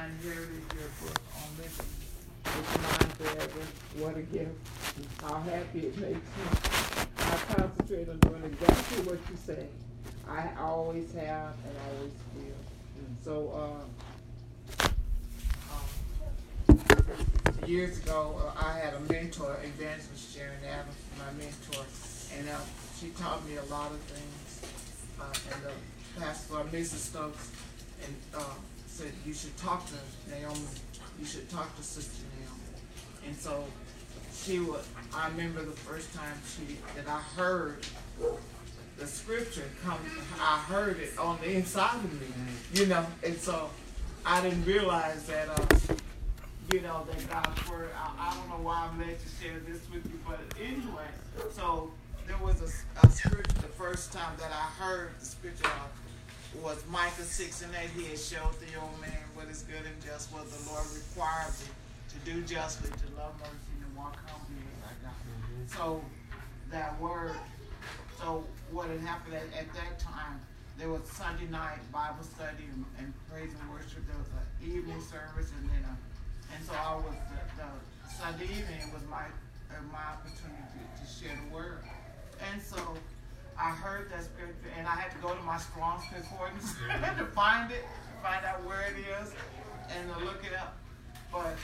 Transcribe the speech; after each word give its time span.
Inherited 0.00 0.64
your 0.72 0.88
book 1.02 1.20
on 1.36 1.48
living. 1.58 1.92
It's 2.46 2.72
mine 2.78 3.12
forever. 3.18 3.64
What 3.98 4.16
a 4.16 4.22
gift. 4.22 4.56
How 5.20 5.40
happy 5.40 5.88
it 5.88 5.98
makes 5.98 6.16
me. 6.16 6.20
I 7.18 7.36
concentrate 7.52 8.08
on 8.08 8.18
doing 8.20 8.42
exactly 8.44 9.02
what 9.04 9.18
you 9.28 9.36
say. 9.36 9.66
I 10.26 10.48
always 10.58 11.12
have 11.12 11.54
and 11.66 11.76
always 11.86 12.12
will. 12.34 12.56
So, 13.22 13.52
uh, 13.52 13.84
years 17.66 17.98
ago, 17.98 18.40
uh, 18.40 18.54
I 18.64 18.78
had 18.78 18.94
a 18.94 19.00
mentor, 19.00 19.58
Evangelist 19.62 20.34
Sharon 20.34 20.64
Adams, 20.66 20.96
my 21.18 21.30
mentor, 21.32 21.84
and 22.38 22.48
uh, 22.48 22.58
she 22.98 23.10
taught 23.10 23.44
me 23.46 23.56
a 23.56 23.64
lot 23.64 23.90
of 23.90 24.00
things. 24.00 24.62
Uh, 25.20 25.34
and 25.52 25.62
the 25.62 25.72
pastor, 26.18 26.56
uh, 26.56 26.64
Mrs. 26.64 27.10
Stokes, 27.10 27.50
and 28.02 28.16
said 29.00 29.12
you 29.24 29.32
should 29.32 29.56
talk 29.56 29.86
to 29.86 29.94
Naomi. 30.30 30.60
You 31.18 31.24
should 31.24 31.48
talk 31.48 31.74
to 31.76 31.82
Sister 31.82 32.22
Naomi. 32.36 33.26
And 33.26 33.34
so 33.34 33.64
she 34.34 34.58
would. 34.58 34.80
I 35.14 35.28
remember 35.28 35.62
the 35.62 35.72
first 35.72 36.12
time 36.14 36.34
she 36.44 36.76
that 36.96 37.08
I 37.08 37.18
heard 37.34 37.78
the 38.98 39.06
scripture 39.06 39.64
come. 39.82 39.98
I 40.38 40.58
heard 40.58 40.98
it 40.98 41.18
on 41.18 41.38
the 41.40 41.50
inside 41.50 41.94
of 41.94 42.20
me, 42.20 42.26
you 42.74 42.86
know. 42.88 43.06
And 43.24 43.38
so 43.38 43.70
I 44.26 44.42
didn't 44.42 44.66
realize 44.66 45.24
that. 45.28 45.48
Uh, 45.48 45.94
you 46.70 46.82
know 46.82 47.04
that 47.10 47.28
God's 47.28 47.70
word. 47.70 47.88
I, 47.96 48.30
I 48.30 48.34
don't 48.34 48.48
know 48.50 48.64
why 48.64 48.86
I'm 48.86 48.98
led 49.00 49.16
to 49.18 49.28
share 49.42 49.58
this 49.66 49.80
with 49.92 50.04
you, 50.04 50.20
but 50.28 50.38
anyway, 50.60 51.08
so 51.52 51.90
there 52.28 52.36
was 52.36 52.60
a, 52.60 53.06
a 53.06 53.10
scripture 53.10 53.54
the 53.54 53.74
first 53.74 54.12
time 54.12 54.36
that 54.38 54.52
I 54.52 54.84
heard 54.84 55.10
the 55.18 55.26
scripture 55.26 55.68
was 56.58 56.82
Micah 56.90 57.22
6 57.22 57.62
and 57.62 57.72
8. 57.74 57.90
He 57.94 58.10
had 58.10 58.18
showed 58.18 58.58
the 58.58 58.74
old 58.80 58.98
man 59.00 59.22
what 59.34 59.46
is 59.48 59.62
good 59.62 59.86
and 59.86 59.98
just, 60.02 60.32
what 60.32 60.50
the 60.50 60.58
Lord 60.70 60.84
requires 60.90 61.62
him 61.62 61.74
to 62.10 62.18
do 62.26 62.42
justly, 62.42 62.90
to 62.90 63.06
love 63.14 63.38
mercy, 63.38 63.74
and 63.78 63.96
walk 63.96 64.18
humbly 64.26 64.58
I 64.82 64.92
God. 64.98 65.14
Mm-hmm. 65.14 65.70
So 65.70 66.02
that 66.70 66.98
word, 67.00 67.38
so 68.18 68.44
what 68.70 68.90
had 68.90 69.00
happened 69.00 69.34
at, 69.34 69.46
at, 69.54 69.70
that 69.74 69.98
time, 69.98 70.40
there 70.76 70.88
was 70.88 71.02
Sunday 71.06 71.46
night 71.46 71.78
Bible 71.92 72.24
study 72.24 72.66
and, 72.74 72.84
and 72.98 73.14
praise 73.30 73.54
and 73.54 73.70
worship. 73.70 74.02
There 74.10 74.18
was 74.18 74.30
an 74.34 74.46
evening 74.66 75.00
service 75.00 75.52
and 75.54 75.70
then 75.70 75.84
a, 75.86 75.94
and 76.50 76.60
so 76.66 76.74
I 76.74 76.98
was, 76.98 77.14
the, 77.30 77.62
the 77.62 78.10
Sunday 78.10 78.50
evening 78.50 78.90
was 78.90 79.06
my, 79.06 79.30
uh, 79.70 79.78
my 79.92 80.18
opportunity 80.18 80.82
to 80.98 81.04
share 81.06 81.36
the 81.46 81.54
word. 81.54 81.86
And 82.50 82.60
so 82.60 82.76
I 83.60 83.70
heard 83.70 84.10
that 84.10 84.24
scripture, 84.24 84.72
and 84.78 84.88
I 84.88 84.96
had 84.96 85.10
to 85.12 85.18
go 85.18 85.34
to 85.34 85.42
my 85.42 85.58
Strong's 85.58 86.04
Concordance 86.08 86.74
to 87.18 87.26
find 87.26 87.70
it, 87.70 87.84
find 88.22 88.44
out 88.46 88.64
where 88.64 88.80
it 88.88 88.96
is, 88.96 89.34
and 89.92 90.08
to 90.14 90.24
look 90.24 90.42
it 90.46 90.56
up. 90.56 90.78
But 91.30 91.56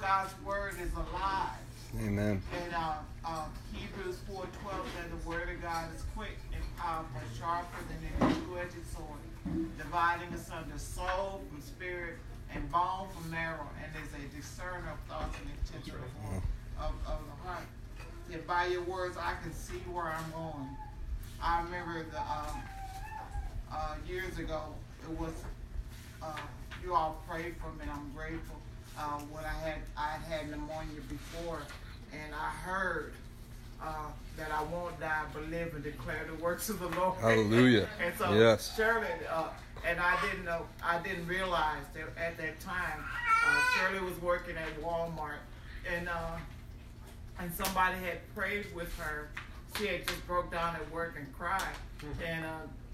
God's 0.00 0.34
word 0.44 0.74
is 0.82 0.92
alive. 0.94 1.62
Amen. 1.96 2.42
And 2.52 2.74
uh, 2.74 2.94
uh, 3.24 3.44
Hebrews 3.72 4.18
4.12 4.28 4.42
says 4.42 5.22
the 5.22 5.28
word 5.28 5.48
of 5.48 5.62
God 5.62 5.86
is 5.94 6.02
quick 6.16 6.38
and 6.52 6.62
powerful, 6.76 7.20
sharper 7.38 7.78
than 7.86 8.28
any 8.28 8.34
two-edged 8.34 8.84
sword, 8.92 9.78
dividing 9.78 10.34
asunder 10.34 10.76
soul 10.76 11.40
from 11.48 11.62
spirit 11.62 12.16
and 12.52 12.68
bone 12.70 13.06
from 13.14 13.30
marrow, 13.30 13.68
and 13.82 13.92
is 14.02 14.10
a 14.12 14.36
discerner 14.36 14.90
of 14.90 14.98
thoughts 15.08 15.38
and 15.38 15.50
intentions 15.50 16.02
of, 16.78 16.84
of, 16.84 16.92
of 17.06 17.18
the 17.24 17.48
heart. 17.48 17.64
If 18.30 18.46
by 18.46 18.66
your 18.66 18.82
words 18.82 19.16
I 19.16 19.34
can 19.42 19.52
see 19.54 19.78
where 19.90 20.12
I'm 20.12 20.32
going. 20.32 20.68
I 21.42 21.62
remember 21.62 22.04
the 22.10 22.20
um, 22.20 22.62
uh, 23.72 23.94
years 24.06 24.38
ago, 24.38 24.62
it 25.02 25.18
was 25.18 25.32
uh, 26.22 26.36
you 26.82 26.94
all 26.94 27.22
prayed 27.28 27.54
for 27.56 27.72
me, 27.72 27.90
I'm 27.90 28.10
grateful. 28.14 28.56
Uh, 28.98 29.20
when 29.30 29.44
I 29.44 29.48
had 29.48 29.78
I 29.96 30.16
had 30.28 30.50
pneumonia 30.50 31.00
before, 31.08 31.60
and 32.12 32.34
I 32.34 32.50
heard 32.50 33.12
uh, 33.80 34.06
that 34.36 34.50
I 34.50 34.62
won't 34.64 34.98
die 34.98 35.22
but 35.32 35.48
live 35.50 35.74
and 35.74 35.84
declare 35.84 36.26
the 36.26 36.42
works 36.42 36.68
of 36.68 36.80
the 36.80 36.88
Lord. 36.88 37.18
Hallelujah. 37.20 37.88
and 38.04 38.14
so 38.16 38.32
yes. 38.32 38.74
Shirley, 38.76 39.06
uh, 39.30 39.48
and 39.86 40.00
I 40.00 40.18
didn't 40.22 40.44
know, 40.44 40.66
I 40.82 40.98
didn't 40.98 41.26
realize 41.28 41.84
that 41.94 42.08
at 42.20 42.36
that 42.38 42.58
time, 42.60 43.04
uh, 43.46 43.60
Shirley 43.76 44.04
was 44.04 44.20
working 44.20 44.56
at 44.56 44.82
Walmart, 44.82 45.42
and 45.94 46.08
uh, 46.08 46.36
and 47.38 47.54
somebody 47.54 47.98
had 47.98 48.18
prayed 48.34 48.66
with 48.74 48.92
her. 48.98 49.28
She 49.78 49.86
had 49.86 50.06
just 50.06 50.26
broke 50.26 50.50
down 50.50 50.74
at 50.74 50.90
work 50.90 51.14
and 51.16 51.32
cried, 51.38 51.62
mm-hmm. 52.00 52.24
and 52.24 52.44
uh, 52.44 52.48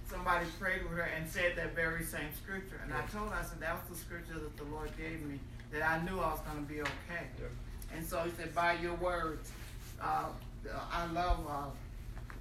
somebody 0.07 0.45
prayed 0.61 0.83
with 0.83 0.93
her 0.93 1.09
and 1.17 1.29
said 1.29 1.57
that 1.57 1.75
very 1.75 2.05
same 2.05 2.29
scripture. 2.43 2.81
And 2.85 2.93
I 2.93 3.01
told 3.07 3.31
her, 3.31 3.37
I 3.37 3.43
said 3.43 3.61
that 3.61 3.75
was 3.81 3.99
the 3.99 4.05
scripture 4.05 4.35
that 4.35 4.57
the 4.57 4.65
Lord 4.65 4.91
gave 4.99 5.23
me, 5.23 5.39
that 5.73 5.83
I 5.83 6.03
knew 6.05 6.21
I 6.21 6.33
was 6.33 6.41
going 6.41 6.65
to 6.65 6.71
be 6.71 6.83
okay. 6.83 7.25
And 7.97 8.05
so 8.05 8.21
he 8.21 8.31
said, 8.37 8.55
by 8.55 8.75
your 8.75 8.95
words, 8.95 9.51
uh, 10.01 10.27
I 10.93 11.07
love 11.13 11.39
uh, 11.49 11.71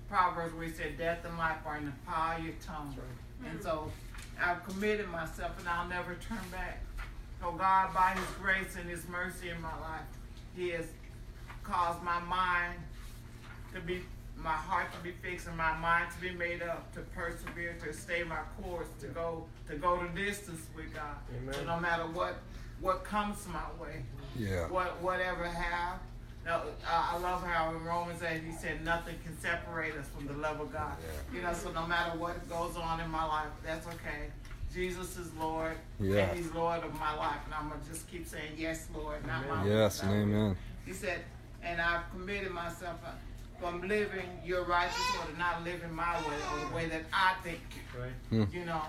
Proverbs 0.09 0.54
where 0.56 0.66
he 0.66 0.72
said, 0.72 0.98
death 0.98 1.25
and 1.25 1.38
life 1.38 1.58
are 1.66 1.78
in 1.78 1.86
the 1.86 1.92
power 2.06 2.36
of 2.38 2.44
your 2.44 2.54
tongue. 2.66 2.96
Right. 2.98 3.52
And 3.52 3.62
so 3.62 3.92
I've 4.42 4.64
committed 4.66 5.10
myself 5.10 5.58
and 5.60 5.70
I'll 5.70 5.88
never 5.88 6.16
turn 6.16 6.44
back. 6.52 6.81
So 7.40 7.52
God, 7.52 7.94
by 7.94 8.12
his 8.16 8.25
grace 8.42 8.75
and 8.80 8.90
his 8.90 9.08
mercy 9.08 9.50
in 9.50 9.62
my 9.62 9.78
life, 9.80 10.02
he 10.56 10.70
has 10.70 10.86
caused 11.64 12.02
my 12.04 12.20
mind 12.22 12.80
to 13.74 13.81
be, 13.81 14.02
my 14.44 14.52
heart 14.52 14.92
to 14.94 15.00
be 15.00 15.12
fixed 15.12 15.48
and 15.48 15.56
my 15.56 15.76
mind 15.78 16.12
to 16.12 16.22
be 16.22 16.31
made 16.31 16.62
up, 16.62 16.94
to 16.94 17.00
persevere, 17.16 17.76
to 17.84 17.94
stay 17.94 18.24
my 18.24 18.42
course, 18.62 18.88
to 19.00 19.08
go, 19.08 19.46
to 19.68 19.76
go 19.76 20.00
the 20.04 20.26
distance 20.26 20.68
with 20.76 20.94
God. 20.94 21.16
Amen. 21.38 21.54
So 21.54 21.64
no 21.64 21.80
matter 21.80 22.04
what, 22.04 22.36
what 22.81 23.04
comes 23.04 23.48
my 23.48 23.64
way, 23.81 24.04
yeah. 24.38 24.68
what, 24.68 25.02
whatever 25.02 25.46
have, 25.46 26.00
no, 26.46 26.62
I 26.86 27.18
love 27.20 27.42
how 27.44 27.70
in 27.70 27.84
Romans 27.86 28.22
8 28.22 28.42
he 28.44 28.52
said 28.52 28.84
nothing 28.84 29.16
can 29.24 29.38
separate 29.40 29.94
us 29.96 30.08
from 30.08 30.28
the 30.28 30.34
love 30.34 30.60
of 30.60 30.74
God. 30.74 30.98
Yeah. 31.00 31.38
You 31.38 31.42
know, 31.44 31.54
so 31.54 31.72
no 31.72 31.88
matter 31.88 32.18
what 32.18 32.50
goes 32.50 32.75
on 32.75 33.00
in 33.00 33.10
my 33.10 33.24
life, 33.24 33.48
that's 33.66 33.88
okay. 33.88 34.30
Jesus 34.74 35.18
is 35.18 35.31
Lord, 35.36 35.78
yeah. 36.00 36.24
and 36.24 36.38
He's 36.38 36.52
Lord 36.52 36.84
of 36.84 37.00
my 37.00 37.16
life, 37.16 37.38
and 37.46 37.54
I'm 37.54 37.70
gonna 37.70 37.80
just 37.88 38.10
keep 38.10 38.28
saying 38.28 38.54
yes, 38.58 38.88
Lord, 38.94 39.25
not 39.25 39.46
amen. 39.46 39.58
my 39.58 39.68
yes, 39.68 40.02
and 40.02 40.12
amen. 40.12 40.58
He 40.84 40.94
said, 40.94 41.20
and 41.62 41.80
I've 41.80 42.10
committed 42.12 42.52
myself 42.52 42.98
from 43.63 43.88
living 43.88 44.28
your 44.44 44.66
righteous 44.66 45.00
order, 45.19 45.38
not 45.38 45.63
living 45.63 45.94
my 45.94 46.18
way 46.28 46.35
or 46.51 46.68
the 46.68 46.75
way 46.75 46.85
that 46.88 47.03
I 47.13 47.35
think. 47.44 47.62
Right. 47.97 48.12
Hmm. 48.29 48.44
You 48.53 48.66
know, 48.66 48.81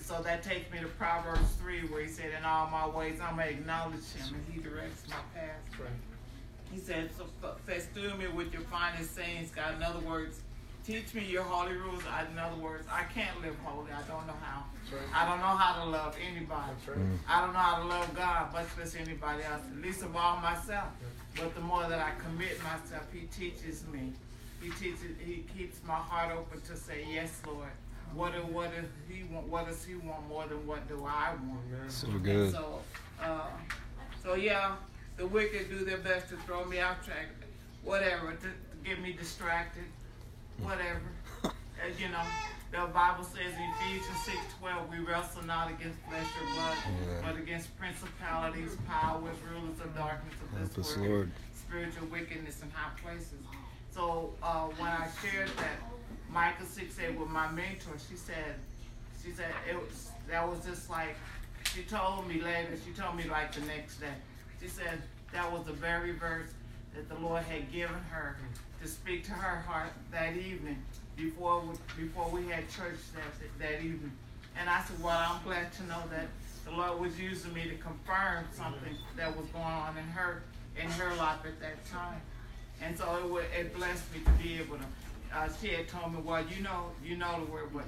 so 0.00 0.22
that 0.22 0.44
takes 0.44 0.70
me 0.72 0.78
to 0.78 0.86
Proverbs 0.86 1.52
3, 1.60 1.88
where 1.88 2.02
he 2.02 2.08
said, 2.08 2.30
In 2.38 2.44
all 2.44 2.68
my 2.68 2.86
ways 2.86 3.18
I'm 3.20 3.34
going 3.34 3.48
to 3.48 3.54
acknowledge 3.54 4.06
him, 4.12 4.36
and 4.36 4.44
he 4.54 4.60
directs 4.60 5.02
my 5.08 5.16
path. 5.34 5.58
Right. 5.80 5.90
He 6.72 6.78
said, 6.78 7.10
so 7.18 7.26
festoon 7.66 8.16
me 8.18 8.28
with 8.28 8.52
your 8.52 8.62
finest 8.62 9.16
sayings, 9.16 9.50
God. 9.50 9.74
In 9.74 9.82
other 9.82 9.98
words, 10.06 10.38
teach 10.86 11.12
me 11.12 11.24
your 11.24 11.42
holy 11.42 11.74
rules. 11.74 12.04
In 12.30 12.38
other 12.38 12.62
words, 12.62 12.86
I 12.88 13.02
can't 13.12 13.42
live 13.42 13.56
holy. 13.64 13.90
I 13.90 14.02
don't 14.02 14.24
know 14.28 14.38
how. 14.40 14.62
Right. 14.92 15.02
I 15.12 15.28
don't 15.28 15.40
know 15.40 15.56
how 15.56 15.82
to 15.82 15.90
love 15.90 16.16
anybody. 16.24 16.70
Right. 16.86 16.98
I 17.28 17.40
don't 17.40 17.52
know 17.52 17.58
how 17.58 17.82
to 17.82 17.88
love 17.88 18.14
God, 18.14 18.52
much 18.52 18.66
less 18.78 18.94
anybody 18.94 19.42
else, 19.42 19.62
least 19.82 20.02
of 20.02 20.14
all 20.14 20.36
myself. 20.36 20.90
But 21.36 21.54
the 21.54 21.60
more 21.60 21.88
that 21.88 21.98
I 21.98 22.12
commit 22.22 22.58
myself, 22.62 23.06
He 23.12 23.26
teaches 23.26 23.84
me. 23.92 24.12
He 24.60 24.70
teaches. 24.70 25.16
He 25.24 25.44
keeps 25.56 25.80
my 25.86 25.94
heart 25.94 26.36
open 26.36 26.60
to 26.62 26.76
say, 26.76 27.06
"Yes, 27.10 27.40
Lord." 27.46 27.70
What 28.14 28.32
do, 28.32 28.40
what 28.40 28.70
does 28.74 28.90
He 29.08 29.22
want? 29.22 29.46
What 29.46 29.68
does 29.68 29.84
He 29.84 29.94
want 29.94 30.28
more 30.28 30.46
than 30.46 30.66
what 30.66 30.88
do 30.88 31.06
I 31.06 31.34
want? 31.46 31.90
So 31.92 32.08
good. 32.08 32.36
And 32.36 32.52
so, 32.52 32.80
uh, 33.22 33.46
so 34.22 34.34
yeah, 34.34 34.74
the 35.16 35.26
wicked 35.26 35.68
do 35.70 35.84
their 35.84 35.98
best 35.98 36.28
to 36.30 36.36
throw 36.38 36.64
me 36.64 36.80
off 36.80 37.04
track, 37.04 37.26
whatever, 37.84 38.32
to, 38.32 38.42
to 38.42 38.48
get 38.84 39.00
me 39.00 39.12
distracted, 39.12 39.84
whatever. 40.58 41.00
As 41.44 42.00
you 42.00 42.08
know, 42.08 42.22
the 42.70 42.86
Bible 42.94 43.24
says 43.24 43.52
in 43.56 43.70
Ephesians 43.80 44.18
6 44.24 44.36
12, 44.60 44.90
we 44.90 44.98
wrestle 45.00 45.44
not 45.44 45.70
against 45.70 45.98
flesh 46.08 46.26
or 46.40 46.54
blood, 46.54 46.76
yeah. 46.86 47.26
but 47.26 47.36
against 47.36 47.76
principalities, 47.78 48.76
powers, 48.86 49.36
rulers 49.50 49.80
of 49.80 49.94
darkness 49.96 50.34
of 50.42 50.74
this 50.74 50.96
world, 50.96 51.08
Lord. 51.08 51.30
spiritual 51.54 52.06
wickedness 52.06 52.62
in 52.62 52.70
high 52.70 52.92
places. 53.02 53.42
So 53.90 54.34
uh, 54.42 54.66
when 54.78 54.88
I 54.88 55.08
shared 55.20 55.48
that 55.56 55.82
Micah 56.30 56.64
6 56.64 56.98
8 56.98 57.18
with 57.18 57.28
my 57.28 57.50
mentor, 57.50 57.96
she 58.08 58.16
said, 58.16 58.54
she 59.22 59.32
said 59.32 59.50
it 59.68 59.74
was 59.74 60.10
that 60.28 60.48
was 60.48 60.64
just 60.64 60.88
like 60.88 61.16
she 61.74 61.82
told 61.82 62.28
me 62.28 62.40
later, 62.40 62.70
she 62.84 62.92
told 62.92 63.16
me 63.16 63.24
like 63.24 63.52
the 63.52 63.62
next 63.62 64.00
day. 64.00 64.14
She 64.60 64.68
said 64.68 65.02
that 65.32 65.50
was 65.50 65.66
the 65.66 65.72
very 65.72 66.12
verse 66.12 66.50
that 66.94 67.08
the 67.08 67.16
Lord 67.16 67.42
had 67.42 67.70
given 67.72 68.00
her 68.10 68.36
to 68.80 68.88
speak 68.88 69.24
to 69.24 69.32
her 69.32 69.60
heart 69.60 69.92
that 70.12 70.36
evening 70.36 70.78
before 71.20 71.60
we, 71.60 72.04
before 72.04 72.30
we 72.30 72.46
had 72.46 72.68
church 72.70 72.98
that, 73.14 73.58
that 73.58 73.80
evening. 73.80 74.12
And 74.58 74.68
I 74.68 74.82
said, 74.82 75.02
well, 75.02 75.18
I'm 75.18 75.42
glad 75.44 75.72
to 75.74 75.82
know 75.84 76.02
that 76.10 76.26
the 76.64 76.72
Lord 76.72 77.00
was 77.00 77.18
using 77.18 77.52
me 77.52 77.64
to 77.64 77.76
confirm 77.76 78.44
something 78.52 78.94
that 79.16 79.36
was 79.36 79.46
going 79.48 79.64
on 79.64 79.96
in 79.96 80.04
her 80.04 80.42
in 80.80 80.88
her 80.92 81.14
life 81.16 81.40
at 81.44 81.60
that 81.60 81.84
time. 81.86 82.20
And 82.82 82.96
so 82.96 83.38
it, 83.38 83.46
it 83.58 83.76
blessed 83.76 84.04
me 84.14 84.20
to 84.24 84.30
be 84.42 84.58
able 84.58 84.76
to. 84.76 85.36
Uh, 85.36 85.48
she 85.60 85.68
had 85.68 85.88
told 85.88 86.12
me, 86.12 86.20
well, 86.24 86.42
you 86.44 86.62
know, 86.62 86.86
you 87.04 87.16
know 87.16 87.44
the 87.44 87.52
word, 87.52 87.68
but 87.72 87.84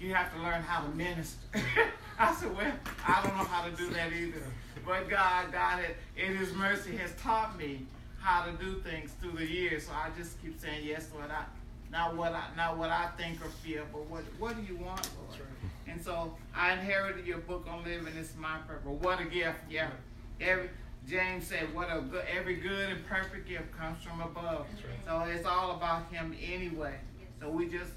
you 0.00 0.14
have 0.14 0.32
to 0.34 0.40
learn 0.40 0.62
how 0.62 0.86
to 0.86 0.88
minister. 0.94 1.38
I 2.18 2.34
said, 2.34 2.56
well, 2.56 2.72
I 3.06 3.22
don't 3.22 3.36
know 3.36 3.44
how 3.44 3.68
to 3.68 3.74
do 3.76 3.90
that 3.90 4.12
either. 4.12 4.42
But 4.86 5.08
God, 5.08 5.52
God, 5.52 5.80
had, 5.80 5.94
in 6.16 6.36
His 6.36 6.52
mercy, 6.54 6.96
has 6.96 7.12
taught 7.20 7.58
me 7.58 7.80
how 8.20 8.44
to 8.44 8.52
do 8.52 8.80
things 8.80 9.10
through 9.20 9.32
the 9.32 9.46
years. 9.46 9.86
So 9.86 9.92
I 9.92 10.10
just 10.16 10.40
keep 10.40 10.58
saying 10.60 10.84
yes, 10.84 11.08
Lord. 11.14 11.30
I, 11.30 11.44
not 11.90 12.16
what 12.16 12.32
I, 12.32 12.44
not 12.56 12.76
what 12.76 12.90
I 12.90 13.08
think 13.16 13.40
or 13.44 13.48
feel, 13.48 13.84
but 13.92 14.04
what, 14.10 14.22
what 14.38 14.56
do 14.56 14.62
you 14.62 14.78
want, 14.78 15.08
Lord? 15.16 15.48
And 15.86 16.02
so 16.02 16.34
I 16.54 16.72
inherited 16.72 17.26
your 17.26 17.38
book 17.38 17.66
on 17.70 17.84
living. 17.84 18.12
It's 18.18 18.34
my 18.36 18.58
purpose. 18.66 18.86
What 19.00 19.20
a 19.20 19.24
gift, 19.24 19.58
yeah. 19.70 19.88
Every 20.40 20.68
James 21.08 21.46
said, 21.46 21.74
"What 21.74 21.88
a 21.90 22.02
good, 22.02 22.24
every 22.26 22.56
good 22.56 22.90
and 22.90 23.06
perfect 23.06 23.48
gift 23.48 23.72
comes 23.76 24.02
from 24.02 24.20
above." 24.20 24.66
So 25.06 25.22
it's 25.22 25.46
all 25.46 25.76
about 25.76 26.12
Him 26.12 26.36
anyway. 26.42 26.96
So 27.40 27.48
we 27.48 27.68
just, 27.68 27.92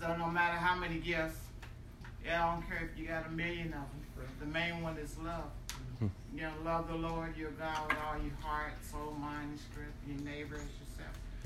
so 0.00 0.16
no 0.16 0.26
matter 0.28 0.56
how 0.56 0.74
many 0.74 0.98
gifts, 0.98 1.36
yeah, 2.24 2.46
I 2.46 2.54
don't 2.54 2.66
care 2.66 2.88
if 2.90 2.98
you 2.98 3.06
got 3.06 3.26
a 3.26 3.30
million 3.30 3.66
of 3.66 3.72
them. 3.72 4.04
The 4.40 4.46
main 4.46 4.82
one 4.82 4.96
is 4.96 5.16
love. 5.18 5.50
Mm-hmm. 5.96 6.06
You 6.34 6.42
know, 6.42 6.52
love 6.64 6.88
the 6.88 6.94
Lord 6.94 7.36
your 7.36 7.50
God 7.50 7.88
with 7.88 7.98
all 7.98 8.16
your 8.16 8.34
heart, 8.40 8.72
soul, 8.90 9.14
mind, 9.20 9.50
and 9.50 9.60
strength. 9.60 9.92
Your 10.06 10.18
neighbors 10.24 10.60
as 10.60 10.66
yourself. 10.66 10.83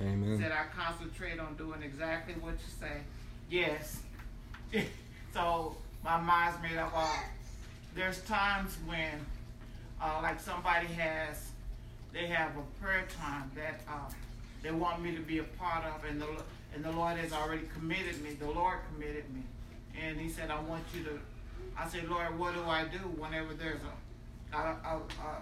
Amen. 0.01 0.39
Said 0.39 0.53
I 0.53 0.67
concentrate 0.77 1.41
on 1.41 1.55
doing 1.57 1.83
exactly 1.83 2.35
what 2.35 2.53
you 2.53 2.71
say. 2.81 3.01
Yes. 3.51 4.01
so 5.35 5.77
my 6.05 6.21
mind's 6.21 6.61
made 6.63 6.79
up. 6.79 6.93
Uh, 6.95 7.07
there's 7.95 8.21
times 8.23 8.77
when, 8.87 9.27
uh, 10.01 10.21
like 10.23 10.41
somebody 10.41 10.87
has, 10.87 11.51
they 12.13 12.27
have 12.27 12.53
a 12.57 12.83
prayer 12.83 13.07
time 13.21 13.51
that 13.57 13.81
uh, 13.89 14.11
they 14.63 14.71
want 14.71 15.03
me 15.03 15.15
to 15.15 15.21
be 15.21 15.39
a 15.39 15.45
part 15.45 15.85
of, 15.85 16.05
and 16.05 16.21
the 16.21 16.29
and 16.75 16.85
the 16.85 16.93
Lord 16.93 17.17
has 17.17 17.33
already 17.33 17.63
committed 17.75 18.23
me. 18.23 18.35
The 18.35 18.51
Lord 18.51 18.79
committed 18.93 19.25
me, 19.35 19.43
and 20.01 20.19
He 20.21 20.29
said, 20.29 20.51
I 20.51 20.61
want 20.61 20.85
you 20.95 21.03
to. 21.05 21.19
I 21.77 21.89
said, 21.89 22.09
Lord, 22.09 22.39
what 22.39 22.55
do 22.55 22.63
I 22.63 22.85
do 22.85 22.99
whenever 22.99 23.55
there's 23.55 23.81
a, 24.53 24.57
a, 24.57 24.61
a, 24.61 24.97
a 24.97 25.41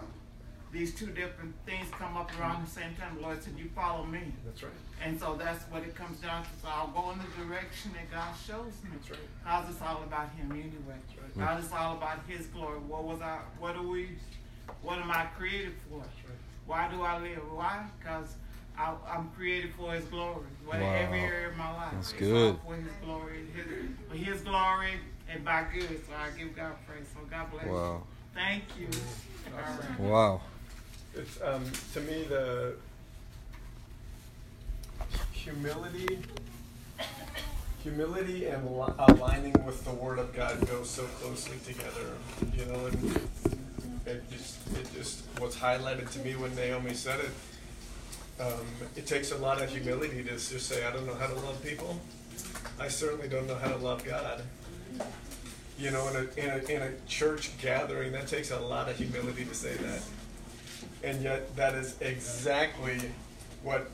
these 0.71 0.93
two 0.93 1.07
different 1.07 1.53
things 1.65 1.87
come 1.91 2.17
up 2.17 2.29
around 2.39 2.65
the 2.65 2.69
same 2.71 2.93
time. 2.99 3.15
The 3.15 3.21
Lord 3.21 3.41
said, 3.41 3.53
You 3.57 3.69
follow 3.75 4.05
me. 4.05 4.21
That's 4.45 4.63
right. 4.63 4.71
And 5.03 5.19
so 5.19 5.35
that's 5.35 5.63
what 5.65 5.83
it 5.83 5.95
comes 5.95 6.19
down 6.19 6.43
to. 6.43 6.49
So 6.61 6.67
I'll 6.67 6.87
go 6.87 7.11
in 7.11 7.19
the 7.19 7.45
direction 7.45 7.91
that 7.93 8.11
God 8.11 8.33
shows 8.45 8.73
me. 8.83 8.89
That's 8.93 9.11
right. 9.11 9.19
Cause 9.45 9.69
it's 9.69 9.81
all 9.81 10.03
about 10.03 10.29
Him 10.35 10.51
anyway. 10.51 10.97
That's 11.15 11.37
right. 11.37 11.45
God 11.47 11.63
it's 11.63 11.71
all 11.73 11.95
about 11.97 12.19
His 12.27 12.47
glory. 12.47 12.79
What 12.79 13.03
was 13.05 13.21
I? 13.21 13.39
What 13.59 13.75
are 13.75 13.83
we? 13.83 14.09
What 14.81 14.99
am 14.99 15.09
I 15.11 15.25
created 15.37 15.73
for? 15.89 15.99
That's 15.99 16.09
right. 16.27 16.37
Why 16.65 16.89
do 16.91 17.01
I 17.01 17.17
live? 17.19 17.39
Why? 17.53 17.85
Because 17.99 18.35
I, 18.77 18.93
I'm 19.09 19.29
created 19.35 19.71
for 19.77 19.93
His 19.93 20.05
glory. 20.05 20.45
What 20.65 20.81
Wow. 20.81 20.93
every 20.93 21.19
area 21.19 21.47
of 21.49 21.55
my 21.57 21.73
life. 21.73 21.93
That's 21.93 22.11
it's 22.11 22.19
good. 22.19 22.55
all 22.55 22.61
for 22.67 22.75
His 22.75 22.93
glory. 23.03 23.39
His, 23.55 23.65
for 24.09 24.17
His 24.17 24.41
glory 24.41 24.91
and 25.29 25.45
by 25.45 25.65
good. 25.73 25.87
So 26.05 26.13
I 26.13 26.37
give 26.37 26.55
God 26.55 26.73
praise. 26.85 27.05
So 27.13 27.21
God 27.29 27.51
bless 27.51 27.65
you. 27.65 27.71
Wow. 27.71 28.03
Thank 28.33 28.63
you. 28.79 28.87
All 29.55 29.61
right. 29.61 29.99
Wow. 29.99 30.41
It's 31.17 31.41
um, 31.41 31.63
to 31.93 31.99
me 32.01 32.23
the 32.29 32.73
humility, 35.31 36.19
humility 37.81 38.45
and 38.45 38.77
li- 38.77 38.93
aligning 38.99 39.53
with 39.65 39.83
the 39.83 39.93
Word 39.93 40.19
of 40.19 40.33
God 40.35 40.59
go 40.67 40.83
so 40.83 41.03
closely 41.19 41.57
together. 41.65 42.13
You 42.55 42.65
know, 42.65 42.85
and 42.85 43.19
it 44.05 44.29
just 44.29 44.59
it 44.77 44.93
just 44.93 45.23
was 45.39 45.55
highlighted 45.55 46.11
to 46.11 46.19
me 46.19 46.35
when 46.35 46.53
Naomi 46.55 46.93
said 46.93 47.19
it. 47.19 47.31
Um, 48.39 48.65
it 48.95 49.07
takes 49.07 49.31
a 49.31 49.37
lot 49.37 49.61
of 49.61 49.69
humility 49.69 50.23
to 50.23 50.29
just 50.29 50.67
say, 50.67 50.85
I 50.85 50.91
don't 50.91 51.07
know 51.07 51.15
how 51.15 51.25
to 51.25 51.35
love 51.35 51.63
people. 51.63 51.99
I 52.79 52.87
certainly 52.87 53.27
don't 53.27 53.47
know 53.47 53.55
how 53.55 53.69
to 53.69 53.77
love 53.77 54.05
God. 54.05 54.43
You 55.79 55.89
know, 55.89 56.07
in 56.09 56.15
a, 56.15 56.39
in 56.39 56.49
a, 56.49 56.71
in 56.71 56.81
a 56.83 56.91
church 57.07 57.51
gathering, 57.59 58.11
that 58.11 58.27
takes 58.27 58.51
a 58.51 58.59
lot 58.59 58.89
of 58.89 58.97
humility 58.97 59.45
to 59.45 59.55
say 59.55 59.73
that. 59.75 60.01
And 61.03 61.21
yet, 61.21 61.55
that 61.55 61.75
is 61.75 61.95
exactly 62.01 62.99
what 63.63 63.89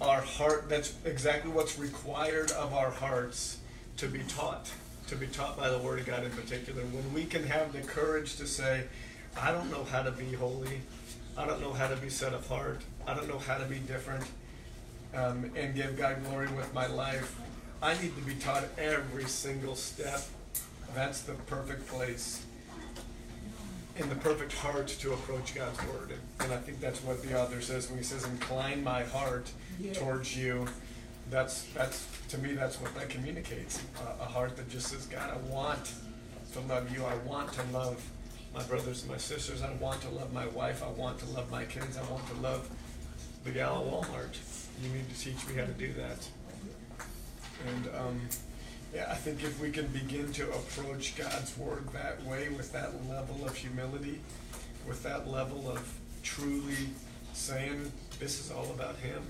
our 0.00 0.20
heart, 0.20 0.68
that's 0.68 0.94
exactly 1.04 1.50
what's 1.50 1.78
required 1.78 2.50
of 2.52 2.72
our 2.74 2.90
hearts 2.90 3.58
to 3.96 4.06
be 4.06 4.20
taught, 4.28 4.70
to 5.08 5.16
be 5.16 5.26
taught 5.26 5.56
by 5.56 5.68
the 5.68 5.78
Word 5.78 6.00
of 6.00 6.06
God 6.06 6.24
in 6.24 6.30
particular. 6.30 6.82
When 6.82 7.12
we 7.12 7.24
can 7.24 7.44
have 7.44 7.72
the 7.72 7.80
courage 7.80 8.36
to 8.36 8.46
say, 8.46 8.84
I 9.40 9.52
don't 9.52 9.70
know 9.70 9.84
how 9.84 10.02
to 10.02 10.12
be 10.12 10.32
holy, 10.32 10.80
I 11.36 11.46
don't 11.46 11.60
know 11.60 11.72
how 11.72 11.88
to 11.88 11.96
be 11.96 12.08
set 12.08 12.32
apart, 12.32 12.80
I 13.06 13.14
don't 13.14 13.28
know 13.28 13.38
how 13.38 13.58
to 13.58 13.64
be 13.64 13.78
different, 13.78 14.24
um, 15.14 15.50
and 15.56 15.74
give 15.74 15.98
God 15.98 16.24
glory 16.24 16.48
with 16.48 16.72
my 16.72 16.86
life. 16.86 17.38
I 17.82 17.94
need 18.00 18.14
to 18.16 18.22
be 18.22 18.34
taught 18.34 18.64
every 18.78 19.24
single 19.24 19.74
step. 19.74 20.22
That's 20.94 21.22
the 21.22 21.34
perfect 21.34 21.86
place 21.88 22.45
in 23.98 24.08
the 24.08 24.14
perfect 24.16 24.52
heart 24.52 24.88
to 24.88 25.12
approach 25.12 25.54
God's 25.54 25.78
word. 25.86 26.10
And, 26.10 26.20
and 26.40 26.52
I 26.52 26.58
think 26.58 26.80
that's 26.80 27.02
what 27.02 27.22
the 27.22 27.40
author 27.40 27.60
says 27.60 27.88
when 27.88 27.98
he 27.98 28.04
says, 28.04 28.24
"Incline 28.24 28.84
my 28.84 29.02
heart 29.04 29.50
towards 29.94 30.36
you." 30.36 30.66
That's 31.30 31.64
that's 31.72 32.06
to 32.28 32.38
me 32.38 32.52
that's 32.52 32.80
what 32.80 32.94
that 32.94 33.08
communicates. 33.08 33.82
A, 34.00 34.22
a 34.22 34.26
heart 34.26 34.56
that 34.56 34.68
just 34.68 34.88
says, 34.88 35.06
"God, 35.06 35.30
I 35.30 35.52
want 35.52 35.92
to 36.52 36.60
love 36.60 36.94
you. 36.94 37.04
I 37.04 37.16
want 37.28 37.52
to 37.54 37.62
love 37.72 38.04
my 38.54 38.62
brothers 38.64 39.02
and 39.02 39.10
my 39.10 39.18
sisters. 39.18 39.62
I 39.62 39.72
want 39.74 40.00
to 40.02 40.08
love 40.10 40.32
my 40.32 40.46
wife. 40.48 40.82
I 40.82 40.88
want 40.90 41.18
to 41.20 41.26
love 41.26 41.50
my 41.50 41.64
kids. 41.64 41.96
I 41.96 42.10
want 42.10 42.26
to 42.28 42.34
love 42.34 42.68
the 43.44 43.50
gal 43.50 43.80
at 43.80 43.92
Walmart. 43.92 44.36
You 44.82 44.90
need 44.90 45.08
to 45.12 45.20
teach 45.20 45.46
me 45.48 45.54
how 45.54 45.66
to 45.66 45.72
do 45.72 45.92
that." 45.94 46.28
And 47.66 47.88
um, 47.96 48.20
yeah, 48.96 49.08
I 49.10 49.14
think 49.14 49.44
if 49.44 49.60
we 49.60 49.70
can 49.70 49.88
begin 49.88 50.32
to 50.32 50.50
approach 50.52 51.16
God's 51.16 51.56
word 51.58 51.86
that 51.92 52.24
way, 52.24 52.48
with 52.48 52.72
that 52.72 52.92
level 53.10 53.44
of 53.44 53.54
humility, 53.54 54.20
with 54.88 55.02
that 55.02 55.28
level 55.28 55.70
of 55.70 55.86
truly 56.22 56.88
saying, 57.34 57.92
this 58.18 58.40
is 58.40 58.50
all 58.50 58.70
about 58.74 58.96
Him. 58.96 59.22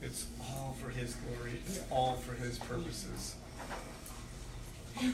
It's 0.00 0.28
all 0.40 0.76
for 0.80 0.90
His 0.90 1.16
glory. 1.16 1.54
It's 1.66 1.80
all 1.90 2.14
for 2.14 2.34
His 2.34 2.60
purposes. 2.60 3.34
Very. 4.94 5.12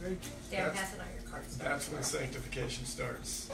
Dan, 0.00 0.16
That's- 0.50 0.78
pass 0.78 0.94
it 0.94 1.00
on 1.00 1.06
your 1.20 1.30
cards. 1.30 1.58
That's 1.58 1.92
when 1.92 2.02
sanctification 2.02 2.86
starts. 2.86 3.50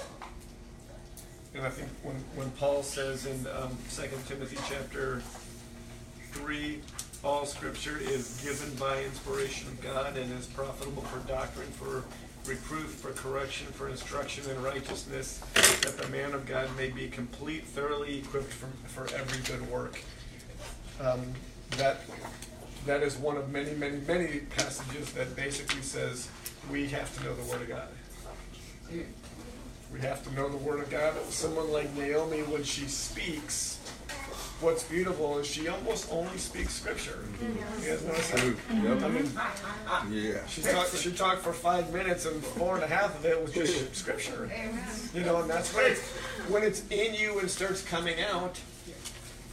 And 1.52 1.66
I 1.66 1.70
think 1.70 1.88
when, 2.04 2.14
when 2.36 2.50
Paul 2.52 2.84
says 2.84 3.26
in 3.26 3.44
um, 3.48 3.76
2 3.90 4.02
Timothy 4.28 4.58
chapter 4.68 5.20
3, 6.30 6.80
all 7.26 7.44
scripture 7.44 7.98
is 7.98 8.40
given 8.44 8.72
by 8.76 9.02
inspiration 9.02 9.66
of 9.66 9.80
God 9.80 10.16
and 10.16 10.32
is 10.38 10.46
profitable 10.46 11.02
for 11.02 11.18
doctrine, 11.26 11.66
for 11.72 12.04
reproof, 12.48 12.92
for 12.92 13.10
correction, 13.10 13.66
for 13.66 13.88
instruction 13.88 14.48
in 14.48 14.62
righteousness, 14.62 15.38
that 15.54 15.98
the 15.98 16.08
man 16.10 16.34
of 16.34 16.46
God 16.46 16.68
may 16.76 16.88
be 16.88 17.08
complete, 17.08 17.64
thoroughly 17.64 18.18
equipped 18.18 18.52
for, 18.52 18.68
for 18.86 19.12
every 19.16 19.42
good 19.42 19.68
work. 19.72 20.00
Um, 21.00 21.20
that 21.78 21.96
that 22.86 23.02
is 23.02 23.16
one 23.16 23.36
of 23.36 23.50
many, 23.50 23.74
many, 23.74 23.98
many 24.06 24.38
passages 24.56 25.10
that 25.14 25.34
basically 25.34 25.82
says 25.82 26.28
we 26.70 26.86
have 26.90 27.12
to 27.18 27.24
know 27.24 27.34
the 27.34 27.50
Word 27.50 27.62
of 27.62 27.68
God. 27.68 27.88
We 29.92 30.00
have 30.00 30.22
to 30.22 30.32
know 30.32 30.48
the 30.48 30.58
Word 30.58 30.78
of 30.78 30.90
God. 30.90 31.14
Someone 31.30 31.72
like 31.72 31.92
Naomi, 31.96 32.42
when 32.44 32.62
she 32.62 32.86
speaks, 32.86 33.80
what's 34.60 34.84
beautiful 34.84 35.38
is 35.38 35.46
she 35.46 35.68
almost 35.68 36.10
only 36.10 36.36
speaks 36.38 36.74
Scripture. 36.74 37.18
You 37.40 37.88
guys 37.88 38.04
notice 38.04 38.30
that? 38.30 38.38
True. 38.38 38.56
I 38.70 39.08
mean, 39.08 39.30
Yeah. 40.10 40.46
she 40.46 40.62
talked. 40.62 40.96
She 40.96 41.12
talked 41.12 41.42
for 41.42 41.52
five 41.52 41.92
minutes, 41.92 42.26
and 42.26 42.42
four 42.42 42.74
and 42.76 42.84
a 42.84 42.86
half 42.86 43.16
of 43.18 43.24
it 43.24 43.40
was 43.40 43.52
just 43.52 43.94
Scripture. 43.94 44.48
Amen. 44.52 44.84
You 45.14 45.22
know, 45.22 45.40
and 45.42 45.50
that's 45.50 45.74
when 45.74 45.90
it's 45.90 46.00
when 46.48 46.62
it's 46.62 46.82
in 46.90 47.14
you 47.14 47.38
and 47.40 47.50
starts 47.50 47.82
coming 47.82 48.20
out. 48.22 48.58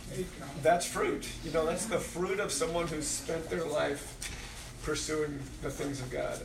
There 0.09 0.19
you 0.19 0.25
go. 0.39 0.45
That's 0.61 0.85
fruit. 0.85 1.27
You 1.43 1.51
know, 1.51 1.65
that's 1.65 1.85
the 1.85 1.97
fruit 1.99 2.39
of 2.39 2.51
someone 2.51 2.87
who's 2.87 3.07
spent 3.07 3.49
their 3.49 3.65
life 3.65 4.29
pursuing 4.83 5.39
the 5.61 5.69
things 5.69 5.99
of 6.01 6.09
God 6.11 6.39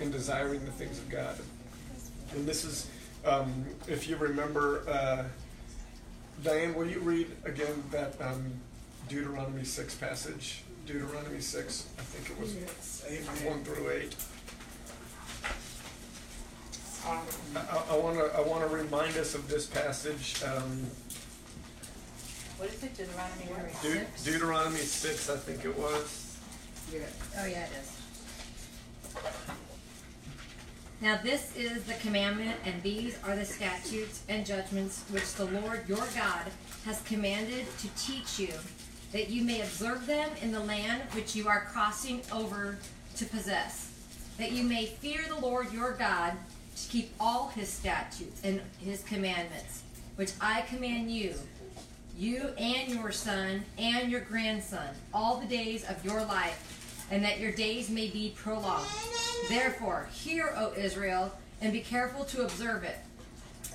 and 0.00 0.12
desiring 0.12 0.64
the 0.64 0.70
things 0.70 0.98
of 0.98 1.08
God. 1.08 1.34
And 2.32 2.46
this 2.46 2.64
is, 2.64 2.86
um, 3.24 3.64
if 3.88 4.08
you 4.08 4.16
remember, 4.16 4.84
uh, 4.88 5.24
Diane, 6.42 6.74
will 6.74 6.86
you 6.86 7.00
read 7.00 7.26
again 7.44 7.82
that 7.90 8.14
um, 8.20 8.52
Deuteronomy 9.08 9.64
6 9.64 9.94
passage? 9.96 10.62
Deuteronomy 10.86 11.40
6, 11.40 11.86
I 11.98 12.02
think 12.02 12.30
it 12.30 12.40
was 12.40 12.54
Yes. 12.54 13.42
1 13.44 13.64
through 13.64 13.90
8. 13.90 14.16
Um, 17.06 17.18
I, 17.56 17.94
I 17.94 17.96
want 17.96 18.18
to 18.18 18.36
I 18.36 18.40
want 18.40 18.68
to 18.68 18.74
remind 18.74 19.16
us 19.16 19.34
of 19.34 19.48
this 19.48 19.66
passage. 19.66 20.42
Um, 20.44 20.86
What 22.58 22.68
is 22.70 22.82
it, 22.82 22.94
Deuteronomy 22.96 23.44
where? 23.46 23.70
Deut- 23.82 24.24
Deuteronomy 24.24 24.78
6, 24.80 25.30
I 25.30 25.36
think 25.36 25.64
it 25.64 25.78
was. 25.78 26.36
yeah. 26.92 27.00
Oh, 27.38 27.46
yeah, 27.46 27.64
it 27.66 27.70
is. 27.80 27.92
Now 31.00 31.16
this 31.22 31.56
is 31.56 31.84
the 31.84 31.94
commandment, 31.94 32.56
and 32.64 32.82
these 32.82 33.16
are 33.22 33.36
the 33.36 33.44
statutes 33.44 34.22
and 34.28 34.44
judgments 34.44 35.04
which 35.10 35.32
the 35.34 35.44
Lord 35.44 35.88
your 35.88 36.04
God 36.16 36.50
has 36.84 37.00
commanded 37.02 37.66
to 37.78 37.88
teach 37.96 38.40
you, 38.40 38.52
that 39.12 39.30
you 39.30 39.44
may 39.44 39.60
observe 39.60 40.06
them 40.06 40.28
in 40.42 40.50
the 40.50 40.58
land 40.58 41.02
which 41.12 41.36
you 41.36 41.46
are 41.46 41.68
crossing 41.72 42.22
over 42.32 42.78
to 43.14 43.24
possess, 43.26 43.92
that 44.38 44.50
you 44.50 44.64
may 44.64 44.86
fear 44.86 45.20
the 45.28 45.38
Lord 45.38 45.72
your 45.72 45.92
God 45.92 46.32
to 46.74 46.88
keep 46.88 47.12
all 47.20 47.48
his 47.50 47.68
statutes 47.68 48.40
and 48.42 48.60
his 48.80 49.04
commandments, 49.04 49.82
which 50.16 50.32
I 50.40 50.62
command 50.62 51.12
you, 51.12 51.34
you 52.18 52.48
and 52.58 52.92
your 52.92 53.12
son 53.12 53.62
and 53.78 54.10
your 54.10 54.22
grandson, 54.22 54.88
all 55.14 55.36
the 55.36 55.46
days 55.46 55.88
of 55.88 56.04
your 56.04 56.24
life, 56.24 56.77
and 57.10 57.24
that 57.24 57.40
your 57.40 57.52
days 57.52 57.88
may 57.88 58.08
be 58.08 58.34
prolonged. 58.36 58.86
Therefore, 59.48 60.08
hear, 60.12 60.52
O 60.56 60.72
Israel, 60.74 61.32
and 61.60 61.72
be 61.72 61.80
careful 61.80 62.24
to 62.26 62.42
observe 62.42 62.84
it, 62.84 62.96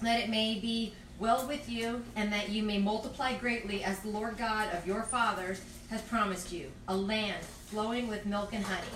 that 0.01 0.19
it 0.19 0.29
may 0.29 0.59
be 0.59 0.93
well 1.19 1.47
with 1.47 1.69
you, 1.69 2.03
and 2.15 2.31
that 2.33 2.49
you 2.49 2.63
may 2.63 2.79
multiply 2.79 3.33
greatly, 3.37 3.83
as 3.83 3.99
the 3.99 4.09
Lord 4.09 4.37
God 4.37 4.73
of 4.73 4.85
your 4.85 5.03
fathers 5.03 5.61
has 5.89 6.01
promised 6.01 6.51
you, 6.51 6.71
a 6.87 6.95
land 6.95 7.43
flowing 7.67 8.07
with 8.07 8.25
milk 8.25 8.53
and 8.53 8.63
honey. 8.63 8.87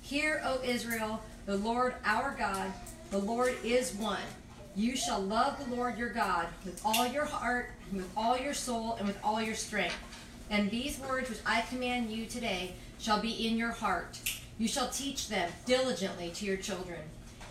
Hear, 0.00 0.40
O 0.44 0.60
Israel, 0.62 1.22
the 1.46 1.56
Lord 1.56 1.94
our 2.04 2.34
God, 2.38 2.72
the 3.10 3.18
Lord 3.18 3.54
is 3.64 3.94
one. 3.94 4.18
You 4.74 4.96
shall 4.96 5.20
love 5.20 5.58
the 5.58 5.74
Lord 5.74 5.98
your 5.98 6.10
God 6.10 6.48
with 6.64 6.80
all 6.84 7.06
your 7.06 7.24
heart, 7.24 7.70
with 7.92 8.10
all 8.16 8.38
your 8.38 8.54
soul, 8.54 8.96
and 8.98 9.06
with 9.06 9.18
all 9.24 9.40
your 9.40 9.54
strength. 9.54 9.96
And 10.50 10.70
these 10.70 11.00
words 11.00 11.28
which 11.28 11.40
I 11.44 11.62
command 11.62 12.10
you 12.10 12.26
today 12.26 12.74
shall 13.06 13.20
be 13.20 13.46
in 13.46 13.56
your 13.56 13.70
heart. 13.70 14.18
You 14.58 14.66
shall 14.66 14.88
teach 14.88 15.28
them 15.28 15.48
diligently 15.64 16.30
to 16.30 16.44
your 16.44 16.56
children, 16.56 16.98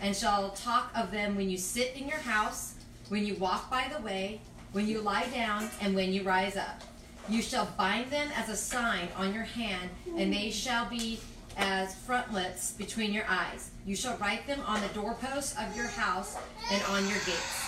and 0.02 0.14
shall 0.14 0.50
talk 0.50 0.90
of 0.94 1.10
them 1.10 1.34
when 1.34 1.48
you 1.48 1.56
sit 1.56 1.96
in 1.96 2.06
your 2.06 2.18
house, 2.18 2.74
when 3.08 3.24
you 3.24 3.36
walk 3.36 3.70
by 3.70 3.90
the 3.90 4.02
way, 4.04 4.42
when 4.72 4.86
you 4.86 5.00
lie 5.00 5.26
down, 5.32 5.70
and 5.80 5.94
when 5.94 6.12
you 6.12 6.24
rise 6.24 6.58
up. 6.58 6.82
You 7.30 7.40
shall 7.40 7.66
bind 7.78 8.10
them 8.10 8.28
as 8.36 8.50
a 8.50 8.56
sign 8.56 9.08
on 9.16 9.32
your 9.32 9.44
hand, 9.44 9.88
and 10.18 10.30
they 10.30 10.50
shall 10.50 10.90
be 10.90 11.20
as 11.56 11.94
frontlets 11.94 12.72
between 12.72 13.14
your 13.14 13.24
eyes. 13.26 13.70
You 13.86 13.96
shall 13.96 14.18
write 14.18 14.46
them 14.46 14.60
on 14.66 14.82
the 14.82 14.88
doorposts 14.88 15.56
of 15.58 15.74
your 15.74 15.86
house 15.86 16.36
and 16.70 16.82
on 16.90 17.08
your 17.08 17.18
gates. 17.20 17.65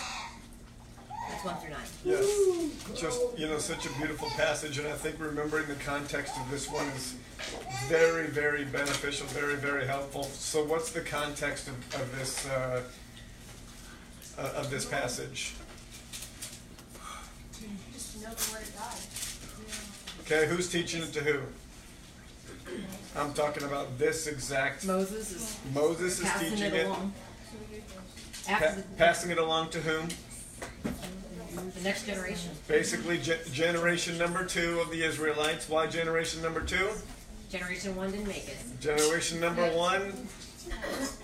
That's 1.39 1.47
one 1.47 1.57
through 1.57 1.71
nine. 1.71 1.87
Yes, 2.05 3.01
just 3.01 3.39
you 3.39 3.47
know, 3.47 3.59
such 3.59 3.87
a 3.87 3.93
beautiful 3.93 4.29
passage, 4.31 4.79
and 4.79 4.89
I 4.89 4.93
think 4.93 5.21
remembering 5.21 5.67
the 5.69 5.77
context 5.77 6.37
of 6.37 6.51
this 6.51 6.69
one 6.69 6.87
is 6.89 7.15
very, 7.87 8.27
very 8.27 8.65
beneficial, 8.65 9.27
very, 9.29 9.55
very 9.55 9.87
helpful. 9.87 10.25
So, 10.25 10.65
what's 10.65 10.91
the 10.91 11.01
context 11.01 11.69
of, 11.69 11.75
of 11.95 12.19
this 12.19 12.49
uh, 12.49 12.83
uh, 14.37 14.53
of 14.57 14.69
this 14.71 14.85
passage? 14.85 15.55
Just 17.93 18.15
to 18.15 18.23
know 18.25 18.35
the 18.35 18.53
word 18.53 18.63
of 18.63 18.75
God. 18.77 18.97
Okay, 20.23 20.49
who's 20.49 20.69
teaching 20.69 21.03
it 21.03 21.13
to 21.13 21.21
who? 21.21 21.41
I'm 23.17 23.33
talking 23.33 23.63
about 23.63 23.97
this 23.97 24.27
exact. 24.27 24.85
Moses 24.85 25.33
is 25.33 25.57
Moses 25.73 26.19
is 26.19 26.33
teaching 26.41 26.75
it 26.75 26.75
it, 26.75 26.99
pa- 28.45 28.75
passing 28.97 29.31
it 29.31 29.39
along 29.39 29.71
to 29.71 29.81
whom? 29.81 30.09
The, 31.75 31.81
next 31.83 32.07
generation. 32.07 32.51
Basically, 32.67 33.19
ge- 33.19 33.53
generation 33.53 34.19
number 34.19 34.45
two 34.45 34.81
of 34.81 34.91
the 34.91 35.03
Israelites. 35.05 35.69
Why 35.69 35.87
generation 35.87 36.43
number 36.43 36.61
two? 36.61 36.89
Generation 37.51 37.97
one 37.97 38.11
didn't 38.11 38.29
make 38.29 38.49
it. 38.49 38.57
Generation 38.81 39.41
number 39.41 39.65
one, 39.71 40.13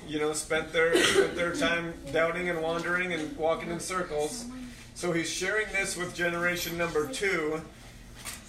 you 0.08 0.18
know, 0.18 0.32
spent 0.32 0.72
their 0.72 0.96
spent 1.02 1.34
their 1.36 1.54
time 1.54 1.92
doubting 2.12 2.48
and 2.48 2.62
wandering 2.62 3.12
and 3.12 3.36
walking 3.36 3.70
in 3.70 3.80
circles. 3.80 4.46
So 4.94 5.12
he's 5.12 5.28
sharing 5.28 5.66
this 5.72 5.96
with 5.96 6.14
generation 6.14 6.78
number 6.78 7.08
two, 7.08 7.60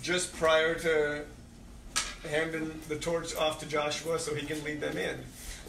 just 0.01 0.35
prior 0.35 0.75
to 0.75 1.25
handing 2.29 2.79
the 2.87 2.95
torch 2.95 3.35
off 3.35 3.59
to 3.59 3.65
Joshua, 3.65 4.19
so 4.19 4.33
he 4.33 4.45
can 4.45 4.63
lead 4.63 4.79
them 4.79 4.97
in, 4.97 5.19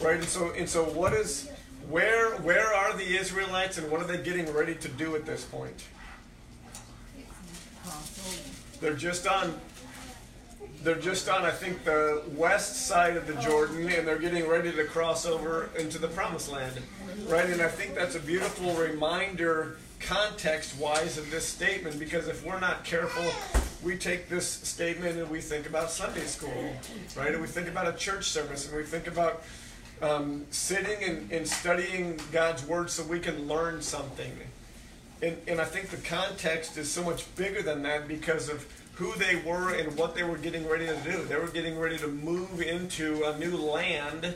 right? 0.01 0.15
And 0.15 0.25
so 0.25 0.51
and 0.51 0.69
so, 0.69 0.83
what 0.83 1.13
is 1.13 1.49
where 1.89 2.31
where 2.37 2.73
are 2.73 2.95
the 2.95 3.17
Israelites 3.17 3.77
and 3.77 3.91
what 3.91 4.01
are 4.01 4.07
they 4.07 4.21
getting 4.21 4.51
ready 4.53 4.75
to 4.75 4.87
do 4.87 5.15
at 5.15 5.25
this 5.25 5.43
point? 5.45 5.83
They're 8.79 8.93
just 8.93 9.27
on 9.27 9.53
they're 10.83 10.95
just 10.95 11.27
on, 11.27 11.43
I 11.43 11.51
think, 11.51 11.83
the 11.83 12.21
west 12.35 12.87
side 12.87 13.17
of 13.17 13.27
the 13.27 13.33
Jordan, 13.35 13.89
and 13.89 14.07
they're 14.07 14.19
getting 14.19 14.47
ready 14.47 14.71
to 14.71 14.85
cross 14.85 15.25
over 15.25 15.69
into 15.77 15.97
the 15.97 16.07
Promised 16.07 16.51
Land, 16.51 16.75
right? 17.27 17.49
And 17.49 17.61
I 17.61 17.67
think 17.67 17.95
that's 17.95 18.15
a 18.15 18.19
beautiful 18.19 18.73
reminder, 18.73 19.77
context-wise, 19.99 21.17
of 21.17 21.29
this 21.31 21.45
statement. 21.45 21.97
Because 21.99 22.27
if 22.27 22.45
we're 22.45 22.59
not 22.59 22.83
careful, 22.83 23.25
we 23.83 23.97
take 23.97 24.29
this 24.29 24.47
statement 24.47 25.17
and 25.17 25.29
we 25.29 25.41
think 25.41 25.67
about 25.67 25.89
Sunday 25.89 26.25
school, 26.25 26.71
right? 27.15 27.33
And 27.33 27.41
we 27.41 27.47
think 27.47 27.67
about 27.67 27.87
a 27.87 27.97
church 27.97 28.25
service, 28.25 28.67
and 28.67 28.77
we 28.77 28.83
think 28.83 29.07
about 29.07 29.43
um, 30.01 30.45
sitting 30.51 31.03
and, 31.03 31.31
and 31.31 31.47
studying 31.47 32.19
God's 32.31 32.65
word 32.65 32.91
so 32.91 33.03
we 33.03 33.19
can 33.19 33.47
learn 33.47 33.81
something. 33.81 34.31
And, 35.21 35.37
and 35.47 35.59
I 35.59 35.65
think 35.65 35.89
the 35.89 35.97
context 35.97 36.77
is 36.77 36.91
so 36.91 37.03
much 37.03 37.33
bigger 37.35 37.61
than 37.61 37.81
that 37.83 38.07
because 38.07 38.49
of 38.49 38.65
who 38.95 39.13
they 39.15 39.35
were 39.37 39.73
and 39.75 39.95
what 39.97 40.15
they 40.15 40.23
were 40.23 40.37
getting 40.37 40.67
ready 40.67 40.85
to 40.85 40.95
do. 40.97 41.23
They 41.23 41.35
were 41.37 41.47
getting 41.47 41.77
ready 41.79 41.97
to 41.97 42.07
move 42.07 42.61
into 42.61 43.23
a 43.23 43.37
new 43.37 43.55
land 43.55 44.35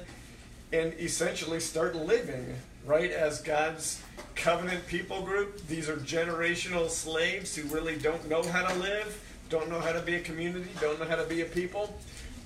and 0.71 0.93
essentially 1.00 1.59
start 1.59 1.95
living, 1.95 2.55
right, 2.85 3.11
as 3.11 3.41
God's 3.41 4.01
covenant 4.35 4.88
people 4.88 5.23
group. 5.23 5.67
These 5.67 5.89
are 5.89 5.97
generational 5.97 6.89
slaves 6.89 7.55
who 7.55 7.67
really 7.73 7.97
don't 7.97 8.27
know 8.29 8.43
how 8.43 8.67
to 8.67 8.79
live, 8.79 9.21
don't 9.50 9.69
know 9.69 9.79
how 9.79 9.91
to 9.91 10.01
be 10.01 10.15
a 10.15 10.21
community, 10.21 10.69
don't 10.79 11.00
know 11.00 11.07
how 11.07 11.15
to 11.15 11.25
be 11.25 11.41
a 11.41 11.45
people. 11.45 12.00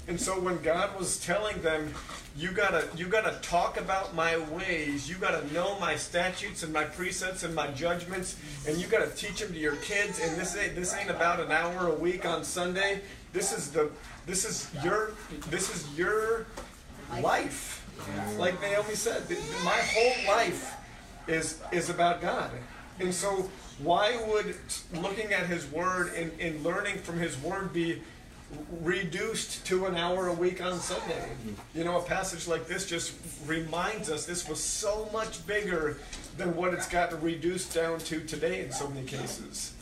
And 0.08 0.20
so 0.22 0.40
when 0.40 0.62
God 0.62 0.98
was 1.00 1.20
telling 1.20 1.62
them, 1.62 1.92
you 2.38 2.52
gotta 2.52 2.88
you 2.96 3.08
gotta 3.08 3.40
talk 3.42 3.80
about 3.80 4.14
my 4.14 4.38
ways, 4.38 5.10
you 5.10 5.16
gotta 5.16 5.52
know 5.54 5.80
my 5.80 5.96
statutes 5.96 6.64
and 6.64 6.72
my 6.72 6.84
precepts 6.84 7.44
and 7.44 7.56
my 7.56 7.68
judgments, 7.68 8.38
and 8.68 8.78
you 8.78 8.88
gotta 8.88 9.10
teach 9.10 9.40
them 9.40 9.52
to 9.54 9.60
your 9.60 9.78
kids. 9.78 10.20
And 10.20 10.38
this 10.38 10.56
ain't 10.56 10.76
this 10.76 10.94
ain't 10.94 11.10
about 11.10 11.40
an 11.40 11.52
hour 11.52 11.88
a 11.88 11.96
week 11.96 12.26
on 12.26 12.44
Sunday. 12.44 13.02
This 13.34 13.52
is 13.52 13.72
the 13.72 13.90
this 14.26 14.46
is 14.46 14.70
your 14.84 15.14
this 15.50 15.74
is 15.74 15.98
your 15.98 16.46
life. 17.22 17.84
Like 18.38 18.62
Naomi 18.62 18.96
said, 18.96 19.24
my 19.64 19.80
whole 19.80 20.36
life 20.36 20.76
is 21.28 21.62
is 21.72 21.90
about 21.90 22.22
God. 22.22 22.52
And 23.00 23.14
so 23.14 23.50
why 23.80 24.22
would 24.28 24.56
looking 24.94 25.34
at 25.34 25.48
his 25.48 25.66
word 25.72 26.14
and, 26.16 26.32
and 26.40 26.64
learning 26.64 26.98
from 26.98 27.18
his 27.18 27.38
word 27.42 27.74
be 27.74 28.02
reduced 28.82 29.66
to 29.66 29.86
an 29.86 29.96
hour 29.96 30.28
a 30.28 30.34
week 30.34 30.64
on 30.64 30.80
Sunday. 30.80 31.30
You 31.74 31.84
know, 31.84 31.98
a 31.98 32.04
passage 32.04 32.48
like 32.48 32.68
this 32.68 32.86
just 32.86 33.14
reminds 33.46 34.10
us 34.10 34.26
this 34.26 34.48
was 34.48 34.60
so 34.60 35.10
much 35.12 35.46
bigger 35.48 35.98
than 36.38 36.56
what 36.56 36.74
it's 36.74 36.88
gotten 36.88 37.20
reduced 37.22 37.74
down 37.74 38.00
to 38.00 38.22
today 38.22 38.64
in 38.64 38.72
so 38.72 38.88
many 38.90 39.06
cases. 39.06 39.74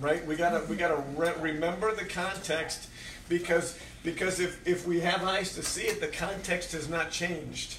Right? 0.00 0.24
We 0.26 0.36
gotta 0.36 0.64
we 0.66 0.76
gotta 0.76 1.02
re- 1.16 1.32
remember 1.40 1.94
the 1.94 2.04
context 2.04 2.88
because 3.28 3.76
because 4.04 4.38
if 4.38 4.66
if 4.66 4.86
we 4.86 5.00
have 5.00 5.24
eyes 5.24 5.54
to 5.54 5.62
see 5.62 5.82
it, 5.82 6.00
the 6.00 6.06
context 6.06 6.72
has 6.72 6.88
not 6.88 7.10
changed. 7.10 7.78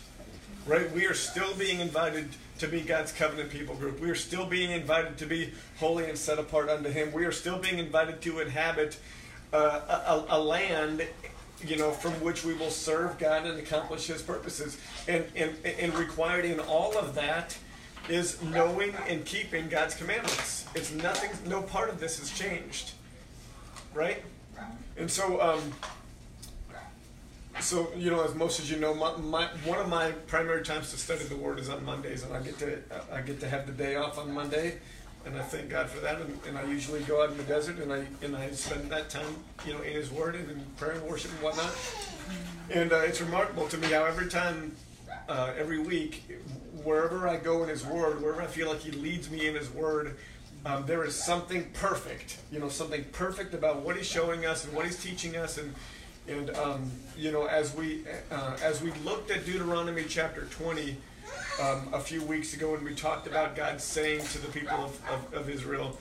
Right? 0.68 0.92
We 0.92 1.06
are 1.06 1.14
still 1.14 1.56
being 1.56 1.80
invited 1.80 2.28
to 2.60 2.68
be 2.68 2.82
God's 2.82 3.14
covenant 3.14 3.50
people 3.50 3.74
group. 3.76 4.02
We 4.02 4.10
are 4.10 4.16
still 4.16 4.46
being 4.46 4.72
invited 4.72 5.18
to 5.20 5.26
be 5.26 5.54
holy 5.78 6.10
and 6.10 6.18
set 6.18 6.40
apart 6.40 6.70
unto 6.70 6.90
Him. 6.90 7.14
We 7.14 7.24
are 7.26 7.32
still 7.32 7.58
being 7.58 7.80
invited 7.80 8.22
to 8.24 8.42
inhabit 8.42 9.00
uh, 9.54 10.26
a, 10.30 10.36
a, 10.36 10.40
land, 10.40 11.08
you 11.66 11.78
know, 11.78 11.92
from 11.92 12.14
which 12.22 12.44
we 12.44 12.54
will 12.54 12.70
serve 12.70 13.18
God 13.18 13.46
and 13.46 13.60
accomplish 13.60 14.08
His 14.08 14.22
purposes. 14.22 14.80
And, 15.08 15.26
and, 15.36 15.56
and 15.66 15.94
required 15.96 16.46
in 16.46 16.60
all 16.60 16.98
of 16.98 17.16
that 17.16 17.58
is 18.08 18.42
knowing 18.44 18.94
and 19.08 19.26
keeping 19.26 19.70
God's 19.70 19.96
commandments. 19.96 20.66
It's 20.76 20.92
nothing, 20.92 21.32
no 21.50 21.62
part 21.62 21.90
of 21.90 22.00
this 22.00 22.20
has 22.20 22.38
changed. 22.38 22.92
Right? 23.94 24.24
And 24.98 25.10
so, 25.10 25.42
um, 25.42 25.62
so 27.60 27.92
you 27.96 28.10
know, 28.10 28.24
as 28.24 28.36
most 28.36 28.60
as 28.60 28.70
you 28.70 28.78
know, 28.78 28.94
my, 28.94 29.16
my 29.18 29.46
one 29.66 29.80
of 29.80 29.90
my 29.90 30.12
primary 30.28 30.64
times 30.64 30.92
to 30.92 30.98
study 30.98 31.24
the 31.26 31.36
Word 31.36 31.60
is 31.60 31.70
on 31.70 31.84
Mondays, 31.86 32.24
and 32.24 32.34
I 32.34 32.42
get 32.42 32.58
to 32.60 32.80
I 33.12 33.22
get 33.22 33.40
to 33.42 33.50
have 33.50 33.66
the 33.66 33.74
day 33.74 33.96
off 33.96 34.18
on 34.18 34.34
Monday, 34.34 34.78
and 35.26 35.38
I 35.38 35.42
thank 35.42 35.70
God 35.70 35.90
for 35.90 36.00
that. 36.02 36.20
And, 36.22 36.40
and 36.48 36.58
I 36.58 36.64
usually 36.64 37.02
go 37.02 37.24
out 37.24 37.32
in 37.32 37.38
the 37.38 37.44
desert, 37.44 37.78
and 37.80 37.92
I 37.92 38.06
and 38.24 38.36
I 38.36 38.52
spend 38.52 38.90
that 38.92 39.10
time, 39.10 39.36
you 39.66 39.74
know, 39.74 39.82
in 39.82 39.94
His 39.94 40.12
Word 40.12 40.36
and 40.36 40.50
in 40.50 40.62
prayer 40.78 40.94
and 40.94 41.04
worship 41.04 41.32
and 41.32 41.42
whatnot. 41.42 41.74
And 42.70 42.92
uh, 42.92 42.98
it's 42.98 43.22
remarkable 43.22 43.68
to 43.68 43.78
me 43.78 43.88
how 43.88 44.06
every 44.06 44.28
time, 44.28 44.76
uh, 45.28 45.54
every 45.58 45.80
week, 45.80 46.24
wherever 46.84 47.28
I 47.28 47.38
go 47.38 47.64
in 47.64 47.70
His 47.70 47.86
Word, 47.86 48.22
wherever 48.22 48.42
I 48.42 48.48
feel 48.48 48.70
like 48.70 48.80
He 48.80 48.92
leads 48.92 49.30
me 49.30 49.48
in 49.48 49.56
His 49.56 49.70
Word. 49.72 50.16
Um, 50.66 50.86
there 50.86 51.06
is 51.06 51.16
something 51.16 51.70
perfect, 51.74 52.38
you 52.52 52.60
know, 52.60 52.68
something 52.68 53.06
perfect 53.14 53.54
about 53.54 53.82
what 53.82 53.96
he's 53.96 54.06
showing 54.06 54.46
us 54.46 54.66
and 54.66 54.76
what 54.76 54.86
he's 54.86 55.02
teaching 55.02 55.38
us, 55.38 55.58
and 55.58 55.74
and 56.28 56.50
um, 56.58 56.92
you 57.18 57.32
know, 57.32 57.46
as 57.46 57.74
we 57.74 58.04
uh, 58.30 58.58
as 58.62 58.82
we 58.82 58.92
looked 59.06 59.32
at 59.32 59.46
Deuteronomy 59.46 60.04
chapter 60.08 60.46
twenty 60.52 60.98
um, 61.60 61.90
a 61.94 62.00
few 62.00 62.24
weeks 62.24 62.54
ago, 62.54 62.72
when 62.72 62.84
we 62.84 62.96
talked 62.96 63.28
about 63.28 63.56
God 63.56 63.82
saying 63.82 64.24
to 64.26 64.40
the 64.40 64.48
people 64.48 64.78
of, 64.78 65.02
of, 65.10 65.34
of 65.34 65.50
Israel, 65.50 65.98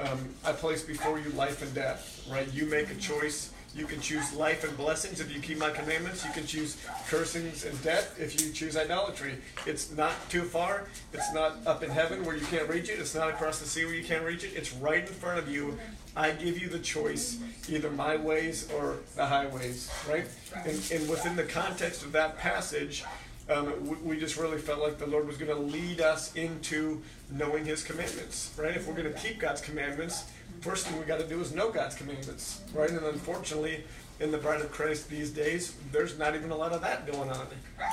um, 0.00 0.28
"I 0.44 0.52
place 0.52 0.82
before 0.82 1.18
you 1.18 1.30
life 1.30 1.62
and 1.62 1.74
death. 1.74 2.26
Right? 2.30 2.52
You 2.52 2.66
make 2.66 2.90
a 2.90 2.94
choice. 2.96 3.50
You 3.76 3.86
can 3.86 4.00
choose 4.00 4.32
life 4.34 4.62
and 4.62 4.76
blessings 4.76 5.20
if 5.20 5.34
you 5.34 5.40
keep 5.40 5.58
my 5.58 5.70
commandments. 5.70 6.24
You 6.24 6.30
can 6.30 6.46
choose 6.46 6.76
cursings 7.08 7.64
and 7.64 7.82
death 7.82 8.20
if 8.20 8.40
you 8.40 8.52
choose 8.52 8.76
idolatry. 8.76 9.34
It's 9.66 9.90
not 9.96 10.12
too 10.30 10.42
far. 10.42 10.84
It's 11.12 11.32
not 11.34 11.56
up 11.66 11.82
in 11.82 11.90
heaven 11.90 12.24
where 12.24 12.36
you 12.36 12.46
can't 12.46 12.68
reach 12.68 12.88
it. 12.88 13.00
It's 13.00 13.16
not 13.16 13.30
across 13.30 13.58
the 13.58 13.66
sea 13.66 13.84
where 13.84 13.94
you 13.94 14.04
can't 14.04 14.24
reach 14.24 14.44
it. 14.44 14.52
It's 14.54 14.72
right 14.74 15.00
in 15.00 15.12
front 15.12 15.40
of 15.40 15.48
you. 15.48 15.76
I 16.16 16.30
give 16.30 16.56
you 16.60 16.68
the 16.68 16.78
choice, 16.78 17.40
either 17.68 17.90
my 17.90 18.14
ways 18.14 18.70
or 18.70 18.98
the 19.16 19.26
highways, 19.26 19.90
right? 20.08 20.26
And, 20.64 20.80
and 20.92 21.08
within 21.10 21.34
the 21.34 21.42
context 21.42 22.04
of 22.04 22.12
that 22.12 22.38
passage, 22.38 23.04
um, 23.48 23.88
we, 23.88 23.96
we 23.96 24.18
just 24.18 24.36
really 24.36 24.58
felt 24.58 24.80
like 24.80 24.98
the 24.98 25.06
Lord 25.06 25.26
was 25.26 25.36
going 25.36 25.50
to 25.50 25.60
lead 25.60 26.00
us 26.00 26.34
into 26.34 27.02
knowing 27.30 27.64
His 27.64 27.82
commandments, 27.82 28.54
right? 28.56 28.76
If 28.76 28.86
we're 28.86 28.94
going 28.94 29.12
to 29.12 29.18
keep 29.18 29.38
God's 29.38 29.60
commandments, 29.60 30.24
first 30.60 30.86
thing 30.86 30.98
we 30.98 31.04
got 31.04 31.20
to 31.20 31.28
do 31.28 31.40
is 31.40 31.54
know 31.54 31.70
God's 31.70 31.94
commandments, 31.94 32.62
right? 32.72 32.90
And 32.90 33.04
unfortunately, 33.04 33.84
in 34.20 34.30
the 34.30 34.38
bride 34.38 34.60
of 34.60 34.70
Christ 34.70 35.10
these 35.10 35.30
days, 35.30 35.74
there's 35.92 36.18
not 36.18 36.34
even 36.34 36.50
a 36.50 36.56
lot 36.56 36.72
of 36.72 36.80
that 36.82 37.10
going 37.10 37.30
on, 37.30 37.46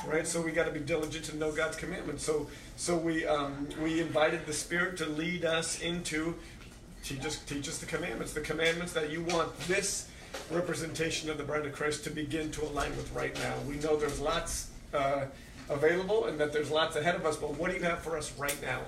right? 0.08 0.26
So 0.26 0.42
we 0.42 0.52
got 0.52 0.66
to 0.66 0.72
be 0.72 0.80
diligent 0.80 1.26
to 1.26 1.36
know 1.36 1.52
God's 1.52 1.76
commandments. 1.76 2.24
So, 2.24 2.48
so 2.76 2.96
we 2.96 3.26
um, 3.26 3.68
we 3.82 4.00
invited 4.00 4.46
the 4.46 4.54
Spirit 4.54 4.98
to 4.98 5.06
lead 5.08 5.46
us 5.46 5.82
into 5.82 6.36
teach 7.04 7.26
us 7.26 7.40
teach 7.40 7.68
us 7.68 7.80
the 7.80 7.88
commandments, 7.88 8.34
the 8.34 8.42
commandments 8.42 8.94
that 8.94 9.10
you 9.10 9.24
want 9.24 9.58
this 9.62 10.08
representation 10.50 11.30
of 11.30 11.38
the 11.38 11.44
bride 11.44 11.66
of 11.66 11.74
Christ 11.74 12.04
to 12.06 12.10
begin 12.10 12.52
to 12.52 12.64
align 12.64 12.96
with 12.96 13.12
right 13.14 13.34
now. 13.36 13.56
We 13.68 13.76
know 13.76 13.98
there's 13.98 14.20
lots 14.20 14.70
uh, 14.94 15.26
available 15.72 16.26
and 16.26 16.40
that 16.40 16.54
there's 16.54 16.70
lots 16.70 16.96
ahead 16.96 17.16
of 17.16 17.26
us, 17.26 17.38
but 17.38 17.58
what 17.58 17.72
do 17.72 17.78
you 17.78 17.84
have 17.84 18.00
for 18.00 18.18
us 18.18 18.38
right 18.38 18.62
now? 18.62 18.82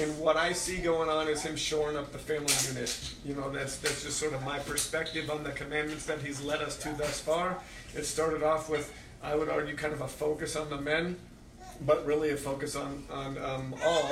And 0.00 0.18
what 0.18 0.36
I 0.36 0.52
see 0.52 0.78
going 0.78 1.08
on 1.08 1.28
is 1.28 1.42
him 1.42 1.56
shoring 1.56 1.96
up 1.96 2.12
the 2.12 2.18
family 2.18 2.52
unit. 2.68 3.14
You 3.24 3.34
know, 3.34 3.50
that's 3.50 3.76
that's 3.78 4.02
just 4.02 4.18
sort 4.18 4.34
of 4.34 4.44
my 4.44 4.58
perspective 4.58 5.30
on 5.30 5.42
the 5.44 5.52
commandments 5.52 6.04
that 6.06 6.18
he's 6.18 6.42
led 6.42 6.60
us 6.60 6.76
to 6.78 6.92
thus 6.92 7.20
far. 7.20 7.58
It 7.94 8.04
started 8.04 8.42
off 8.42 8.68
with, 8.68 8.92
I 9.22 9.36
would 9.36 9.48
argue, 9.48 9.76
kind 9.76 9.94
of 9.94 10.02
a 10.02 10.08
focus 10.08 10.56
on 10.56 10.68
the 10.68 10.80
men, 10.80 11.16
but 11.80 12.04
really 12.04 12.30
a 12.30 12.36
focus 12.36 12.76
on 12.76 13.04
on 13.10 13.38
um, 13.38 13.74
all 13.84 14.10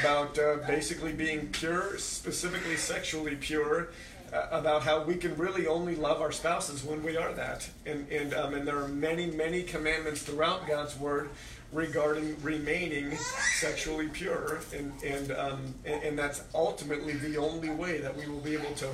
about 0.00 0.38
uh, 0.38 0.56
basically 0.66 1.12
being 1.12 1.48
pure, 1.48 1.98
specifically 1.98 2.76
sexually 2.76 3.36
pure, 3.36 3.90
about 4.32 4.82
how 4.82 5.02
we 5.02 5.16
can 5.16 5.36
really 5.36 5.66
only 5.66 5.94
love 5.94 6.20
our 6.20 6.32
spouses 6.32 6.82
when 6.82 7.02
we 7.02 7.16
are 7.16 7.32
that. 7.34 7.68
And 7.86 8.08
and 8.10 8.34
um, 8.34 8.54
and 8.54 8.66
there 8.66 8.78
are 8.78 8.88
many 8.88 9.26
many 9.26 9.62
commandments 9.62 10.22
throughout 10.22 10.66
God's 10.66 10.98
word 10.98 11.30
regarding 11.72 12.40
remaining 12.42 13.16
sexually 13.16 14.08
pure, 14.08 14.60
and 14.74 14.92
and, 15.02 15.32
um, 15.32 15.74
and 15.84 16.02
and 16.02 16.18
that's 16.18 16.42
ultimately 16.54 17.14
the 17.14 17.36
only 17.38 17.70
way 17.70 17.98
that 17.98 18.16
we 18.16 18.26
will 18.26 18.40
be 18.40 18.54
able 18.54 18.72
to 18.74 18.88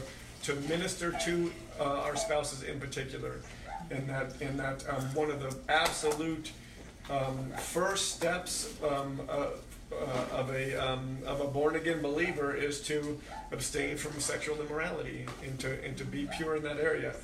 to 0.45 0.55
minister 0.69 1.13
to 1.25 1.53
uh, 1.81 1.85
our 1.85 2.17
spouses 2.17 2.63
in 2.63 2.81
particular, 2.81 3.37
and 3.91 4.09
that 4.09 4.41
and 4.41 4.59
that 4.59 4.85
um, 4.89 5.03
one 5.15 5.31
of 5.31 5.41
the 5.41 5.57
absolute 5.69 6.53
um, 7.11 7.53
first 7.59 8.17
steps 8.17 8.75
um, 8.89 9.21
uh, 9.29 9.47
uh, 9.93 10.37
of 10.37 10.51
a 10.51 10.75
um, 10.77 11.19
of 11.27 11.41
a 11.41 11.47
born 11.47 11.77
again 11.77 12.03
believer 12.03 12.55
is 12.55 12.81
to 12.83 13.19
abstain 13.53 13.97
from 13.97 14.21
sexual 14.21 14.61
immorality 14.61 15.27
and 15.43 15.59
to 15.61 15.83
and 15.85 15.97
to 15.97 16.05
be 16.05 16.29
pure 16.37 16.57
in 16.57 16.63
that 16.63 16.79
area. 16.79 17.15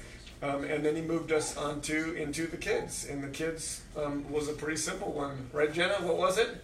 Um, 0.42 0.64
and 0.64 0.84
then 0.84 0.94
he 0.96 1.02
moved 1.02 1.32
us 1.32 1.56
onto 1.56 2.12
into 2.12 2.46
the 2.46 2.56
kids, 2.56 3.06
and 3.08 3.22
the 3.22 3.28
kids 3.28 3.82
um, 3.96 4.30
was 4.30 4.48
a 4.48 4.52
pretty 4.52 4.76
simple 4.76 5.12
one, 5.12 5.48
right, 5.52 5.72
Jenna? 5.72 5.94
What 5.94 6.16
was 6.16 6.38
it? 6.38 6.62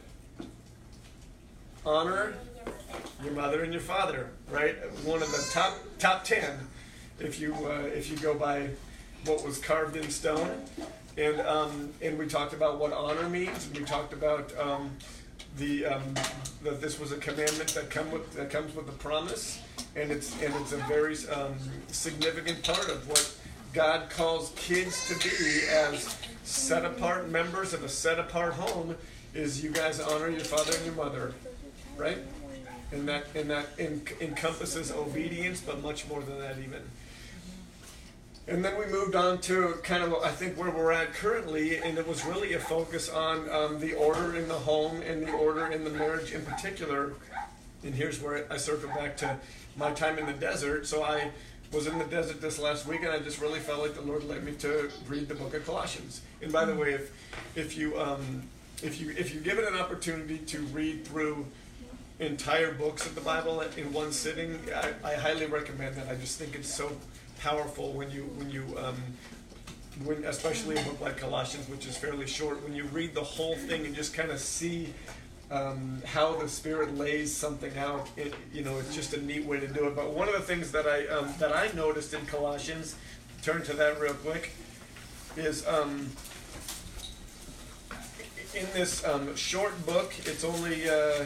Honor 1.87 2.35
your 3.23 3.33
mother 3.33 3.62
and 3.62 3.73
your 3.73 3.83
father, 3.83 4.30
right? 4.50 4.76
One 5.04 5.23
of 5.23 5.30
the 5.30 5.49
top 5.52 5.78
top 5.99 6.25
ten, 6.25 6.59
if 7.19 7.40
you 7.40 7.54
uh, 7.54 7.88
if 7.95 8.11
you 8.11 8.16
go 8.19 8.35
by 8.35 8.69
what 9.25 9.45
was 9.45 9.59
carved 9.59 9.97
in 9.97 10.11
stone, 10.11 10.62
and 11.16 11.40
um, 11.40 11.90
and 12.02 12.19
we 12.19 12.26
talked 12.26 12.52
about 12.52 12.78
what 12.78 12.92
honor 12.92 13.28
means, 13.28 13.69
we 13.75 13.85
talked 13.85 14.12
about 14.12 14.52
um, 14.59 14.90
the 15.57 15.87
um, 15.87 16.14
that 16.62 16.80
this 16.80 16.99
was 16.99 17.12
a 17.12 17.16
commandment 17.16 17.69
that 17.75 17.90
come 17.90 18.11
with 18.11 18.33
that 18.35 18.50
comes 18.50 18.75
with 18.75 18.89
a 18.89 18.93
promise, 18.93 19.60
and 19.97 20.10
it's 20.10 20.32
and 20.43 20.54
it's 20.56 20.73
a 20.73 20.78
very 20.78 21.17
um, 21.32 21.54
significant 21.89 22.63
part 22.63 22.89
of 22.89 23.08
what 23.08 23.34
God 23.73 24.10
calls 24.10 24.52
kids 24.56 25.08
to 25.08 25.28
be 25.28 25.67
as 25.69 26.17
set 26.45 26.84
apart 26.84 27.28
members 27.28 27.73
of 27.73 27.84
a 27.84 27.89
set 27.89 28.19
apart 28.19 28.54
home. 28.54 28.97
Is 29.32 29.63
you 29.63 29.71
guys 29.71 30.00
honor 30.00 30.28
your 30.28 30.41
father 30.41 30.76
and 30.76 30.86
your 30.86 30.95
mother, 30.95 31.34
right? 31.97 32.19
And 32.93 33.08
that 33.08 33.26
and 33.34 33.50
that 33.50 33.67
en- 33.78 34.02
encompasses 34.21 34.91
obedience, 34.91 35.60
but 35.60 35.82
much 35.82 36.08
more 36.08 36.21
than 36.23 36.39
that 36.41 36.58
even. 36.58 36.82
And 38.49 38.65
then 38.65 38.79
we 38.79 38.87
moved 38.87 39.15
on 39.15 39.39
to 39.43 39.75
kind 39.85 40.03
of, 40.03 40.15
I 40.15 40.31
think, 40.31 40.59
where 40.59 40.71
we're 40.71 40.93
at 40.93 41.13
currently, 41.13 41.76
and 41.76 41.99
it 41.99 42.07
was 42.07 42.25
really 42.25 42.55
a 42.55 42.59
focus 42.59 43.09
on 43.09 43.49
um, 43.50 43.79
the 43.79 43.95
order 43.95 44.37
in 44.37 44.49
the 44.49 44.55
home 44.55 45.03
and 45.03 45.26
the 45.26 45.33
order 45.33 45.67
in 45.69 45.85
the 45.85 45.91
marriage 45.91 46.33
in 46.33 46.45
particular. 46.45 47.13
And 47.85 47.95
here's 47.95 48.21
where 48.21 48.47
I 48.50 48.57
circle 48.57 48.89
back 48.89 49.17
to 49.19 49.39
my 49.76 49.93
time 49.93 50.19
in 50.19 50.26
the 50.26 50.33
desert. 50.33 50.87
So 50.87 51.05
I 51.05 51.31
was 51.73 51.87
in 51.87 51.99
the 51.99 52.05
desert 52.05 52.41
this 52.41 52.59
last 52.59 52.87
week, 52.87 53.03
and 53.03 53.11
I 53.11 53.21
just 53.21 53.41
really 53.41 53.61
felt 53.61 53.83
like 53.83 53.95
the 53.95 54.03
Lord 54.03 54.25
led 54.25 54.43
me 54.43 54.53
to 54.57 54.91
read 55.07 55.29
the 55.29 55.35
book 55.35 55.55
of 55.55 55.65
Colossians. 55.65 56.23
And 56.43 56.53
by 56.53 56.65
the 56.65 56.75
way, 56.75 56.95
if 56.95 57.13
if 57.55 57.76
you 57.76 57.99
um, 58.00 58.43
if 58.83 59.00
you 59.00 59.15
if 59.17 59.33
you're 59.33 59.45
given 59.45 59.65
an 59.65 59.76
opportunity 59.76 60.39
to 60.39 60.59
read 60.59 61.05
through 61.05 61.47
entire 62.19 62.73
books 62.73 63.07
of 63.07 63.15
the 63.15 63.21
Bible 63.21 63.61
in 63.61 63.93
one 63.93 64.13
sitting, 64.13 64.59
I, 64.75 65.13
I 65.13 65.15
highly 65.15 65.47
recommend 65.47 65.97
that. 65.97 66.09
I 66.09 66.17
just 66.17 66.39
think 66.39 66.55
it's 66.55 66.73
so 66.73 66.91
powerful 67.41 67.93
when 67.93 68.11
you 68.11 68.23
when 68.37 68.50
you 68.50 68.65
um, 68.79 68.97
when 70.05 70.25
especially 70.25 70.76
a 70.76 70.83
book 70.83 71.00
like 71.00 71.17
Colossians, 71.17 71.69
which 71.69 71.87
is 71.87 71.97
fairly 71.97 72.26
short, 72.26 72.63
when 72.63 72.75
you 72.75 72.85
read 72.85 73.15
the 73.15 73.25
whole 73.25 73.57
thing 73.57 73.85
and 73.87 73.95
just 73.95 74.15
kind 74.15 74.31
of 74.31 74.39
see 74.39 74.95
um, 75.50 76.00
how 76.07 76.37
the 76.37 76.49
Spirit 76.49 76.97
lays 76.97 77.35
something 77.35 77.76
out. 77.76 78.09
It, 78.17 78.35
you 78.53 78.63
know, 78.63 78.79
it's 78.79 78.95
just 78.95 79.15
a 79.15 79.23
neat 79.23 79.45
way 79.45 79.59
to 79.61 79.69
do 79.69 79.87
it. 79.87 79.97
But 79.97 80.13
one 80.13 80.29
of 80.29 80.35
the 80.35 80.41
things 80.41 80.73
that 80.73 80.87
I 80.87 81.07
um, 81.09 81.35
that 81.39 81.55
I 81.55 81.71
noticed 81.75 82.15
in 82.15 82.25
Colossians, 82.26 82.97
turn 83.43 83.63
to 83.65 83.73
that 83.75 84.00
real 84.00 84.15
quick, 84.15 84.53
is 85.37 85.67
um, 85.67 86.11
in 88.55 88.67
this 88.75 89.05
um, 89.05 89.35
short 89.37 89.87
book. 89.87 90.13
It's 90.25 90.45
only. 90.45 90.89
Uh, 90.89 91.25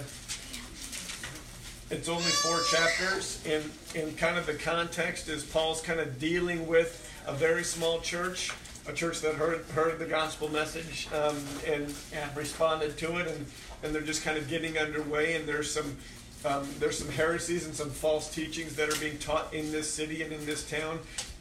it's 1.91 2.09
only 2.09 2.23
four 2.23 2.61
chapters, 2.71 3.43
and, 3.47 3.63
and 3.95 4.17
kind 4.17 4.39
of 4.39 4.47
the 4.47 4.55
context 4.55 5.29
is 5.29 5.45
Paul's 5.45 5.81
kind 5.81 6.01
of 6.01 6.19
dealing 6.19 6.67
with 6.67 7.11
a 7.27 7.33
very 7.33 7.65
small 7.65 8.01
church, 8.01 8.51
a 8.89 8.93
church 8.93 9.21
that 9.21 9.35
heard 9.35 9.65
heard 9.67 9.99
the 9.99 10.07
gospel 10.07 10.49
message 10.51 11.09
um, 11.13 11.37
and, 11.67 11.95
and 12.13 12.37
responded 12.37 12.97
to 12.99 13.19
it, 13.19 13.29
and, 13.29 13.47
and 13.83 13.95
they're 13.95 14.03
just 14.03 14.23
kind 14.25 14.39
of 14.39 14.49
getting 14.49 14.79
underway, 14.79 15.37
and 15.37 15.47
there's 15.47 15.71
some 15.71 15.97
um, 16.45 16.69
there's 16.79 16.99
some 16.99 17.09
heresies 17.09 17.65
and 17.65 17.75
some 17.75 17.91
false 17.91 18.35
teachings 18.35 18.77
that 18.77 18.91
are 18.91 19.01
being 19.01 19.19
taught 19.19 19.53
in 19.55 19.73
this 19.73 19.91
city 19.91 20.23
and 20.23 20.33
in 20.33 20.45
this 20.45 20.69
town, 20.69 20.99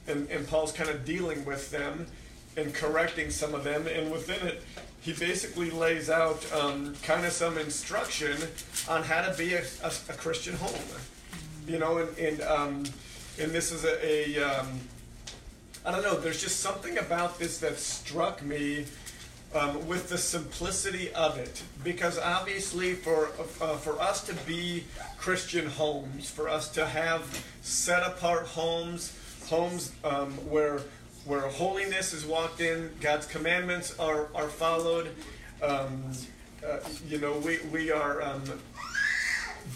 and, 0.08 0.30
and 0.30 0.48
Paul's 0.48 0.72
kind 0.72 0.90
of 0.90 1.04
dealing 1.04 1.44
with 1.46 1.72
them 1.72 2.08
and 2.56 2.74
correcting 2.74 3.30
some 3.30 3.54
of 3.54 3.64
them, 3.64 3.88
and 3.88 4.12
within 4.12 4.48
it, 4.48 4.62
he 5.04 5.12
basically 5.14 5.70
lays 5.70 6.10
out 6.10 6.50
um, 6.54 6.96
kind 7.04 7.26
of 7.26 7.34
some 7.34 7.58
instruction 7.58 8.38
on 8.88 9.04
how 9.04 9.22
to 9.22 9.38
be 9.38 9.54
a, 9.54 9.64
a, 9.84 9.92
a 10.10 10.14
Christian 10.14 10.56
home. 10.56 10.80
You 11.68 11.80
know, 11.80 11.98
and 11.98 12.18
and, 12.18 12.42
um, 12.42 12.84
and 13.40 13.52
this 13.52 13.72
is 13.72 13.84
a, 13.84 13.96
a 14.06 14.44
um, 14.44 14.80
I 15.86 15.92
don't 15.92 16.04
know. 16.04 16.18
There's 16.18 16.42
just 16.42 16.62
something 16.62 16.98
about 16.98 17.38
this 17.40 17.58
that 17.60 17.78
struck 17.78 18.42
me 18.42 18.86
um, 19.54 19.86
with 19.88 20.10
the 20.10 20.18
simplicity 20.18 21.12
of 21.14 21.38
it, 21.38 21.62
because 21.84 22.18
obviously 22.18 22.94
for 22.94 23.28
uh, 23.62 23.78
for 23.78 24.02
us 24.02 24.24
to 24.26 24.34
be 24.46 24.86
Christian 25.18 25.68
homes, 25.68 26.30
for 26.30 26.48
us 26.48 26.70
to 26.70 26.86
have 26.86 27.46
set 27.62 28.04
apart 28.04 28.46
homes, 28.48 29.18
homes 29.48 29.92
um, 30.04 30.32
where 30.50 30.80
where 31.26 31.42
holiness 31.42 32.14
is 32.14 32.26
walked 32.26 32.60
in, 32.60 32.92
God's 33.00 33.26
commandments 33.26 33.98
are, 34.00 34.28
are 34.36 34.50
followed. 34.50 35.10
Um, 35.62 36.04
uh, 36.68 36.80
you 37.08 37.18
know, 37.18 37.38
we, 37.40 37.60
we 37.72 37.92
are 37.92 38.22
um, 38.22 38.44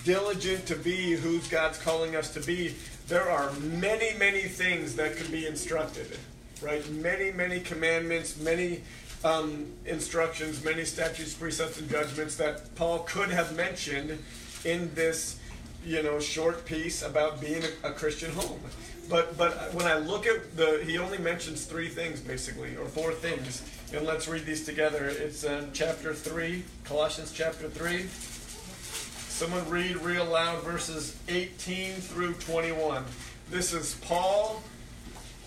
diligent 0.03 0.65
to 0.67 0.75
be 0.75 1.13
who 1.13 1.39
God's 1.49 1.77
calling 1.77 2.15
us 2.15 2.33
to 2.33 2.41
be. 2.41 2.75
There 3.07 3.29
are 3.29 3.51
many, 3.53 4.17
many 4.17 4.41
things 4.41 4.95
that 4.95 5.15
could 5.15 5.31
be 5.31 5.45
instructed, 5.45 6.17
right? 6.61 6.87
Many, 6.91 7.31
many 7.31 7.61
commandments, 7.61 8.37
many 8.37 8.81
um, 9.23 9.67
instructions, 9.85 10.63
many 10.63 10.83
statutes, 10.85 11.33
precepts, 11.33 11.79
and 11.79 11.89
judgments 11.89 12.35
that 12.37 12.75
Paul 12.75 12.99
could 12.99 13.29
have 13.29 13.55
mentioned 13.55 14.17
in 14.65 14.93
this, 14.93 15.39
you 15.85 16.03
know, 16.03 16.19
short 16.19 16.65
piece 16.65 17.01
about 17.01 17.39
being 17.39 17.63
a, 17.83 17.89
a 17.89 17.91
Christian 17.91 18.31
home. 18.31 18.59
But 19.09 19.37
but 19.37 19.73
when 19.73 19.85
I 19.85 19.97
look 19.97 20.25
at 20.25 20.57
the, 20.57 20.83
he 20.85 20.97
only 20.97 21.17
mentions 21.17 21.65
three 21.65 21.87
things 21.87 22.19
basically, 22.19 22.75
or 22.75 22.85
four 22.85 23.13
things, 23.13 23.63
and 23.93 24.05
let's 24.05 24.27
read 24.27 24.45
these 24.45 24.65
together. 24.65 25.07
It's 25.07 25.43
in 25.43 25.69
chapter 25.73 26.13
three, 26.13 26.63
Colossians 26.83 27.31
chapter 27.31 27.69
three. 27.69 28.07
Someone 29.29 29.69
read 29.69 29.97
real 29.97 30.25
loud 30.25 30.63
verses 30.63 31.15
18 31.29 31.93
through 31.95 32.33
21. 32.33 33.05
This 33.49 33.71
is 33.71 33.95
Paul 34.01 34.63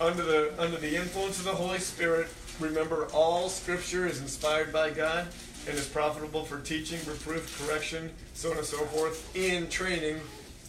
under 0.01 0.23
the 0.23 0.55
under 0.59 0.79
the 0.79 0.97
influence 0.97 1.39
of 1.39 1.45
the 1.45 1.55
Holy 1.55 1.81
Spirit. 1.81 2.29
Remember, 2.61 3.07
all 3.13 3.49
Scripture 3.49 4.07
is 4.07 4.21
inspired 4.21 4.73
by 4.73 4.91
God 4.91 5.29
and 5.69 5.77
is 5.77 5.87
profitable 5.87 6.45
for 6.45 6.61
teaching, 6.61 6.99
reproof, 7.07 7.63
correction, 7.67 8.11
so 8.33 8.53
on 8.53 8.59
and 8.59 8.67
so 8.67 8.79
forth, 8.87 9.37
in 9.37 9.69
training 9.69 10.21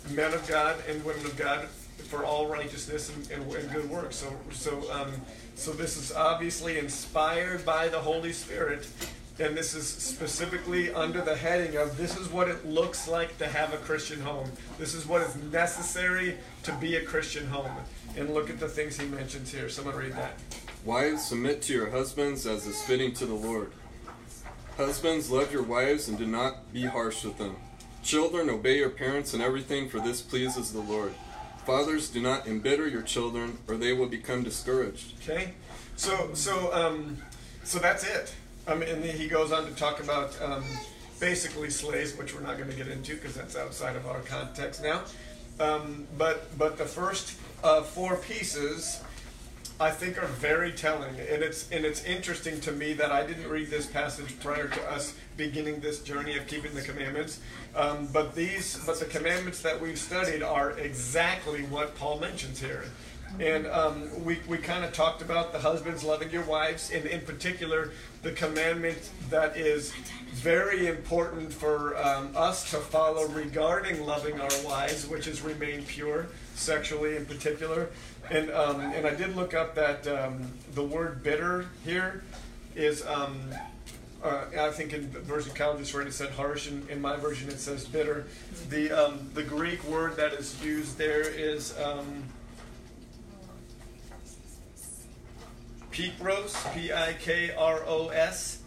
men 0.09 0.33
of 0.33 0.45
God 0.47 0.75
and 0.89 1.03
women 1.05 1.25
of 1.25 1.37
God 1.37 1.67
for 2.11 2.25
all 2.25 2.45
righteousness 2.47 3.09
and, 3.09 3.31
and, 3.31 3.55
and 3.55 3.71
good 3.71 3.89
works. 3.89 4.17
So, 4.17 4.35
so, 4.51 4.91
um, 4.91 5.13
so 5.55 5.71
this 5.71 5.95
is 5.95 6.11
obviously 6.11 6.77
inspired 6.77 7.65
by 7.65 7.87
the 7.87 7.99
Holy 7.99 8.33
Spirit, 8.33 8.85
and 9.39 9.57
this 9.57 9.73
is 9.73 9.87
specifically 9.87 10.93
under 10.93 11.21
the 11.21 11.37
heading 11.37 11.77
of 11.77 11.95
this 11.97 12.17
is 12.17 12.27
what 12.27 12.49
it 12.49 12.65
looks 12.65 13.07
like 13.07 13.37
to 13.37 13.47
have 13.47 13.73
a 13.73 13.77
Christian 13.77 14.19
home. 14.19 14.51
This 14.77 14.93
is 14.93 15.07
what 15.07 15.21
is 15.21 15.33
necessary 15.53 16.37
to 16.63 16.73
be 16.73 16.97
a 16.97 17.01
Christian 17.01 17.47
home. 17.47 17.71
And 18.17 18.33
look 18.33 18.49
at 18.49 18.59
the 18.59 18.67
things 18.67 18.99
he 18.99 19.07
mentions 19.07 19.49
here. 19.49 19.69
Someone 19.69 19.95
read 19.95 20.11
that. 20.11 20.33
Wives, 20.83 21.25
submit 21.25 21.61
to 21.63 21.73
your 21.73 21.91
husbands 21.91 22.45
as 22.45 22.67
is 22.67 22.81
fitting 22.81 23.13
to 23.13 23.25
the 23.25 23.33
Lord. 23.33 23.71
Husbands, 24.75 25.31
love 25.31 25.53
your 25.53 25.63
wives 25.63 26.09
and 26.09 26.17
do 26.17 26.25
not 26.25 26.73
be 26.73 26.83
harsh 26.83 27.23
with 27.23 27.37
them. 27.37 27.55
Children, 28.03 28.49
obey 28.49 28.79
your 28.79 28.89
parents 28.89 29.33
in 29.33 29.39
everything, 29.39 29.87
for 29.87 30.01
this 30.01 30.21
pleases 30.21 30.73
the 30.73 30.81
Lord. 30.81 31.13
Fathers, 31.65 32.09
do 32.09 32.21
not 32.21 32.47
embitter 32.47 32.87
your 32.87 33.01
children, 33.01 33.57
or 33.67 33.75
they 33.77 33.93
will 33.93 34.07
become 34.07 34.43
discouraged. 34.43 35.13
Okay, 35.21 35.53
so 35.95 36.31
so 36.33 36.73
um, 36.73 37.17
so 37.63 37.79
that's 37.79 38.03
it. 38.03 38.33
Um, 38.67 38.81
and 38.81 39.03
then 39.03 39.15
he 39.15 39.27
goes 39.27 39.51
on 39.51 39.65
to 39.65 39.71
talk 39.75 40.01
about 40.01 40.39
um, 40.41 40.63
basically 41.19 41.69
slaves, 41.69 42.15
which 42.15 42.33
we're 42.33 42.41
not 42.41 42.57
going 42.57 42.69
to 42.69 42.75
get 42.75 42.87
into 42.87 43.15
because 43.15 43.35
that's 43.35 43.55
outside 43.55 43.95
of 43.95 44.07
our 44.07 44.19
context 44.21 44.83
now. 44.83 45.01
Um, 45.59 46.07
but 46.17 46.57
but 46.57 46.77
the 46.77 46.85
first 46.85 47.37
uh, 47.63 47.81
four 47.81 48.17
pieces. 48.17 49.01
I 49.81 49.89
think 49.89 50.21
are 50.21 50.27
very 50.27 50.71
telling, 50.71 51.15
and 51.19 51.41
it's 51.41 51.67
and 51.71 51.83
it's 51.83 52.03
interesting 52.03 52.61
to 52.61 52.71
me 52.71 52.93
that 52.93 53.11
I 53.11 53.25
didn't 53.25 53.49
read 53.49 53.71
this 53.71 53.87
passage 53.87 54.39
prior 54.39 54.67
to 54.67 54.91
us 54.91 55.15
beginning 55.37 55.79
this 55.79 56.03
journey 56.03 56.37
of 56.37 56.45
keeping 56.45 56.75
the 56.75 56.83
commandments. 56.83 57.39
Um, 57.75 58.07
but 58.13 58.35
these, 58.35 58.77
but 58.85 58.99
the 58.99 59.05
commandments 59.05 59.63
that 59.63 59.81
we've 59.81 59.97
studied 59.97 60.43
are 60.43 60.77
exactly 60.77 61.63
what 61.63 61.95
Paul 61.95 62.19
mentions 62.19 62.59
here. 62.59 62.83
And 63.39 63.65
um, 63.67 64.23
we, 64.23 64.39
we 64.47 64.57
kind 64.57 64.83
of 64.85 64.93
talked 64.93 65.21
about 65.21 65.51
the 65.51 65.57
husbands 65.57 66.03
loving 66.03 66.29
your 66.29 66.43
wives, 66.43 66.91
and 66.91 67.05
in 67.05 67.21
particular, 67.21 67.91
the 68.21 68.33
commandment 68.33 69.09
that 69.31 69.57
is 69.57 69.93
very 70.33 70.87
important 70.87 71.51
for 71.51 71.97
um, 71.97 72.31
us 72.35 72.69
to 72.71 72.77
follow 72.77 73.25
regarding 73.29 74.05
loving 74.05 74.39
our 74.39 74.49
wives, 74.63 75.07
which 75.07 75.27
is 75.27 75.41
remain 75.41 75.83
pure 75.85 76.27
sexually 76.55 77.15
in 77.15 77.25
particular. 77.25 77.89
And 78.29 78.51
um, 78.51 78.79
and 78.79 79.05
I 79.05 79.13
did 79.13 79.35
look 79.35 79.53
up 79.53 79.75
that 79.75 80.07
um, 80.07 80.51
the 80.73 80.83
word 80.83 81.23
bitter 81.23 81.65
here 81.83 82.23
is 82.75 83.05
um, 83.05 83.39
uh, 84.23 84.45
I 84.59 84.69
think 84.69 84.93
in 84.93 85.11
the 85.11 85.19
version 85.19 85.53
Cal 85.53 85.77
just 85.77 85.93
read 85.93 86.07
it 86.07 86.13
said 86.13 86.31
harsh. 86.31 86.67
In, 86.67 86.87
in 86.89 87.01
my 87.01 87.17
version 87.17 87.49
it 87.49 87.59
says 87.59 87.85
bitter. 87.85 88.27
The 88.69 88.91
um, 88.91 89.29
the 89.33 89.43
Greek 89.43 89.83
word 89.85 90.15
that 90.17 90.33
is 90.33 90.63
used 90.63 90.97
there 90.97 91.21
is 91.21 91.77
um, 91.79 92.23
pikros, 95.91 96.73
p 96.73 96.91
i 96.91 97.13
k 97.13 97.51
r 97.57 97.83
o 97.85 98.09
s. 98.09 98.59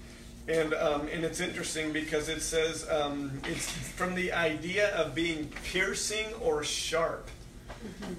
And, 0.46 0.74
um, 0.74 1.08
and 1.10 1.24
it's 1.24 1.40
interesting 1.40 1.92
because 1.92 2.28
it 2.28 2.42
says 2.42 2.86
um, 2.90 3.40
it's 3.44 3.70
from 3.70 4.14
the 4.14 4.32
idea 4.32 4.94
of 4.94 5.14
being 5.14 5.50
piercing 5.64 6.26
or 6.42 6.62
sharp. 6.62 7.30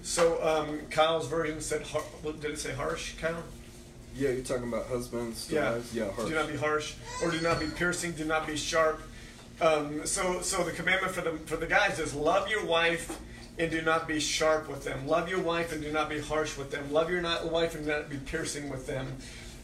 So 0.03 0.41
um, 0.43 0.79
Kyle's 0.89 1.27
version 1.27 1.61
said, 1.61 1.83
har- 1.83 2.01
what, 2.21 2.41
did 2.41 2.51
it 2.51 2.59
say 2.59 2.73
harsh, 2.73 3.15
Kyle? 3.19 3.43
Yeah, 4.15 4.29
you're 4.29 4.43
talking 4.43 4.67
about 4.67 4.87
husbands 4.87 5.49
Yeah. 5.51 5.71
wives? 5.71 5.93
Yeah, 5.93 6.11
harsh. 6.11 6.29
Do 6.29 6.35
not 6.35 6.47
be 6.47 6.57
harsh, 6.57 6.93
or 7.21 7.31
do 7.31 7.41
not 7.41 7.59
be 7.59 7.67
piercing. 7.67 8.13
Do 8.13 8.25
not 8.25 8.47
be 8.47 8.55
sharp. 8.55 9.01
Um, 9.61 10.05
so, 10.05 10.41
so 10.41 10.63
the 10.63 10.71
commandment 10.71 11.13
for 11.13 11.21
the 11.21 11.31
for 11.45 11.55
the 11.57 11.65
guys 11.65 11.99
is 11.99 12.13
love 12.13 12.49
your 12.49 12.65
wife 12.65 13.19
and 13.57 13.71
do 13.71 13.81
not 13.81 14.07
be 14.07 14.19
sharp 14.19 14.67
with 14.69 14.83
them. 14.83 15.07
Love 15.07 15.29
your 15.29 15.39
wife 15.41 15.71
and 15.71 15.81
do 15.81 15.91
not 15.91 16.09
be 16.09 16.19
harsh 16.19 16.57
with 16.57 16.71
them. 16.71 16.91
Love 16.91 17.09
your 17.09 17.21
not 17.21 17.49
wife 17.51 17.73
and 17.75 17.85
do 17.85 17.91
not 17.91 18.09
be 18.09 18.17
piercing 18.17 18.69
with 18.69 18.85
them. 18.87 19.07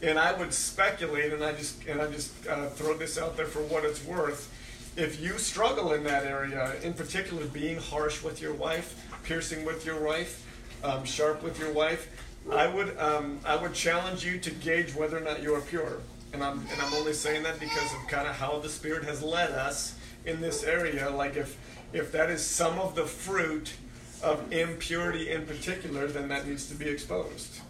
And 0.02 0.18
I 0.18 0.32
would 0.32 0.52
speculate, 0.52 1.32
and 1.32 1.44
I 1.44 1.52
just 1.52 1.84
and 1.86 2.00
I 2.00 2.10
just 2.10 2.32
uh, 2.46 2.66
throw 2.70 2.94
this 2.94 3.18
out 3.18 3.36
there 3.36 3.46
for 3.46 3.60
what 3.62 3.84
it's 3.84 4.04
worth. 4.04 4.50
If 4.96 5.20
you 5.20 5.38
struggle 5.38 5.92
in 5.94 6.04
that 6.04 6.24
area, 6.24 6.74
in 6.82 6.92
particular, 6.92 7.46
being 7.46 7.78
harsh 7.78 8.22
with 8.22 8.42
your 8.42 8.52
wife, 8.52 8.98
piercing 9.22 9.64
with 9.64 9.84
your 9.86 10.02
wife, 10.02 10.46
um, 10.82 11.04
sharp 11.04 11.42
with 11.42 11.58
your 11.58 11.72
wife, 11.72 12.08
I 12.50 12.66
would 12.66 12.98
um, 12.98 13.38
I 13.44 13.56
would 13.56 13.74
challenge 13.74 14.24
you 14.24 14.38
to 14.38 14.50
gauge 14.50 14.94
whether 14.94 15.16
or 15.16 15.20
not 15.20 15.42
you 15.42 15.54
are 15.54 15.60
pure. 15.60 16.00
And 16.32 16.42
I'm 16.42 16.58
and 16.58 16.80
I'm 16.80 16.92
only 16.94 17.12
saying 17.12 17.42
that 17.44 17.60
because 17.60 17.92
of 17.92 18.08
kind 18.08 18.26
of 18.26 18.34
how 18.34 18.58
the 18.58 18.68
Spirit 18.68 19.04
has 19.04 19.22
led 19.22 19.50
us 19.50 19.96
in 20.24 20.40
this 20.40 20.64
area. 20.64 21.10
Like 21.10 21.36
if 21.36 21.58
if 21.92 22.10
that 22.12 22.30
is 22.30 22.44
some 22.44 22.78
of 22.78 22.94
the 22.94 23.04
fruit 23.04 23.74
of 24.22 24.52
impurity 24.52 25.30
in 25.30 25.46
particular, 25.46 26.06
then 26.06 26.28
that 26.28 26.46
needs 26.46 26.68
to 26.68 26.74
be 26.74 26.88
exposed. 26.88 27.60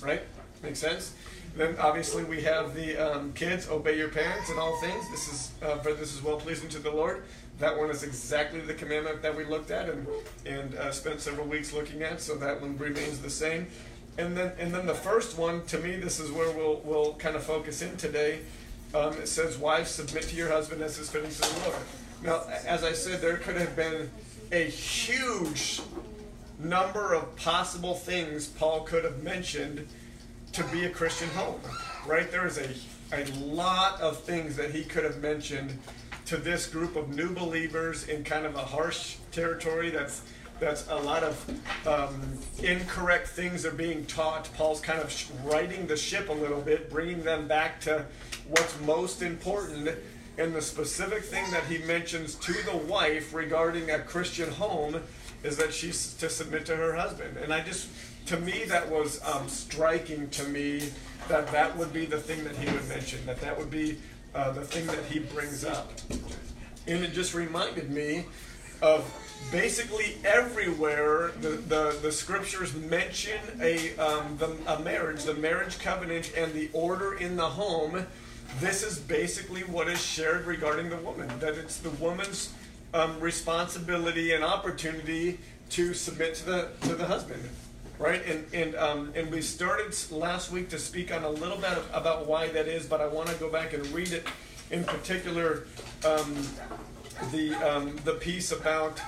Right? 0.00 0.22
Make 0.62 0.76
sense? 0.76 1.14
Then 1.56 1.76
obviously 1.78 2.24
we 2.24 2.42
have 2.42 2.74
the 2.74 2.96
um, 2.96 3.32
kids 3.32 3.68
obey 3.68 3.96
your 3.98 4.08
parents 4.08 4.50
in 4.50 4.58
all 4.58 4.80
things. 4.80 5.10
This 5.10 5.28
is 5.28 5.52
uh, 5.62 5.78
for 5.78 5.92
this 5.92 6.14
is 6.14 6.22
well 6.22 6.36
pleasing 6.36 6.68
to 6.70 6.78
the 6.78 6.90
Lord. 6.90 7.24
That 7.58 7.76
one 7.76 7.90
is 7.90 8.02
exactly 8.02 8.60
the 8.60 8.74
commandment 8.74 9.22
that 9.22 9.36
we 9.36 9.44
looked 9.44 9.70
at 9.70 9.88
and 9.88 10.06
and 10.46 10.74
uh, 10.74 10.92
spent 10.92 11.20
several 11.20 11.46
weeks 11.46 11.72
looking 11.72 12.02
at. 12.02 12.20
So 12.20 12.36
that 12.36 12.60
one 12.60 12.78
remains 12.78 13.18
the 13.20 13.30
same. 13.30 13.66
And 14.16 14.36
then 14.36 14.52
and 14.58 14.72
then 14.72 14.86
the 14.86 14.94
first 14.94 15.38
one 15.38 15.64
to 15.66 15.78
me, 15.78 15.96
this 15.96 16.20
is 16.20 16.30
where 16.30 16.50
we'll 16.50 16.80
we'll 16.84 17.14
kind 17.14 17.36
of 17.36 17.42
focus 17.42 17.82
in 17.82 17.96
today. 17.96 18.40
Um, 18.94 19.12
it 19.14 19.28
says, 19.28 19.58
"Wives, 19.58 19.90
submit 19.90 20.24
to 20.24 20.36
your 20.36 20.48
husband 20.48 20.82
as 20.82 20.98
is 20.98 21.10
fitting 21.10 21.30
to 21.30 21.40
the 21.40 21.60
Lord." 21.64 21.82
Now, 22.22 22.42
as 22.66 22.82
I 22.84 22.92
said, 22.92 23.20
there 23.20 23.36
could 23.36 23.56
have 23.56 23.76
been 23.76 24.10
a 24.50 24.64
huge 24.64 25.80
number 26.58 27.14
of 27.14 27.36
possible 27.36 27.94
things 27.94 28.46
Paul 28.46 28.80
could 28.80 29.04
have 29.04 29.22
mentioned 29.22 29.86
to 30.52 30.64
be 30.64 30.84
a 30.84 30.90
Christian 30.90 31.28
home, 31.30 31.60
right? 32.06 32.30
There 32.30 32.46
is 32.46 32.58
a, 32.58 32.68
a 33.12 33.24
lot 33.36 34.00
of 34.00 34.20
things 34.20 34.56
that 34.56 34.70
he 34.72 34.84
could 34.84 35.04
have 35.04 35.18
mentioned 35.18 35.78
to 36.28 36.36
this 36.36 36.66
group 36.66 36.94
of 36.94 37.08
new 37.16 37.30
believers 37.30 38.06
in 38.06 38.22
kind 38.22 38.44
of 38.44 38.54
a 38.54 38.62
harsh 38.62 39.16
territory 39.32 39.88
that's 39.88 40.20
that's 40.60 40.86
a 40.90 40.94
lot 40.94 41.22
of 41.22 41.86
um, 41.86 42.20
incorrect 42.62 43.28
things 43.28 43.64
are 43.64 43.70
being 43.70 44.04
taught. 44.06 44.50
Paul's 44.54 44.80
kind 44.80 44.98
of 44.98 45.46
righting 45.46 45.86
the 45.86 45.96
ship 45.96 46.28
a 46.28 46.32
little 46.32 46.60
bit, 46.60 46.90
bringing 46.90 47.22
them 47.22 47.46
back 47.46 47.80
to 47.82 48.04
what's 48.48 48.78
most 48.80 49.22
important. 49.22 49.88
And 50.36 50.52
the 50.52 50.60
specific 50.60 51.22
thing 51.22 51.48
that 51.52 51.64
he 51.64 51.78
mentions 51.78 52.34
to 52.36 52.52
the 52.52 52.76
wife 52.76 53.32
regarding 53.32 53.92
a 53.92 54.00
Christian 54.00 54.50
home 54.50 55.00
is 55.44 55.56
that 55.58 55.72
she's 55.72 56.14
to 56.14 56.28
submit 56.28 56.66
to 56.66 56.76
her 56.76 56.92
husband. 56.92 57.36
And 57.36 57.54
I 57.54 57.60
just, 57.60 57.88
to 58.26 58.40
me, 58.40 58.64
that 58.64 58.90
was 58.90 59.24
um, 59.24 59.48
striking 59.48 60.28
to 60.30 60.42
me 60.48 60.90
that 61.28 61.46
that 61.52 61.76
would 61.76 61.92
be 61.92 62.04
the 62.04 62.18
thing 62.18 62.42
that 62.42 62.56
he 62.56 62.66
would 62.72 62.88
mention, 62.88 63.24
that 63.26 63.40
that 63.42 63.56
would 63.56 63.70
be 63.70 63.96
uh, 64.34 64.50
the 64.52 64.62
thing 64.62 64.86
that 64.86 65.04
he 65.06 65.18
brings 65.18 65.64
up. 65.64 65.92
And 66.86 67.04
it 67.04 67.12
just 67.12 67.34
reminded 67.34 67.90
me 67.90 68.26
of 68.80 69.12
basically 69.50 70.16
everywhere 70.24 71.32
the, 71.40 71.50
the, 71.50 71.98
the 72.02 72.12
scriptures 72.12 72.74
mention 72.74 73.38
a, 73.60 73.96
um, 73.96 74.36
the, 74.38 74.56
a 74.66 74.80
marriage, 74.80 75.24
the 75.24 75.34
marriage 75.34 75.78
covenant, 75.78 76.32
and 76.36 76.52
the 76.52 76.70
order 76.72 77.14
in 77.14 77.36
the 77.36 77.48
home. 77.48 78.06
This 78.60 78.82
is 78.82 78.98
basically 78.98 79.62
what 79.62 79.88
is 79.88 80.02
shared 80.02 80.46
regarding 80.46 80.88
the 80.90 80.96
woman 80.96 81.28
that 81.40 81.54
it's 81.54 81.78
the 81.78 81.90
woman's 81.90 82.52
um, 82.94 83.20
responsibility 83.20 84.32
and 84.32 84.42
opportunity 84.42 85.38
to 85.70 85.92
submit 85.92 86.34
to 86.36 86.46
the 86.46 86.68
to 86.82 86.94
the 86.94 87.04
husband, 87.06 87.46
right? 87.98 88.24
And 88.26 88.46
and 88.52 88.74
um, 88.76 89.12
and 89.14 89.30
we 89.30 89.42
started 89.42 89.94
last 90.10 90.50
week 90.50 90.68
to 90.70 90.78
speak 90.78 91.12
on 91.12 91.24
a 91.24 91.30
little 91.30 91.58
bit 91.58 91.78
about 91.92 92.26
why 92.26 92.48
that 92.48 92.68
is, 92.68 92.86
but 92.86 93.00
I 93.00 93.06
want 93.06 93.28
to 93.28 93.34
go 93.36 93.50
back 93.50 93.72
and 93.72 93.86
read 93.88 94.12
it 94.12 94.26
in 94.70 94.84
particular. 94.84 95.64
Um, 96.04 96.46
the 97.32 97.54
um, 97.56 97.96
the 98.04 98.14
piece 98.14 98.52
about 98.52 99.00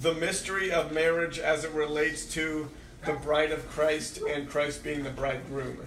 the 0.00 0.12
mystery 0.14 0.70
of 0.70 0.92
marriage 0.92 1.38
as 1.38 1.64
it 1.64 1.72
relates 1.72 2.26
to 2.34 2.68
the 3.04 3.14
bride 3.14 3.52
of 3.52 3.68
Christ 3.70 4.20
and 4.28 4.46
Christ 4.48 4.84
being 4.84 5.02
the 5.02 5.10
bridegroom. 5.10 5.78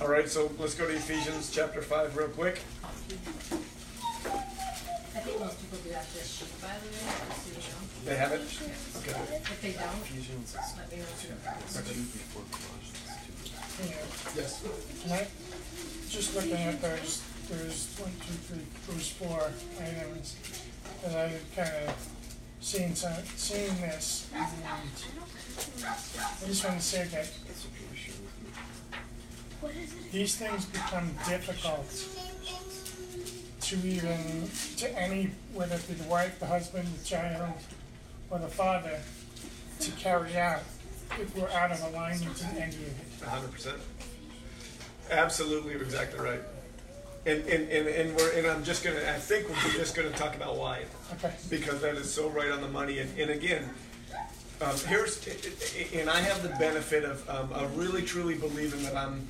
All 0.00 0.08
right, 0.08 0.28
so 0.28 0.50
let's 0.58 0.74
go 0.74 0.88
to 0.88 0.94
Ephesians 0.94 1.52
chapter 1.52 1.80
5 1.80 2.16
real 2.16 2.26
quick. 2.28 2.62
I 2.82 2.88
think 5.20 5.38
most 5.38 5.60
people 5.60 5.78
do 5.84 5.90
have 5.90 6.12
this 6.14 6.42
by 6.60 6.68
the 6.68 6.88
way, 6.88 7.83
just 8.04 8.12
so 8.12 8.12
you 8.12 8.12
know. 8.12 8.12
They 8.12 8.16
have 8.16 8.32
it? 8.32 8.40
Okay. 8.96 9.36
If 9.36 9.60
they 9.62 9.72
don't, 9.72 10.02
Ephesians 10.02 10.56
let 10.76 10.90
me 10.90 10.98
know. 10.98 11.04
two 11.14 12.02
before 12.12 12.44
Colossians 12.50 13.04
two. 13.44 14.40
Yes. 14.40 14.62
Tonight, 15.02 15.28
just 16.08 16.34
looking 16.34 16.52
at 16.52 16.80
those, 16.80 17.22
there's 17.48 17.96
one, 17.98 18.12
two, 18.20 18.34
three, 18.34 18.66
there's 18.88 19.10
four 19.10 19.50
items 19.80 20.36
that 21.02 21.16
I 21.16 21.32
kind 21.56 21.88
of 21.88 21.94
seen 22.60 22.94
some, 22.94 23.12
seen 23.36 23.68
this. 23.80 24.28
and 24.34 24.44
I 24.64 26.46
just 26.46 26.64
want 26.64 26.78
to 26.78 26.84
say 26.84 27.04
that 27.04 27.28
these 30.12 30.36
things 30.36 30.64
become 30.66 31.10
difficult 31.26 31.88
to 33.60 33.76
even, 33.76 34.48
to 34.76 34.98
any, 35.00 35.30
whether 35.54 35.76
it 35.76 35.88
be 35.88 35.94
the 35.94 36.04
wife, 36.08 36.38
the 36.38 36.46
husband, 36.46 36.86
the 36.98 37.04
child, 37.04 37.54
or 38.30 38.38
the 38.38 38.48
father, 38.48 39.00
to 39.80 39.90
carry 39.92 40.36
out 40.36 40.62
if 41.20 41.36
we're 41.36 41.48
out 41.50 41.70
of 41.70 41.80
alignment 41.92 42.40
in 42.42 42.56
any 42.56 42.74
of 42.74 43.22
it. 43.22 43.24
hundred 43.26 43.52
percent. 43.52 43.78
Absolutely, 45.10 45.72
you're 45.72 45.82
exactly 45.82 46.20
right. 46.20 46.40
And, 47.26 47.42
and, 47.46 47.68
and, 47.70 47.88
and 47.88 48.16
we're, 48.16 48.32
and 48.32 48.46
I'm 48.46 48.64
just 48.64 48.84
gonna, 48.84 49.00
I 49.00 49.18
think 49.18 49.48
we're 49.48 49.72
just 49.72 49.94
gonna 49.94 50.10
talk 50.10 50.34
about 50.36 50.56
why. 50.56 50.84
Okay. 51.14 51.34
because 51.48 51.80
that 51.80 51.94
is 51.96 52.12
so 52.12 52.28
right 52.28 52.50
on 52.50 52.60
the 52.60 52.68
money. 52.68 52.98
And, 52.98 53.18
and 53.18 53.30
again, 53.30 53.70
um, 54.60 54.76
here's 54.86 55.26
and 55.94 56.08
I 56.08 56.20
have 56.20 56.42
the 56.42 56.50
benefit 56.60 57.04
of, 57.04 57.28
um, 57.28 57.52
of 57.52 57.76
really 57.76 58.02
truly 58.02 58.34
believing 58.34 58.82
that 58.84 58.96
I'm 58.96 59.26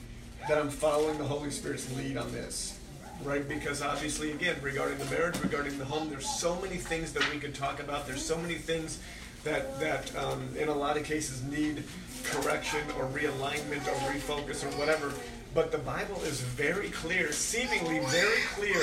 that 0.49 0.59
I'm 0.59 0.69
following 0.69 1.17
the 1.17 1.25
Holy 1.25 1.51
Spirit's 1.51 1.91
lead 1.97 2.19
on 2.19 2.31
this, 2.33 2.74
right? 3.23 3.47
Because 3.47 3.83
obviously, 3.83 4.33
again, 4.33 4.57
regarding 4.63 4.99
the 4.99 5.05
marriage, 5.07 5.41
regarding 5.41 5.79
the 5.79 5.85
home, 5.85 6.09
there's 6.11 6.29
so 6.29 6.61
many 6.61 6.77
things 6.77 7.13
that 7.13 7.33
we 7.33 7.39
could 7.39 7.55
talk 7.55 7.81
about. 7.81 8.07
There's 8.07 8.25
so 8.25 8.37
many 8.37 8.55
things 8.55 8.99
that 9.45 9.79
that 9.81 10.15
um, 10.17 10.49
in 10.59 10.69
a 10.69 10.75
lot 10.75 10.97
of 10.97 11.05
cases 11.05 11.43
need 11.45 11.85
correction 12.25 12.81
or 12.99 13.07
realignment 13.09 13.87
or 13.87 13.97
refocus 14.11 14.65
or 14.65 14.79
whatever. 14.79 15.13
But 15.55 15.71
the 15.71 15.79
Bible 15.79 16.21
is 16.25 16.41
very 16.41 16.91
clear, 16.91 17.31
seemingly 17.31 18.01
very 18.07 18.41
clear, 18.57 18.83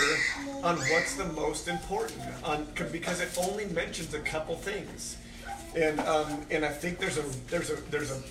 on 0.63 0.77
what's 0.77 1.15
the 1.15 1.25
most 1.25 1.67
important, 1.67 2.21
on 2.45 2.65
because 2.91 3.19
it 3.19 3.37
only 3.37 3.65
mentions 3.65 4.13
a 4.13 4.19
couple 4.19 4.55
things, 4.55 5.17
and 5.75 5.99
um, 6.01 6.45
and 6.49 6.63
I 6.63 6.69
think 6.69 6.97
there's 6.97 7.17
a 7.17 7.23
there's 7.49 7.71
a 7.71 7.75
there's 7.89 8.11
a 8.11 8.21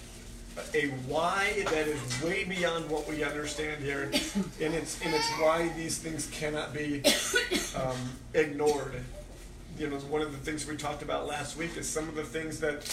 a 0.74 0.88
why 1.06 1.64
that 1.70 1.86
is 1.88 2.22
way 2.22 2.44
beyond 2.44 2.88
what 2.90 3.08
we 3.08 3.22
understand 3.24 3.82
here, 3.82 4.04
and 4.60 4.74
it's 4.74 5.00
and 5.02 5.14
it's 5.14 5.28
why 5.40 5.68
these 5.76 5.98
things 5.98 6.28
cannot 6.32 6.72
be 6.72 7.02
um, 7.76 7.96
ignored. 8.34 9.02
You 9.78 9.88
know, 9.88 9.96
one 9.96 10.22
of 10.22 10.32
the 10.32 10.38
things 10.38 10.66
we 10.66 10.76
talked 10.76 11.02
about 11.02 11.26
last 11.26 11.56
week 11.56 11.76
is 11.76 11.88
some 11.88 12.08
of 12.08 12.14
the 12.14 12.24
things 12.24 12.60
that 12.60 12.84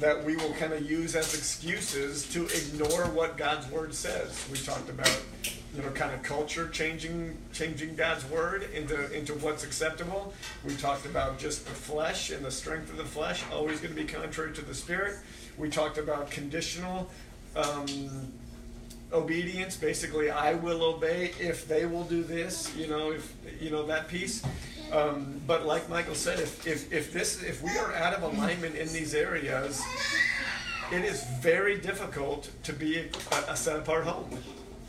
that 0.00 0.24
we 0.24 0.36
will 0.36 0.52
kind 0.54 0.72
of 0.72 0.88
use 0.90 1.14
as 1.14 1.34
excuses 1.34 2.28
to 2.32 2.46
ignore 2.46 3.06
what 3.10 3.36
God's 3.36 3.70
word 3.70 3.94
says. 3.94 4.46
We 4.50 4.58
talked 4.58 4.88
about, 4.88 5.22
you 5.74 5.82
know, 5.82 5.90
kind 5.90 6.12
of 6.12 6.22
culture 6.22 6.68
changing 6.68 7.36
changing 7.52 7.94
God's 7.94 8.24
word 8.28 8.68
into 8.74 9.12
into 9.16 9.34
what's 9.34 9.64
acceptable. 9.64 10.34
We 10.64 10.74
talked 10.76 11.06
about 11.06 11.38
just 11.38 11.66
the 11.66 11.72
flesh 11.72 12.30
and 12.30 12.44
the 12.44 12.50
strength 12.50 12.90
of 12.90 12.96
the 12.96 13.04
flesh 13.04 13.44
always 13.52 13.80
going 13.80 13.94
to 13.94 14.00
be 14.00 14.06
contrary 14.06 14.52
to 14.54 14.62
the 14.62 14.74
spirit. 14.74 15.16
We 15.58 15.70
talked 15.70 15.98
about 15.98 16.30
conditional 16.30 17.10
um, 17.56 18.32
obedience. 19.12 19.76
Basically, 19.76 20.30
I 20.30 20.54
will 20.54 20.82
obey 20.82 21.32
if 21.38 21.68
they 21.68 21.86
will 21.86 22.04
do 22.04 22.22
this. 22.22 22.74
You 22.76 22.88
know, 22.88 23.12
if 23.12 23.34
you 23.60 23.70
know 23.70 23.86
that 23.86 24.08
piece. 24.08 24.42
Um, 24.92 25.40
but 25.46 25.64
like 25.64 25.88
Michael 25.88 26.14
said, 26.14 26.38
if, 26.40 26.66
if, 26.66 26.92
if 26.92 27.12
this 27.12 27.42
if 27.42 27.62
we 27.62 27.70
are 27.78 27.92
out 27.94 28.14
of 28.14 28.22
alignment 28.22 28.76
in 28.76 28.92
these 28.92 29.14
areas, 29.14 29.82
it 30.92 31.04
is 31.04 31.24
very 31.40 31.78
difficult 31.78 32.50
to 32.64 32.72
be 32.72 33.08
a, 33.32 33.52
a 33.52 33.56
set 33.56 33.76
apart 33.76 34.04
home, 34.04 34.38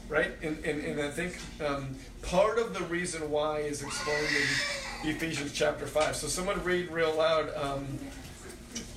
right? 0.10 0.32
And, 0.43 0.63
and, 0.65 0.84
and 0.84 1.01
I 1.01 1.10
think 1.10 1.38
um, 1.65 1.95
part 2.21 2.60
of 2.60 2.73
the 2.73 2.84
reason 2.84 3.32
why 3.32 3.60
is 3.60 3.82
explained 3.82 4.28
in 5.04 5.10
Ephesians 5.10 5.54
chapter 5.54 5.88
five. 5.88 6.15
So 6.15 6.28
someone 6.28 6.62
read 6.63 6.91
real 6.91 7.15
loud, 7.15 7.49
um, 7.56 7.88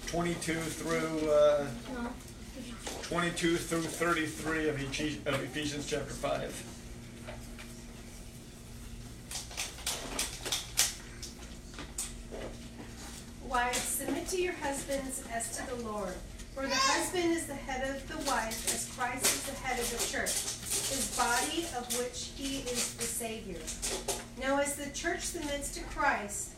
twenty-two 0.08 0.54
through. 0.54 1.30
Uh, 1.30 1.66
22 3.02 3.56
through 3.56 3.80
33 3.80 4.68
of 4.68 4.76
of 5.26 5.42
Ephesians 5.42 5.86
chapter 5.88 6.12
5. 6.12 6.64
Wives, 13.48 13.78
submit 13.78 14.28
to 14.28 14.42
your 14.42 14.52
husbands 14.52 15.22
as 15.32 15.56
to 15.56 15.66
the 15.74 15.82
Lord. 15.88 16.12
For 16.54 16.66
the 16.66 16.74
husband 16.74 17.32
is 17.32 17.46
the 17.46 17.54
head 17.54 17.88
of 17.88 18.06
the 18.08 18.18
wife, 18.30 18.66
as 18.74 18.94
Christ 18.94 19.24
is 19.24 19.42
the 19.44 19.54
head 19.60 19.78
of 19.78 19.90
the 19.90 20.04
church, 20.06 20.28
his 20.28 21.14
body 21.16 21.66
of 21.78 21.86
which 21.98 22.32
he 22.36 22.58
is 22.70 22.94
the 22.94 23.04
Savior. 23.04 23.56
Now, 24.38 24.58
as 24.60 24.74
the 24.76 24.90
church 24.90 25.20
submits 25.20 25.72
to 25.74 25.80
Christ, 25.84 26.57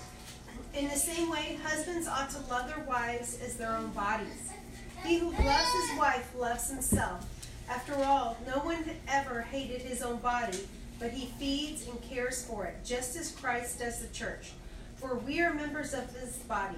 In 0.73 0.87
the 0.87 0.95
same 0.95 1.29
way, 1.29 1.59
husbands 1.63 2.07
ought 2.07 2.29
to 2.29 2.39
love 2.49 2.67
their 2.69 2.83
wives 2.85 3.37
as 3.43 3.55
their 3.55 3.71
own 3.71 3.89
bodies. 3.91 4.51
He 5.03 5.17
who 5.17 5.31
loves 5.31 5.89
his 5.89 5.99
wife 5.99 6.31
loves 6.37 6.69
himself. 6.69 7.25
After 7.67 7.95
all, 7.95 8.37
no 8.47 8.59
one 8.59 8.85
ever 9.07 9.41
hated 9.41 9.81
his 9.81 10.01
own 10.01 10.17
body, 10.17 10.59
but 10.97 11.11
he 11.11 11.27
feeds 11.37 11.87
and 11.87 12.01
cares 12.01 12.45
for 12.45 12.65
it, 12.65 12.75
just 12.85 13.17
as 13.17 13.31
Christ 13.31 13.79
does 13.79 13.99
the 13.99 14.13
church. 14.13 14.51
For 14.95 15.15
we 15.15 15.41
are 15.41 15.53
members 15.53 15.93
of 15.93 16.09
his 16.15 16.37
body. 16.37 16.77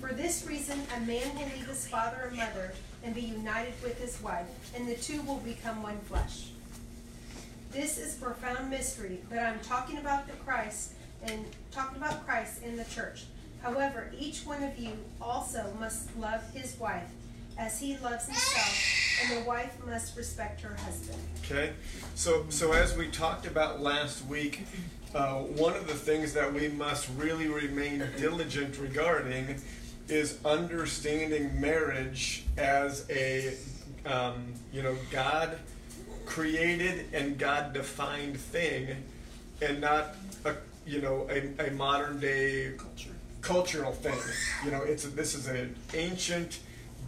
For 0.00 0.12
this 0.12 0.46
reason, 0.46 0.80
a 0.96 1.00
man 1.00 1.34
will 1.34 1.46
leave 1.46 1.66
his 1.66 1.88
father 1.88 2.26
and 2.28 2.36
mother 2.36 2.72
and 3.02 3.14
be 3.14 3.22
united 3.22 3.74
with 3.82 4.00
his 4.00 4.22
wife, 4.22 4.46
and 4.76 4.86
the 4.86 4.94
two 4.94 5.20
will 5.22 5.38
become 5.38 5.82
one 5.82 5.98
flesh. 6.00 6.50
This 7.72 7.98
is 7.98 8.16
a 8.16 8.24
profound 8.24 8.70
mystery, 8.70 9.20
but 9.28 9.38
I'm 9.38 9.60
talking 9.60 9.98
about 9.98 10.26
the 10.26 10.32
Christ 10.44 10.92
and 11.24 11.44
talking 11.70 11.96
about 11.96 12.26
Christ 12.26 12.62
in 12.62 12.76
the 12.76 12.84
church. 12.84 13.24
However, 13.62 14.10
each 14.18 14.40
one 14.40 14.62
of 14.62 14.78
you 14.78 14.92
also 15.20 15.72
must 15.78 16.16
love 16.16 16.42
his 16.54 16.78
wife 16.78 17.10
as 17.58 17.78
he 17.78 17.96
loves 17.98 18.26
himself, 18.26 19.22
and 19.22 19.42
the 19.42 19.46
wife 19.46 19.74
must 19.86 20.16
respect 20.16 20.62
her 20.62 20.74
husband. 20.76 21.18
Okay, 21.44 21.72
so 22.14 22.46
so 22.48 22.72
as 22.72 22.96
we 22.96 23.08
talked 23.08 23.46
about 23.46 23.82
last 23.82 24.24
week, 24.26 24.62
uh, 25.14 25.40
one 25.40 25.74
of 25.74 25.86
the 25.86 25.94
things 25.94 26.32
that 26.32 26.52
we 26.52 26.68
must 26.68 27.08
really 27.18 27.48
remain 27.48 28.02
diligent 28.16 28.78
regarding 28.78 29.56
is 30.08 30.38
understanding 30.44 31.60
marriage 31.60 32.44
as 32.56 33.06
a 33.10 33.54
um, 34.06 34.54
you 34.72 34.82
know 34.82 34.96
God 35.10 35.58
created 36.24 37.06
and 37.12 37.38
God 37.38 37.74
defined 37.74 38.38
thing, 38.38 38.96
and 39.60 39.82
not 39.82 40.14
a 40.46 40.54
you 40.90 41.00
know 41.00 41.28
a, 41.30 41.68
a 41.68 41.70
modern 41.72 42.18
day 42.18 42.72
cultural 43.40 43.92
thing. 43.92 44.18
You 44.64 44.70
know, 44.72 44.82
it's 44.82 45.04
a, 45.04 45.08
this 45.08 45.34
is 45.34 45.46
an 45.46 45.74
ancient 45.94 46.58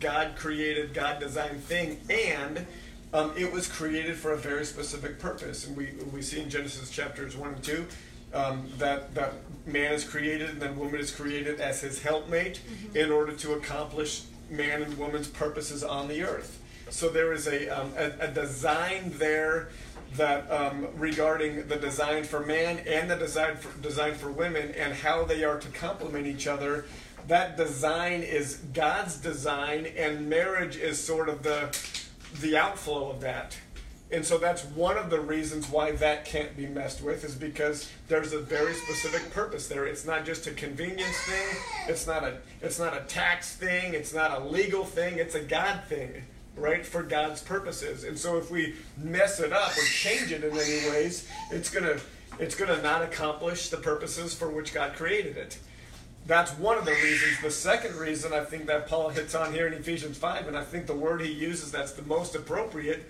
God 0.00 0.34
created, 0.36 0.94
God 0.94 1.20
designed 1.20 1.62
thing, 1.64 2.00
and 2.08 2.64
um, 3.12 3.32
it 3.36 3.52
was 3.52 3.68
created 3.68 4.16
for 4.16 4.32
a 4.32 4.38
very 4.38 4.64
specific 4.64 5.18
purpose. 5.18 5.66
And 5.66 5.76
we 5.76 5.90
we 6.12 6.22
see 6.22 6.40
in 6.40 6.48
Genesis 6.48 6.90
chapters 6.90 7.36
one 7.36 7.54
and 7.54 7.62
two. 7.62 7.86
Um, 8.34 8.66
that 8.78 9.14
that 9.14 9.34
man 9.66 9.92
is 9.92 10.04
created 10.04 10.48
and 10.48 10.62
then 10.62 10.78
woman 10.78 10.98
is 10.98 11.10
created 11.10 11.60
as 11.60 11.82
his 11.82 12.02
helpmate 12.02 12.62
in 12.94 13.12
order 13.12 13.32
to 13.32 13.52
accomplish 13.52 14.22
man 14.48 14.80
and 14.80 14.96
woman's 14.96 15.28
purposes 15.28 15.84
on 15.84 16.08
the 16.08 16.22
earth. 16.22 16.58
So 16.88 17.10
there 17.10 17.34
is 17.34 17.46
a 17.46 17.68
um, 17.68 17.92
a, 17.94 18.12
a 18.20 18.28
design 18.28 19.12
there 19.16 19.68
that 20.16 20.51
um, 20.51 20.88
regarding 20.96 21.68
the 21.68 21.77
design 21.77 22.25
for 22.25 22.40
man 22.40 22.79
and 22.87 23.11
the 23.11 23.16
design 23.16 23.57
for, 23.57 23.77
design 23.81 24.14
for 24.14 24.31
women 24.31 24.72
and 24.72 24.92
how 24.92 25.25
they 25.25 25.44
are 25.44 25.59
to 25.59 25.68
complement 25.68 26.27
each 26.27 26.46
other. 26.46 26.85
That 27.29 27.57
design 27.57 28.22
is 28.22 28.57
God's 28.75 29.16
design, 29.16 29.87
and 29.96 30.29
marriage 30.29 30.77
is 30.77 31.03
sort 31.03 31.29
of 31.29 31.42
the 31.42 31.77
the 32.40 32.57
outflow 32.57 33.11
of 33.11 33.20
that. 33.20 33.57
And 34.12 34.25
so 34.27 34.37
that's 34.37 34.62
one 34.64 34.98
of 34.98 35.09
the 35.09 35.20
reasons 35.20 35.70
why 35.70 35.92
that 35.92 36.27
can't 36.27 36.55
be 36.55 36.66
messed 36.66 37.03
with 37.03 37.25
is 37.25 37.35
because 37.35 37.90
there's 38.09 38.35
a 38.35 38.40
very 38.40 38.75
specific 38.75 39.31
purpose 39.33 39.68
there. 39.68 39.87
It's 39.87 40.05
not 40.05 40.27
just 40.27 40.46
a 40.46 40.51
convenience 40.51 41.16
thing. 41.25 41.59
It's 41.88 42.07
not 42.07 42.22
a 42.22 42.37
it's 42.61 42.79
not 42.79 42.94
a 42.94 43.01
tax 43.01 43.57
thing. 43.57 43.94
It's 43.94 44.12
not 44.12 44.38
a 44.38 44.44
legal 44.44 44.85
thing. 44.85 45.16
It's 45.16 45.35
a 45.35 45.40
God 45.40 45.85
thing, 45.88 46.25
right? 46.56 46.84
For 46.84 47.02
God's 47.02 47.42
purposes. 47.42 48.04
And 48.04 48.18
so 48.18 48.36
if 48.36 48.50
we 48.50 48.74
mess 48.96 49.40
it 49.40 49.52
up 49.52 49.70
or 49.70 49.84
change 49.84 50.32
it 50.32 50.44
in 50.44 50.52
any 50.52 50.90
ways, 50.90 51.28
it's 51.50 51.70
gonna 51.70 51.98
it's 52.38 52.54
gonna 52.54 52.80
not 52.82 53.02
accomplish 53.02 53.68
the 53.68 53.76
purposes 53.76 54.34
for 54.34 54.48
which 54.48 54.72
God 54.72 54.94
created 54.94 55.36
it. 55.36 55.58
that's 56.26 56.52
one 56.52 56.78
of 56.78 56.84
the 56.84 56.92
reasons. 56.92 57.40
The 57.42 57.50
second 57.50 57.96
reason 57.96 58.32
I 58.32 58.44
think 58.44 58.66
that 58.66 58.86
Paul 58.86 59.08
hits 59.08 59.34
on 59.34 59.52
here 59.52 59.66
in 59.66 59.72
Ephesians 59.72 60.16
5, 60.18 60.46
and 60.46 60.56
I 60.56 60.62
think 60.62 60.86
the 60.86 60.94
word 60.94 61.20
he 61.20 61.32
uses 61.32 61.72
that's 61.72 61.92
the 61.92 62.02
most 62.02 62.36
appropriate, 62.36 63.08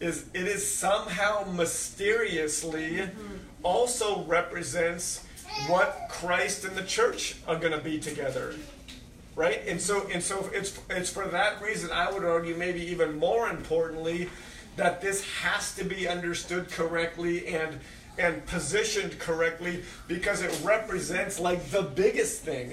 is 0.00 0.26
it 0.32 0.48
is 0.48 0.68
somehow 0.68 1.44
mysteriously 1.52 2.96
mm-hmm. 2.96 3.36
also 3.62 4.24
represents 4.24 5.24
what 5.68 6.08
Christ 6.08 6.64
and 6.64 6.76
the 6.76 6.82
church 6.82 7.36
are 7.46 7.56
going 7.56 7.72
to 7.72 7.78
be 7.78 7.98
together. 7.98 8.54
Right? 9.36 9.62
And 9.66 9.80
so 9.80 10.06
and 10.12 10.22
so 10.22 10.48
it's 10.52 10.78
it's 10.88 11.10
for 11.10 11.26
that 11.26 11.60
reason 11.60 11.90
I 11.90 12.12
would 12.12 12.24
argue 12.24 12.56
maybe 12.56 12.82
even 12.82 13.18
more 13.18 13.48
importantly 13.48 14.28
that 14.76 15.00
this 15.00 15.24
has 15.42 15.74
to 15.76 15.84
be 15.84 16.06
understood 16.08 16.70
correctly 16.70 17.48
and 17.48 17.80
and 18.16 18.46
positioned 18.46 19.18
correctly 19.18 19.82
because 20.06 20.40
it 20.40 20.60
represents 20.62 21.40
like 21.40 21.70
the 21.70 21.82
biggest 21.82 22.42
thing. 22.42 22.72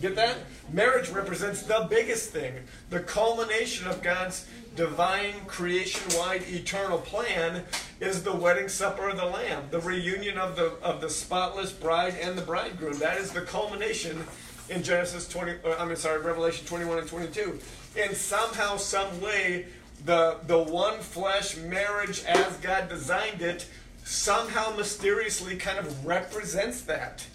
Get 0.00 0.14
that? 0.16 0.38
Marriage 0.72 1.10
represents 1.10 1.62
the 1.62 1.86
biggest 1.90 2.30
thing, 2.30 2.54
the 2.90 3.00
culmination 3.00 3.88
of 3.88 4.02
God's 4.02 4.46
divine 4.76 5.34
creation 5.46 6.00
wide 6.16 6.42
eternal 6.48 6.98
plan 6.98 7.64
is 7.98 8.22
the 8.22 8.32
wedding 8.32 8.68
supper 8.68 9.08
of 9.08 9.16
the 9.16 9.24
lamb 9.24 9.64
the 9.70 9.80
reunion 9.80 10.38
of 10.38 10.54
the 10.54 10.72
of 10.80 11.00
the 11.00 11.10
spotless 11.10 11.72
bride 11.72 12.14
and 12.22 12.38
the 12.38 12.42
bridegroom 12.42 12.96
that 12.98 13.18
is 13.18 13.32
the 13.32 13.40
culmination 13.40 14.24
in 14.70 14.82
genesis 14.82 15.28
20 15.28 15.52
uh, 15.64 15.76
i 15.78 15.84
mean 15.84 15.96
sorry 15.96 16.20
revelation 16.20 16.66
21 16.66 16.98
and 16.98 17.08
22 17.08 17.58
and 17.98 18.16
somehow 18.16 18.76
some 18.76 19.20
way 19.20 19.66
the 20.04 20.38
the 20.46 20.58
one 20.58 20.98
flesh 21.00 21.56
marriage 21.56 22.24
as 22.24 22.56
god 22.58 22.88
designed 22.88 23.42
it 23.42 23.66
somehow 24.04 24.74
mysteriously 24.76 25.56
kind 25.56 25.78
of 25.78 26.06
represents 26.06 26.82
that 26.82 27.26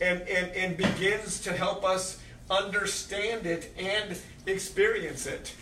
and 0.00 0.22
and, 0.22 0.50
and 0.52 0.76
begins 0.76 1.40
to 1.40 1.52
help 1.52 1.84
us 1.84 2.20
understand 2.50 3.46
it 3.46 3.72
and 3.78 4.18
experience 4.46 5.26
it 5.26 5.54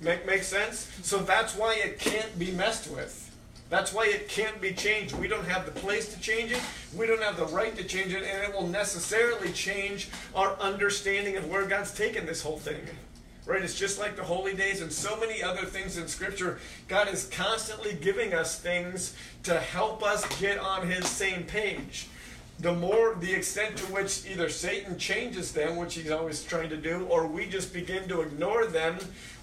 Make, 0.00 0.26
make 0.26 0.42
sense? 0.42 0.90
So 1.02 1.18
that's 1.18 1.54
why 1.54 1.74
it 1.74 1.98
can't 1.98 2.38
be 2.38 2.52
messed 2.52 2.90
with. 2.90 3.29
That's 3.70 3.94
why 3.94 4.06
it 4.06 4.28
can't 4.28 4.60
be 4.60 4.72
changed. 4.72 5.14
We 5.14 5.28
don't 5.28 5.46
have 5.46 5.64
the 5.64 5.70
place 5.70 6.12
to 6.12 6.20
change 6.20 6.50
it. 6.50 6.60
We 6.94 7.06
don't 7.06 7.22
have 7.22 7.36
the 7.36 7.46
right 7.46 7.74
to 7.76 7.84
change 7.84 8.12
it, 8.12 8.24
and 8.24 8.42
it 8.42 8.52
will 8.52 8.66
necessarily 8.66 9.52
change 9.52 10.08
our 10.34 10.58
understanding 10.58 11.36
of 11.36 11.48
where 11.48 11.64
God's 11.66 11.94
taken 11.94 12.26
this 12.26 12.42
whole 12.42 12.58
thing. 12.58 12.82
Right? 13.46 13.62
It's 13.62 13.78
just 13.78 13.98
like 13.98 14.16
the 14.16 14.24
holy 14.24 14.54
days 14.54 14.82
and 14.82 14.92
so 14.92 15.18
many 15.18 15.42
other 15.42 15.64
things 15.64 15.96
in 15.96 16.08
Scripture. 16.08 16.58
God 16.88 17.08
is 17.08 17.28
constantly 17.28 17.94
giving 17.94 18.34
us 18.34 18.58
things 18.58 19.14
to 19.44 19.58
help 19.58 20.02
us 20.02 20.26
get 20.40 20.58
on 20.58 20.88
His 20.88 21.08
same 21.08 21.44
page 21.44 22.08
the 22.60 22.74
more 22.74 23.16
the 23.20 23.32
extent 23.32 23.76
to 23.78 23.84
which 23.86 24.26
either 24.26 24.50
Satan 24.50 24.98
changes 24.98 25.52
them, 25.52 25.76
which 25.76 25.94
he's 25.94 26.10
always 26.10 26.44
trying 26.44 26.68
to 26.68 26.76
do, 26.76 27.06
or 27.08 27.26
we 27.26 27.46
just 27.46 27.72
begin 27.72 28.06
to 28.08 28.20
ignore 28.20 28.66
them, 28.66 28.98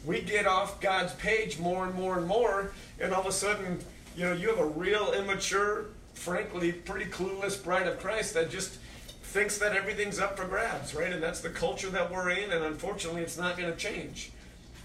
we 0.05 0.21
get 0.21 0.45
off 0.45 0.79
God's 0.79 1.13
page 1.13 1.57
more 1.57 1.85
and 1.85 1.95
more 1.95 2.19
and 2.19 2.27
more, 2.27 2.71
and 2.99 3.13
all 3.13 3.21
of 3.21 3.27
a 3.27 3.31
sudden, 3.31 3.79
you 4.17 4.23
know, 4.23 4.33
you 4.33 4.49
have 4.49 4.57
a 4.57 4.65
real 4.65 5.13
immature, 5.13 5.85
frankly, 6.15 6.71
pretty 6.71 7.05
clueless 7.05 7.63
bride 7.63 7.85
of 7.85 7.99
Christ 7.99 8.33
that 8.33 8.49
just 8.49 8.79
thinks 9.21 9.59
that 9.59 9.75
everything's 9.75 10.17
up 10.17 10.37
for 10.37 10.45
grabs, 10.45 10.95
right? 10.95 11.13
And 11.13 11.21
that's 11.21 11.41
the 11.41 11.51
culture 11.51 11.91
that 11.91 12.11
we're 12.11 12.31
in, 12.31 12.51
and 12.51 12.65
unfortunately, 12.65 13.21
it's 13.21 13.37
not 13.37 13.57
going 13.57 13.71
to 13.71 13.77
change. 13.77 14.31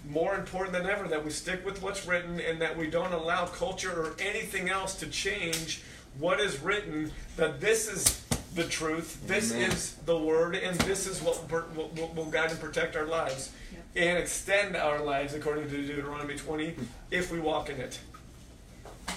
More 0.07 0.35
important 0.35 0.73
than 0.73 0.85
ever 0.85 1.07
that 1.07 1.25
we 1.25 1.31
stick 1.31 1.65
with 1.65 1.81
what's 1.81 2.05
written 2.05 2.39
and 2.39 2.61
that 2.61 2.77
we 2.77 2.87
don't 2.87 3.11
allow 3.11 3.47
culture 3.47 3.91
or 3.91 4.15
anything 4.19 4.69
else 4.69 4.93
to 4.99 5.07
change 5.07 5.81
what 6.19 6.39
is 6.39 6.61
written, 6.61 7.11
that 7.35 7.59
this 7.59 7.91
is 7.91 8.23
the 8.53 8.65
truth, 8.65 9.25
this 9.25 9.51
Amen. 9.51 9.71
is 9.71 9.93
the 10.05 10.15
word, 10.15 10.55
and 10.55 10.79
this 10.81 11.07
is 11.07 11.23
what 11.23 11.49
will, 11.75 11.89
will, 11.95 12.13
will 12.13 12.25
guide 12.25 12.51
and 12.51 12.59
protect 12.59 12.95
our 12.95 13.07
lives 13.07 13.51
and 13.95 14.19
extend 14.19 14.75
our 14.75 15.01
lives 15.01 15.33
according 15.33 15.69
to 15.71 15.77
Deuteronomy 15.77 16.35
20 16.35 16.75
if 17.09 17.31
we 17.31 17.39
walk 17.39 17.71
in 17.71 17.79
it. 17.79 17.97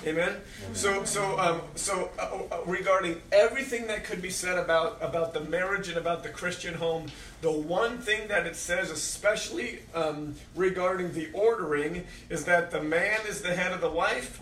Amen. 0.05 0.37
So, 0.73 1.05
so, 1.05 1.39
um, 1.39 1.63
so 1.75 2.11
uh, 2.19 2.39
uh, 2.51 2.59
regarding 2.67 3.21
everything 3.33 3.87
that 3.89 4.05
could 4.05 4.23
be 4.23 4.31
said 4.31 4.59
about 4.59 4.99
about 5.01 5.33
the 5.35 5.41
marriage 5.41 5.89
and 5.89 5.97
about 5.97 6.23
the 6.23 6.29
Christian 6.29 6.75
home, 6.75 7.07
the 7.41 7.51
one 7.51 7.99
thing 7.99 8.29
that 8.29 8.47
it 8.47 8.57
says, 8.57 8.91
especially 8.91 9.81
um, 9.95 10.35
regarding 10.55 11.13
the 11.13 11.29
ordering, 11.33 12.05
is 12.29 12.45
that 12.45 12.71
the 12.71 12.83
man 12.83 13.21
is 13.29 13.43
the 13.43 13.55
head 13.55 13.73
of 13.73 13.81
the 13.81 13.91
wife, 13.91 14.41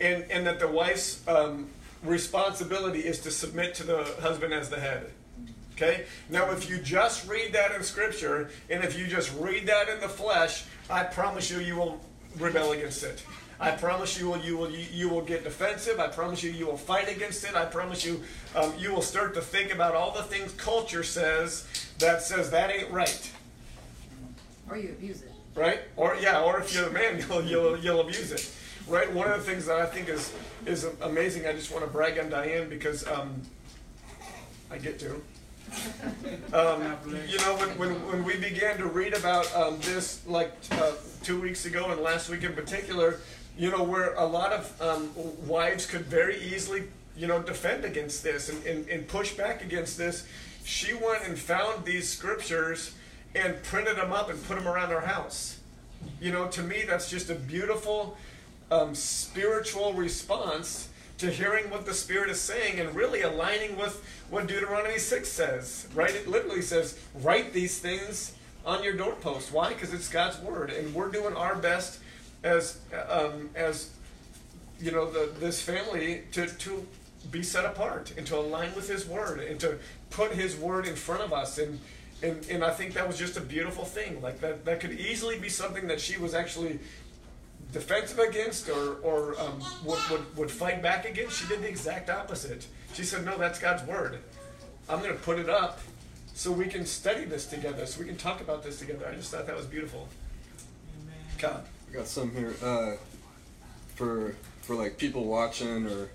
and 0.00 0.24
and 0.30 0.46
that 0.46 0.60
the 0.60 0.68
wife's 0.68 1.26
um, 1.28 1.68
responsibility 2.02 3.00
is 3.00 3.20
to 3.20 3.30
submit 3.30 3.74
to 3.74 3.82
the 3.82 4.04
husband 4.20 4.54
as 4.54 4.70
the 4.70 4.80
head. 4.80 5.10
Okay? 5.74 6.04
Now, 6.28 6.50
if 6.50 6.68
you 6.68 6.78
just 6.78 7.28
read 7.28 7.54
that 7.54 7.72
in 7.72 7.82
Scripture, 7.82 8.50
and 8.68 8.84
if 8.84 8.98
you 8.98 9.06
just 9.06 9.34
read 9.38 9.66
that 9.66 9.88
in 9.88 10.00
the 10.00 10.08
flesh, 10.08 10.64
I 10.90 11.04
promise 11.04 11.50
you, 11.50 11.58
you 11.60 11.76
will 11.76 12.00
rebel 12.38 12.72
against 12.72 13.02
it. 13.02 13.24
I 13.60 13.72
promise 13.72 14.18
you, 14.18 14.30
will 14.30 14.38
you 14.38 14.56
will 14.56 14.70
you 14.70 15.10
will 15.10 15.20
get 15.20 15.44
defensive. 15.44 16.00
I 16.00 16.08
promise 16.08 16.42
you, 16.42 16.50
you 16.50 16.66
will 16.66 16.78
fight 16.78 17.14
against 17.14 17.44
it. 17.44 17.54
I 17.54 17.66
promise 17.66 18.04
you, 18.04 18.22
um, 18.56 18.72
you 18.78 18.90
will 18.92 19.02
start 19.02 19.34
to 19.34 19.42
think 19.42 19.72
about 19.72 19.94
all 19.94 20.12
the 20.12 20.22
things 20.22 20.52
culture 20.54 21.02
says 21.02 21.66
that 21.98 22.22
says 22.22 22.50
that 22.52 22.70
ain't 22.70 22.90
right, 22.90 23.30
Or 24.70 24.78
you 24.78 24.88
abuse 24.88 25.20
it. 25.22 25.32
right? 25.54 25.80
Or 25.96 26.16
yeah, 26.18 26.40
or 26.40 26.58
if 26.60 26.74
you're 26.74 26.88
a 26.88 26.90
man, 26.90 27.18
you'll 27.28 27.44
you'll, 27.44 27.76
you'll 27.78 28.00
abuse 28.00 28.32
it, 28.32 28.50
right? 28.88 29.12
One 29.12 29.30
of 29.30 29.36
the 29.36 29.44
things 29.44 29.66
that 29.66 29.78
I 29.78 29.84
think 29.84 30.08
is 30.08 30.32
is 30.64 30.86
amazing. 31.02 31.46
I 31.46 31.52
just 31.52 31.70
want 31.70 31.84
to 31.84 31.90
brag 31.90 32.18
on 32.18 32.30
Diane 32.30 32.70
because 32.70 33.06
um, 33.06 33.42
I 34.70 34.78
get 34.78 34.98
to. 35.00 35.20
Um, 36.52 36.96
you 37.28 37.38
know, 37.38 37.54
when, 37.56 37.78
when, 37.78 38.06
when 38.08 38.24
we 38.24 38.36
began 38.36 38.76
to 38.78 38.86
read 38.86 39.14
about 39.14 39.54
um, 39.54 39.78
this, 39.82 40.20
like 40.26 40.52
uh, 40.72 40.92
two 41.22 41.40
weeks 41.40 41.64
ago 41.64 41.92
and 41.92 42.00
last 42.00 42.28
week 42.28 42.42
in 42.42 42.54
particular, 42.54 43.20
you 43.56 43.70
know, 43.70 43.82
where 43.82 44.14
a 44.14 44.24
lot 44.24 44.52
of 44.52 44.82
um, 44.82 45.10
wives 45.46 45.86
could 45.86 46.02
very 46.02 46.40
easily, 46.42 46.84
you 47.16 47.26
know, 47.26 47.42
defend 47.42 47.84
against 47.84 48.22
this 48.22 48.48
and, 48.48 48.64
and, 48.66 48.88
and 48.88 49.08
push 49.08 49.34
back 49.34 49.62
against 49.62 49.98
this, 49.98 50.26
she 50.64 50.92
went 50.94 51.26
and 51.26 51.38
found 51.38 51.84
these 51.84 52.08
scriptures 52.08 52.94
and 53.34 53.62
printed 53.62 53.96
them 53.96 54.12
up 54.12 54.30
and 54.30 54.42
put 54.46 54.56
them 54.58 54.66
around 54.66 54.90
her 54.90 55.00
house. 55.00 55.58
You 56.20 56.32
know, 56.32 56.48
to 56.48 56.62
me, 56.62 56.84
that's 56.86 57.10
just 57.10 57.30
a 57.30 57.34
beautiful 57.34 58.16
um, 58.70 58.94
spiritual 58.94 59.92
response 59.92 60.88
to 61.18 61.30
hearing 61.30 61.68
what 61.70 61.84
the 61.84 61.92
Spirit 61.92 62.30
is 62.30 62.40
saying 62.40 62.80
and 62.80 62.94
really 62.94 63.22
aligning 63.22 63.76
with 63.76 64.02
what 64.30 64.46
Deuteronomy 64.46 64.98
6 64.98 65.28
says, 65.28 65.86
right? 65.94 66.14
It 66.14 66.28
literally 66.28 66.62
says, 66.62 66.98
write 67.16 67.52
these 67.52 67.78
things 67.78 68.34
on 68.64 68.82
your 68.82 68.94
doorpost. 68.94 69.52
Why? 69.52 69.70
Because 69.70 69.92
it's 69.92 70.08
God's 70.08 70.38
Word. 70.38 70.70
And 70.70 70.94
we're 70.94 71.10
doing 71.10 71.36
our 71.36 71.56
best 71.56 72.00
as, 72.42 72.78
um, 73.08 73.50
as 73.54 73.90
you 74.80 74.90
know, 74.90 75.10
the, 75.10 75.30
this 75.38 75.60
family 75.60 76.22
to, 76.32 76.46
to 76.46 76.86
be 77.30 77.42
set 77.42 77.64
apart 77.64 78.12
and 78.16 78.26
to 78.26 78.36
align 78.36 78.74
with 78.74 78.88
His 78.88 79.06
Word 79.06 79.40
and 79.40 79.60
to 79.60 79.78
put 80.10 80.32
His 80.32 80.56
Word 80.56 80.86
in 80.86 80.94
front 80.94 81.22
of 81.22 81.32
us. 81.32 81.58
And, 81.58 81.78
and, 82.22 82.46
and 82.50 82.64
I 82.64 82.70
think 82.70 82.94
that 82.94 83.06
was 83.06 83.18
just 83.18 83.36
a 83.36 83.40
beautiful 83.40 83.84
thing. 83.84 84.22
Like 84.22 84.40
that, 84.40 84.64
that 84.64 84.80
could 84.80 84.92
easily 84.92 85.38
be 85.38 85.48
something 85.48 85.86
that 85.88 86.00
she 86.00 86.18
was 86.18 86.34
actually 86.34 86.78
defensive 87.72 88.18
against 88.18 88.68
or, 88.68 88.94
or 89.02 89.40
um, 89.40 89.62
would, 89.84 89.98
would, 90.10 90.36
would 90.36 90.50
fight 90.50 90.82
back 90.82 91.08
against. 91.08 91.40
She 91.40 91.46
did 91.48 91.62
the 91.62 91.68
exact 91.68 92.10
opposite. 92.10 92.66
She 92.94 93.04
said, 93.04 93.24
No, 93.24 93.38
that's 93.38 93.58
God's 93.58 93.84
word. 93.84 94.18
I'm 94.88 95.00
going 95.00 95.12
to 95.12 95.22
put 95.22 95.38
it 95.38 95.48
up 95.48 95.80
so 96.34 96.50
we 96.50 96.66
can 96.66 96.86
study 96.86 97.24
this 97.24 97.46
together, 97.46 97.86
so 97.86 98.00
we 98.00 98.06
can 98.06 98.16
talk 98.16 98.40
about 98.40 98.62
this 98.62 98.78
together. 98.78 99.06
I 99.06 99.14
just 99.14 99.30
thought 99.30 99.46
that 99.46 99.56
was 99.56 99.66
beautiful. 99.66 100.08
God. 101.38 101.64
I 101.90 101.96
got 101.96 102.06
some 102.06 102.30
here 102.34 102.54
uh, 102.62 102.92
for 103.96 104.36
for 104.62 104.74
like 104.76 104.96
people 104.98 105.24
watching 105.24 105.86
or 105.86 106.08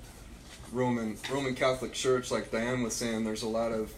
Roman 0.71 1.17
Roman 1.31 1.55
Catholic 1.55 1.93
Church. 1.93 2.31
Like 2.31 2.51
Diane 2.51 2.81
was 2.83 2.95
saying, 2.95 3.25
there's 3.25 3.43
a 3.43 3.47
lot 3.49 3.71
of 3.71 3.93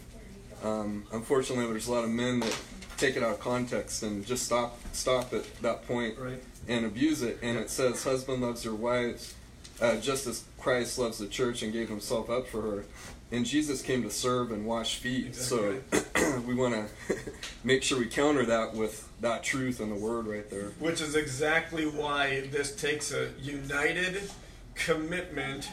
um, 0.64 1.04
unfortunately 1.12 1.66
there's 1.66 1.86
a 1.86 1.92
lot 1.92 2.04
of 2.04 2.10
men 2.10 2.40
that 2.40 2.56
take 2.96 3.16
it 3.16 3.22
out 3.22 3.30
of 3.34 3.40
context 3.40 4.02
and 4.02 4.26
just 4.26 4.44
stop 4.44 4.78
stop 4.92 5.32
at 5.32 5.44
that 5.62 5.86
point 5.86 6.18
Right. 6.18 6.42
and 6.66 6.84
abuse 6.84 7.22
it. 7.22 7.38
And 7.42 7.56
it 7.56 7.70
says, 7.70 8.02
"Husband 8.02 8.42
loves 8.42 8.64
your 8.64 8.74
wives, 8.74 9.34
uh, 9.80 9.96
just 9.98 10.26
as 10.26 10.44
Christ 10.58 10.98
loves 10.98 11.18
the 11.18 11.28
church 11.28 11.62
and 11.62 11.72
gave 11.72 11.88
Himself 11.88 12.28
up 12.28 12.48
for 12.48 12.62
her." 12.62 12.84
And 13.30 13.44
Jesus 13.44 13.82
came 13.82 14.02
to 14.04 14.10
serve 14.10 14.52
and 14.52 14.64
wash 14.64 14.96
feet. 14.96 15.34
So 15.34 15.78
we 16.46 16.54
want 16.54 16.74
to 16.74 17.16
make 17.64 17.82
sure 17.82 17.98
we 17.98 18.06
counter 18.06 18.44
that 18.46 18.74
with 18.74 19.08
that 19.20 19.44
truth 19.44 19.80
and 19.80 19.92
the 19.92 19.96
word 19.96 20.26
right 20.26 20.48
there. 20.48 20.70
Which 20.78 21.00
is 21.00 21.14
exactly 21.14 21.84
why 21.84 22.48
this 22.50 22.74
takes 22.74 23.12
a 23.12 23.30
united 23.40 24.30
commitment 24.74 25.68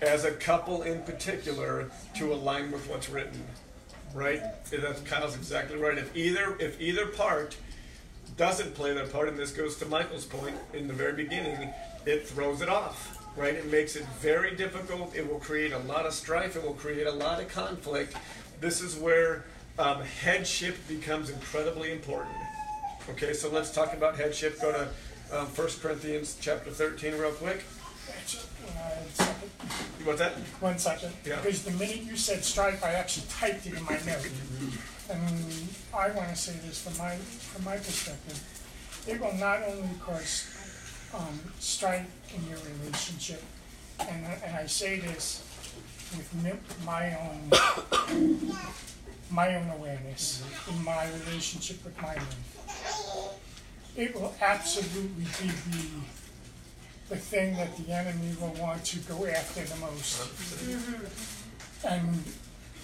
as 0.00 0.24
a 0.24 0.30
couple 0.30 0.82
in 0.82 1.02
particular 1.02 1.90
to 2.16 2.32
align 2.32 2.70
with 2.70 2.88
what's 2.88 3.10
written. 3.10 3.42
Right? 4.14 4.40
That's 4.70 5.02
Kyle's 5.02 5.36
exactly 5.36 5.76
right. 5.76 5.98
If 5.98 6.16
either 6.16 6.56
if 6.58 6.80
either 6.80 7.06
part 7.06 7.56
doesn't 8.38 8.74
play 8.74 8.94
their 8.94 9.06
part, 9.06 9.28
and 9.28 9.36
this 9.36 9.50
goes 9.50 9.76
to 9.76 9.86
Michael's 9.86 10.24
point 10.24 10.56
in 10.72 10.88
the 10.88 10.94
very 10.94 11.12
beginning, 11.12 11.70
it 12.06 12.26
throws 12.26 12.62
it 12.62 12.70
off. 12.70 13.17
Right? 13.38 13.54
It 13.54 13.70
makes 13.70 13.96
it 13.96 14.04
very 14.20 14.54
difficult. 14.56 15.14
It 15.14 15.30
will 15.30 15.38
create 15.38 15.72
a 15.72 15.78
lot 15.78 16.04
of 16.06 16.12
strife. 16.12 16.56
It 16.56 16.62
will 16.64 16.74
create 16.74 17.06
a 17.06 17.12
lot 17.12 17.40
of 17.40 17.48
conflict. 17.48 18.14
This 18.60 18.80
is 18.80 18.96
where 18.96 19.44
um, 19.78 20.02
headship 20.02 20.76
becomes 20.88 21.30
incredibly 21.30 21.92
important. 21.92 22.34
Okay, 23.10 23.32
so 23.32 23.48
let's 23.48 23.70
talk 23.72 23.94
about 23.94 24.16
headship. 24.16 24.60
Go 24.60 24.72
to 24.72 24.88
um, 25.38 25.46
1 25.46 25.68
Corinthians 25.80 26.36
chapter 26.40 26.70
13 26.70 27.14
real 27.14 27.30
quick. 27.32 27.62
Second- 28.26 29.50
What's 30.04 30.18
that? 30.20 30.32
One 30.60 30.78
second, 30.78 31.12
Yeah. 31.24 31.36
because 31.36 31.62
the 31.64 31.70
minute 31.72 32.02
you 32.02 32.16
said 32.16 32.44
strife, 32.44 32.82
I 32.84 32.92
actually 32.94 33.26
typed 33.28 33.66
it 33.66 33.74
in 33.74 33.84
my 33.84 33.98
note. 34.06 34.28
And 35.10 35.68
I 35.94 36.10
wanna 36.10 36.36
say 36.36 36.52
this 36.66 36.80
from 36.82 36.96
my, 36.98 37.16
from 37.16 37.64
my 37.64 37.76
perspective, 37.76 38.40
it 39.06 39.20
will 39.20 39.34
not 39.34 39.62
only 39.64 39.88
cause, 40.00 40.46
um, 41.14 41.38
strife 41.58 42.06
in 42.34 42.48
your 42.48 42.58
relationship, 42.58 43.42
and, 44.00 44.26
I- 44.26 44.40
and 44.46 44.56
I 44.56 44.66
say 44.66 44.98
this 45.00 45.42
with 46.16 46.32
mi- 46.42 46.84
my 46.86 47.16
own, 47.18 47.50
my 49.30 49.54
own 49.56 49.68
awareness 49.70 50.42
in 50.70 50.82
my 50.84 51.06
relationship 51.26 51.84
with 51.84 51.96
my 52.00 52.14
wife. 52.14 53.38
It 53.96 54.14
will 54.14 54.34
absolutely 54.40 55.24
be 55.24 55.50
the 55.70 55.86
the 57.10 57.16
thing 57.16 57.54
that 57.56 57.74
the 57.78 57.90
enemy 57.90 58.36
will 58.38 58.52
want 58.60 58.84
to 58.84 58.98
go 59.00 59.24
after 59.26 59.64
the 59.64 59.76
most. 59.76 60.28
And 61.86 62.22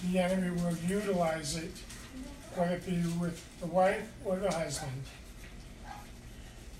the 0.03 0.17
enemy 0.19 0.49
will 0.61 0.75
utilize 0.87 1.55
it, 1.57 1.71
whether 2.55 2.73
it 2.75 2.85
be 2.87 2.97
with 3.19 3.39
the 3.59 3.67
wife 3.67 4.01
or 4.25 4.37
the 4.37 4.51
husband, 4.51 5.03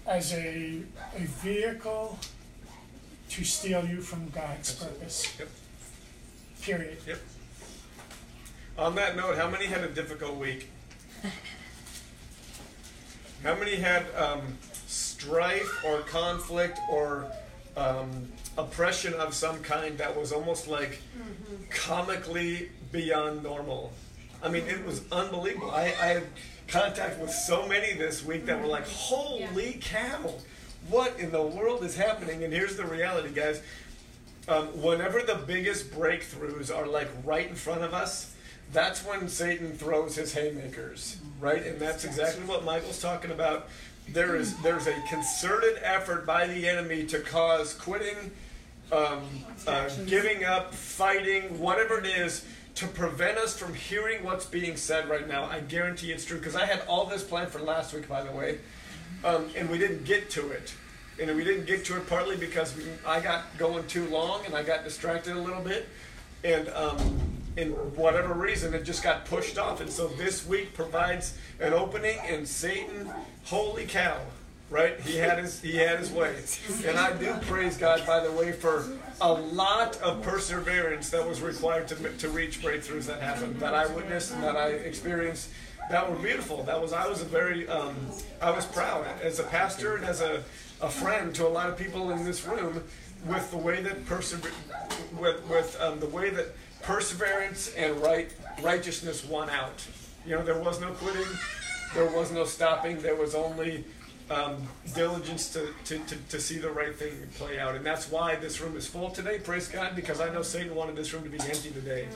as 0.05 0.33
a, 0.33 0.81
a 1.15 1.19
vehicle 1.19 2.19
to 3.29 3.43
steal 3.43 3.85
you 3.85 4.01
from 4.01 4.29
God's 4.29 4.75
purpose. 4.75 5.35
Yep. 5.39 5.49
Period. 6.61 6.97
Yep. 7.07 7.19
On 8.77 8.95
that 8.95 9.15
note, 9.15 9.37
how 9.37 9.49
many 9.49 9.65
had 9.65 9.83
a 9.83 9.89
difficult 9.89 10.35
week? 10.35 10.69
How 13.43 13.53
many 13.53 13.75
had 13.75 14.05
um, 14.15 14.57
strife 14.87 15.85
or 15.85 15.99
conflict 15.99 16.79
or 16.89 17.27
um, 17.77 18.27
oppression 18.57 19.13
of 19.13 19.35
some 19.35 19.61
kind 19.61 19.99
that 19.99 20.19
was 20.19 20.31
almost 20.31 20.67
like 20.67 20.99
comically 21.69 22.69
beyond 22.91 23.43
normal? 23.43 23.93
I 24.41 24.49
mean, 24.49 24.63
it 24.67 24.83
was 24.83 25.03
unbelievable. 25.11 25.69
I, 25.69 25.93
I 26.01 26.21
contact 26.67 27.19
with 27.19 27.31
so 27.31 27.67
many 27.67 27.93
this 27.93 28.23
week 28.25 28.45
that 28.45 28.59
were 28.59 28.67
like, 28.67 28.87
holy 28.87 29.77
cow, 29.81 30.33
what 30.89 31.19
in 31.19 31.31
the 31.31 31.41
world 31.41 31.83
is 31.83 31.95
happening? 31.95 32.43
And 32.43 32.53
here's 32.53 32.75
the 32.75 32.85
reality, 32.85 33.29
guys. 33.29 33.61
Um, 34.47 34.67
whenever 34.81 35.21
the 35.21 35.35
biggest 35.35 35.91
breakthroughs 35.91 36.75
are 36.75 36.85
like 36.85 37.09
right 37.23 37.47
in 37.47 37.55
front 37.55 37.83
of 37.83 37.93
us, 37.93 38.35
that's 38.71 39.05
when 39.05 39.27
Satan 39.27 39.71
throws 39.73 40.15
his 40.15 40.33
haymakers, 40.33 41.17
right? 41.39 41.65
And 41.65 41.79
that's 41.79 42.03
exactly 42.03 42.43
what 42.45 42.63
Michael's 42.63 43.01
talking 43.01 43.31
about. 43.31 43.69
There 44.09 44.35
is 44.35 44.55
there's 44.61 44.85
a 44.85 44.93
concerted 45.09 45.79
effort 45.81 46.25
by 46.25 46.45
the 46.45 46.67
enemy 46.67 47.05
to 47.07 47.19
cause 47.21 47.73
quitting, 47.73 48.31
um, 48.91 49.23
uh, 49.65 49.89
giving 50.05 50.43
up, 50.43 50.73
fighting, 50.73 51.59
whatever 51.59 51.99
it 51.99 52.05
is, 52.05 52.45
to 52.75 52.87
prevent 52.87 53.37
us 53.37 53.57
from 53.57 53.73
hearing 53.73 54.23
what's 54.23 54.45
being 54.45 54.75
said 54.75 55.09
right 55.09 55.27
now. 55.27 55.45
I 55.45 55.61
guarantee 55.61 56.11
it's 56.11 56.25
true 56.25 56.37
because 56.37 56.55
I 56.55 56.65
had 56.65 56.83
all 56.87 57.05
this 57.05 57.23
planned 57.23 57.49
for 57.49 57.59
last 57.59 57.93
week, 57.93 58.07
by 58.07 58.21
the 58.21 58.31
way, 58.31 58.59
um, 59.23 59.47
and 59.55 59.69
we 59.69 59.77
didn't 59.77 60.03
get 60.03 60.29
to 60.31 60.49
it. 60.51 60.73
And 61.19 61.33
we 61.37 61.45
didn't 61.45 61.65
get 61.65 61.85
to 61.85 61.95
it 61.95 62.07
partly 62.07 62.35
because 62.35 62.75
we, 62.75 62.83
I 63.07 63.21
got 63.21 63.57
going 63.57 63.87
too 63.87 64.05
long 64.09 64.45
and 64.45 64.53
I 64.53 64.63
got 64.63 64.83
distracted 64.83 65.37
a 65.37 65.39
little 65.39 65.61
bit, 65.61 65.87
and 66.43 66.67
um, 66.69 67.19
in 67.55 67.69
whatever 67.95 68.33
reason 68.33 68.73
it 68.73 68.83
just 68.83 69.01
got 69.01 69.25
pushed 69.25 69.57
off. 69.57 69.79
And 69.79 69.89
so 69.89 70.09
this 70.09 70.45
week 70.45 70.73
provides 70.73 71.37
an 71.61 71.71
opening, 71.71 72.19
and 72.25 72.45
Satan, 72.45 73.09
holy 73.45 73.85
cow, 73.85 74.19
right? 74.69 74.99
He 75.01 75.17
had 75.17 75.39
his 75.39 75.61
he 75.61 75.77
had 75.77 75.99
his 75.99 76.11
way, 76.11 76.35
and 76.87 76.97
I 76.97 77.13
do 77.17 77.33
praise 77.41 77.77
God 77.77 78.05
by 78.05 78.19
the 78.19 78.31
way 78.31 78.51
for 78.51 78.85
a 79.21 79.31
lot 79.31 79.97
of 80.01 80.21
perseverance 80.21 81.09
that 81.11 81.27
was 81.27 81.41
required 81.41 81.87
to 81.89 81.95
to 81.95 82.29
reach 82.29 82.61
breakthroughs 82.61 83.05
that 83.05 83.21
happened 83.21 83.59
that 83.59 83.73
I 83.73 83.87
witnessed 83.87 84.33
and 84.33 84.43
that 84.43 84.55
I 84.55 84.69
experienced 84.69 85.49
that 85.89 86.09
were 86.09 86.17
beautiful. 86.17 86.63
That 86.63 86.81
was 86.81 86.93
I 86.93 87.07
was 87.07 87.21
a 87.21 87.25
very 87.25 87.67
um, 87.67 87.95
I 88.41 88.51
was 88.51 88.65
proud 88.65 89.05
as 89.21 89.39
a 89.39 89.43
pastor 89.43 89.97
and 89.97 90.05
as 90.05 90.21
a, 90.21 90.43
a 90.81 90.89
friend 90.89 91.33
to 91.35 91.47
a 91.47 91.49
lot 91.49 91.69
of 91.69 91.77
people 91.77 92.11
in 92.11 92.25
this 92.25 92.45
room 92.45 92.83
with 93.25 93.49
the 93.51 93.57
way 93.57 93.81
that 93.81 94.05
persever- 94.05 94.51
with 95.19 95.43
with 95.47 95.79
um, 95.79 95.99
the 95.99 96.07
way 96.07 96.29
that 96.31 96.47
perseverance 96.81 97.73
and 97.75 98.01
right 98.01 98.31
righteousness 98.61 99.25
won 99.25 99.49
out. 99.49 99.85
You 100.25 100.35
know, 100.35 100.43
there 100.43 100.59
was 100.59 100.81
no 100.81 100.91
quitting, 100.91 101.27
there 101.93 102.09
was 102.09 102.31
no 102.31 102.45
stopping. 102.45 102.99
There 102.99 103.15
was 103.15 103.35
only 103.35 103.83
um, 104.29 104.67
diligence 104.93 105.49
to, 105.53 105.67
to, 105.85 105.99
to, 105.99 106.15
to 106.15 106.39
see 106.39 106.57
the 106.57 106.69
right 106.69 106.95
thing 106.95 107.13
play 107.35 107.59
out. 107.59 107.75
And 107.75 107.85
that's 107.85 108.09
why 108.09 108.35
this 108.35 108.59
room 108.59 108.75
is 108.75 108.87
full 108.87 109.11
today, 109.11 109.39
praise 109.39 109.67
God, 109.67 109.95
because 109.95 110.19
I 110.19 110.33
know 110.33 110.41
Satan 110.41 110.73
wanted 110.75 110.95
this 110.95 111.13
room 111.13 111.23
to 111.23 111.29
be 111.29 111.39
empty 111.39 111.71
today. 111.71 112.07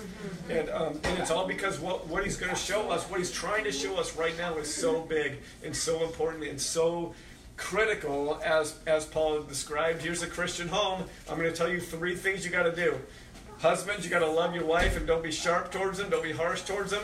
And, 0.50 0.70
um, 0.70 1.00
and 1.04 1.20
it's 1.20 1.32
all 1.32 1.48
because 1.48 1.80
what, 1.80 2.08
what 2.08 2.24
he's 2.24 2.38
going 2.38 2.54
to 2.54 2.60
show 2.60 2.90
us, 2.90 3.04
what 3.10 3.20
he's 3.20 3.32
trying 3.32 3.64
to 3.66 3.72
show 3.72 3.98
us 3.98 4.16
right 4.18 4.38
now 4.38 4.58
is 4.58 4.74
so 4.74 5.02
big 5.02 5.38
and 5.64 5.76
so 5.76 6.04
important 6.04 6.44
and 6.46 6.60
so 6.60 7.14
critical 7.58 8.40
as, 8.44 8.80
as 8.88 9.06
Paul 9.06 9.42
described. 9.44 10.02
Here's 10.02 10.24
a 10.24 10.28
Christian 10.28 10.70
home. 10.70 11.04
I'm 11.30 11.38
going 11.38 11.52
to 11.52 11.56
tell 11.56 11.70
you 11.70 11.82
three 11.82 12.16
things 12.16 12.46
you 12.46 12.52
got 12.52 12.64
to 12.64 12.76
do. 12.76 12.98
Husbands, 13.60 14.06
you 14.06 14.10
got 14.10 14.20
to 14.20 14.30
love 14.30 14.56
your 14.56 14.64
wife 14.64 14.96
and 14.96 15.06
don't 15.06 15.22
be 15.22 15.32
sharp 15.32 15.70
towards 15.70 15.98
them, 15.98 16.10
don't 16.10 16.24
be 16.24 16.32
harsh 16.32 16.62
towards 16.62 16.92
them. 16.92 17.04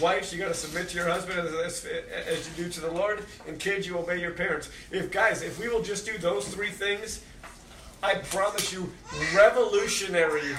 Wives, 0.00 0.32
you 0.32 0.38
got 0.38 0.48
to 0.48 0.54
submit 0.54 0.88
to 0.90 0.96
your 0.96 1.08
husband 1.08 1.40
as, 1.40 1.52
as, 1.54 1.86
as 2.28 2.48
you 2.48 2.64
do 2.64 2.70
to 2.70 2.80
the 2.80 2.90
Lord. 2.90 3.24
And 3.48 3.58
kids, 3.58 3.84
you 3.84 3.98
obey 3.98 4.20
your 4.20 4.30
parents. 4.30 4.70
If 4.92 5.10
guys, 5.10 5.42
if 5.42 5.58
we 5.58 5.68
will 5.68 5.82
just 5.82 6.06
do 6.06 6.16
those 6.16 6.46
three 6.46 6.70
things, 6.70 7.24
I 8.00 8.14
promise 8.14 8.72
you, 8.72 8.92
revolutionary 9.34 10.54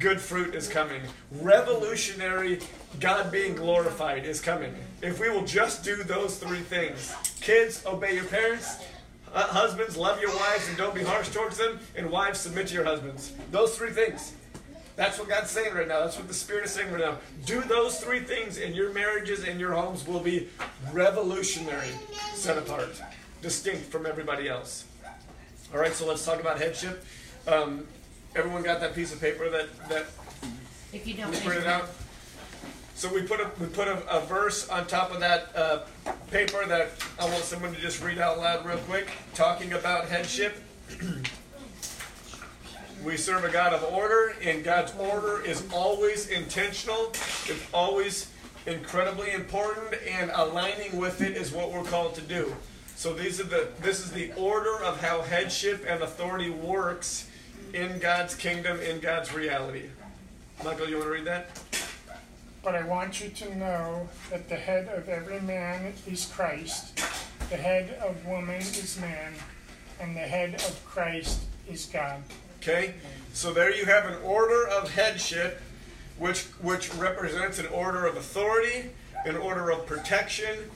good 0.00 0.20
fruit 0.20 0.56
is 0.56 0.66
coming. 0.66 1.02
Revolutionary 1.30 2.58
God 2.98 3.30
being 3.30 3.54
glorified 3.54 4.26
is 4.26 4.40
coming. 4.40 4.74
If 5.02 5.20
we 5.20 5.28
will 5.28 5.44
just 5.44 5.84
do 5.84 6.02
those 6.02 6.38
three 6.38 6.62
things, 6.62 7.14
kids, 7.40 7.84
obey 7.86 8.16
your 8.16 8.24
parents. 8.24 8.84
Uh, 9.32 9.42
husbands, 9.44 9.96
love 9.96 10.20
your 10.20 10.34
wives 10.34 10.68
and 10.68 10.76
don't 10.76 10.96
be 10.96 11.04
harsh 11.04 11.28
towards 11.28 11.56
them. 11.58 11.78
And 11.94 12.10
wives, 12.10 12.40
submit 12.40 12.66
to 12.68 12.74
your 12.74 12.84
husbands. 12.84 13.32
Those 13.52 13.76
three 13.76 13.90
things. 13.90 14.34
That's 14.96 15.18
what 15.18 15.28
God's 15.28 15.50
saying 15.50 15.74
right 15.74 15.88
now. 15.88 16.00
That's 16.00 16.16
what 16.18 16.28
the 16.28 16.34
Spirit 16.34 16.64
is 16.66 16.72
saying 16.72 16.92
right 16.92 17.00
now. 17.00 17.18
Do 17.46 17.62
those 17.62 18.00
three 18.00 18.20
things, 18.20 18.58
and 18.58 18.74
your 18.74 18.92
marriages 18.92 19.44
and 19.44 19.58
your 19.58 19.72
homes 19.72 20.06
will 20.06 20.20
be 20.20 20.48
revolutionary, 20.92 21.88
set 22.34 22.58
apart, 22.58 23.00
distinct 23.40 23.84
from 23.84 24.04
everybody 24.06 24.48
else. 24.48 24.84
All 25.72 25.80
right, 25.80 25.92
so 25.92 26.06
let's 26.06 26.24
talk 26.24 26.40
about 26.40 26.58
headship. 26.58 27.04
Um, 27.46 27.86
everyone 28.34 28.62
got 28.62 28.80
that 28.80 28.94
piece 28.94 29.12
of 29.12 29.20
paper 29.20 29.48
that, 29.48 29.88
that 29.88 30.06
If 30.92 31.06
you 31.06 31.14
don't. 31.14 31.30
we 31.30 31.38
printed 31.38 31.66
out? 31.66 31.88
So 32.94 33.12
we 33.12 33.22
put 33.22 33.40
a 33.40 33.50
we 33.58 33.66
put 33.66 33.88
a, 33.88 34.06
a 34.14 34.20
verse 34.26 34.68
on 34.68 34.86
top 34.86 35.10
of 35.10 35.20
that 35.20 35.48
uh, 35.56 35.78
paper 36.30 36.66
that 36.66 36.90
I 37.18 37.24
want 37.24 37.44
someone 37.44 37.72
to 37.74 37.80
just 37.80 38.02
read 38.02 38.18
out 38.18 38.38
loud 38.38 38.66
real 38.66 38.76
quick, 38.78 39.08
talking 39.32 39.72
about 39.72 40.08
headship. 40.08 40.62
we 43.04 43.16
serve 43.16 43.44
a 43.44 43.50
God 43.50 43.72
of 43.72 43.82
order, 43.84 44.34
and 44.42 44.62
God's 44.62 44.92
order 44.98 45.42
is 45.42 45.66
always 45.72 46.28
intentional. 46.28 47.12
It's 47.46 47.66
always 47.72 48.30
incredibly 48.66 49.32
important, 49.32 49.94
and 50.06 50.30
aligning 50.34 50.98
with 50.98 51.22
it 51.22 51.36
is 51.36 51.50
what 51.50 51.72
we're 51.72 51.84
called 51.84 52.14
to 52.16 52.20
do. 52.20 52.54
So 52.96 53.14
these 53.14 53.40
are 53.40 53.44
the 53.44 53.68
this 53.80 54.00
is 54.00 54.10
the 54.12 54.32
order 54.34 54.76
of 54.84 55.00
how 55.00 55.22
headship 55.22 55.86
and 55.88 56.02
authority 56.02 56.50
works 56.50 57.30
in 57.72 57.98
God's 57.98 58.34
kingdom, 58.34 58.78
in 58.80 59.00
God's 59.00 59.32
reality. 59.32 59.84
Michael, 60.62 60.88
you 60.88 60.96
want 60.96 61.06
to 61.06 61.12
read 61.12 61.24
that? 61.24 61.58
But 62.62 62.74
I 62.74 62.82
want 62.82 63.22
you 63.22 63.30
to 63.30 63.56
know 63.56 64.08
that 64.28 64.50
the 64.50 64.56
head 64.56 64.88
of 64.88 65.08
every 65.08 65.40
man 65.40 65.94
is 66.06 66.26
Christ, 66.26 66.98
the 67.48 67.56
head 67.56 67.98
of 68.02 68.26
woman 68.26 68.60
is 68.60 68.98
man, 69.00 69.32
and 69.98 70.14
the 70.14 70.20
head 70.20 70.56
of 70.56 70.84
Christ 70.84 71.40
is 71.66 71.86
God. 71.86 72.22
Okay, 72.62 72.92
so 73.32 73.54
there 73.54 73.74
you 73.74 73.86
have 73.86 74.04
an 74.04 74.18
order 74.22 74.68
of 74.68 74.90
headship, 74.90 75.62
which 76.18 76.42
which 76.60 76.92
represents 76.92 77.58
an 77.58 77.64
order 77.68 78.04
of 78.04 78.18
authority, 78.18 78.90
an 79.24 79.38
order 79.38 79.70
of 79.70 79.86
protection, 79.86 80.70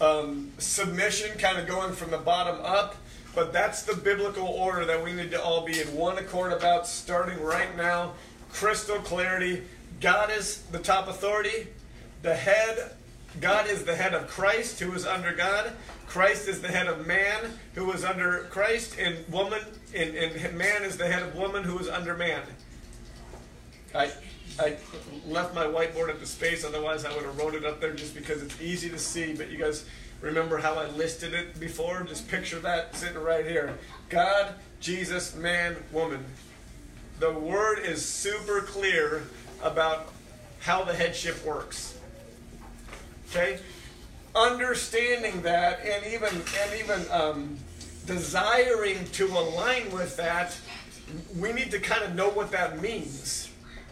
um, 0.00 0.50
submission, 0.58 1.38
kind 1.38 1.58
of 1.58 1.68
going 1.68 1.92
from 1.92 2.10
the 2.10 2.18
bottom 2.18 2.58
up. 2.60 2.96
But 3.36 3.52
that's 3.52 3.84
the 3.84 3.94
biblical 3.94 4.48
order 4.48 4.84
that 4.84 5.04
we 5.04 5.12
need 5.12 5.30
to 5.30 5.40
all 5.40 5.64
be 5.64 5.80
in 5.80 5.94
one 5.94 6.18
accord 6.18 6.52
about, 6.52 6.88
starting 6.88 7.40
right 7.40 7.76
now. 7.76 8.14
Crystal 8.50 8.98
clarity. 8.98 9.62
God 10.00 10.32
is 10.32 10.62
the 10.72 10.80
top 10.80 11.06
authority. 11.06 11.68
The 12.22 12.34
head 12.34 12.96
God 13.40 13.68
is 13.68 13.84
the 13.84 13.94
head 13.94 14.14
of 14.14 14.28
Christ, 14.28 14.80
who 14.80 14.92
is 14.92 15.06
under 15.06 15.32
God. 15.32 15.72
Christ 16.06 16.48
is 16.48 16.62
the 16.62 16.68
head 16.68 16.86
of 16.86 17.06
man, 17.06 17.58
who 17.74 17.90
is 17.92 18.04
under 18.04 18.46
Christ, 18.50 18.96
and 18.98 19.16
woman, 19.28 19.60
and, 19.94 20.14
and 20.14 20.56
man 20.56 20.82
is 20.82 20.96
the 20.96 21.06
head 21.06 21.22
of 21.22 21.34
woman, 21.34 21.64
who 21.64 21.78
is 21.78 21.88
under 21.88 22.14
man. 22.14 22.42
I, 23.94 24.10
I 24.58 24.76
left 25.26 25.54
my 25.54 25.64
whiteboard 25.64 26.08
at 26.08 26.20
the 26.20 26.26
space, 26.26 26.64
otherwise 26.64 27.04
I 27.04 27.14
would 27.14 27.24
have 27.24 27.36
wrote 27.38 27.54
it 27.54 27.64
up 27.64 27.80
there 27.80 27.92
just 27.92 28.14
because 28.14 28.42
it's 28.42 28.60
easy 28.60 28.88
to 28.88 28.98
see. 28.98 29.34
But 29.34 29.50
you 29.50 29.58
guys 29.58 29.84
remember 30.20 30.58
how 30.58 30.74
I 30.74 30.88
listed 30.90 31.34
it 31.34 31.58
before? 31.60 32.02
Just 32.04 32.28
picture 32.28 32.58
that 32.60 32.94
sitting 32.96 33.18
right 33.18 33.46
here 33.46 33.76
God, 34.08 34.54
Jesus, 34.80 35.34
man, 35.34 35.76
woman. 35.92 36.24
The 37.18 37.32
word 37.32 37.80
is 37.80 38.04
super 38.04 38.60
clear 38.60 39.24
about 39.62 40.12
how 40.60 40.84
the 40.84 40.94
headship 40.94 41.44
works. 41.44 41.95
Okay? 43.30 43.58
Understanding 44.34 45.42
that 45.42 45.80
and 45.84 46.06
even 46.12 46.30
and 46.30 46.80
even 46.80 47.10
um, 47.10 47.56
desiring 48.06 49.04
to 49.12 49.26
align 49.26 49.90
with 49.90 50.16
that, 50.16 50.58
we 51.38 51.52
need 51.52 51.70
to 51.70 51.78
kind 51.80 52.04
of 52.04 52.14
know 52.14 52.28
what 52.28 52.50
that 52.52 52.80
means 52.80 53.46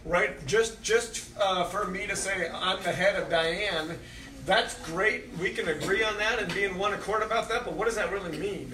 right? 0.04 0.46
Just 0.46 0.82
just 0.82 1.30
uh, 1.40 1.64
for 1.64 1.86
me 1.86 2.06
to 2.06 2.16
say 2.16 2.50
I'm 2.52 2.82
the 2.82 2.92
head 2.92 3.20
of 3.20 3.30
Diane, 3.30 3.98
that's 4.46 4.78
great. 4.86 5.30
We 5.40 5.50
can 5.50 5.68
agree 5.68 6.02
on 6.02 6.16
that 6.18 6.38
and 6.38 6.52
be 6.54 6.64
in 6.64 6.76
one 6.76 6.92
accord 6.92 7.22
about 7.22 7.48
that. 7.48 7.64
But 7.64 7.74
what 7.74 7.86
does 7.86 7.96
that 7.96 8.12
really 8.12 8.36
mean? 8.38 8.72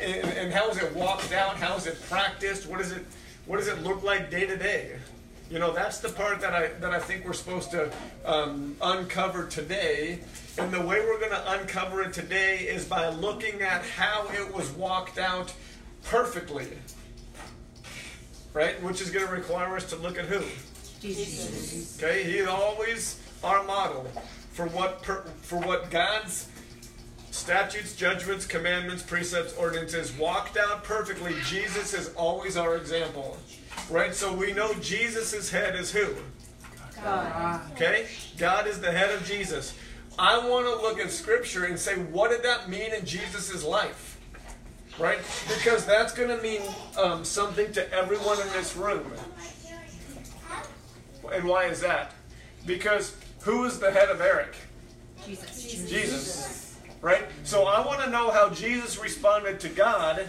And, 0.00 0.32
and 0.32 0.52
how 0.52 0.68
is 0.68 0.78
it 0.78 0.94
walked 0.94 1.32
out? 1.32 1.56
How 1.56 1.76
is 1.76 1.86
it 1.86 2.00
practiced? 2.08 2.66
What 2.66 2.80
is 2.80 2.92
it? 2.92 3.04
What 3.46 3.58
does 3.58 3.68
it 3.68 3.82
look 3.82 4.02
like 4.02 4.30
day 4.30 4.46
to 4.46 4.56
day? 4.56 4.96
You 5.50 5.58
know, 5.58 5.72
that's 5.72 5.98
the 5.98 6.10
part 6.10 6.40
that 6.40 6.54
I 6.54 6.68
that 6.80 6.92
I 6.92 7.00
think 7.00 7.24
we're 7.24 7.32
supposed 7.32 7.72
to 7.72 7.92
um, 8.24 8.76
uncover 8.80 9.46
today. 9.46 10.20
And 10.58 10.72
the 10.72 10.80
way 10.80 11.00
we're 11.00 11.18
going 11.18 11.30
to 11.32 11.52
uncover 11.52 12.02
it 12.02 12.12
today 12.12 12.58
is 12.58 12.84
by 12.84 13.08
looking 13.08 13.62
at 13.62 13.82
how 13.82 14.28
it 14.32 14.54
was 14.54 14.70
walked 14.72 15.18
out 15.18 15.52
perfectly 16.04 16.68
right? 18.52 18.82
Which 18.82 19.00
is 19.00 19.10
going 19.10 19.26
to 19.26 19.32
require 19.32 19.76
us 19.76 19.88
to 19.90 19.96
look 19.96 20.18
at 20.18 20.26
who? 20.26 20.42
Jesus. 21.00 22.02
Okay, 22.02 22.24
he's 22.24 22.46
always 22.46 23.20
our 23.42 23.64
model 23.64 24.04
for 24.52 24.66
what 24.66 25.02
per, 25.02 25.22
for 25.40 25.58
what 25.58 25.90
God's 25.90 26.48
statutes, 27.30 27.96
judgments, 27.96 28.44
commandments, 28.44 29.02
precepts, 29.02 29.54
ordinances 29.54 30.12
walked 30.18 30.56
out 30.58 30.84
perfectly. 30.84 31.34
Jesus 31.46 31.94
is 31.94 32.12
always 32.14 32.56
our 32.56 32.76
example, 32.76 33.38
right? 33.88 34.14
So 34.14 34.32
we 34.32 34.52
know 34.52 34.74
Jesus' 34.74 35.50
head 35.50 35.76
is 35.76 35.90
who? 35.92 36.14
God. 37.02 37.60
Okay, 37.72 38.08
God 38.36 38.66
is 38.66 38.80
the 38.80 38.92
head 38.92 39.10
of 39.14 39.24
Jesus. 39.24 39.74
I 40.18 40.36
want 40.46 40.66
to 40.66 40.82
look 40.82 40.98
at 40.98 41.10
Scripture 41.10 41.64
and 41.64 41.78
say, 41.78 41.94
what 41.96 42.30
did 42.30 42.42
that 42.42 42.68
mean 42.68 42.92
in 42.92 43.06
Jesus' 43.06 43.64
life? 43.64 44.10
right? 45.00 45.18
Because 45.48 45.86
that's 45.86 46.12
going 46.12 46.28
to 46.28 46.42
mean 46.42 46.62
um, 46.98 47.24
something 47.24 47.72
to 47.72 47.92
everyone 47.92 48.40
in 48.40 48.48
this 48.48 48.76
room. 48.76 49.10
And 51.32 51.44
why 51.44 51.64
is 51.66 51.80
that? 51.80 52.12
Because 52.66 53.16
who 53.40 53.64
is 53.64 53.78
the 53.78 53.90
head 53.90 54.08
of 54.08 54.20
Eric? 54.20 54.54
Jesus. 55.26 55.88
Jesus. 55.88 56.76
Right? 57.00 57.24
So 57.44 57.64
I 57.64 57.84
want 57.84 58.02
to 58.02 58.10
know 58.10 58.30
how 58.30 58.50
Jesus 58.50 59.00
responded 59.00 59.58
to 59.60 59.68
God 59.70 60.26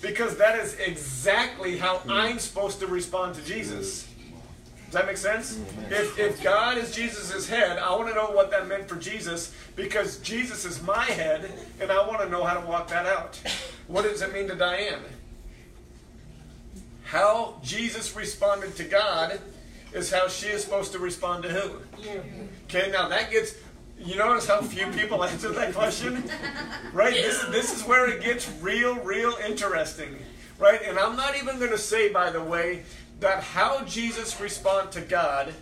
because 0.00 0.36
that 0.36 0.58
is 0.58 0.74
exactly 0.78 1.76
how 1.76 2.00
I'm 2.08 2.38
supposed 2.38 2.80
to 2.80 2.86
respond 2.86 3.34
to 3.36 3.44
Jesus. 3.44 4.06
Does 4.86 4.94
that 4.94 5.06
make 5.06 5.18
sense? 5.18 5.60
If, 5.90 6.18
if 6.18 6.42
God 6.42 6.78
is 6.78 6.94
Jesus' 6.94 7.46
head, 7.46 7.78
I 7.78 7.94
want 7.94 8.08
to 8.08 8.14
know 8.14 8.30
what 8.30 8.50
that 8.52 8.68
meant 8.68 8.88
for 8.88 8.96
Jesus 8.96 9.54
because 9.76 10.18
Jesus 10.20 10.64
is 10.64 10.82
my 10.82 11.04
head 11.04 11.52
and 11.78 11.92
I 11.92 12.06
want 12.06 12.22
to 12.22 12.28
know 12.28 12.42
how 12.42 12.58
to 12.58 12.66
walk 12.66 12.88
that 12.88 13.04
out. 13.04 13.38
What 13.86 14.02
does 14.04 14.22
it 14.22 14.32
mean 14.32 14.48
to 14.48 14.54
Diane? 14.54 15.02
How 17.04 17.58
Jesus 17.62 18.14
responded 18.16 18.76
to 18.76 18.84
God 18.84 19.40
is 19.92 20.10
how 20.10 20.28
she 20.28 20.48
is 20.48 20.64
supposed 20.64 20.92
to 20.92 20.98
respond 20.98 21.42
to 21.44 21.48
who? 21.48 21.78
Okay, 22.64 22.90
now 22.90 23.08
that 23.08 23.30
gets. 23.30 23.54
You 23.98 24.16
notice 24.16 24.46
how 24.46 24.60
few 24.60 24.86
people 24.88 25.24
answer 25.24 25.50
that 25.50 25.74
question? 25.74 26.24
Right? 26.92 27.14
This, 27.14 27.44
this 27.46 27.76
is 27.76 27.86
where 27.86 28.08
it 28.08 28.22
gets 28.22 28.50
real, 28.60 28.96
real 29.00 29.34
interesting. 29.46 30.16
Right? 30.58 30.80
And 30.84 30.98
I'm 30.98 31.16
not 31.16 31.36
even 31.36 31.58
going 31.58 31.70
to 31.70 31.78
say, 31.78 32.12
by 32.12 32.30
the 32.30 32.42
way, 32.42 32.82
that 33.20 33.42
how 33.42 33.82
Jesus 33.84 34.40
responded 34.40 34.92
to 34.92 35.00
God, 35.00 35.52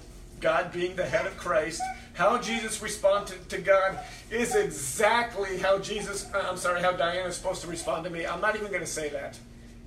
God 0.41 0.73
being 0.73 0.97
the 0.97 1.05
head 1.05 1.27
of 1.27 1.37
Christ, 1.37 1.81
how 2.15 2.39
Jesus 2.39 2.81
responded 2.83 3.49
to 3.51 3.59
God 3.59 3.99
is 4.31 4.55
exactly 4.55 5.59
how 5.59 5.79
Jesus, 5.79 6.27
uh, 6.35 6.47
I'm 6.49 6.57
sorry, 6.57 6.83
how 6.83 6.93
Diana 6.93 7.29
is 7.29 7.37
supposed 7.37 7.63
to 7.63 7.69
respond 7.69 8.05
to 8.05 8.11
me. 8.11 8.27
I'm 8.27 8.41
not 8.41 8.57
even 8.57 8.69
going 8.69 8.81
to 8.81 8.87
say 8.87 9.11
that. 9.11 9.39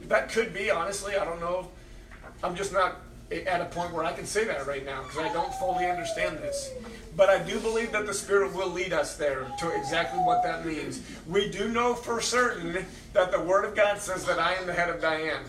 That 0.08 0.30
could 0.30 0.54
be, 0.54 0.70
honestly, 0.70 1.16
I 1.16 1.26
don't 1.26 1.40
know. 1.40 1.70
I'm 2.44 2.56
just 2.56 2.72
not 2.72 2.98
at 3.32 3.62
a 3.62 3.66
point 3.66 3.94
where 3.94 4.04
I 4.04 4.14
can 4.14 4.26
say 4.26 4.46
that 4.46 4.66
right 4.66 4.86
now 4.86 5.04
because 5.04 5.20
I 5.20 5.32
don't 5.34 5.54
fully 5.56 5.86
understand 5.86 6.40
this. 6.40 6.72
But 7.16 7.30
I 7.30 7.40
do 7.40 7.60
believe 7.60 7.92
that 7.92 8.06
the 8.06 8.14
Spirit 8.14 8.54
will 8.56 8.70
lead 8.70 8.94
us 8.94 9.18
there 9.18 9.46
to 9.60 9.76
exactly 9.76 10.20
what 10.20 10.42
that 10.44 10.66
means. 10.66 11.02
We 11.28 11.50
do 11.50 11.68
know 11.68 11.94
for 11.94 12.22
certain 12.22 12.86
that 13.14 13.32
the 13.32 13.42
Word 13.42 13.66
of 13.66 13.76
God 13.76 14.00
says 14.00 14.26
that 14.26 14.40
I 14.40 14.54
am 14.56 14.66
the 14.66 14.74
head 14.74 14.90
of 14.90 15.02
Diane. 15.02 15.44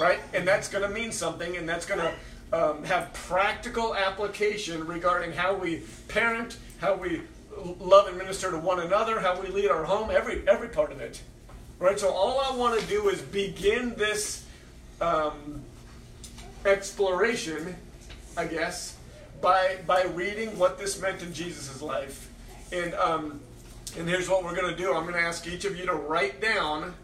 Right? 0.00 0.18
And 0.34 0.46
that's 0.46 0.68
going 0.68 0.88
to 0.88 0.94
mean 0.94 1.12
something, 1.12 1.56
and 1.56 1.68
that's 1.68 1.86
going 1.86 2.00
to 2.00 2.14
um, 2.52 2.84
have 2.84 3.12
practical 3.12 3.94
application 3.94 4.86
regarding 4.86 5.32
how 5.32 5.54
we 5.54 5.82
parent, 6.08 6.56
how 6.80 6.94
we 6.94 7.22
love 7.80 8.08
and 8.08 8.16
minister 8.16 8.50
to 8.50 8.58
one 8.58 8.80
another, 8.80 9.20
how 9.20 9.40
we 9.40 9.48
lead 9.48 9.70
our 9.70 9.84
home, 9.84 10.10
every 10.10 10.46
every 10.48 10.68
part 10.68 10.92
of 10.92 11.00
it. 11.00 11.22
Right. 11.78 11.98
So 11.98 12.10
all 12.10 12.40
I 12.40 12.56
want 12.56 12.80
to 12.80 12.86
do 12.86 13.08
is 13.08 13.20
begin 13.20 13.94
this 13.96 14.46
um, 15.00 15.62
exploration, 16.66 17.76
I 18.36 18.46
guess, 18.46 18.96
by 19.40 19.78
by 19.86 20.02
reading 20.14 20.58
what 20.58 20.78
this 20.78 21.00
meant 21.00 21.22
in 21.22 21.32
Jesus' 21.32 21.80
life, 21.80 22.30
and 22.72 22.94
um, 22.94 23.40
and 23.98 24.08
here's 24.08 24.28
what 24.28 24.44
we're 24.44 24.54
going 24.54 24.70
to 24.70 24.76
do. 24.76 24.94
I'm 24.94 25.02
going 25.02 25.14
to 25.14 25.20
ask 25.20 25.46
each 25.46 25.64
of 25.64 25.76
you 25.76 25.86
to 25.86 25.94
write 25.94 26.40
down. 26.40 26.94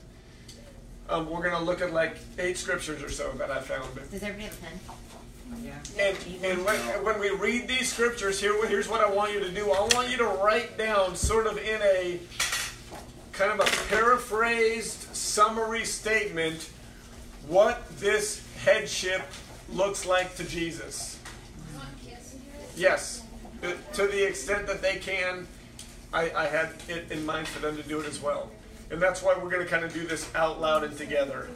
Um, 1.09 1.29
we're 1.29 1.43
going 1.43 1.57
to 1.57 1.63
look 1.63 1.81
at 1.81 1.93
like 1.93 2.17
eight 2.39 2.57
scriptures 2.57 3.03
or 3.03 3.11
so 3.11 3.33
that 3.33 3.51
I 3.51 3.61
found. 3.61 3.95
Does 3.95 4.23
everybody 4.23 4.45
have 4.45 4.59
a 4.59 4.65
pen? 4.65 4.81
Yeah. 5.63 5.73
And, 5.99 6.17
and 6.45 6.65
when, 6.65 6.79
when 7.05 7.21
we 7.21 7.31
read 7.31 7.69
these 7.69 7.93
scriptures, 7.93 8.41
here, 8.41 8.67
here's 8.67 8.89
what 8.89 9.03
I 9.03 9.11
want 9.11 9.33
you 9.33 9.41
to 9.41 9.51
do. 9.51 9.71
I 9.71 9.81
want 9.95 10.11
you 10.11 10.17
to 10.19 10.27
write 10.27 10.79
down, 10.79 11.15
sort 11.15 11.47
of 11.47 11.59
in 11.59 11.81
a 11.83 12.21
kind 13.33 13.53
of 13.53 13.61
a 13.61 13.89
paraphrased 13.89 15.15
summary 15.15 15.85
statement, 15.85 16.71
what 17.49 17.87
this 17.99 18.47
headship 18.65 19.23
looks 19.73 20.07
like 20.07 20.37
to 20.37 20.45
Jesus. 20.45 21.19
Yes, 22.77 23.25
to 23.93 24.07
the 24.07 24.27
extent 24.27 24.67
that 24.67 24.83
they 24.83 24.97
can. 24.97 25.47
I, 26.13 26.31
I 26.37 26.47
had 26.47 26.71
it 26.89 27.11
in 27.11 27.25
mind 27.25 27.49
for 27.49 27.61
them 27.61 27.77
to 27.77 27.83
do 27.83 28.01
it 28.01 28.07
as 28.07 28.21
well. 28.21 28.51
And 28.91 29.01
that's 29.01 29.23
why 29.23 29.35
we're 29.35 29.49
going 29.49 29.65
to 29.65 29.69
kind 29.69 29.85
of 29.85 29.95
do 29.95 30.07
this 30.07 30.31
out 30.35 30.61
loud 30.61 30.85
and 30.85 30.97
together. 30.97 31.49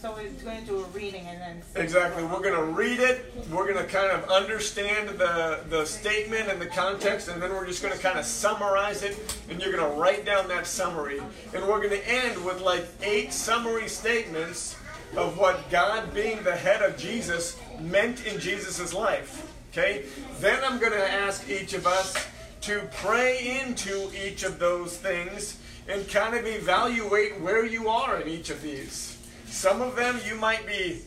So 0.00 0.12
we're 0.12 0.28
going 0.44 0.60
to 0.60 0.66
do 0.66 0.80
a 0.80 0.84
reading 0.88 1.26
and 1.26 1.40
then. 1.40 1.62
Exactly. 1.82 2.22
We're 2.24 2.42
going 2.42 2.54
to 2.54 2.64
read 2.64 3.00
it. 3.00 3.32
We're 3.50 3.64
going 3.64 3.82
to 3.82 3.90
kind 3.90 4.10
of 4.10 4.28
understand 4.28 5.08
the, 5.08 5.60
the 5.70 5.86
statement 5.86 6.50
and 6.50 6.60
the 6.60 6.66
context, 6.66 7.28
and 7.28 7.40
then 7.40 7.52
we're 7.52 7.66
just 7.66 7.82
going 7.82 7.94
to 7.94 8.00
kind 8.00 8.18
of 8.18 8.26
summarize 8.26 9.02
it, 9.02 9.38
and 9.48 9.62
you're 9.62 9.74
going 9.74 9.90
to 9.90 9.98
write 9.98 10.26
down 10.26 10.46
that 10.48 10.66
summary. 10.66 11.20
And 11.54 11.66
we're 11.66 11.78
going 11.78 11.88
to 11.88 12.06
end 12.06 12.44
with 12.44 12.60
like 12.60 12.86
eight 13.02 13.32
summary 13.32 13.88
statements 13.88 14.76
of 15.16 15.38
what 15.38 15.70
God 15.70 16.12
being 16.12 16.42
the 16.42 16.56
head 16.56 16.82
of 16.82 16.96
Jesus 16.96 17.58
meant 17.80 18.26
in 18.26 18.40
Jesus' 18.40 18.92
life. 18.92 19.52
Okay? 19.70 20.04
Then 20.40 20.58
I'm 20.64 20.78
going 20.78 20.92
to 20.92 21.10
ask 21.10 21.48
each 21.48 21.74
of 21.74 21.86
us 21.86 22.26
to 22.62 22.88
pray 22.94 23.60
into 23.62 24.10
each 24.14 24.42
of 24.42 24.58
those 24.58 24.96
things 24.96 25.58
and 25.88 26.08
kind 26.08 26.34
of 26.34 26.46
evaluate 26.46 27.40
where 27.40 27.66
you 27.66 27.88
are 27.88 28.20
in 28.20 28.28
each 28.28 28.50
of 28.50 28.62
these. 28.62 29.18
Some 29.46 29.82
of 29.82 29.96
them 29.96 30.18
you 30.26 30.34
might 30.36 30.66
be 30.66 31.02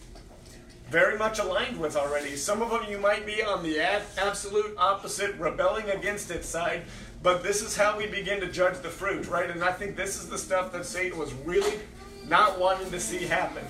very 0.90 1.18
much 1.18 1.40
aligned 1.40 1.80
with 1.80 1.98
already. 1.98 2.36
Some 2.36 2.62
of 2.62 2.70
them 2.70 2.86
you 2.90 2.98
might 2.98 3.26
be 3.26 3.44
on 3.44 3.64
the 3.64 3.80
absolute 4.18 4.76
opposite, 4.78 5.36
rebelling 5.36 5.90
against 5.90 6.32
it 6.32 6.46
side. 6.46 6.84
But 7.24 7.44
this 7.44 7.62
is 7.62 7.76
how 7.76 7.98
we 7.98 8.08
begin 8.08 8.40
to 8.42 8.48
judge 8.48 8.80
the 8.80 8.90
fruit, 8.90 9.28
right? 9.28 9.50
And 9.50 9.64
I 9.64 9.72
think 9.72 9.96
this 9.96 10.18
is 10.18 10.30
the 10.30 10.38
stuff 10.38 10.72
that 10.72 10.86
Satan 10.86 11.18
was 11.18 11.34
really 11.34 11.80
not 12.28 12.60
wanting 12.60 12.92
to 12.92 13.00
see 13.00 13.26
happen, 13.26 13.66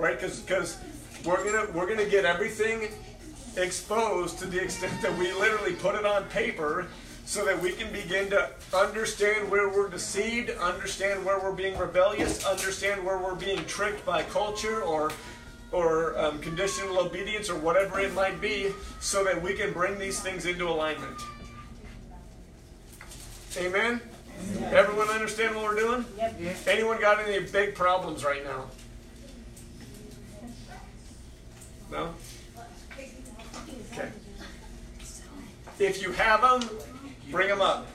right? 0.00 0.18
Because 0.18 0.40
because 0.40 0.78
we're 1.24 1.44
gonna 1.44 1.70
we're 1.72 1.86
gonna 1.86 2.08
get 2.08 2.24
everything 2.24 2.88
exposed 3.56 4.38
to 4.38 4.46
the 4.46 4.60
extent 4.60 5.00
that 5.02 5.16
we 5.18 5.32
literally 5.32 5.74
put 5.74 5.94
it 5.94 6.06
on 6.06 6.24
paper 6.24 6.86
so 7.24 7.44
that 7.44 7.60
we 7.60 7.72
can 7.72 7.92
begin 7.92 8.30
to 8.30 8.50
understand 8.74 9.48
where 9.50 9.68
we're 9.68 9.88
deceived, 9.88 10.50
understand 10.58 11.24
where 11.24 11.38
we're 11.38 11.52
being 11.52 11.76
rebellious, 11.78 12.44
understand 12.44 13.04
where 13.04 13.18
we're 13.18 13.34
being 13.34 13.64
tricked 13.66 14.04
by 14.04 14.22
culture 14.24 14.82
or 14.82 15.12
or 15.72 16.18
um, 16.18 16.40
conditional 16.40 16.98
obedience 16.98 17.48
or 17.48 17.56
whatever 17.56 18.00
it 18.00 18.12
might 18.14 18.40
be, 18.40 18.72
so 18.98 19.22
that 19.22 19.40
we 19.40 19.54
can 19.54 19.72
bring 19.72 19.98
these 19.98 20.18
things 20.18 20.46
into 20.46 20.68
alignment. 20.68 21.16
Amen? 23.56 24.00
Everyone 24.72 25.08
understand 25.08 25.54
what 25.54 25.64
we're 25.64 25.78
doing? 25.78 26.04
Yep. 26.16 26.56
Anyone 26.66 27.00
got 27.00 27.20
any 27.20 27.38
big 27.46 27.74
problems 27.74 28.24
right 28.24 28.42
now? 28.44 28.64
No? 31.90 32.14
Okay. 33.92 34.08
If 35.78 36.02
you 36.02 36.12
have 36.12 36.42
them, 36.42 36.78
bring 37.30 37.48
them 37.48 37.60
up. 37.60 37.86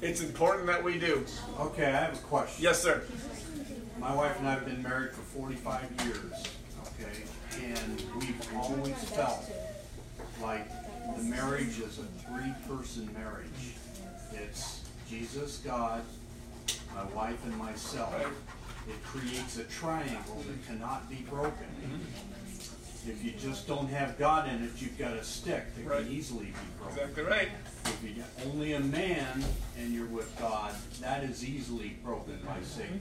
It's 0.00 0.22
important 0.22 0.66
that 0.66 0.82
we 0.82 0.98
do. 0.98 1.24
Okay, 1.60 1.86
I 1.86 1.90
have 1.90 2.14
a 2.14 2.18
question. 2.18 2.64
Yes, 2.64 2.82
sir. 2.82 3.02
My 3.98 4.14
wife 4.14 4.38
and 4.38 4.48
I 4.48 4.52
have 4.54 4.64
been 4.64 4.82
married 4.82 5.10
for 5.10 5.20
forty-five 5.20 5.88
years, 6.04 6.44
okay? 6.86 7.24
And 7.62 8.02
we've 8.18 8.54
always 8.56 8.96
felt 9.10 9.44
like 10.40 10.66
the 11.16 11.22
marriage 11.22 11.78
is 11.78 11.98
a 11.98 12.04
three-person 12.26 13.10
marriage. 13.12 13.76
It's 14.32 14.80
Jesus, 15.08 15.58
God, 15.58 16.02
my 16.94 17.04
wife 17.14 17.44
and 17.44 17.56
myself. 17.58 18.14
It 18.88 19.00
creates 19.04 19.58
a 19.58 19.64
triangle 19.64 20.42
that 20.48 20.66
cannot 20.66 21.08
be 21.08 21.24
broken. 21.30 21.52
Mm-hmm. 21.84 22.31
If 23.06 23.24
you 23.24 23.32
just 23.32 23.66
don't 23.66 23.88
have 23.88 24.16
God 24.16 24.48
in 24.48 24.62
it, 24.62 24.70
you've 24.78 24.96
got 24.96 25.14
a 25.14 25.24
stick 25.24 25.74
that 25.74 25.84
Right. 25.84 26.04
can 26.04 26.12
easily 26.12 26.46
be 26.46 26.52
broken. 26.78 26.98
Exactly 26.98 27.22
right. 27.24 27.48
If 27.84 28.00
you 28.04 28.22
got 28.22 28.28
only 28.46 28.74
a 28.74 28.80
man 28.80 29.44
and 29.76 29.92
you're 29.92 30.06
with 30.06 30.38
God, 30.38 30.72
that 31.00 31.24
is 31.24 31.44
easily 31.44 31.96
broken 32.04 32.38
by 32.46 32.52
mm-hmm. 32.52 32.64
Satan. 32.64 33.00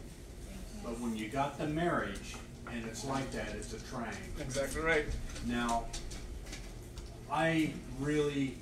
But 0.84 1.00
when 1.00 1.16
you 1.16 1.30
got 1.30 1.60
the 1.60 1.68
marriage 1.68 2.36
and 2.72 2.84
it's 2.86 3.06
like 3.06 3.30
that, 3.32 3.50
it's 3.50 3.74
a 3.74 3.80
triangle. 3.80 4.18
Exactly 4.40 4.82
right. 4.82 5.06
Now, 5.46 5.86
I 7.32 7.74
really 8.00 8.58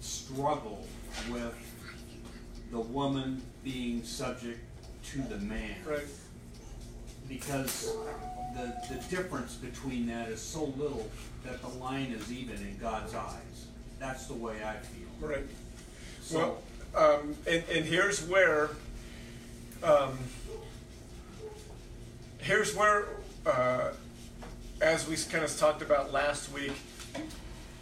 struggle 0.00 0.86
with 1.30 1.54
the 2.70 2.80
woman 2.80 3.42
being 3.64 4.04
subject 4.04 4.60
to 5.12 5.22
the 5.22 5.38
man 5.38 5.76
Right. 5.86 6.04
Because 7.28 7.92
the, 8.54 8.74
the 8.88 9.00
difference 9.08 9.54
between 9.54 10.06
that 10.06 10.28
is 10.28 10.40
so 10.40 10.64
little 10.76 11.08
that 11.44 11.60
the 11.60 11.68
line 11.68 12.12
is 12.12 12.32
even 12.32 12.56
in 12.56 12.76
God's 12.78 13.14
eyes. 13.14 13.66
That's 13.98 14.26
the 14.26 14.34
way 14.34 14.56
I 14.64 14.76
feel. 14.76 15.28
Right. 15.28 15.46
So, 16.20 16.58
Well, 16.94 17.14
um, 17.20 17.34
and, 17.46 17.62
and 17.70 17.84
here's 17.84 18.26
where, 18.26 18.70
um, 19.82 20.18
here's 22.38 22.74
where, 22.74 23.08
uh, 23.44 23.90
as 24.80 25.08
we 25.08 25.16
kind 25.16 25.44
of 25.44 25.56
talked 25.56 25.82
about 25.82 26.12
last 26.12 26.52
week, 26.52 26.72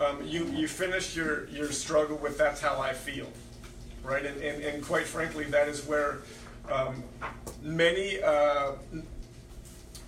um, 0.00 0.24
you, 0.24 0.46
you 0.46 0.68
finished 0.68 1.16
your, 1.16 1.48
your 1.48 1.70
struggle 1.70 2.16
with 2.16 2.36
that's 2.36 2.60
how 2.60 2.80
I 2.80 2.92
feel, 2.92 3.28
right? 4.02 4.24
And, 4.24 4.40
and, 4.42 4.62
and 4.62 4.84
quite 4.84 5.06
frankly, 5.06 5.44
that 5.46 5.68
is 5.68 5.86
where 5.86 6.18
um, 6.70 7.02
many 7.62 8.22
uh, 8.22 8.72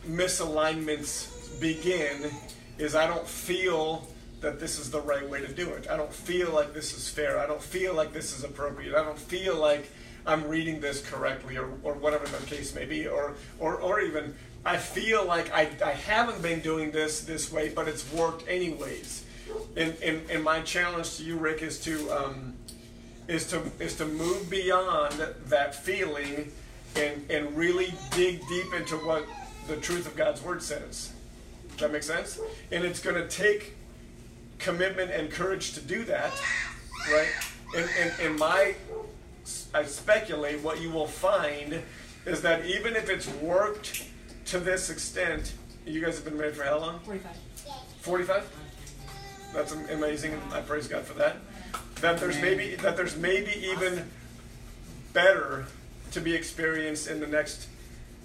misalignments 0.06 1.60
begin 1.60 2.30
is 2.78 2.94
I 2.94 3.06
don't 3.06 3.26
feel 3.26 4.06
that 4.40 4.60
this 4.60 4.78
is 4.78 4.90
the 4.90 5.00
right 5.00 5.28
way 5.28 5.40
to 5.40 5.52
do 5.52 5.70
it. 5.70 5.88
I 5.90 5.96
don't 5.96 6.12
feel 6.12 6.52
like 6.52 6.74
this 6.74 6.96
is 6.96 7.08
fair. 7.08 7.38
I 7.38 7.46
don't 7.46 7.62
feel 7.62 7.94
like 7.94 8.12
this 8.12 8.36
is 8.36 8.44
appropriate. 8.44 8.94
I 8.94 9.02
don't 9.02 9.18
feel 9.18 9.56
like 9.56 9.90
I'm 10.26 10.46
reading 10.46 10.80
this 10.80 11.00
correctly 11.08 11.56
or, 11.56 11.70
or 11.82 11.94
whatever 11.94 12.26
the 12.26 12.46
case 12.46 12.74
may 12.74 12.84
be. 12.84 13.06
Or, 13.06 13.34
or, 13.58 13.76
or 13.76 14.00
even 14.00 14.34
I 14.64 14.76
feel 14.76 15.24
like 15.24 15.52
I, 15.52 15.70
I 15.84 15.92
haven't 15.92 16.42
been 16.42 16.60
doing 16.60 16.90
this 16.90 17.22
this 17.22 17.50
way, 17.50 17.70
but 17.70 17.88
it's 17.88 18.12
worked 18.12 18.46
anyways. 18.48 19.24
And, 19.76 19.96
and, 20.02 20.28
and 20.30 20.44
my 20.44 20.60
challenge 20.60 21.16
to 21.16 21.22
you, 21.22 21.36
Rick, 21.36 21.62
is 21.62 21.78
to 21.80 22.10
um, 22.10 22.54
is 23.28 23.48
to 23.48 23.62
is 23.80 23.96
to 23.96 24.06
move 24.06 24.48
beyond 24.48 25.14
that 25.46 25.74
feeling 25.74 26.50
and 26.94 27.30
and 27.30 27.56
really 27.56 27.92
dig 28.12 28.46
deep 28.48 28.72
into 28.74 28.96
what 28.96 29.26
the 29.66 29.76
truth 29.76 30.06
of 30.06 30.16
God's 30.16 30.42
word 30.42 30.62
says. 30.62 31.12
Does 31.70 31.78
that 31.78 31.92
make 31.92 32.02
sense? 32.02 32.40
And 32.70 32.84
it's 32.84 33.00
going 33.00 33.16
to 33.16 33.28
take 33.28 33.74
commitment 34.58 35.10
and 35.10 35.30
courage 35.30 35.72
to 35.74 35.80
do 35.80 36.04
that, 36.04 36.32
right? 37.10 37.28
And 37.76 37.88
and, 38.00 38.12
and 38.20 38.38
my 38.38 38.74
I 39.74 39.84
speculate 39.84 40.62
what 40.62 40.80
you 40.80 40.90
will 40.90 41.06
find 41.06 41.82
is 42.24 42.42
that 42.42 42.64
even 42.66 42.96
if 42.96 43.08
it's 43.08 43.28
worked 43.34 44.04
to 44.46 44.58
this 44.58 44.90
extent, 44.90 45.52
you 45.84 46.00
guys 46.00 46.16
have 46.16 46.24
been 46.24 46.36
married 46.36 46.56
for 46.56 46.64
how 46.64 46.78
long? 46.78 46.98
45. 47.00 47.36
45 48.00 48.48
that's 49.52 49.72
amazing 49.72 50.40
i 50.52 50.60
praise 50.60 50.86
god 50.86 51.02
for 51.02 51.14
that 51.14 51.38
that 52.00 52.18
there's 52.18 52.40
maybe 52.40 52.76
that 52.76 52.96
there's 52.96 53.16
maybe 53.16 53.50
even 53.64 54.08
better 55.12 55.66
to 56.12 56.20
be 56.20 56.34
experienced 56.34 57.08
in 57.08 57.18
the 57.20 57.26
next 57.26 57.66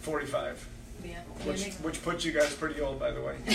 45 0.01 0.67
Yeah. 1.03 1.15
which 1.45 1.73
which 1.75 2.03
puts 2.03 2.23
you 2.25 2.31
guys 2.31 2.53
pretty 2.53 2.81
old 2.81 2.99
by 2.99 3.11
the 3.11 3.21
way. 3.21 3.35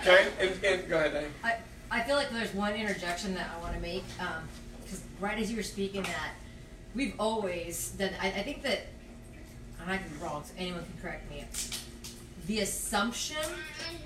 Okay 0.00 0.28
and, 0.40 0.64
and 0.64 0.88
go 0.88 0.96
ahead 0.98 1.12
Dave. 1.12 1.30
I, 1.44 1.56
I 1.90 2.02
feel 2.02 2.16
like 2.16 2.30
there's 2.30 2.54
one 2.54 2.74
interjection 2.74 3.34
that 3.34 3.50
I 3.56 3.60
want 3.60 3.74
to 3.74 3.80
make 3.80 4.04
um, 4.20 4.42
because 4.82 5.02
right 5.20 5.38
as 5.38 5.50
you 5.50 5.56
were 5.56 5.62
speaking 5.62 6.02
that 6.02 6.32
we've 6.94 7.14
always 7.18 7.90
done 7.98 8.10
I, 8.20 8.28
I 8.28 8.42
think 8.42 8.62
that 8.62 8.86
and 9.82 9.90
I 9.90 9.96
could 9.98 10.12
be 10.12 10.24
wrong 10.24 10.42
so 10.44 10.52
anyone 10.58 10.82
can 10.84 10.92
correct 11.02 11.30
me. 11.30 11.44
The 12.46 12.60
assumption 12.60 13.36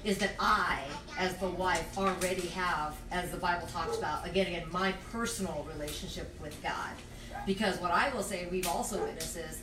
is 0.05 0.19
that 0.19 0.33
I 0.39 0.81
as 1.19 1.37
the 1.39 1.49
wife 1.49 1.97
already 1.97 2.49
have 2.49 2.95
as 3.11 3.31
the 3.31 3.37
Bible 3.39 3.67
talks 3.69 3.97
about 3.99 4.27
again 4.27 4.47
again 4.49 4.65
my 4.71 4.93
personal 5.13 5.67
relationship 5.73 6.35
with 6.43 6.61
God. 6.63 6.93
Because 7.47 7.79
what 7.81 7.91
I 7.91 8.13
will 8.15 8.23
say 8.23 8.47
we've 8.51 8.67
also 8.69 9.03
witnessed 9.03 9.37
is 9.37 9.63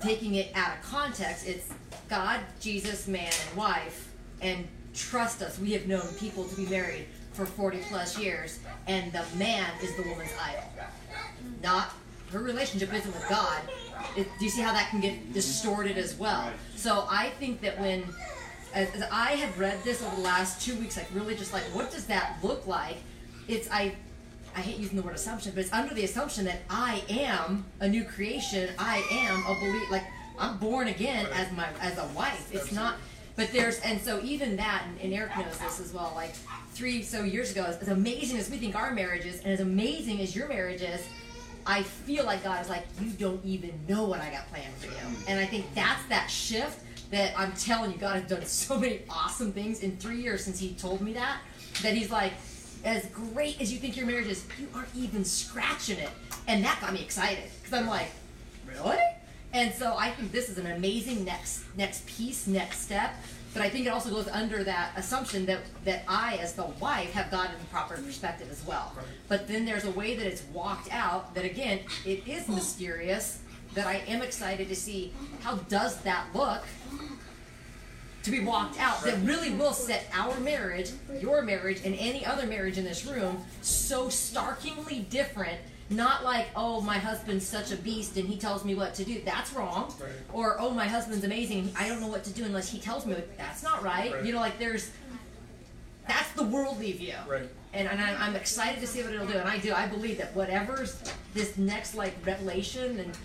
taking 0.00 0.36
it 0.36 0.50
out 0.54 0.76
of 0.76 0.82
context, 0.82 1.46
it's 1.46 1.68
God, 2.08 2.40
Jesus, 2.60 3.08
man, 3.08 3.32
and 3.48 3.56
wife, 3.56 4.12
and 4.40 4.66
trust 4.94 5.42
us, 5.42 5.58
we 5.58 5.72
have 5.72 5.86
known 5.86 6.06
people 6.18 6.44
to 6.44 6.56
be 6.56 6.66
married 6.66 7.06
for 7.32 7.46
40 7.46 7.78
plus 7.88 8.18
years, 8.18 8.58
and 8.86 9.12
the 9.12 9.24
man 9.36 9.70
is 9.82 9.94
the 9.96 10.02
woman's 10.02 10.32
idol. 10.42 10.64
Not 11.62 11.92
her 12.32 12.40
relationship 12.40 12.92
isn't 12.92 13.12
with 13.12 13.28
God. 13.28 13.62
It, 14.16 14.26
do 14.38 14.44
you 14.44 14.50
see 14.50 14.60
how 14.60 14.72
that 14.72 14.90
can 14.90 15.00
get 15.00 15.32
distorted 15.32 15.96
as 15.96 16.14
well? 16.16 16.50
So 16.76 17.06
I 17.08 17.30
think 17.38 17.60
that 17.62 17.78
when 17.80 18.04
as, 18.74 18.90
as 18.94 19.02
I 19.10 19.32
have 19.32 19.58
read 19.58 19.82
this 19.82 20.02
over 20.02 20.16
the 20.16 20.22
last 20.22 20.60
two 20.64 20.74
weeks, 20.76 20.96
like 20.96 21.06
really 21.14 21.34
just 21.34 21.52
like 21.52 21.62
what 21.74 21.90
does 21.90 22.06
that 22.06 22.36
look 22.42 22.66
like? 22.66 22.96
It's 23.46 23.70
I 23.70 23.94
I 24.58 24.60
hate 24.60 24.78
using 24.78 24.96
the 24.96 25.02
word 25.02 25.14
assumption, 25.14 25.52
but 25.54 25.60
it's 25.60 25.72
under 25.72 25.94
the 25.94 26.02
assumption 26.02 26.44
that 26.46 26.62
I 26.68 27.04
am 27.08 27.64
a 27.78 27.88
new 27.88 28.02
creation. 28.02 28.70
I 28.76 29.04
am 29.12 29.46
a 29.46 29.54
belief. 29.60 29.88
Like 29.88 30.02
I'm 30.36 30.58
born 30.58 30.88
again 30.88 31.26
as 31.32 31.52
my 31.52 31.68
as 31.80 31.96
a 31.96 32.06
wife. 32.06 32.52
It's 32.52 32.72
not. 32.72 32.96
But 33.36 33.52
there's 33.52 33.78
and 33.80 34.00
so 34.00 34.20
even 34.24 34.56
that, 34.56 34.82
and, 34.84 35.00
and 35.00 35.14
Eric 35.14 35.36
knows 35.36 35.58
this 35.58 35.78
as 35.78 35.92
well. 35.92 36.10
Like 36.16 36.34
three 36.72 37.04
so 37.04 37.22
years 37.22 37.52
ago, 37.52 37.62
as, 37.62 37.76
as 37.76 37.86
amazing 37.86 38.36
as 38.36 38.50
we 38.50 38.56
think 38.56 38.74
our 38.74 38.92
marriage 38.92 39.26
is, 39.26 39.40
and 39.42 39.52
as 39.52 39.60
amazing 39.60 40.20
as 40.20 40.34
your 40.34 40.48
marriage 40.48 40.82
is, 40.82 41.06
I 41.64 41.84
feel 41.84 42.24
like 42.24 42.42
God 42.42 42.60
is 42.60 42.68
like, 42.68 42.84
you 43.00 43.10
don't 43.10 43.44
even 43.44 43.78
know 43.88 44.06
what 44.06 44.20
I 44.20 44.28
got 44.32 44.48
planned 44.48 44.74
for 44.74 44.86
you. 44.86 45.16
And 45.28 45.38
I 45.38 45.46
think 45.46 45.72
that's 45.76 46.04
that 46.06 46.28
shift 46.28 46.80
that 47.12 47.32
I'm 47.38 47.52
telling 47.52 47.92
you, 47.92 47.98
God 47.98 48.20
has 48.20 48.28
done 48.28 48.44
so 48.44 48.76
many 48.76 49.02
awesome 49.08 49.52
things 49.52 49.84
in 49.84 49.96
three 49.98 50.20
years 50.20 50.42
since 50.42 50.58
He 50.58 50.74
told 50.74 51.00
me 51.00 51.12
that. 51.12 51.38
That 51.82 51.94
He's 51.94 52.10
like, 52.10 52.32
as 52.84 53.06
great 53.06 53.60
as 53.60 53.72
you 53.72 53.78
think 53.78 53.96
your 53.96 54.06
marriage 54.06 54.26
is, 54.26 54.44
you 54.58 54.68
aren't 54.74 54.94
even 54.94 55.24
scratching 55.24 55.98
it. 55.98 56.10
And 56.46 56.64
that 56.64 56.80
got 56.80 56.92
me 56.92 57.02
excited 57.02 57.44
because 57.62 57.78
I'm 57.78 57.86
like, 57.86 58.08
really? 58.66 58.98
And 59.52 59.72
so 59.74 59.94
I 59.96 60.10
think 60.10 60.30
this 60.32 60.48
is 60.48 60.58
an 60.58 60.66
amazing 60.66 61.24
next 61.24 61.64
next 61.76 62.06
piece, 62.06 62.46
next 62.46 62.80
step. 62.80 63.14
But 63.54 63.62
I 63.62 63.70
think 63.70 63.86
it 63.86 63.88
also 63.88 64.10
goes 64.10 64.28
under 64.28 64.62
that 64.64 64.92
assumption 64.96 65.46
that 65.46 65.60
that 65.84 66.04
I, 66.06 66.36
as 66.36 66.52
the 66.52 66.66
wife, 66.80 67.12
have 67.12 67.30
gotten 67.30 67.58
the 67.58 67.66
proper 67.66 67.96
perspective 67.96 68.48
as 68.50 68.64
well. 68.66 68.92
But 69.28 69.48
then 69.48 69.64
there's 69.64 69.84
a 69.84 69.90
way 69.90 70.16
that 70.16 70.26
it's 70.26 70.42
walked 70.52 70.92
out 70.92 71.34
that 71.34 71.44
again, 71.44 71.80
it 72.04 72.26
is 72.26 72.48
mysterious. 72.48 73.40
That 73.74 73.86
I 73.86 73.96
am 74.08 74.22
excited 74.22 74.68
to 74.68 74.74
see 74.74 75.12
how 75.40 75.56
does 75.56 76.00
that 76.00 76.26
look 76.34 76.64
to 78.28 78.38
be 78.38 78.44
walked 78.44 78.78
out 78.78 79.02
that 79.02 79.18
really 79.22 79.50
will 79.50 79.72
set 79.72 80.06
our 80.12 80.38
marriage, 80.40 80.90
your 81.20 81.42
marriage, 81.42 81.80
and 81.84 81.94
any 81.98 82.24
other 82.24 82.46
marriage 82.46 82.78
in 82.78 82.84
this 82.84 83.06
room 83.06 83.42
so 83.62 84.08
starkingly 84.08 85.00
different. 85.10 85.58
Not 85.90 86.22
like, 86.22 86.48
oh, 86.54 86.82
my 86.82 86.98
husband's 86.98 87.46
such 87.46 87.72
a 87.72 87.76
beast 87.76 88.18
and 88.18 88.28
he 88.28 88.36
tells 88.36 88.62
me 88.62 88.74
what 88.74 88.92
to 88.96 89.04
do. 89.04 89.22
That's 89.24 89.54
wrong. 89.54 89.94
Right. 89.98 90.10
Or, 90.34 90.60
oh, 90.60 90.70
my 90.70 90.86
husband's 90.86 91.24
amazing. 91.24 91.72
I 91.78 91.88
don't 91.88 92.02
know 92.02 92.08
what 92.08 92.24
to 92.24 92.30
do 92.30 92.44
unless 92.44 92.70
he 92.70 92.78
tells 92.78 93.06
me. 93.06 93.16
That's 93.38 93.62
not 93.62 93.82
right. 93.82 94.12
Right. 94.12 94.24
You 94.24 94.34
know, 94.34 94.40
like 94.40 94.58
there's. 94.58 94.90
That's 96.06 96.30
the 96.32 96.42
worldly 96.44 96.92
view. 96.92 97.14
Right. 97.26 97.48
And, 97.72 97.88
and 97.88 98.00
I- 98.02 98.26
I'm 98.26 98.36
excited 98.36 98.80
to 98.80 98.86
see 98.86 99.02
what 99.02 99.14
it'll 99.14 99.26
do. 99.26 99.38
And 99.38 99.48
I 99.48 99.58
do. 99.58 99.72
I 99.72 99.86
believe 99.86 100.18
that 100.18 100.36
whatever's 100.36 101.02
this 101.32 101.56
next 101.56 101.94
like 101.94 102.14
revelation 102.26 103.00
and 103.00 103.16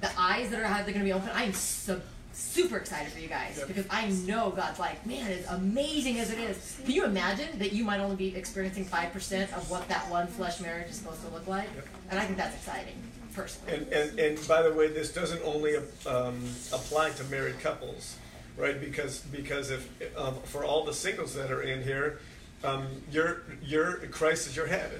the 0.00 0.10
eyes 0.16 0.50
that 0.50 0.60
are 0.60 0.68
they're 0.84 0.94
going 0.94 1.00
to 1.00 1.04
be 1.04 1.12
open. 1.12 1.28
I 1.30 1.42
am 1.42 1.52
so 1.52 2.00
super 2.32 2.76
excited 2.76 3.12
for 3.12 3.18
you 3.18 3.28
guys 3.28 3.58
Yep. 3.58 3.68
because 3.68 3.84
I 3.90 4.08
know 4.26 4.50
God's 4.50 4.78
like, 4.78 5.04
man, 5.06 5.30
as 5.30 5.46
amazing 5.48 6.18
as 6.20 6.30
it 6.30 6.38
is. 6.38 6.78
Can 6.84 6.92
you 6.92 7.04
imagine 7.04 7.58
that 7.58 7.72
you 7.72 7.84
might 7.84 8.00
only 8.00 8.16
be 8.16 8.36
experiencing 8.36 8.84
five 8.84 9.12
percent 9.12 9.52
of 9.56 9.68
what 9.70 9.88
that 9.88 10.08
one 10.10 10.26
flesh 10.26 10.60
marriage 10.60 10.88
is 10.90 10.96
supposed 10.96 11.22
to 11.26 11.28
look 11.28 11.46
like? 11.46 11.68
Yep. 11.74 11.86
And 12.10 12.20
I 12.20 12.24
think 12.24 12.38
that's 12.38 12.54
exciting, 12.56 12.94
personally. 13.34 13.74
And, 13.74 13.88
and, 13.92 14.18
and 14.18 14.48
by 14.48 14.62
the 14.62 14.72
way, 14.72 14.88
this 14.88 15.12
doesn't 15.12 15.42
only 15.44 15.76
um, 16.06 16.42
apply 16.72 17.10
to 17.10 17.24
married 17.24 17.60
couples, 17.60 18.16
right? 18.56 18.80
Because 18.80 19.20
because 19.20 19.70
if 19.70 19.88
um, 20.16 20.36
for 20.44 20.64
all 20.64 20.84
the 20.84 20.94
singles 20.94 21.34
that 21.34 21.50
are 21.50 21.62
in 21.62 21.82
here, 21.82 22.20
um, 22.64 22.86
your 23.10 23.42
your 23.62 23.94
Christ 24.10 24.46
is 24.46 24.56
your 24.56 24.66
head, 24.66 24.90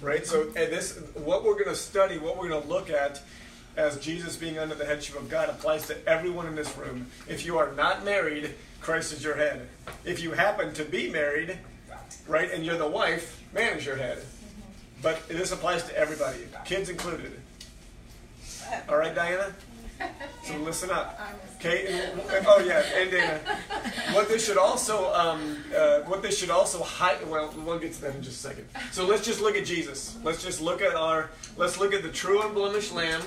right? 0.00 0.26
So 0.26 0.42
and 0.56 0.72
this 0.72 0.98
what 1.14 1.44
we're 1.44 1.54
going 1.54 1.66
to 1.66 1.74
study, 1.76 2.18
what 2.18 2.38
we're 2.38 2.48
going 2.48 2.62
to 2.62 2.68
look 2.68 2.90
at. 2.90 3.20
As 3.78 3.96
Jesus 4.00 4.34
being 4.34 4.58
under 4.58 4.74
the 4.74 4.84
headship 4.84 5.16
of 5.16 5.30
God 5.30 5.48
applies 5.48 5.86
to 5.86 6.08
everyone 6.08 6.46
in 6.46 6.56
this 6.56 6.76
room. 6.76 7.06
If 7.28 7.46
you 7.46 7.58
are 7.58 7.70
not 7.74 8.04
married, 8.04 8.54
Christ 8.80 9.12
is 9.12 9.22
your 9.22 9.36
head. 9.36 9.68
If 10.04 10.20
you 10.20 10.32
happen 10.32 10.74
to 10.74 10.84
be 10.84 11.08
married, 11.08 11.56
right, 12.26 12.50
and 12.50 12.66
you're 12.66 12.76
the 12.76 12.88
wife, 12.88 13.40
man 13.54 13.78
is 13.78 13.86
your 13.86 13.94
head. 13.94 14.18
But 15.00 15.28
this 15.28 15.52
applies 15.52 15.84
to 15.84 15.96
everybody, 15.96 16.40
kids 16.64 16.88
included. 16.88 17.40
All 18.88 18.96
right, 18.96 19.14
Diana? 19.14 19.54
So 20.42 20.56
listen 20.56 20.90
up. 20.90 21.20
Okay? 21.56 21.86
And, 21.86 22.20
oh 22.48 22.58
yeah, 22.58 22.82
and 22.96 23.12
Dana. 23.12 23.40
What 24.10 24.28
this 24.28 24.44
should 24.44 24.58
also, 24.58 25.14
um, 25.14 25.56
uh, 25.76 26.00
what 26.00 26.22
this 26.22 26.36
should 26.36 26.50
also 26.50 26.82
hide. 26.82 27.24
Well, 27.28 27.54
we'll 27.64 27.78
get 27.78 27.92
to 27.92 28.00
that 28.02 28.16
in 28.16 28.22
just 28.22 28.44
a 28.44 28.48
second. 28.48 28.68
So 28.90 29.06
let's 29.06 29.24
just 29.24 29.40
look 29.40 29.56
at 29.56 29.64
Jesus. 29.64 30.16
Let's 30.24 30.42
just 30.42 30.60
look 30.60 30.82
at 30.82 30.96
our. 30.96 31.30
Let's 31.56 31.78
look 31.78 31.94
at 31.94 32.02
the 32.02 32.10
true 32.10 32.42
unblemished 32.42 32.92
Lamb 32.92 33.22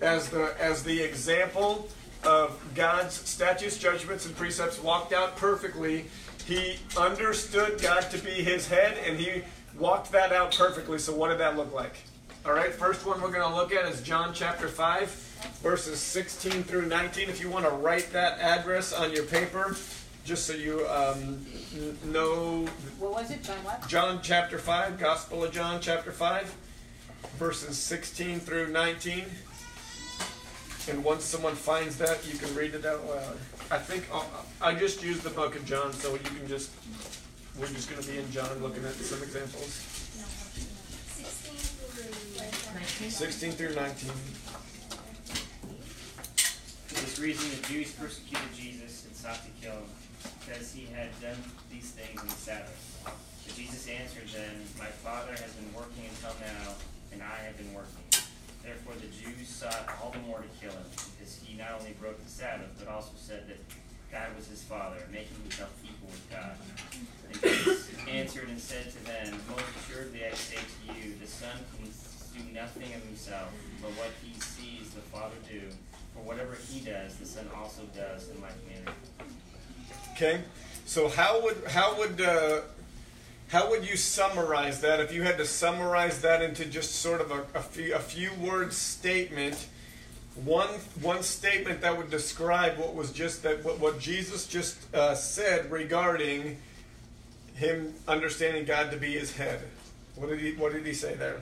as 0.00 0.28
the 0.28 0.54
as 0.60 0.82
the 0.82 1.00
example 1.00 1.88
of 2.24 2.60
God's 2.74 3.14
statutes, 3.14 3.78
judgments, 3.78 4.26
and 4.26 4.36
precepts 4.36 4.82
walked 4.82 5.12
out 5.12 5.36
perfectly. 5.36 6.06
He 6.44 6.78
understood 6.96 7.80
God 7.80 8.02
to 8.10 8.18
be 8.18 8.30
His 8.30 8.68
head, 8.68 8.98
and 9.06 9.18
he 9.18 9.42
walked 9.78 10.12
that 10.12 10.32
out 10.32 10.56
perfectly. 10.56 10.98
So 10.98 11.14
what 11.14 11.28
did 11.28 11.38
that 11.38 11.56
look 11.56 11.72
like? 11.72 11.94
All 12.44 12.52
right, 12.52 12.72
first 12.72 13.04
one 13.04 13.20
we're 13.20 13.32
going 13.32 13.48
to 13.48 13.54
look 13.54 13.72
at 13.72 13.90
is 13.92 14.00
John 14.02 14.32
chapter 14.32 14.68
5, 14.68 15.10
verses 15.62 15.98
16 15.98 16.62
through 16.62 16.86
19. 16.86 17.28
If 17.28 17.40
you 17.40 17.50
want 17.50 17.64
to 17.64 17.72
write 17.72 18.12
that 18.12 18.38
address 18.38 18.92
on 18.92 19.12
your 19.12 19.24
paper, 19.24 19.76
just 20.24 20.46
so 20.46 20.52
you 20.52 20.86
um, 20.86 21.44
know 22.04 22.66
What 23.00 23.12
was 23.12 23.32
it, 23.32 23.42
John 23.42 23.56
what? 23.64 23.88
John 23.88 24.20
chapter 24.22 24.58
5, 24.58 24.98
Gospel 24.98 25.42
of 25.42 25.52
John 25.52 25.80
chapter 25.80 26.12
5, 26.12 26.54
verses 27.36 27.76
16 27.76 28.38
through 28.38 28.68
19. 28.68 29.24
And 30.88 31.02
once 31.02 31.24
someone 31.24 31.56
finds 31.56 31.98
that, 31.98 32.24
you 32.30 32.38
can 32.38 32.54
read 32.54 32.74
it 32.74 32.86
out 32.86 33.04
loud. 33.08 33.36
I 33.72 33.78
think 33.78 34.06
uh, 34.12 34.22
I 34.62 34.72
just 34.74 35.02
used 35.02 35.24
the 35.24 35.30
book 35.30 35.56
of 35.56 35.64
John, 35.66 35.92
so 35.92 36.12
you 36.12 36.20
can 36.20 36.46
just, 36.46 36.70
we're 37.58 37.66
just 37.66 37.90
going 37.90 38.00
to 38.00 38.08
be 38.08 38.18
in 38.18 38.30
John 38.30 38.62
looking 38.62 38.84
at 38.84 38.92
some 38.92 39.20
examples. 39.20 39.82
16 43.10 43.52
through 43.52 43.74
19. 43.74 44.10
For 46.86 46.94
this 46.94 47.18
reason, 47.18 47.50
the 47.50 47.66
Jews 47.66 47.90
persecuted 47.90 48.54
Jesus 48.54 49.06
and 49.06 49.16
sought 49.16 49.42
to 49.42 49.50
kill 49.60 49.74
him, 49.74 49.90
because 50.38 50.72
he 50.72 50.86
had 50.94 51.10
done 51.20 51.42
these 51.68 51.90
things 51.90 52.20
on 52.20 52.28
the 52.28 52.34
Sabbath. 52.34 53.02
But 53.44 53.56
Jesus 53.56 53.88
answered 53.88 54.28
them, 54.28 54.54
My 54.78 54.86
Father 54.86 55.32
has 55.32 55.52
been 55.54 55.74
working 55.74 56.06
until 56.10 56.36
now, 56.40 56.74
and 57.12 57.22
I 57.22 57.44
have 57.44 57.58
been 57.58 57.74
working. 57.74 58.05
Therefore, 58.66 58.94
the 58.98 59.06
Jews 59.14 59.46
sought 59.46 59.86
all 60.02 60.10
the 60.10 60.18
more 60.26 60.42
to 60.42 60.50
kill 60.60 60.74
him, 60.74 60.82
because 61.14 61.38
he 61.38 61.56
not 61.56 61.78
only 61.78 61.94
broke 62.00 62.18
the 62.22 62.28
Sabbath, 62.28 62.66
but 62.76 62.88
also 62.88 63.12
said 63.14 63.46
that 63.46 63.58
God 64.10 64.34
was 64.36 64.48
his 64.48 64.62
Father, 64.64 64.98
making 65.12 65.38
himself 65.42 65.70
equal 65.84 66.10
with 66.10 66.26
God. 66.28 66.58
And 67.30 67.40
Jesus 67.42 67.90
answered 68.08 68.48
and 68.48 68.58
said 68.58 68.90
to 68.90 69.04
them, 69.04 69.38
Most 69.48 69.64
assuredly 69.78 70.26
I 70.26 70.34
say 70.34 70.58
to 70.58 70.98
you, 70.98 71.14
the 71.20 71.28
Son 71.28 71.54
can 71.78 71.86
do 71.86 72.52
nothing 72.52 72.92
of 72.94 73.02
himself, 73.04 73.52
but 73.80 73.90
what 73.92 74.10
he 74.22 74.34
sees 74.40 74.90
the 74.90 75.00
Father 75.00 75.36
do. 75.48 75.62
For 76.14 76.22
whatever 76.22 76.56
he 76.68 76.80
does, 76.80 77.16
the 77.16 77.26
Son 77.26 77.46
also 77.54 77.82
does 77.94 78.30
in 78.30 78.40
like 78.42 78.56
manner. 78.66 78.96
Okay, 80.12 80.40
so 80.86 81.08
how 81.08 81.40
would 81.42 81.62
how 81.68 81.96
would 81.98 82.20
uh, 82.20 82.62
how 83.48 83.70
would 83.70 83.88
you 83.88 83.96
summarize 83.96 84.80
that 84.80 85.00
if 85.00 85.12
you 85.12 85.22
had 85.22 85.38
to 85.38 85.46
summarize 85.46 86.20
that 86.22 86.42
into 86.42 86.64
just 86.64 86.96
sort 86.96 87.20
of 87.20 87.30
a, 87.30 87.44
a 87.54 87.62
few 87.62 87.94
a 87.94 87.98
few 87.98 88.32
word 88.34 88.72
statement? 88.72 89.68
One 90.44 90.68
one 91.00 91.22
statement 91.22 91.80
that 91.80 91.96
would 91.96 92.10
describe 92.10 92.76
what 92.76 92.94
was 92.94 93.12
just 93.12 93.42
that 93.44 93.64
what, 93.64 93.78
what 93.78 93.98
Jesus 94.00 94.46
just 94.46 94.92
uh, 94.94 95.14
said 95.14 95.70
regarding 95.70 96.58
him 97.54 97.94
understanding 98.06 98.64
God 98.64 98.90
to 98.90 98.96
be 98.96 99.12
his 99.12 99.34
head. 99.34 99.60
What 100.16 100.28
did 100.28 100.40
he 100.40 100.52
What 100.52 100.72
did 100.72 100.84
he 100.84 100.92
say 100.92 101.14
there? 101.14 101.40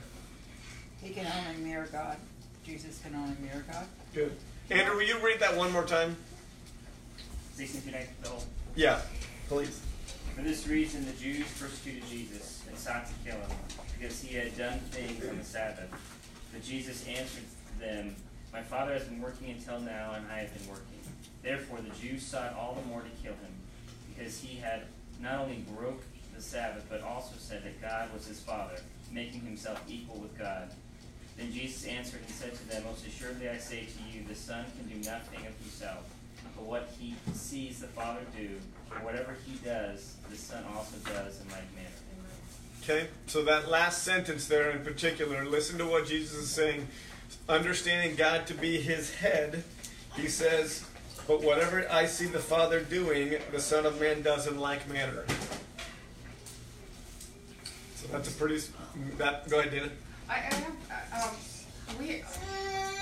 He 1.03 1.11
can 1.13 1.27
only 1.27 1.63
mirror 1.63 1.89
God. 1.91 2.17
Jesus 2.65 3.01
can 3.03 3.15
only 3.15 3.37
mirror 3.43 3.65
God. 3.71 3.87
Good. 4.15 4.33
Andrew, 4.71 4.97
will 4.97 5.03
you 5.03 5.19
read 5.19 5.41
that 5.41 5.57
one 5.57 5.71
more 5.73 5.85
time? 5.85 6.17
16 7.55 7.83
through 7.83 7.93
19, 7.93 8.09
the 8.23 8.29
whole. 8.31 8.45
Yeah, 8.75 9.01
please. 9.49 9.81
For 10.35 10.43
this 10.43 10.67
reason, 10.67 11.07
the 11.07 11.13
Jews 11.13 11.47
persecuted 11.61 12.09
Jesus 12.09 12.65
and 12.69 12.77
sought 12.77 13.07
to 13.07 13.13
kill 13.25 13.39
him, 13.39 13.57
because 13.97 14.21
he 14.21 14.35
had 14.35 14.57
done 14.59 14.81
things 14.91 15.25
on 15.29 15.39
the 15.39 15.45
Sabbath. 15.45 15.89
But 16.53 16.65
Jesus 16.65 17.07
answered 17.07 17.45
them, 17.79 18.17
My 18.53 18.63
Father 18.63 18.95
has 18.95 19.05
been 19.05 19.23
working 19.23 19.51
until 19.51 19.79
now, 19.79 20.15
and 20.17 20.27
I 20.27 20.39
have 20.39 20.59
been 20.59 20.69
working. 20.69 20.99
Therefore, 21.43 21.79
the 21.79 21.95
Jews 22.01 22.25
sought 22.25 22.55
all 22.55 22.75
the 22.75 22.89
more 22.89 23.03
to 23.03 23.23
kill 23.23 23.35
him, 23.35 23.55
because 24.09 24.41
he 24.41 24.57
had 24.57 24.83
not 25.23 25.41
only 25.41 25.65
broke 25.77 26.03
the 26.35 26.43
Sabbath, 26.43 26.85
but 26.91 27.03
also 27.03 27.35
said 27.39 27.63
that 27.63 27.81
God 27.81 28.13
was 28.13 28.27
his 28.27 28.41
Father, 28.41 28.81
making 29.13 29.43
himself 29.43 29.81
equal 29.89 30.17
with 30.17 30.37
God. 30.37 30.69
Then 31.37 31.53
Jesus 31.53 31.87
answered 31.87 32.23
and 32.27 32.31
said 32.31 32.55
to 32.55 32.69
them, 32.69 32.83
Most 32.83 33.07
assuredly 33.07 33.49
I 33.49 33.59
say 33.59 33.87
to 33.87 34.19
you, 34.19 34.25
the 34.27 34.35
Son 34.35 34.65
can 34.77 34.89
do 34.89 35.09
nothing 35.09 35.47
of 35.47 35.57
himself, 35.59 36.05
but 36.57 36.65
what 36.65 36.91
he 36.99 37.15
sees 37.33 37.81
the 37.81 37.87
Father 37.89 38.23
do, 38.37 38.51
for 38.95 39.05
whatever 39.05 39.37
he 39.47 39.57
does, 39.65 40.17
the 40.31 40.37
Son 40.37 40.65
also 40.75 40.97
does 41.05 41.41
in 41.41 41.49
like 41.51 41.75
manner. 41.75 41.89
Okay, 42.83 43.09
so 43.27 43.43
that 43.45 43.69
last 43.69 44.03
sentence 44.03 44.47
there 44.47 44.71
in 44.71 44.85
particular, 44.85 45.45
listen 45.45 45.79
to 45.79 45.87
what 45.87 46.07
Jesus 46.07 46.35
is 46.35 46.51
saying. 46.51 46.87
Understanding 47.49 48.15
God 48.15 48.47
to 48.47 48.55
be 48.55 48.79
his 48.81 49.15
head, 49.15 49.65
he 50.17 50.29
says, 50.29 50.85
But 51.27 51.43
whatever 51.43 51.87
I 51.91 52.07
see 52.07 52.27
the 52.27 52.39
Father 52.39 52.81
doing, 52.81 53.37
the 53.53 53.61
Son 53.61 53.87
of 53.87 54.01
Man 54.01 54.23
does 54.23 54.47
in 54.47 54.59
like 54.59 54.89
manner. 54.89 55.25
So 57.97 58.07
that's 58.13 58.29
a 58.29 58.33
pretty. 58.33 58.61
That, 59.17 59.49
go 59.49 59.61
ahead, 59.61 59.73
Dana. 59.73 59.91
I, 60.29 60.35
I 60.35 60.37
have, 60.37 60.77
uh, 60.91 61.29
um, 61.29 61.99
we, 61.99 62.23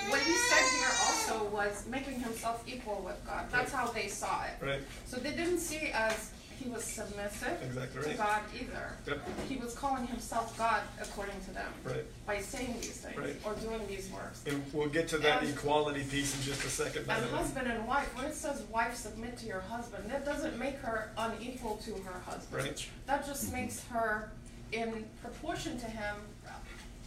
what 0.09 0.21
he 0.21 0.33
said 0.33 0.65
here 0.79 0.91
also 1.07 1.45
was 1.51 1.87
making 1.89 2.21
himself 2.21 2.63
equal 2.67 3.03
with 3.05 3.25
God. 3.27 3.47
That's 3.51 3.73
how 3.73 3.87
they 3.89 4.09
saw 4.09 4.45
it. 4.45 4.65
Right? 4.65 4.81
So 5.07 5.17
they 5.17 5.31
didn't 5.31 5.59
see 5.59 5.77
it 5.77 5.95
as 5.95 6.31
he 6.59 6.69
was 6.69 6.85
submissive 6.85 7.61
Exactly 7.65 8.03
to 8.03 8.09
right. 8.11 8.17
God 8.17 8.41
either. 8.55 8.93
Yep. 9.09 9.29
He 9.49 9.57
was 9.57 9.75
calling 9.75 10.07
himself 10.07 10.57
God 10.57 10.83
according 11.01 11.41
to 11.47 11.51
them 11.51 11.73
Right. 11.83 12.05
by 12.25 12.41
saying 12.41 12.75
these 12.81 12.99
things 12.99 13.17
Right. 13.19 13.37
or 13.45 13.55
doing 13.55 13.85
these 13.89 14.09
works. 14.11 14.43
And 14.47 14.63
we'll 14.73 14.89
get 14.89 15.09
to 15.09 15.19
that 15.19 15.43
And- 15.43 15.51
equality 15.51 16.05
piece 16.05 16.37
in 16.37 16.43
just 16.43 16.65
a 16.65 16.71
second. 16.71 17.11
And 17.11 17.31
husband 17.31 17.67
and 17.67 17.85
wife, 17.89 18.15
when 18.15 18.27
it 18.27 18.35
says 18.37 18.63
wife 18.71 18.95
submit 18.95 19.39
to 19.39 19.47
your 19.47 19.61
husband, 19.63 20.09
that 20.11 20.25
doesn't 20.25 20.57
make 20.57 20.77
her 20.79 21.11
unequal 21.19 21.79
to 21.79 21.95
her 21.95 22.21
husband. 22.21 22.65
Right. 22.65 22.89
That 23.07 23.27
just 23.27 23.53
makes 23.53 23.83
her 23.87 24.31
in 24.71 25.05
proportion 25.21 25.81
to 25.81 25.87
him. 25.87 26.17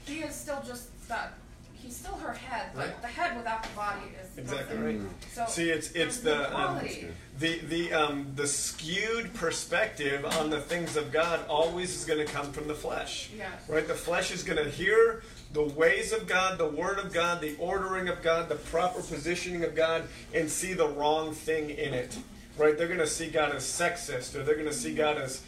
He 0.05 0.19
is 0.21 0.35
still 0.35 0.61
just 0.67 0.89
that. 1.07 1.33
He's 1.86 1.95
still 1.95 2.15
her 2.15 2.33
head, 2.33 2.71
but 2.73 2.88
Right. 2.88 3.01
the 3.03 3.07
head 3.07 3.38
without 3.38 3.61
the 3.61 3.69
body 3.75 4.01
is 4.19 4.38
Exactly 4.39 4.75
nothing. 4.77 5.03
right. 5.03 5.11
So 5.33 5.45
See, 5.47 5.69
it's 5.69 5.91
it's 5.91 6.19
the 6.21 6.38
um, 6.59 6.79
the 7.38 7.59
the 7.59 7.93
um, 7.93 8.31
the 8.36 8.47
skewed 8.47 9.33
perspective 9.36 10.25
on 10.25 10.49
the 10.49 10.59
things 10.61 10.97
of 10.97 11.11
God 11.11 11.41
always 11.47 11.95
is 11.95 12.03
going 12.05 12.25
to 12.25 12.31
come 12.31 12.51
from 12.51 12.67
the 12.67 12.73
flesh. 12.73 13.29
Yes. 13.38 13.49
Right? 13.69 13.88
The 13.88 13.93
flesh 13.93 14.31
is 14.31 14.41
going 14.43 14.63
to 14.63 14.69
hear 14.69 15.21
the 15.53 15.61
ways 15.63 16.11
of 16.11 16.25
God, 16.27 16.57
the 16.57 16.67
word 16.67 16.97
of 16.97 17.13
God, 17.13 17.39
the 17.39 17.55
ordering 17.57 18.09
of 18.09 18.23
God, 18.23 18.49
the 18.49 18.55
proper 18.55 19.01
positioning 19.03 19.63
of 19.63 19.75
God, 19.75 20.07
and 20.33 20.49
see 20.49 20.73
the 20.73 20.88
wrong 20.88 21.33
thing 21.33 21.69
in 21.69 21.93
it. 21.93 22.17
Right? 22.57 22.75
They're 22.77 22.88
going 22.88 22.99
to 22.99 23.07
see 23.07 23.27
God 23.29 23.53
as 23.55 23.63
sexist, 23.63 24.33
or 24.36 24.43
they're 24.43 24.55
going 24.55 24.65
to 24.67 24.73
see 24.73 24.95
God 24.95 25.17
as, 25.17 25.41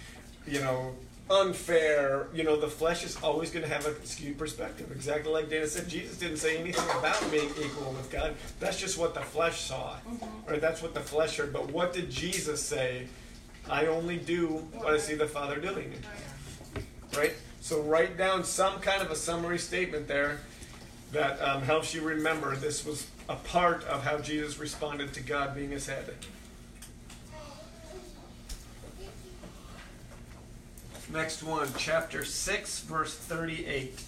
you 0.45 0.59
know, 0.59 0.93
unfair. 1.29 2.27
You 2.33 2.43
know, 2.43 2.55
the 2.55 2.67
flesh 2.67 3.03
is 3.03 3.17
always 3.21 3.51
going 3.51 3.63
to 3.63 3.73
have 3.73 3.85
a 3.85 4.05
skewed 4.05 4.37
perspective. 4.37 4.91
Exactly 4.91 5.31
like 5.31 5.49
Dana 5.49 5.67
said, 5.67 5.87
Jesus 5.87 6.17
didn't 6.17 6.37
say 6.37 6.57
anything 6.57 6.89
about 6.97 7.19
being 7.31 7.49
equal 7.61 7.91
with 7.93 8.09
God. 8.11 8.35
That's 8.59 8.79
just 8.79 8.97
what 8.97 9.13
the 9.13 9.21
flesh 9.21 9.61
saw. 9.61 9.97
Right? 10.47 10.61
That's 10.61 10.81
what 10.81 10.93
the 10.93 11.01
flesh 11.01 11.37
heard. 11.37 11.53
But 11.53 11.71
what 11.71 11.93
did 11.93 12.09
Jesus 12.09 12.63
say? 12.63 13.07
I 13.69 13.87
only 13.87 14.17
do 14.17 14.65
what 14.73 14.93
I 14.93 14.97
see 14.97 15.15
the 15.15 15.27
Father 15.27 15.57
doing 15.59 15.93
right? 17.17 17.33
So 17.61 17.81
write 17.81 18.17
down 18.17 18.43
some 18.43 18.79
kind 18.79 19.01
of 19.01 19.11
a 19.11 19.15
summary 19.15 19.59
statement 19.59 20.07
there. 20.07 20.39
that 21.13 21.41
um, 21.41 21.61
helps 21.61 21.93
you 21.93 22.01
remember 22.01 22.55
this 22.57 22.85
was 22.85 23.07
a 23.29 23.35
part 23.35 23.83
of 23.85 24.03
how 24.03 24.17
Jesus 24.17 24.59
responded 24.59 25.13
to 25.13 25.21
God 25.21 25.55
being 25.55 25.71
his 25.71 25.87
head. 25.87 26.13
Next 31.11 31.41
one, 31.41 31.69
chapter 31.77 32.25
6, 32.25 32.79
verse 32.81 33.15
38. 33.15 33.99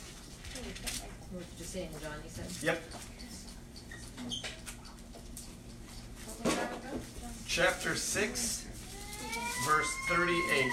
We're 1.31 1.41
just 1.57 1.71
saying, 1.71 1.89
John, 2.01 2.11
you 2.23 2.29
said. 2.29 2.45
Yep. 2.61 2.83
Chapter 7.47 7.95
6, 7.95 8.67
verse 9.65 9.87
38. 10.09 10.71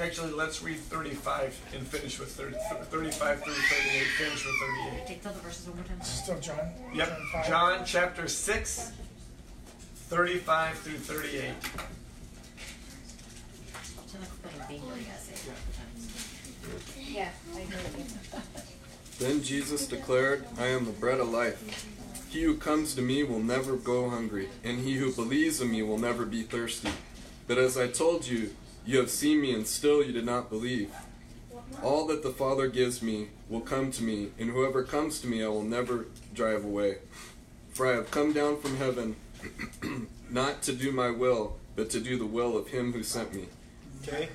Actually, 0.00 0.32
let's 0.32 0.62
read 0.62 0.78
35 0.78 1.60
and 1.74 1.86
finish 1.86 2.18
with 2.18 2.30
30, 2.30 2.56
35 2.84 3.42
through 3.42 3.52
38. 3.52 4.06
Finish 4.16 4.46
with 4.46 4.54
38. 4.54 5.02
Okay, 5.02 5.18
tell 5.22 5.32
the 5.32 5.40
verses 5.40 5.66
one 5.66 5.76
more 5.76 5.84
time. 5.86 6.00
Still 6.02 6.38
John? 6.38 6.58
Yep. 6.94 7.18
five? 7.32 7.46
John 7.48 7.82
chapter 7.84 8.28
6, 8.28 8.92
35 10.08 10.78
through 10.78 10.94
38. 10.94 11.30
Sound 11.36 11.52
like 14.14 14.22
a 14.22 14.48
fucking 14.48 14.62
bingo, 14.66 14.94
you 14.96 15.04
gotta 15.04 15.20
say 15.20 15.34
it 15.34 15.44
multiple 15.46 15.74
times. 15.76 16.02
Yeah, 16.96 17.28
I 17.54 17.60
agree. 17.60 18.04
Then 19.18 19.42
Jesus 19.42 19.86
declared, 19.86 20.46
I 20.58 20.68
am 20.68 20.86
the 20.86 20.92
bread 20.92 21.20
of 21.20 21.28
life. 21.28 21.86
He 22.30 22.42
who 22.42 22.56
comes 22.56 22.94
to 22.94 23.02
me 23.02 23.22
will 23.22 23.42
never 23.42 23.76
go 23.76 24.08
hungry, 24.08 24.48
and 24.64 24.78
he 24.78 24.94
who 24.94 25.12
believes 25.12 25.60
in 25.60 25.70
me 25.70 25.82
will 25.82 25.98
never 25.98 26.24
be 26.24 26.42
thirsty. 26.42 26.88
But 27.46 27.58
as 27.58 27.76
I 27.76 27.88
told 27.88 28.26
you, 28.26 28.54
you 28.86 28.96
have 28.96 29.10
seen 29.10 29.42
me, 29.42 29.52
and 29.52 29.66
still 29.66 30.02
you 30.02 30.12
did 30.12 30.24
not 30.24 30.48
believe. 30.48 30.90
All 31.82 32.06
that 32.06 32.22
the 32.22 32.30
Father 32.30 32.68
gives 32.68 33.02
me 33.02 33.28
will 33.50 33.60
come 33.60 33.90
to 33.90 34.02
me, 34.02 34.30
and 34.38 34.52
whoever 34.52 34.82
comes 34.84 35.20
to 35.20 35.26
me 35.26 35.44
I 35.44 35.48
will 35.48 35.62
never 35.62 36.06
drive 36.32 36.64
away. 36.64 36.96
For 37.74 37.86
I 37.86 37.94
have 37.94 38.10
come 38.10 38.32
down 38.32 38.58
from 38.58 38.78
heaven 38.78 39.16
not 40.30 40.62
to 40.62 40.72
do 40.72 40.92
my 40.92 41.10
will, 41.10 41.56
but 41.76 41.90
to 41.90 42.00
do 42.00 42.18
the 42.18 42.26
will 42.26 42.56
of 42.56 42.68
him 42.68 42.92
who 42.92 43.02
sent 43.02 43.34
me. 43.34 43.46
Okay? 44.02 44.28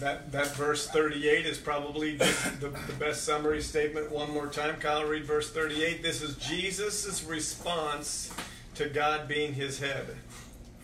That, 0.00 0.30
that 0.32 0.54
verse 0.56 0.88
38 0.88 1.46
is 1.46 1.58
probably 1.58 2.18
just 2.18 2.60
the, 2.60 2.68
the 2.68 2.92
best 2.98 3.24
summary 3.24 3.62
statement. 3.62 4.10
One 4.10 4.30
more 4.30 4.46
time, 4.46 4.76
Kyle, 4.76 5.04
read 5.04 5.24
verse 5.24 5.50
38. 5.50 6.02
This 6.02 6.20
is 6.20 6.36
Jesus' 6.36 7.24
response 7.24 8.32
to 8.74 8.88
God 8.90 9.26
being 9.26 9.54
his 9.54 9.78
head. 9.78 10.16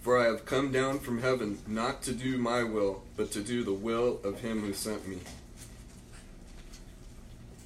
For 0.01 0.19
I 0.19 0.25
have 0.25 0.47
come 0.47 0.73
down 0.73 0.99
from 0.99 1.21
heaven 1.21 1.59
not 1.67 2.03
to 2.03 2.13
do 2.13 2.39
my 2.39 2.65
will, 2.65 3.03
but 3.17 3.31
to 3.33 3.43
do 3.43 3.63
the 3.63 3.73
will 3.73 4.19
of 4.25 4.41
him 4.41 4.61
who 4.61 4.73
sent 4.73 5.07
me. 5.07 5.19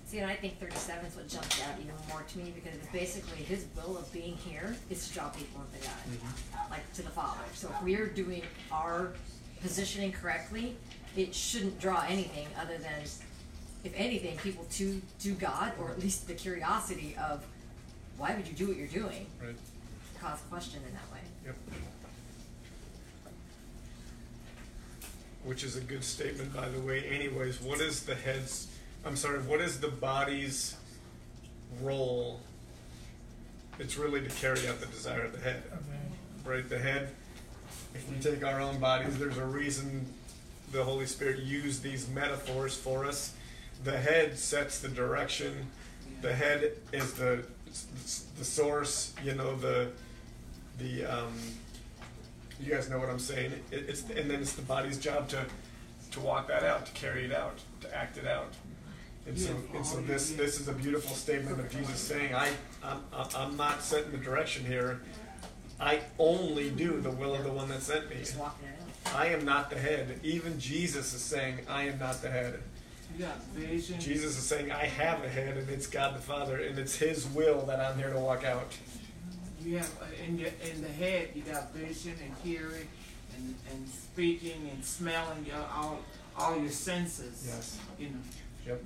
See, 0.07 0.19
and 0.19 0.31
I 0.31 0.37
think 0.37 0.61
thirty-seven 0.61 1.05
is 1.05 1.17
what 1.17 1.29
jumped 1.29 1.61
out 1.67 1.75
even 1.81 1.95
more 2.09 2.23
to 2.23 2.39
me 2.39 2.53
because 2.55 2.79
it's 2.79 2.87
basically 2.93 3.43
his 3.43 3.67
will 3.75 3.99
of 3.99 4.11
being 4.13 4.37
here 4.37 4.77
is 4.89 5.09
to 5.09 5.15
draw 5.15 5.29
people 5.31 5.63
into 5.73 5.85
God, 5.85 5.97
mm-hmm. 6.09 6.71
like 6.71 6.93
to 6.95 7.03
the 7.03 7.11
Father. 7.11 7.41
So 7.55 7.69
if 7.69 7.83
we're 7.83 8.07
doing 8.07 8.43
our 8.71 9.15
positioning 9.61 10.13
correctly, 10.13 10.77
it 11.17 11.35
shouldn't 11.35 11.81
draw 11.81 12.05
anything 12.09 12.47
other 12.61 12.79
than, 12.79 13.03
if 13.83 13.93
anything, 13.97 14.37
people 14.37 14.65
to 14.73 15.03
to 15.21 15.33
God 15.33 15.73
or 15.81 15.91
at 15.91 15.99
least 15.99 16.29
the 16.29 16.35
curiosity 16.35 17.17
of 17.21 17.45
why 18.17 18.35
would 18.37 18.47
you 18.47 18.55
do 18.55 18.69
what 18.69 18.77
you're 18.77 18.87
doing? 18.87 19.27
Right. 19.45 19.57
Cause 20.21 20.39
question 20.49 20.83
in 20.87 20.95
that 20.95 21.13
way. 21.13 21.21
Yep. 21.47 21.57
Which 25.45 25.65
is 25.65 25.77
a 25.77 25.81
good 25.81 26.05
statement, 26.05 26.55
by 26.55 26.69
the 26.69 26.81
way. 26.81 27.05
Anyways, 27.05 27.61
what 27.61 27.81
is 27.81 28.05
the 28.05 28.15
head's, 28.15 28.69
I'm 29.07 29.15
sorry, 29.15 29.39
what 29.39 29.61
is 29.61 29.79
the 29.79 29.89
body's 29.89 30.75
role? 31.81 32.41
It's 33.79 33.97
really 33.97 34.21
to 34.21 34.29
carry 34.29 34.67
out 34.67 34.81
the 34.81 34.87
desire 34.87 35.23
of 35.23 35.33
the 35.33 35.39
head, 35.39 35.63
right? 36.45 36.69
The 36.69 36.79
head, 36.79 37.11
if 37.95 38.11
we 38.11 38.17
take 38.19 38.45
our 38.45 38.61
own 38.61 38.81
bodies, 38.81 39.17
there's 39.17 39.39
a 39.39 39.47
reason 39.47 40.07
the 40.73 40.83
Holy 40.83 41.07
Spirit 41.07 41.39
used 41.39 41.85
these 41.85 42.09
metaphors 42.09 42.77
for 42.77 43.05
us. 43.05 43.33
The 43.85 43.97
head 43.97 44.37
sets 44.37 44.81
the 44.81 44.89
direction. 44.89 45.69
The 46.21 46.35
head 46.35 46.73
is 46.93 47.13
the 47.15 47.45
the 48.39 48.45
source. 48.45 49.15
You 49.23 49.35
know 49.35 49.55
the 49.55 49.93
the 50.79 51.05
um, 51.05 51.33
you 52.59 52.75
guys 52.75 52.91
know 52.91 52.99
what 52.99 53.09
I'm 53.09 53.21
saying. 53.21 53.53
It, 53.71 53.85
it's 53.89 54.03
and 54.11 54.29
then 54.29 54.41
it's 54.41 54.55
the 54.55 54.63
body's 54.63 54.99
job 54.99 55.29
to 55.29 55.45
to 56.11 56.21
walk 56.21 56.49
that 56.49 56.65
out, 56.65 56.87
to 56.87 56.93
carry 56.93 57.25
it 57.25 57.33
out, 57.33 57.61
to 57.83 57.97
act 57.97 58.19
it 58.19 58.27
out. 58.27 58.53
And 59.27 59.39
so, 59.39 59.57
and 59.75 59.85
so 59.85 60.01
this 60.03 60.31
this 60.33 60.61
is 60.61 60.69
a 60.69 60.73
beautiful 60.73 61.15
statement 61.17 61.59
of 61.59 61.71
Jesus 61.71 61.99
saying, 61.99 62.35
I 62.35 62.51
I'm, 62.85 63.01
I'm 63.35 63.57
not 63.57 63.83
setting 63.83 64.13
the 64.13 64.19
direction 64.19 64.65
here. 64.65 65.01
I 65.81 66.01
only 66.19 66.71
do 66.71 67.01
the 67.01 67.11
will 67.11 67.35
of 67.35 67.45
the 67.45 67.51
one 67.51 67.69
that 67.69 67.83
sent 67.83 68.09
me. 68.09 68.17
Just 68.19 68.39
walking 68.39 68.69
it 68.69 69.09
out. 69.09 69.17
I 69.17 69.27
am 69.27 69.45
not 69.45 69.69
the 69.69 69.79
head. 69.79 70.21
Even 70.23 70.59
Jesus 70.59 71.13
is 71.13 71.21
saying, 71.21 71.59
I 71.69 71.85
am 71.85 71.99
not 71.99 72.23
the 72.23 72.31
head. 72.31 72.61
You 73.17 73.25
got 73.25 73.43
vision. 73.47 74.01
Jesus 74.01 74.39
is 74.39 74.45
saying, 74.45 74.73
I 74.73 74.87
have 74.87 75.23
a 75.23 75.29
head, 75.29 75.57
and 75.57 75.69
it's 75.71 75.87
God 75.87 76.17
the 76.17 76.21
Father, 76.21 76.57
and 76.59 76.79
it's 76.79 76.97
His 76.97 77.27
will 77.29 77.63
that 77.67 77.81
I'm 77.81 77.99
here 77.99 78.13
to 78.13 78.19
walk 78.19 78.45
out. 78.45 78.77
You 79.63 79.79
have 79.79 79.91
in 80.27 80.39
your 80.39 80.51
in 80.73 80.83
the 80.83 80.89
head. 80.89 81.31
You 81.35 81.43
got 81.43 81.75
vision 81.75 82.15
and 82.25 82.33
hearing, 82.45 82.87
and, 83.37 83.55
and 83.73 83.89
speaking 83.89 84.71
and 84.73 84.85
smelling. 84.85 85.45
Your 85.45 85.65
all 85.75 85.99
all 86.39 86.59
your 86.59 86.71
senses. 86.71 87.45
Yes. 87.47 87.79
You 87.99 88.11
know. 88.11 88.21
Yep. 88.67 88.83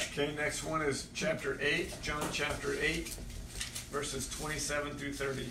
Okay, 0.00 0.34
next 0.36 0.64
one 0.64 0.82
is 0.82 1.06
chapter 1.14 1.56
8, 1.60 2.02
John 2.02 2.22
chapter 2.32 2.74
8, 2.80 3.08
verses 3.92 4.28
27 4.28 4.94
through 4.94 5.12
30. 5.12 5.46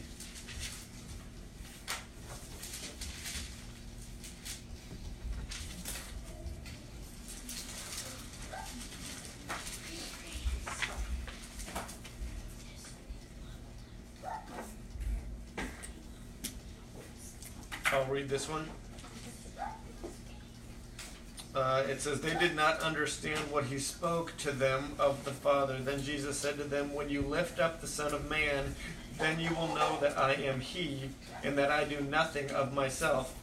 I'll 17.93 18.05
read 18.07 18.27
this 18.27 18.49
one. 18.49 18.67
Uh, 21.55 21.83
it 21.87 22.01
says, 22.01 22.19
They 22.19 22.33
did 22.35 22.55
not 22.55 22.79
understand 22.79 23.39
what 23.51 23.65
he 23.65 23.77
spoke 23.77 24.35
to 24.37 24.51
them 24.51 24.93
of 24.97 25.23
the 25.23 25.31
Father. 25.31 25.77
Then 25.77 26.01
Jesus 26.01 26.37
said 26.37 26.57
to 26.57 26.63
them, 26.63 26.93
When 26.93 27.09
you 27.09 27.21
lift 27.21 27.59
up 27.59 27.79
the 27.79 27.87
Son 27.87 28.13
of 28.13 28.29
Man, 28.29 28.75
then 29.19 29.39
you 29.39 29.53
will 29.53 29.75
know 29.75 29.97
that 30.01 30.17
I 30.17 30.33
am 30.33 30.59
he, 30.61 31.09
and 31.43 31.57
that 31.57 31.69
I 31.69 31.83
do 31.83 32.01
nothing 32.01 32.49
of 32.51 32.73
myself. 32.73 33.35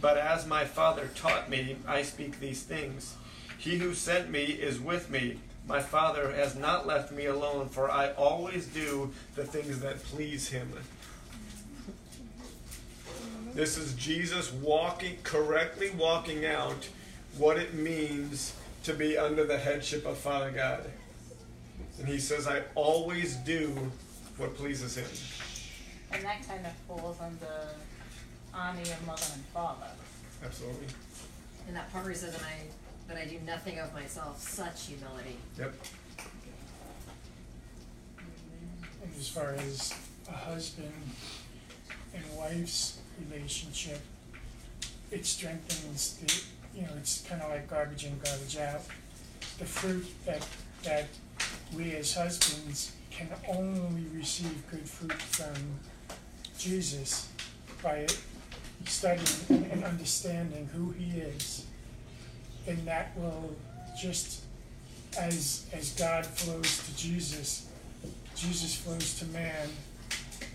But 0.00 0.16
as 0.16 0.46
my 0.46 0.64
Father 0.64 1.10
taught 1.14 1.48
me, 1.48 1.76
I 1.86 2.02
speak 2.02 2.40
these 2.40 2.62
things. 2.62 3.14
He 3.56 3.78
who 3.78 3.94
sent 3.94 4.28
me 4.28 4.44
is 4.44 4.80
with 4.80 5.08
me. 5.08 5.38
My 5.68 5.80
Father 5.80 6.32
has 6.32 6.56
not 6.56 6.88
left 6.88 7.12
me 7.12 7.26
alone, 7.26 7.68
for 7.68 7.88
I 7.88 8.10
always 8.14 8.66
do 8.66 9.12
the 9.36 9.44
things 9.44 9.78
that 9.78 10.02
please 10.02 10.48
him. 10.48 10.72
This 13.54 13.78
is 13.78 13.94
Jesus 13.94 14.50
walking, 14.50 15.18
correctly 15.22 15.90
walking 15.90 16.44
out 16.44 16.88
what 17.38 17.58
it 17.58 17.74
means 17.74 18.54
to 18.84 18.94
be 18.94 19.16
under 19.16 19.44
the 19.44 19.58
headship 19.58 20.06
of 20.06 20.18
Father 20.18 20.50
God. 20.50 20.84
And 21.98 22.08
he 22.08 22.18
says, 22.18 22.46
I 22.46 22.62
always 22.74 23.36
do 23.36 23.76
what 24.36 24.56
pleases 24.56 24.96
him. 24.96 25.06
And 26.12 26.24
that 26.24 26.46
kind 26.46 26.66
of 26.66 26.72
falls 26.86 27.18
under 27.20 27.68
honor 28.54 28.82
your 28.82 28.96
mother 29.06 29.26
and 29.34 29.44
father. 29.46 29.86
Absolutely. 30.44 30.86
And 31.66 31.76
that 31.76 31.90
part 31.92 32.04
where 32.04 32.12
he 32.12 32.18
says 32.18 32.32
that 32.32 32.42
I 32.42 32.66
that 33.08 33.16
I 33.16 33.24
do 33.26 33.38
nothing 33.44 33.78
of 33.78 33.92
myself, 33.92 34.40
such 34.40 34.86
humility. 34.86 35.36
Yep. 35.58 35.74
And 39.02 39.12
as 39.18 39.28
far 39.28 39.54
as 39.58 39.94
a 40.28 40.32
husband 40.32 40.92
and 42.14 42.24
wife's 42.36 42.98
relationship, 43.28 44.00
it 45.10 45.26
strengthens 45.26 46.18
the, 46.18 46.42
you 46.74 46.82
know, 46.82 46.88
it's 46.98 47.22
kind 47.22 47.42
of 47.42 47.50
like 47.50 47.68
garbage 47.68 48.04
in, 48.04 48.18
garbage 48.24 48.56
out. 48.58 48.82
The 49.58 49.64
fruit 49.64 50.06
that, 50.26 50.46
that 50.84 51.08
we 51.74 51.92
as 51.96 52.14
husbands 52.14 52.92
can 53.10 53.28
only 53.48 54.04
receive 54.14 54.62
good 54.70 54.88
fruit 54.88 55.12
from 55.12 55.54
Jesus 56.58 57.28
by 57.82 58.06
studying 58.86 59.26
and- 59.48 59.72
and 59.72 59.84
understanding 59.84 60.68
who 60.72 60.90
he 60.92 61.18
is. 61.20 61.64
And 62.66 62.86
that 62.86 63.16
will 63.18 63.54
just, 64.00 64.42
as, 65.18 65.66
as 65.72 65.90
God 65.90 66.24
flows 66.24 66.78
to 66.86 66.96
Jesus, 66.96 67.66
Jesus 68.36 68.74
flows 68.76 69.18
to 69.18 69.26
man, 69.26 69.68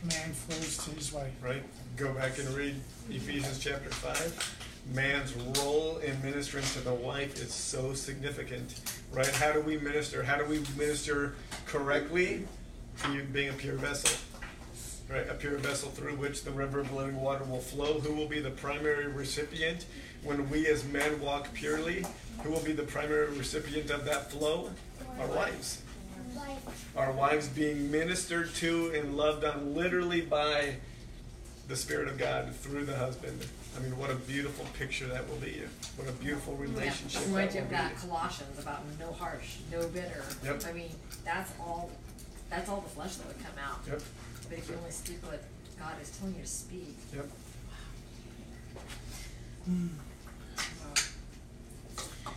man 0.04 0.34
flows 0.34 0.78
to 0.86 0.92
his 0.92 1.12
wife. 1.14 1.32
Right? 1.42 1.64
Go 1.96 2.14
back 2.14 2.38
and 2.40 2.50
read 2.50 2.76
Ephesians 3.10 3.60
chapter 3.60 3.90
5. 3.90 4.57
Man's 4.94 5.34
role 5.60 5.98
in 5.98 6.22
ministering 6.22 6.64
to 6.66 6.80
the 6.80 6.94
wife 6.94 7.42
is 7.42 7.54
so 7.54 7.94
significant, 7.94 8.82
right? 9.12 9.28
How 9.28 9.52
do 9.52 9.62
we 9.62 9.78
minister? 9.78 10.24
How 10.24 10.38
do 10.38 10.46
we 10.46 10.60
minister 10.78 11.36
correctly? 11.66 12.46
You 13.12 13.24
being 13.24 13.50
a 13.50 13.54
pure 13.54 13.76
vessel, 13.76 14.18
right? 15.10 15.30
A 15.30 15.34
pure 15.34 15.58
vessel 15.58 15.90
through 15.90 16.16
which 16.16 16.44
the 16.44 16.52
river 16.52 16.80
of 16.80 16.92
living 16.94 17.20
water 17.20 17.44
will 17.44 17.60
flow. 17.60 18.00
Who 18.00 18.14
will 18.14 18.28
be 18.28 18.40
the 18.40 18.52
primary 18.52 19.08
recipient 19.08 19.86
when 20.24 20.50
we 20.50 20.68
as 20.68 20.84
men 20.86 21.20
walk 21.22 21.54
purely? 21.54 22.04
Who 22.44 22.52
will 22.52 22.64
be 22.64 22.74
the 22.74 22.84
primary 22.84 23.30
recipient 23.32 23.92
of 23.92 24.06
that 24.06 24.32
flow? 24.32 24.72
Our 25.20 25.28
wives. 25.28 25.82
Our 26.96 27.12
wives 27.12 27.48
being 27.48 27.92
ministered 27.92 28.54
to 28.56 28.92
and 28.96 29.16
loved 29.16 29.44
on 29.44 29.76
literally 29.76 30.22
by 30.22 30.76
the 31.68 31.76
Spirit 31.76 32.08
of 32.08 32.18
God 32.18 32.54
through 32.56 32.86
the 32.86 32.96
husband. 32.96 33.46
I 33.76 33.82
mean, 33.82 33.98
what 33.98 34.10
a 34.10 34.16
beautiful 34.16 34.66
picture 34.78 35.06
that 35.08 35.28
will 35.30 35.38
be. 35.38 35.62
What 35.98 36.08
a 36.08 36.14
beautiful 36.14 36.56
relationship 36.56 37.22
Yeah, 37.22 37.28
remind 37.28 37.50
that 37.50 37.56
you 37.56 37.60
will 37.60 37.66
of 37.66 37.70
be. 37.70 37.76
that 37.76 37.98
Colossians 37.98 38.60
about 38.60 38.82
no 39.00 39.12
harsh, 39.12 39.58
no 39.72 39.88
bitter. 39.90 40.24
Yep. 40.44 40.64
I 40.68 40.74
mean, 40.74 40.92
that's 41.26 41.52
all. 41.60 41.92
That's 42.50 42.70
all 42.70 42.80
the 42.82 42.90
flesh 42.90 43.16
that 43.18 43.28
would 43.28 43.40
come 43.40 43.58
out. 43.62 43.80
Yep. 43.88 44.02
But 44.50 44.58
if 44.58 44.70
you 44.70 44.76
only 44.78 44.92
speak 44.92 45.18
what 45.26 45.44
God 45.78 45.94
is 46.02 46.10
telling 46.12 46.36
you 46.36 46.42
to 46.42 46.48
speak. 46.48 46.96
Yep. 47.14 47.30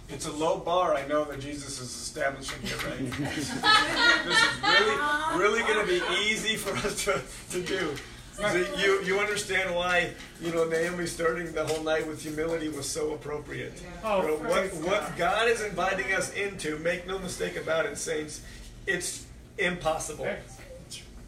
It's 0.08 0.26
a 0.26 0.32
low 0.32 0.58
bar, 0.58 0.96
I 0.96 1.06
know 1.06 1.24
that 1.26 1.38
Jesus 1.38 1.80
is 1.80 1.88
establishing 1.88 2.60
here, 2.62 2.76
right? 2.78 2.98
this 3.18 3.54
is 3.54 3.62
really, 4.64 5.38
really 5.38 5.60
going 5.62 5.78
to 5.80 5.86
be 5.86 6.02
easy 6.24 6.56
for 6.56 6.76
us 6.84 7.04
to, 7.04 7.22
to 7.52 7.62
do. 7.64 7.94
So 8.40 8.56
you, 8.78 9.02
you 9.02 9.18
understand 9.18 9.74
why, 9.74 10.10
you 10.40 10.52
know, 10.52 10.64
Naomi 10.64 11.06
starting 11.06 11.52
the 11.52 11.64
whole 11.64 11.82
night 11.84 12.06
with 12.06 12.22
humility 12.22 12.68
was 12.68 12.88
so 12.88 13.12
appropriate. 13.12 13.72
Oh, 14.02 14.22
You 14.22 14.28
know, 14.28 14.34
what, 14.36 14.50
praise 14.50 14.74
what 14.74 15.00
God. 15.00 15.16
God 15.18 15.48
is 15.48 15.62
inviting 15.62 16.12
us 16.14 16.32
into, 16.32 16.78
make 16.78 17.06
no 17.06 17.18
mistake 17.18 17.56
about 17.56 17.86
it, 17.86 17.98
saints, 17.98 18.40
it's 18.86 19.26
impossible. 19.58 20.26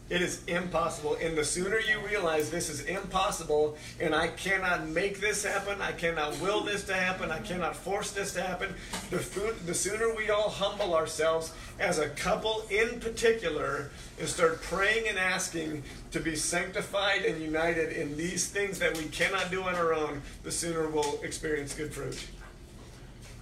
It 0.09 0.21
is 0.21 0.43
impossible. 0.45 1.15
And 1.21 1.37
the 1.37 1.45
sooner 1.45 1.79
you 1.79 1.99
realize 2.05 2.51
this 2.51 2.69
is 2.69 2.81
impossible 2.81 3.77
and 3.99 4.13
I 4.13 4.27
cannot 4.27 4.87
make 4.89 5.19
this 5.19 5.43
happen, 5.43 5.81
I 5.81 5.93
cannot 5.93 6.39
will 6.41 6.61
this 6.61 6.83
to 6.85 6.93
happen, 6.93 7.31
I 7.31 7.39
cannot 7.39 7.75
force 7.75 8.11
this 8.11 8.33
to 8.33 8.41
happen, 8.41 8.75
the, 9.09 9.19
fo- 9.19 9.53
the 9.65 9.73
sooner 9.73 10.13
we 10.13 10.29
all 10.29 10.49
humble 10.49 10.93
ourselves 10.93 11.53
as 11.79 11.99
a 11.99 12.09
couple 12.09 12.63
in 12.69 12.99
particular 12.99 13.89
and 14.19 14.27
start 14.27 14.61
praying 14.61 15.07
and 15.07 15.17
asking 15.17 15.83
to 16.11 16.19
be 16.19 16.35
sanctified 16.35 17.23
and 17.23 17.41
united 17.41 17.93
in 17.93 18.15
these 18.17 18.47
things 18.47 18.79
that 18.79 18.97
we 18.97 19.05
cannot 19.05 19.49
do 19.49 19.63
on 19.63 19.75
our 19.75 19.93
own, 19.93 20.21
the 20.43 20.51
sooner 20.51 20.87
we'll 20.87 21.19
experience 21.23 21.73
good 21.73 21.93
fruit. 21.93 22.27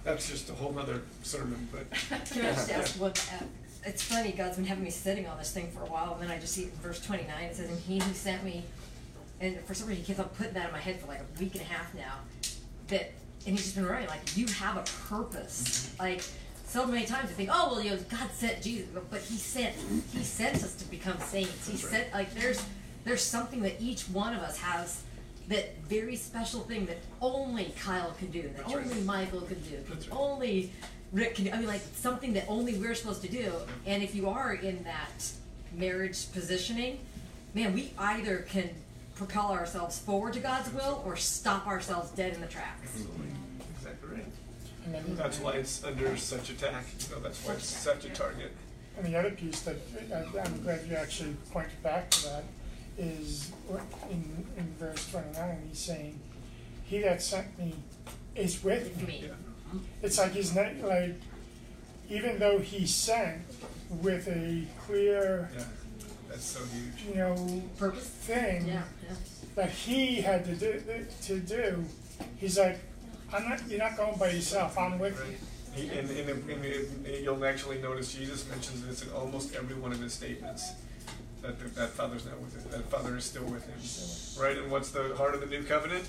That's 0.04 0.28
just 0.28 0.48
a 0.48 0.54
whole 0.54 0.72
nother 0.72 1.02
sermon, 1.22 1.68
but 1.70 1.90
Can 2.30 2.46
I 2.46 2.52
just 2.52 2.70
ask 2.70 3.00
what? 3.00 3.32
It's 3.84 4.02
funny. 4.02 4.32
God's 4.32 4.56
been 4.56 4.66
having 4.66 4.84
me 4.84 4.90
sitting 4.90 5.26
on 5.26 5.38
this 5.38 5.50
thing 5.52 5.70
for 5.72 5.82
a 5.82 5.86
while, 5.86 6.12
and 6.14 6.22
then 6.22 6.30
I 6.30 6.38
just 6.38 6.54
see 6.54 6.62
it 6.64 6.72
in 6.72 6.78
verse 6.80 7.00
twenty 7.04 7.26
nine. 7.26 7.44
It 7.44 7.56
says, 7.56 7.68
"And 7.68 7.80
He 7.80 7.98
who 7.98 8.12
sent 8.14 8.44
me," 8.44 8.64
and 9.40 9.58
for 9.64 9.74
some 9.74 9.88
reason 9.88 10.04
He 10.04 10.06
keeps 10.06 10.20
on 10.20 10.28
putting 10.30 10.54
that 10.54 10.66
in 10.66 10.72
my 10.72 10.78
head 10.78 11.00
for 11.00 11.08
like 11.08 11.20
a 11.20 11.40
week 11.40 11.54
and 11.54 11.62
a 11.62 11.66
half 11.66 11.92
now. 11.94 12.14
That, 12.88 13.12
and 13.46 13.56
He's 13.56 13.64
just 13.64 13.74
been 13.74 13.86
writing 13.86 14.08
like, 14.08 14.36
"You 14.36 14.46
have 14.46 14.76
a 14.76 14.84
purpose." 15.08 15.94
Like 15.98 16.22
so 16.66 16.86
many 16.86 17.04
times 17.06 17.30
I 17.30 17.32
think, 17.32 17.50
"Oh 17.52 17.72
well, 17.72 17.82
you 17.82 17.90
know, 17.90 17.98
God 18.08 18.30
sent 18.32 18.62
Jesus," 18.62 18.86
but, 19.10 19.20
He 19.20 19.36
sent 19.36 19.74
He 20.12 20.22
sent 20.22 20.62
us 20.62 20.74
to 20.76 20.84
become 20.84 21.18
saints. 21.18 21.68
He 21.68 21.76
sent 21.76 22.12
like 22.12 22.32
there's 22.34 22.62
there's 23.04 23.22
something 23.22 23.62
that 23.62 23.80
each 23.80 24.02
one 24.04 24.34
of 24.34 24.42
us 24.42 24.58
has. 24.58 25.02
That 25.48 25.76
very 25.88 26.14
special 26.14 26.60
thing 26.60 26.86
that 26.86 26.98
only 27.20 27.74
Kyle 27.76 28.12
can 28.12 28.30
do, 28.30 28.42
that 28.42 28.58
That's 28.58 28.74
right. 28.74 28.86
only 28.86 29.00
Michael 29.02 29.40
can 29.40 29.60
do, 29.62 29.76
That's 29.88 30.06
right. 30.08 30.16
only 30.16 30.72
Rick 31.12 31.34
can. 31.36 31.46
you, 31.46 31.52
I 31.52 31.58
mean, 31.58 31.66
like 31.68 31.82
something 31.94 32.32
that 32.34 32.46
only 32.48 32.74
we're 32.74 32.94
supposed 32.94 33.22
to 33.22 33.28
do. 33.28 33.52
And 33.86 34.02
if 34.02 34.14
you 34.14 34.28
are 34.28 34.54
in 34.54 34.82
that 34.84 35.30
marriage 35.74 36.32
positioning, 36.32 36.98
man, 37.54 37.74
we 37.74 37.92
either 37.98 38.38
can 38.48 38.70
propel 39.14 39.52
ourselves 39.52 39.98
forward 39.98 40.32
to 40.34 40.40
God's 40.40 40.72
will 40.72 41.02
or 41.06 41.16
stop 41.16 41.66
ourselves 41.66 42.10
dead 42.12 42.34
in 42.34 42.40
the 42.40 42.46
tracks. 42.46 43.04
exactly 43.76 44.08
right. 44.16 45.16
That's 45.16 45.38
why 45.38 45.52
it's 45.52 45.84
under 45.84 46.16
such 46.16 46.50
attack. 46.50 46.84
You 47.08 47.14
know, 47.14 47.20
that's 47.22 47.44
why 47.46 47.54
it's 47.54 47.66
such 47.66 48.04
a 48.04 48.08
target. 48.08 48.52
and 48.96 49.06
the 49.06 49.16
other 49.16 49.30
piece 49.30 49.60
that 49.62 49.76
I, 50.12 50.40
I'm 50.40 50.62
glad 50.62 50.80
you 50.88 50.96
actually 50.96 51.36
pointed 51.52 51.80
back 51.82 52.10
to 52.10 52.22
that 52.24 52.44
is 52.98 53.52
in, 54.10 54.46
in 54.56 54.74
verse 54.78 55.10
twenty-nine, 55.10 55.62
he's 55.68 55.78
saying, 55.78 56.18
"He 56.84 56.98
that 57.00 57.22
sent 57.22 57.58
me 57.58 57.74
is 58.34 58.62
with 58.64 58.96
me." 59.00 59.06
Me. 59.06 59.20
Yeah. 59.26 59.51
It's 60.02 60.18
like 60.18 60.32
he's 60.32 60.54
not 60.54 60.76
like, 60.82 61.14
even 62.10 62.38
though 62.38 62.58
he 62.58 62.86
sent 62.86 63.42
with 64.00 64.28
a 64.28 64.64
clear, 64.86 65.50
Yeah. 65.56 65.64
That's 66.28 66.44
so 66.44 66.60
huge. 66.64 67.08
you 67.10 67.14
know, 67.16 67.62
Purpose. 67.78 68.08
thing 68.08 68.66
Yeah, 68.66 68.82
yeah. 69.06 69.16
that 69.54 69.70
he 69.70 70.22
had 70.22 70.44
to 70.46 70.54
do 70.54 70.82
to 71.22 71.40
do, 71.40 71.84
he's 72.38 72.58
like, 72.58 72.78
I'm 73.32 73.48
not. 73.48 73.60
You're 73.68 73.78
not 73.78 73.96
going 73.96 74.18
by 74.18 74.30
yourself. 74.30 74.76
I'm 74.78 74.98
with 74.98 75.18
you. 75.26 75.36
He, 75.74 75.88
and, 75.98 76.10
and, 76.10 76.50
and, 76.50 76.64
and 77.06 77.24
you'll 77.24 77.44
actually 77.46 77.78
notice 77.80 78.14
Jesus 78.14 78.46
mentions 78.50 78.84
this 78.84 79.02
in 79.02 79.10
almost 79.12 79.54
every 79.54 79.74
one 79.74 79.90
of 79.92 80.00
his 80.00 80.12
statements. 80.12 80.72
That 81.40 81.58
the, 81.58 81.68
that 81.80 81.90
Father's 81.90 82.24
not 82.26 82.38
with 82.40 82.54
him. 82.54 82.70
That 82.70 82.84
Father 82.90 83.16
is 83.16 83.24
still 83.24 83.44
with 83.44 83.64
him. 83.66 84.42
Right? 84.42 84.56
And 84.58 84.70
what's 84.70 84.90
the 84.90 85.14
heart 85.16 85.34
of 85.34 85.40
the 85.40 85.46
new 85.46 85.62
covenant? 85.64 86.04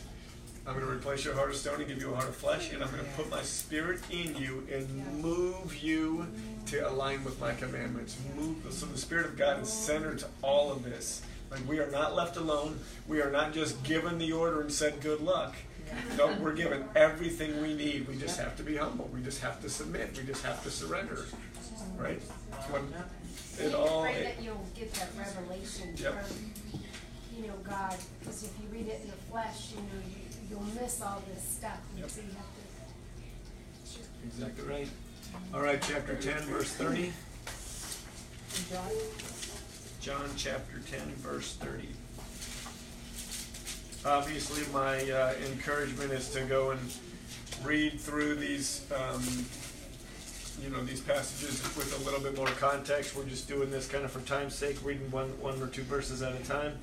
I'm 0.66 0.76
going 0.76 0.86
to 0.86 0.92
replace 0.92 1.26
your 1.26 1.34
heart 1.34 1.50
of 1.50 1.58
stone 1.58 1.80
and 1.80 1.88
give 1.88 2.00
you 2.00 2.12
a 2.12 2.16
heart 2.16 2.30
of 2.30 2.36
flesh, 2.36 2.72
and 2.72 2.82
I'm 2.82 2.90
going 2.90 3.04
to 3.04 3.12
put 3.12 3.30
my 3.30 3.42
spirit 3.42 4.00
in 4.10 4.36
you 4.38 4.66
and 4.72 5.22
move 5.22 5.76
you 5.84 6.26
to 6.68 6.90
align 6.90 7.24
with 7.26 7.40
my 7.42 7.54
commandments. 7.54 8.18
Move. 8.38 8.56
So 8.70 8.86
the 8.86 8.98
Spirit 8.98 9.26
of 9.26 9.38
God 9.38 9.62
is 9.62 9.72
centered 9.72 10.20
to 10.20 10.28
all 10.42 10.72
of 10.72 10.84
this. 10.84 11.22
Like 11.52 11.68
we 11.68 11.80
are 11.80 11.92
not 11.92 12.16
left 12.16 12.38
alone. 12.38 12.80
We 13.08 13.22
are 13.22 13.30
not 13.30 13.54
just 13.54 13.84
given 13.84 14.18
the 14.18 14.32
order 14.32 14.62
and 14.62 14.72
said 14.72 15.02
good 15.02 15.20
luck. 15.22 15.54
No, 16.18 16.34
we're 16.40 16.54
given 16.54 16.86
everything 16.96 17.62
we 17.62 17.74
need. 17.74 18.08
We 18.08 18.16
just 18.16 18.40
have 18.40 18.56
to 18.58 18.64
be 18.64 18.78
humble. 18.78 19.10
We 19.14 19.22
just 19.22 19.42
have 19.42 19.62
to 19.62 19.70
submit. 19.70 20.18
We 20.18 20.24
just 20.24 20.44
have 20.46 20.64
to 20.64 20.72
surrender. 20.72 21.26
Right? 21.98 22.22
When 22.72 22.88
it 23.60 23.76
all. 23.76 24.02
Pray 24.04 24.24
that 24.24 24.42
you'll 24.42 24.66
get 24.76 24.94
that 24.94 25.10
revelation 25.18 25.94
Yep. 25.98 26.26
from, 26.26 26.52
you 27.36 27.48
know, 27.48 27.54
God, 27.64 27.96
because 28.20 28.44
if 28.44 28.52
you 28.62 28.68
read 28.72 28.88
it 28.88 29.02
in 29.04 29.08
the 29.12 29.18
flesh, 29.30 29.72
you 29.72 29.82
know, 29.82 30.04
you, 30.08 30.23
you'll 30.54 30.82
miss 30.82 31.02
all 31.02 31.22
this 31.34 31.44
stuff, 31.44 31.80
and 31.92 32.02
Yep. 32.02 32.10
so 32.12 32.22
you 32.22 32.28
have 32.28 32.46
to. 32.46 34.28
exactly 34.28 34.64
right. 34.70 34.88
All 35.54 35.62
right, 35.62 35.82
chapter 35.82 36.16
10, 36.16 36.42
verse 36.44 36.70
30. 36.74 37.12
John 40.00 40.30
chapter 40.38 40.80
10, 40.80 41.02
verse 41.16 41.54
30. 41.56 41.90
Obviously, 44.06 44.64
my 44.74 45.10
uh, 45.10 45.34
encouragement 45.52 46.12
is 46.12 46.30
to 46.32 46.42
go 46.42 46.72
and 46.72 46.80
read 47.64 48.00
through 48.00 48.36
these, 48.36 48.86
um, 48.94 49.24
you 50.62 50.70
know, 50.70 50.84
these 50.84 51.00
passages 51.02 51.62
with 51.76 52.00
a 52.00 52.06
little 52.06 52.20
bit 52.20 52.36
more 52.38 52.48
context. 52.60 53.16
We're 53.16 53.26
just 53.26 53.48
doing 53.48 53.72
this 53.72 53.88
kind 53.88 54.04
of 54.06 54.12
for 54.12 54.20
time's 54.22 54.54
sake, 54.56 54.78
reading 54.84 55.10
one, 55.10 55.30
one 55.42 55.60
or 55.62 55.68
two 55.68 55.84
verses 55.84 56.22
at 56.22 56.34
a 56.40 56.44
time. 56.44 56.78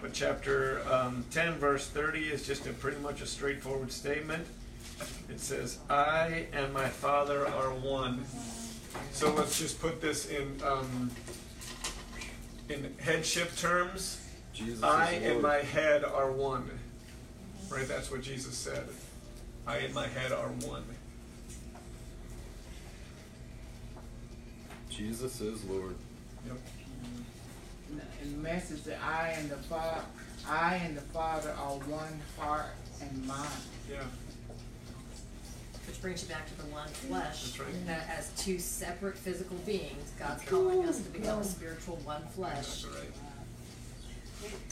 But 0.00 0.12
chapter 0.12 0.80
um, 0.90 1.24
10, 1.30 1.54
verse 1.54 1.88
30 1.88 2.20
is 2.20 2.46
just 2.46 2.66
a 2.66 2.72
pretty 2.72 3.00
much 3.00 3.20
a 3.20 3.26
straightforward 3.26 3.90
statement. 3.90 4.46
It 5.28 5.40
says, 5.40 5.78
I 5.90 6.46
and 6.52 6.72
my 6.72 6.88
Father 6.88 7.46
are 7.46 7.70
one. 7.70 8.24
So 9.12 9.32
let's 9.34 9.58
just 9.58 9.80
put 9.80 10.00
this 10.00 10.26
in 10.26 10.60
um, 10.64 11.10
in 12.68 12.94
headship 12.98 13.54
terms. 13.56 14.24
Jesus 14.52 14.82
I 14.82 15.12
and 15.12 15.42
my 15.42 15.58
head 15.58 16.04
are 16.04 16.30
one. 16.32 16.68
Right? 17.68 17.86
That's 17.86 18.10
what 18.10 18.22
Jesus 18.22 18.56
said. 18.56 18.88
I 19.66 19.78
and 19.78 19.94
my 19.94 20.06
head 20.06 20.32
are 20.32 20.48
one. 20.48 20.84
Jesus 24.88 25.40
is 25.40 25.64
Lord. 25.64 25.94
Yep. 28.18 28.26
And 28.26 28.34
the 28.34 28.42
message 28.42 28.82
that 28.84 28.98
I 29.04 29.28
and 29.38 29.50
the 29.50 29.56
Father, 29.56 30.02
I 30.48 30.76
and 30.76 30.96
the 30.96 31.02
Father 31.02 31.50
are 31.50 31.74
one 31.88 32.20
heart 32.38 32.66
and 33.00 33.26
mind. 33.26 33.48
Yeah. 33.90 33.98
Which 35.86 36.02
brings 36.02 36.22
you 36.22 36.28
back 36.28 36.46
to 36.48 36.56
the 36.58 36.66
one 36.66 36.88
flesh. 36.88 37.44
That's 37.44 37.60
right. 37.60 37.86
That 37.86 38.08
as 38.16 38.30
two 38.36 38.58
separate 38.58 39.16
physical 39.16 39.56
beings, 39.58 40.12
God's 40.18 40.44
calling 40.44 40.86
us 40.86 41.00
to 41.00 41.10
become 41.10 41.40
a 41.40 41.44
spiritual 41.44 41.96
one 42.04 42.22
flesh. 42.26 42.54
That's 42.54 42.86
right. 42.86 43.10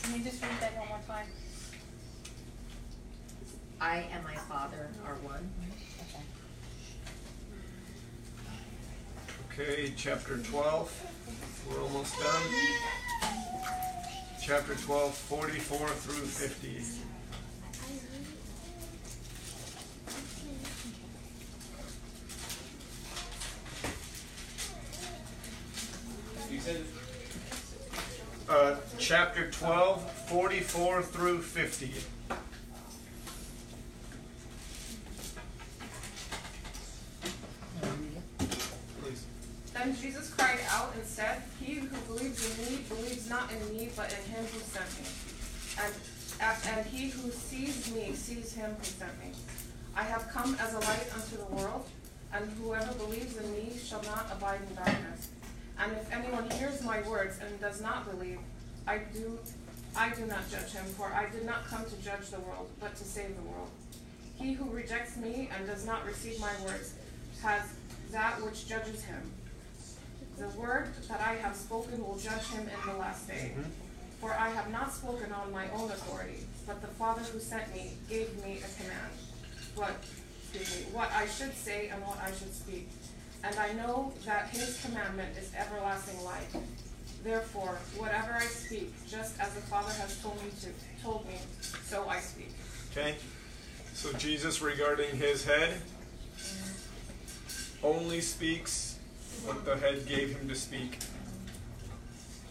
Can 0.03 0.19
you 0.19 0.25
just 0.25 0.43
read 0.43 0.53
that 0.61 0.77
one 0.77 0.89
more 0.89 1.01
time? 1.07 1.27
I 3.81 4.05
and 4.13 4.25
my 4.25 4.35
Father 4.35 4.91
are 5.07 5.15
one. 5.17 5.49
Okay, 9.51 9.93
chapter 9.97 10.37
12. 10.39 11.07
We're 11.71 11.83
almost 11.83 12.19
done. 12.19 12.43
Chapter 14.41 14.75
12, 14.75 15.15
44 15.15 15.89
through 15.89 16.25
50. 16.25 16.83
Uh, 28.49 28.77
chapter 28.99 29.51
12, 29.51 30.11
44 30.29 31.03
through 31.03 31.43
50. 31.43 31.93
In 43.57 43.77
me, 43.77 43.89
but 43.97 44.13
in 44.13 44.33
him 44.33 44.45
who 44.45 44.59
sent 44.61 44.91
me. 45.01 45.09
And, 45.83 46.57
and 46.77 46.87
he 46.87 47.09
who 47.09 47.31
sees 47.31 47.93
me 47.95 48.15
sees 48.15 48.53
him 48.53 48.75
who 48.79 48.85
sent 48.85 49.19
me. 49.21 49.33
I 49.95 50.03
have 50.03 50.29
come 50.29 50.57
as 50.61 50.75
a 50.75 50.79
light 50.81 51.09
unto 51.15 51.37
the 51.37 51.55
world, 51.55 51.87
and 52.33 52.51
whoever 52.53 52.93
believes 52.95 53.37
in 53.37 53.51
me 53.53 53.73
shall 53.83 54.03
not 54.03 54.27
abide 54.31 54.61
in 54.69 54.75
darkness. 54.75 55.29
And 55.79 55.93
if 55.93 56.13
anyone 56.13 56.51
hears 56.51 56.83
my 56.83 57.01
words 57.09 57.39
and 57.41 57.61
does 57.61 57.81
not 57.81 58.11
believe, 58.11 58.39
I 58.87 58.99
do 59.13 59.39
I 59.97 60.11
do 60.11 60.27
not 60.27 60.49
judge 60.51 60.73
him, 60.73 60.85
for 60.85 61.07
I 61.07 61.31
did 61.31 61.47
not 61.47 61.67
come 61.69 61.85
to 61.87 61.97
judge 62.05 62.29
the 62.31 62.41
world, 62.41 62.69
but 62.81 62.95
to 62.97 63.05
save 63.05 63.35
the 63.35 63.43
world. 63.43 63.71
He 64.35 64.53
who 64.53 64.69
rejects 64.69 65.17
me 65.17 65.49
and 65.57 65.67
does 65.67 65.87
not 65.87 66.05
receive 66.05 66.39
my 66.39 66.53
words 66.65 66.93
has 67.43 67.63
that 68.13 68.43
which 68.43 68.69
judges 68.69 69.03
him. 69.03 69.23
The 70.39 70.49
word 70.49 70.89
that 71.09 71.21
I 71.21 71.35
have 71.37 71.57
spoken 71.57 72.05
will 72.07 72.19
judge 72.19 72.47
him 72.49 72.69
in 72.69 72.93
the 72.93 72.99
last 72.99 73.27
day. 73.27 73.53
Mm-hmm. 73.53 73.71
For 74.21 74.33
I 74.33 74.51
have 74.51 74.71
not 74.71 74.93
spoken 74.93 75.33
on 75.33 75.51
my 75.53 75.71
own 75.71 75.91
authority, 75.91 76.41
but 76.67 76.81
the 76.81 76.89
Father 76.89 77.23
who 77.23 77.39
sent 77.39 77.73
me 77.75 77.93
gave 78.09 78.35
me 78.45 78.59
a 78.59 78.83
command, 78.83 79.13
what, 79.75 79.93
excuse 80.43 80.87
me, 80.87 80.93
what 80.93 81.11
I 81.13 81.27
should 81.27 81.55
say 81.55 81.89
and 81.89 82.03
what 82.03 82.19
I 82.19 82.29
should 82.29 82.55
speak. 82.55 82.89
And 83.45 83.57
I 83.59 83.73
know 83.73 84.13
that 84.25 84.49
his 84.49 84.83
commandment 84.85 85.37
is 85.39 85.53
everlasting 85.55 86.23
life. 86.25 86.57
Therefore, 87.23 87.79
whatever 87.97 88.33
I 88.33 88.45
speak, 88.45 88.93
just 89.09 89.39
as 89.41 89.55
the 89.55 89.61
Father 89.63 89.93
has 89.93 90.21
told 90.23 90.37
me 90.43 90.51
to 90.63 91.03
told 91.03 91.27
me, 91.27 91.39
so 91.85 92.09
I 92.09 92.21
speak. 92.21 92.51
Okay? 92.93 93.17
So 93.95 94.13
Jesus, 94.15 94.61
regarding 94.61 95.17
his 95.17 95.45
head, 95.45 95.81
mm-hmm. 96.37 97.87
only 97.87 98.21
speaks 98.21 98.96
what 99.45 99.65
the 99.65 99.77
head 99.77 100.07
gave 100.07 100.37
him 100.37 100.49
to 100.49 100.55
speak. 100.55 100.99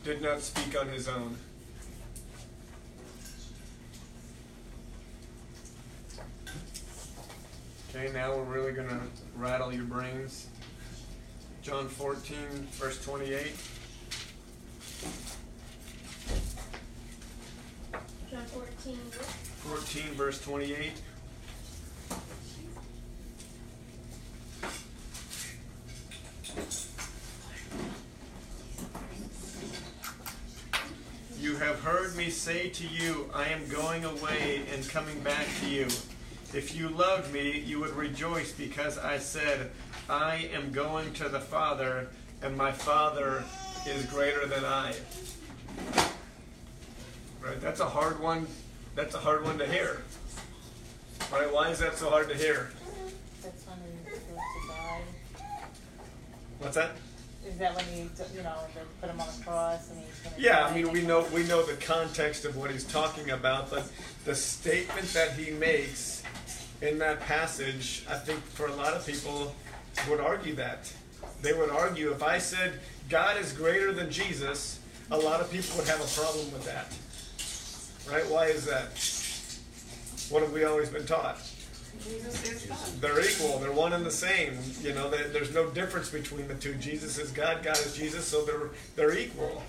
Did 0.03 0.21
not 0.21 0.41
speak 0.41 0.79
on 0.79 0.87
his 0.89 1.07
own. 1.07 1.37
Okay, 7.89 8.11
now 8.11 8.35
we're 8.35 8.43
really 8.43 8.73
going 8.73 8.89
to 8.89 8.99
rattle 9.35 9.73
your 9.73 9.85
brains. 9.85 10.47
John 11.61 11.87
14, 11.87 12.37
verse 12.73 13.03
28. 13.03 13.53
John 18.29 18.45
14. 18.45 18.97
14, 18.97 20.03
verse 20.13 20.41
28. 20.41 20.91
You 31.39 31.57
have 31.57 31.79
heard 31.81 32.15
me 32.15 32.29
say 32.29 32.69
to 32.69 32.87
you, 32.87 33.29
I 33.33 33.49
am 33.49 33.67
going 33.69 34.03
away 34.03 34.63
and 34.73 34.87
coming 34.89 35.19
back 35.19 35.45
to 35.61 35.69
you. 35.69 35.87
If 36.53 36.75
you 36.75 36.89
loved 36.89 37.31
me, 37.33 37.59
you 37.59 37.79
would 37.81 37.95
rejoice 37.95 38.51
because 38.51 38.97
I 38.97 39.17
said, 39.19 39.71
I 40.09 40.49
am 40.53 40.71
going 40.71 41.13
to 41.13 41.29
the 41.29 41.39
Father, 41.39 42.07
and 42.41 42.55
my 42.57 42.71
Father 42.71 43.43
is 43.87 44.05
greater 44.05 44.45
than 44.47 44.63
I. 44.65 44.95
Right? 47.41 47.61
That's 47.61 47.79
a 47.79 47.89
hard 47.89 48.19
one. 48.19 48.47
That's 48.95 49.13
a 49.13 49.19
hard 49.19 49.43
one 49.43 49.57
to 49.59 49.67
hear. 49.67 50.01
Right? 51.31 51.51
Why 51.53 51.69
is 51.69 51.79
that 51.79 51.97
so 51.97 52.09
hard 52.09 52.29
to 52.29 52.35
hear? 52.35 52.71
That's 53.43 53.63
to 53.63 53.69
die. 53.69 53.94
What's 56.65 56.77
that? 56.77 56.93
Is 57.47 57.59
that 57.59 57.75
when 57.75 57.85
he, 57.85 57.99
you 58.35 58.41
know, 58.41 58.57
they 58.73 58.81
put 58.99 59.11
him 59.11 59.21
on 59.21 59.27
the 59.37 59.43
cross 59.43 59.91
and 59.91 59.99
he's 59.99 60.19
gonna 60.21 60.35
Yeah. 60.39 60.65
I 60.65 60.73
mean 60.73 60.91
we 60.91 61.03
know 61.03 61.27
we 61.31 61.43
know 61.43 61.61
the 61.61 61.75
context 61.75 62.43
of 62.43 62.57
what 62.57 62.71
he's 62.71 62.85
talking 62.85 63.29
about, 63.29 63.69
but 63.69 63.87
the 64.25 64.33
statement 64.33 65.05
that 65.13 65.33
he 65.33 65.51
makes 65.51 66.23
in 66.81 66.97
that 66.97 67.19
passage, 67.19 68.03
I 68.09 68.15
think 68.15 68.39
for 68.43 68.65
a 68.65 68.73
lot 68.73 68.93
of 68.93 69.05
people 69.05 69.55
would 70.09 70.19
argue 70.19 70.55
that. 70.55 70.91
They 71.43 71.53
would 71.53 71.69
argue 71.69 72.09
if 72.11 72.23
I 72.23 72.39
said 72.39 72.79
God 73.11 73.37
is 73.37 73.53
greater 73.53 73.93
than 73.93 74.09
Jesus, 74.09 74.79
a 75.11 75.17
lot 75.17 75.41
of 75.41 75.51
people 75.51 75.77
would 75.77 75.87
have 75.87 76.01
a 76.01 76.19
problem 76.19 76.51
with 76.51 76.65
that. 76.65 76.87
Right? 78.11 78.27
Why 78.27 78.47
is 78.47 78.65
that? 78.65 78.89
What 80.33 80.41
have 80.41 80.51
we 80.51 80.63
always 80.63 80.89
been 80.89 81.05
taught? 81.05 81.37
Jesus 82.05 82.43
is 82.51 82.65
God. 82.67 82.77
They're 83.01 83.19
equal. 83.21 83.59
They're 83.59 83.71
one 83.71 83.93
and 83.93 84.05
the 84.05 84.11
same. 84.11 84.57
You 84.81 84.93
know, 84.93 85.09
there- 85.09 85.27
there's 85.29 85.53
no 85.53 85.69
difference 85.69 86.09
between 86.09 86.47
the 86.47 86.55
two. 86.55 86.75
Jesus 86.75 87.17
is 87.17 87.31
God. 87.31 87.63
God 87.63 87.77
is 87.77 87.95
Jesus. 87.95 88.25
So 88.25 88.45
they're 88.45 88.69
they're 88.95 89.17
equal. 89.17 89.63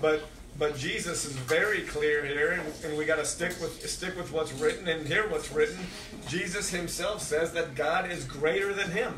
But 0.00 0.22
but 0.58 0.76
Jesus 0.76 1.24
is 1.24 1.32
very 1.32 1.82
clear 1.82 2.24
here, 2.24 2.50
and, 2.50 2.84
and 2.84 2.98
we 2.98 3.04
got 3.04 3.16
to 3.16 3.24
stick 3.24 3.54
with 3.60 3.88
stick 3.88 4.16
with 4.16 4.32
what's 4.32 4.52
written 4.54 4.88
and 4.88 5.06
hear 5.06 5.28
what's 5.28 5.50
written. 5.52 5.78
Jesus 6.28 6.70
Himself 6.70 7.22
says 7.22 7.52
that 7.52 7.74
God 7.74 8.10
is 8.10 8.24
greater 8.24 8.72
than 8.74 8.90
Him. 8.90 9.14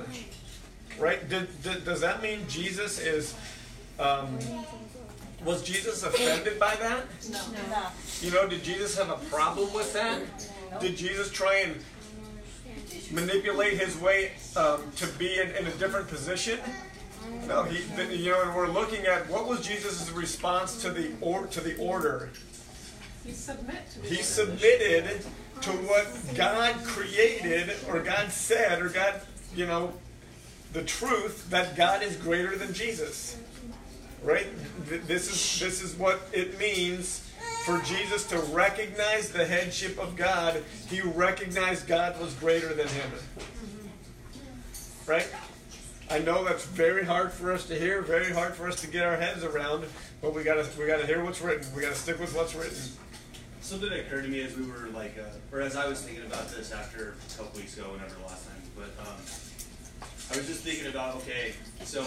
Right? 0.99 1.27
Did, 1.29 1.49
did, 1.63 1.85
does 1.87 2.01
that 2.03 2.23
mean 2.23 2.41
Jesus 2.49 2.99
is? 2.99 3.35
Um, 3.99 4.39
was 5.45 5.63
Jesus 5.63 6.03
offended 6.03 6.59
by 6.61 6.77
that? 6.77 7.05
No. 7.31 7.41
You 8.21 8.31
know, 8.31 8.47
did 8.47 8.63
Jesus 8.63 8.97
have 8.99 9.11
a 9.11 9.17
problem 9.31 9.73
with 9.73 9.93
that? 9.95 10.21
Did 10.81 10.97
Jesus 10.97 11.31
try 11.31 11.57
and 11.67 11.77
manipulate 13.13 13.79
his 13.79 13.97
way 13.99 14.33
um, 14.57 14.91
to 14.97 15.07
be 15.19 15.39
in, 15.39 15.51
in 15.51 15.67
a 15.67 15.73
different 15.73 16.09
position? 16.09 16.59
No, 17.47 17.63
he. 17.65 17.83
You 18.17 18.33
know, 18.33 18.43
and 18.43 18.55
we're 18.55 18.69
looking 18.69 19.07
at 19.07 19.29
what 19.29 19.47
was 19.47 19.67
Jesus' 19.67 20.11
response 20.11 20.83
to 20.83 20.91
the 20.91 21.13
or 21.21 21.47
to 21.47 21.61
the 21.61 21.77
order. 21.79 22.31
He 23.25 23.33
submit 23.33 23.89
to 23.91 24.09
He 24.09 24.23
submitted 24.23 25.25
to 25.61 25.71
what 25.71 26.09
God 26.35 26.75
created, 26.85 27.73
or 27.89 28.01
God 28.01 28.33
said, 28.33 28.83
or 28.83 28.89
God, 28.89 29.21
you 29.55 29.67
know, 29.67 29.93
the 30.73 30.83
truth 30.83 31.49
that 31.51 31.77
God 31.77 32.03
is 32.03 32.17
greater 32.17 32.57
than 32.57 32.75
Jesus. 32.75 33.39
Right? 34.23 34.47
This 34.87 35.31
is 35.31 35.61
this 35.61 35.83
is 35.83 35.95
what 35.97 36.21
it 36.33 36.59
means 36.59 37.22
for 37.65 37.79
Jesus 37.83 38.27
to 38.27 38.39
recognize 38.39 39.31
the 39.31 39.45
headship 39.45 39.99
of 39.99 40.17
God. 40.17 40.63
He 40.89 41.01
recognized 41.01 41.87
God 41.87 42.21
was 42.21 42.35
greater 42.35 42.75
than 42.75 42.89
him. 42.89 43.11
Right? 45.07 45.29
I 46.11 46.19
know 46.19 46.45
that's 46.45 46.67
very 46.67 47.05
hard 47.05 47.33
for 47.33 47.53
us 47.53 47.67
to 47.69 47.79
hear, 47.79 48.03
very 48.03 48.33
hard 48.33 48.55
for 48.55 48.69
us 48.69 48.81
to 48.81 48.87
get 48.87 49.07
our 49.07 49.17
heads 49.17 49.45
around, 49.45 49.85
but 50.21 50.35
we 50.35 50.43
gotta 50.43 50.69
we 50.79 50.87
gotta 50.87 51.07
hear 51.07 51.25
what's 51.25 51.41
written. 51.41 51.67
We 51.75 51.83
gotta 51.83 51.95
stick 51.95 52.19
with 52.19 52.35
what's 52.35 52.55
written. 52.55 52.77
Something 53.61 53.91
that 53.91 54.01
occurred 54.01 54.25
to 54.25 54.29
me 54.29 54.43
as 54.43 54.57
we 54.57 54.67
were 54.67 54.89
like, 54.93 55.17
uh, 55.17 55.57
or 55.57 55.63
as 55.63 55.77
I 55.77 55.89
was 55.89 56.03
thinking 56.03 56.27
about 56.27 56.51
this 56.51 56.73
after 56.73 57.15
a 57.15 57.39
couple 57.39 57.59
weeks 57.61 57.79
ago, 57.79 57.93
whenever 57.93 58.15
the 58.15 58.27
last 58.27 58.49
time, 58.49 58.61
but 58.77 58.91
um, 59.07 59.17
I 60.33 60.37
was 60.37 60.47
just 60.47 60.65
thinking 60.65 60.89
about, 60.89 61.17
okay, 61.17 61.55
so 61.85 62.03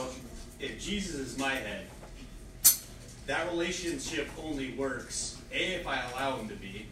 if 0.59 0.79
Jesus 0.79 1.15
is 1.15 1.37
my 1.39 1.55
head, 1.55 1.87
that 3.25 3.49
relationship 3.49 4.29
only 4.43 4.73
works 4.73 5.41
a 5.55 5.75
if 5.75 5.87
I 5.87 6.01
allow 6.11 6.37
him 6.37 6.49
to 6.49 6.55
be, 6.55 6.85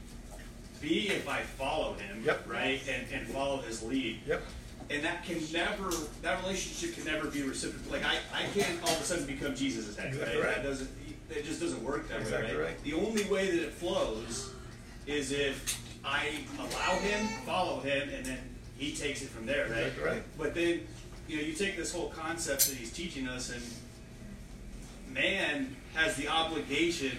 b 0.81 1.07
if 1.09 1.27
I 1.27 1.41
follow 1.41 1.93
him, 1.93 2.23
Yep. 2.25 2.45
right, 2.47 2.81
and, 2.89 3.05
and 3.13 3.27
follow 3.27 3.57
his 3.61 3.83
lead. 3.83 4.19
Yep. 4.27 4.41
And 4.89 5.03
that 5.03 5.23
can 5.23 5.39
never, 5.53 5.89
that 6.21 6.41
relationship 6.43 6.95
can 6.95 7.05
never 7.05 7.27
be 7.29 7.41
reciprocal. 7.43 7.91
Like 7.91 8.03
I, 8.05 8.17
I 8.33 8.43
can't 8.53 8.81
all 8.83 8.89
of 8.93 9.01
a 9.01 9.03
sudden 9.03 9.25
become 9.25 9.55
Jesus' 9.55 9.95
head, 9.95 10.07
Exactly 10.13 10.37
right? 10.37 10.45
right. 10.47 10.55
That 10.57 10.63
doesn't, 10.63 10.89
it 11.29 11.45
just 11.45 11.61
doesn't 11.61 11.83
work 11.83 12.07
that 12.09 12.21
Exactly 12.21 12.51
way, 12.51 12.57
right? 12.57 12.67
right. 12.67 12.83
The 12.83 12.93
only 12.93 13.23
way 13.25 13.49
that 13.51 13.63
it 13.63 13.71
flows 13.71 14.51
is 15.07 15.31
if 15.31 15.79
I 16.05 16.39
allow 16.59 16.95
him, 16.99 17.27
follow 17.45 17.79
him, 17.79 18.09
and 18.09 18.25
then 18.25 18.39
he 18.77 18.93
takes 18.93 19.21
it 19.21 19.29
from 19.29 19.45
there, 19.45 19.63
right? 19.69 19.77
Exactly 19.87 20.03
right. 20.03 20.23
But 20.37 20.53
then, 20.53 20.81
you 21.29 21.37
know, 21.37 21.43
you 21.43 21.53
take 21.53 21.77
this 21.77 21.93
whole 21.93 22.09
concept 22.09 22.67
that 22.67 22.75
he's 22.77 22.91
teaching 22.91 23.27
us, 23.27 23.49
and 23.51 23.63
man 25.13 25.75
has 25.95 26.15
the 26.17 26.27
obligation 26.27 27.17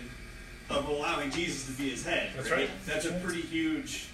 of 0.70 0.88
allowing 0.88 1.30
Jesus 1.30 1.66
to 1.66 1.72
be 1.72 1.90
his 1.90 2.04
head. 2.04 2.30
That's 2.36 2.50
right. 2.50 2.70
That's 2.86 3.04
a 3.06 3.12
pretty 3.12 3.42
huge. 3.42 4.08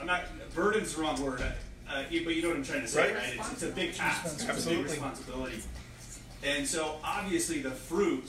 I'm 0.00 0.06
not 0.06 0.24
burden's 0.54 0.94
the 0.94 1.02
wrong 1.02 1.20
word, 1.22 1.40
uh, 1.40 2.02
but 2.10 2.10
you 2.10 2.42
know 2.42 2.48
what 2.48 2.56
I'm 2.58 2.64
trying 2.64 2.82
to 2.82 2.88
say, 2.88 3.12
Right. 3.12 3.14
right? 3.16 3.34
It's, 3.38 3.52
it's 3.52 3.62
a 3.62 3.68
big 3.68 3.94
task. 3.94 4.26
It's 4.26 4.42
a 4.42 4.46
big 4.46 4.50
Absolutely. 4.56 4.84
responsibility. 4.84 5.62
And 6.44 6.66
so 6.66 6.96
obviously 7.02 7.60
the 7.62 7.70
fruit 7.72 8.24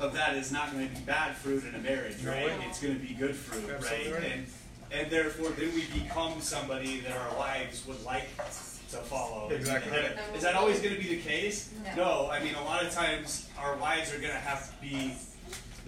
of 0.00 0.12
that 0.14 0.34
is 0.36 0.50
not 0.50 0.72
going 0.72 0.88
to 0.88 0.94
be 0.94 1.00
bad 1.02 1.36
fruit 1.36 1.64
in 1.64 1.74
a 1.74 1.78
marriage, 1.78 2.22
No 2.24 2.30
right? 2.32 2.46
way. 2.46 2.64
It's 2.68 2.80
going 2.80 2.98
to 2.98 3.00
be 3.06 3.14
good 3.14 3.36
fruit, 3.36 3.70
Absolutely 3.70 4.12
right? 4.12 4.22
right. 4.22 4.32
And 4.32 4.46
and 4.92 5.08
therefore 5.10 5.50
then 5.50 5.72
we 5.74 5.84
become 6.02 6.40
somebody 6.40 6.98
that 7.00 7.16
our 7.16 7.36
wives 7.38 7.86
would 7.86 8.02
like 8.04 8.26
to 8.90 8.96
follow. 8.96 9.48
Exactly 9.50 9.96
And 9.96 10.16
right. 10.16 10.36
Is 10.36 10.42
that 10.42 10.56
always 10.56 10.80
going 10.80 10.96
to 10.96 11.00
be 11.00 11.08
the 11.14 11.20
case? 11.22 11.70
No. 11.94 12.02
No. 12.24 12.30
I 12.30 12.42
mean, 12.42 12.56
a 12.56 12.64
lot 12.64 12.84
of 12.84 12.90
times 12.92 13.48
our 13.56 13.76
wives 13.76 14.12
are 14.12 14.18
going 14.18 14.32
to 14.32 14.38
have 14.40 14.74
to 14.74 14.80
be 14.82 15.14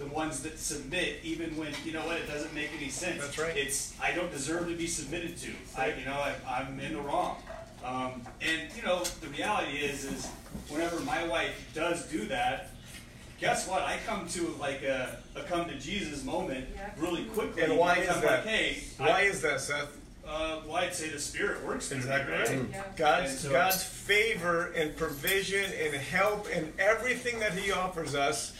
the 0.03 0.13
ones 0.13 0.41
that 0.43 0.59
submit, 0.59 1.17
even 1.23 1.55
when 1.57 1.73
you 1.85 1.91
know 1.93 2.05
what 2.05 2.17
it 2.17 2.27
doesn't 2.27 2.53
make 2.53 2.69
any 2.77 2.89
sense. 2.89 3.21
That's 3.21 3.37
right. 3.37 3.55
It's 3.55 3.93
I 4.01 4.11
don't 4.11 4.31
deserve 4.31 4.67
to 4.67 4.75
be 4.75 4.87
submitted 4.87 5.37
to. 5.37 5.51
I, 5.77 5.93
you 5.93 6.05
know, 6.05 6.13
I, 6.13 6.33
I'm 6.47 6.79
in 6.79 6.93
the 6.93 7.01
wrong. 7.01 7.37
Um, 7.83 8.21
and 8.41 8.61
you 8.75 8.81
know, 8.83 9.03
the 9.21 9.27
reality 9.27 9.77
is, 9.77 10.05
is 10.05 10.27
whenever 10.69 10.99
my 11.01 11.25
wife 11.27 11.69
does 11.73 12.05
do 12.09 12.25
that, 12.27 12.69
guess 13.39 13.67
what? 13.67 13.81
I 13.83 13.97
come 14.05 14.27
to 14.29 14.55
like 14.59 14.83
a, 14.83 15.17
a 15.35 15.41
come 15.43 15.67
to 15.67 15.77
Jesus 15.77 16.23
moment 16.23 16.65
really 16.97 17.25
quickly. 17.25 17.63
And 17.63 17.77
why 17.77 17.97
is 17.97 18.09
I'm 18.09 18.21
that? 18.21 18.45
Like, 18.45 18.45
hey, 18.45 18.83
Why 18.97 19.07
I, 19.09 19.21
is 19.21 19.41
that, 19.41 19.59
Seth? 19.59 19.97
uh, 20.25 20.61
well, 20.65 20.77
I'd 20.77 20.93
say 20.93 21.09
the 21.09 21.19
Spirit 21.19 21.65
works 21.65 21.89
through 21.89 21.97
me, 21.97 22.03
Exactly 22.03 22.33
right? 22.33 22.47
right. 22.47 22.57
And 22.57 22.73
God's 22.95 23.39
so- 23.39 23.51
God's 23.51 23.83
favor 23.83 24.71
and 24.75 24.95
provision 24.95 25.65
and 25.81 25.93
help 25.93 26.47
and 26.53 26.71
everything 26.79 27.39
that 27.39 27.53
He 27.53 27.71
offers 27.71 28.15
us 28.15 28.53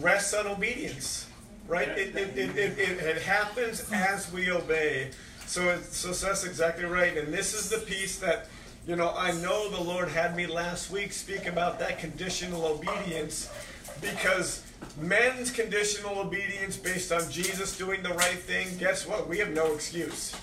rests 0.00 0.34
on 0.34 0.46
obedience, 0.46 1.26
right? 1.68 1.88
It, 1.88 2.16
it, 2.16 2.38
it, 2.38 2.56
it, 2.56 2.78
it, 2.78 2.98
it 2.98 3.22
happens 3.22 3.90
as 3.92 4.32
we 4.32 4.50
obey. 4.50 5.10
So 5.46 5.68
it, 5.68 5.84
so 5.84 6.12
that's 6.12 6.44
exactly 6.44 6.84
right. 6.84 7.16
And 7.16 7.32
this 7.32 7.54
is 7.54 7.68
the 7.68 7.78
piece 7.78 8.18
that 8.18 8.48
you 8.86 8.96
know 8.96 9.14
I 9.16 9.32
know 9.32 9.70
the 9.70 9.82
Lord 9.82 10.08
had 10.08 10.36
me 10.36 10.46
last 10.46 10.90
week 10.90 11.12
speak 11.12 11.46
about 11.46 11.78
that 11.78 11.98
conditional 11.98 12.64
obedience 12.64 13.50
because 14.00 14.62
men's 14.98 15.50
conditional 15.50 16.18
obedience 16.18 16.76
based 16.76 17.12
on 17.12 17.30
Jesus 17.30 17.76
doing 17.76 18.02
the 18.02 18.14
right 18.14 18.38
thing. 18.38 18.68
Guess 18.78 19.06
what? 19.06 19.28
We 19.28 19.38
have 19.38 19.50
no 19.50 19.74
excuse. 19.74 20.34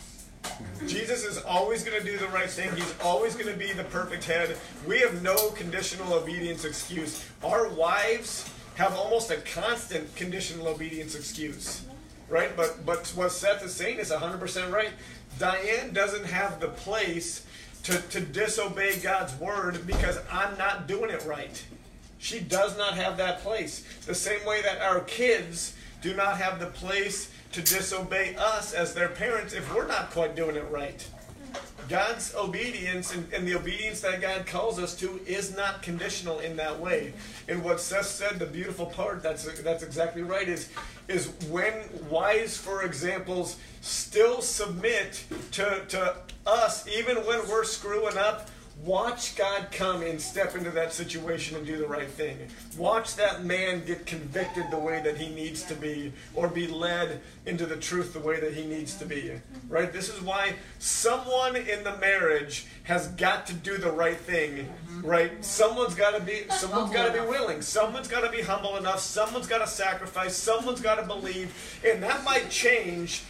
Jesus 0.87 1.23
is 1.23 1.37
always 1.43 1.83
going 1.83 1.99
to 1.99 2.05
do 2.05 2.17
the 2.17 2.27
right 2.27 2.49
thing. 2.49 2.73
He's 2.75 2.95
always 3.03 3.35
going 3.35 3.47
to 3.47 3.57
be 3.57 3.71
the 3.73 3.83
perfect 3.85 4.23
head. 4.23 4.57
We 4.87 4.99
have 4.99 5.21
no 5.21 5.49
conditional 5.51 6.13
obedience 6.13 6.65
excuse. 6.65 7.23
Our 7.43 7.69
wives 7.69 8.49
have 8.75 8.93
almost 8.93 9.31
a 9.31 9.37
constant 9.37 10.15
conditional 10.15 10.67
obedience 10.67 11.15
excuse, 11.15 11.83
right? 12.29 12.55
But 12.55 12.85
but 12.85 13.07
what 13.15 13.31
Seth 13.31 13.63
is 13.63 13.73
saying 13.73 13.99
is 13.99 14.11
100% 14.11 14.71
right. 14.71 14.91
Diane 15.39 15.93
doesn't 15.93 16.25
have 16.25 16.59
the 16.59 16.67
place 16.67 17.45
to, 17.83 17.97
to 18.09 18.19
disobey 18.19 18.99
God's 18.99 19.35
word 19.39 19.85
because 19.87 20.19
I'm 20.31 20.57
not 20.57 20.87
doing 20.87 21.09
it 21.09 21.23
right. 21.25 21.63
She 22.19 22.39
does 22.39 22.77
not 22.77 22.93
have 22.95 23.17
that 23.17 23.41
place. 23.41 23.83
The 24.05 24.13
same 24.13 24.45
way 24.45 24.61
that 24.61 24.81
our 24.81 24.99
kids 25.01 25.75
do 26.01 26.15
not 26.15 26.37
have 26.37 26.59
the 26.59 26.67
place 26.67 27.31
to 27.53 27.61
disobey 27.61 28.35
us 28.35 28.73
as 28.73 28.93
their 28.93 29.09
parents 29.09 29.53
if 29.53 29.73
we're 29.73 29.87
not 29.87 30.11
quite 30.11 30.35
doing 30.35 30.55
it 30.55 30.69
right. 30.69 31.07
God's 31.89 32.33
obedience 32.35 33.13
and, 33.13 33.31
and 33.33 33.47
the 33.47 33.55
obedience 33.55 34.01
that 34.01 34.21
God 34.21 34.45
calls 34.45 34.79
us 34.79 34.95
to 34.97 35.19
is 35.25 35.55
not 35.55 35.81
conditional 35.81 36.39
in 36.39 36.55
that 36.57 36.79
way. 36.79 37.13
And 37.47 37.63
what 37.63 37.79
Seth 37.79 38.07
said, 38.07 38.39
the 38.39 38.45
beautiful 38.45 38.85
part, 38.85 39.21
that's 39.23 39.61
that's 39.61 39.83
exactly 39.83 40.21
right, 40.21 40.47
is 40.47 40.69
is 41.07 41.31
when 41.49 41.73
wise, 42.09 42.57
for 42.57 42.83
examples, 42.83 43.57
still 43.81 44.41
submit 44.41 45.23
to, 45.51 45.83
to 45.89 46.15
us, 46.45 46.87
even 46.87 47.17
when 47.17 47.47
we're 47.49 47.63
screwing 47.63 48.17
up, 48.17 48.49
Watch 48.85 49.35
God 49.35 49.67
come 49.71 50.01
and 50.01 50.19
step 50.19 50.55
into 50.55 50.71
that 50.71 50.91
situation 50.91 51.55
and 51.55 51.67
do 51.67 51.77
the 51.77 51.85
right 51.85 52.09
thing. 52.09 52.37
Watch 52.77 53.15
that 53.15 53.43
man 53.43 53.85
get 53.85 54.07
convicted 54.07 54.71
the 54.71 54.79
way 54.79 54.99
that 55.03 55.17
he 55.17 55.29
needs 55.29 55.61
to 55.63 55.75
be, 55.75 56.11
or 56.33 56.47
be 56.47 56.65
led 56.65 57.21
into 57.45 57.67
the 57.67 57.75
truth 57.75 58.13
the 58.13 58.19
way 58.19 58.39
that 58.39 58.55
he 58.55 58.65
needs 58.65 58.95
to 58.95 59.05
be. 59.05 59.39
Right? 59.69 59.93
This 59.93 60.09
is 60.09 60.19
why 60.21 60.55
someone 60.79 61.55
in 61.55 61.83
the 61.83 61.95
marriage 61.97 62.65
has 62.83 63.09
got 63.09 63.45
to 63.47 63.53
do 63.53 63.77
the 63.77 63.91
right 63.91 64.17
thing. 64.17 64.67
Right? 65.03 65.45
Someone's 65.45 65.93
got 65.93 66.15
to 66.17 66.21
be. 66.21 66.45
Someone's 66.49 66.91
got 66.91 67.13
to 67.13 67.21
be 67.21 67.27
willing. 67.27 67.61
Someone's 67.61 68.07
got 68.07 68.21
to 68.21 68.31
be 68.31 68.41
humble 68.41 68.77
enough. 68.77 68.99
Someone's 68.99 69.47
got 69.47 69.59
to 69.59 69.67
sacrifice. 69.67 70.35
Someone's 70.35 70.81
got 70.81 70.95
to 70.95 71.03
believe, 71.05 71.53
and 71.85 72.01
that 72.01 72.23
might 72.23 72.49
change 72.49 73.23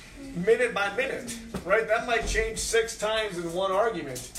minute 0.45 0.73
by 0.73 0.95
minute. 0.95 1.37
Right? 1.65 1.87
That 1.89 2.07
might 2.07 2.25
change 2.25 2.57
six 2.57 2.97
times 2.97 3.37
in 3.37 3.51
one 3.51 3.73
argument. 3.73 4.31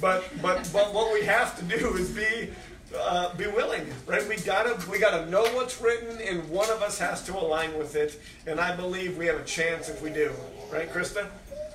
But 0.00 0.24
but 0.42 0.68
but 0.72 0.92
what 0.94 1.12
we 1.12 1.24
have 1.26 1.58
to 1.58 1.64
do 1.78 1.94
is 1.96 2.10
be 2.10 2.50
uh, 2.96 3.34
be 3.36 3.46
willing, 3.46 3.86
right? 4.06 4.26
We 4.28 4.36
gotta 4.36 4.78
we 4.90 4.98
gotta 4.98 5.28
know 5.30 5.42
what's 5.54 5.80
written, 5.80 6.20
and 6.20 6.48
one 6.50 6.70
of 6.70 6.82
us 6.82 6.98
has 6.98 7.22
to 7.24 7.36
align 7.36 7.76
with 7.78 7.96
it. 7.96 8.20
And 8.46 8.60
I 8.60 8.74
believe 8.74 9.16
we 9.18 9.26
have 9.26 9.36
a 9.40 9.44
chance 9.44 9.88
if 9.88 10.02
we 10.02 10.10
do, 10.10 10.32
right, 10.72 10.92
Krista? 10.92 11.26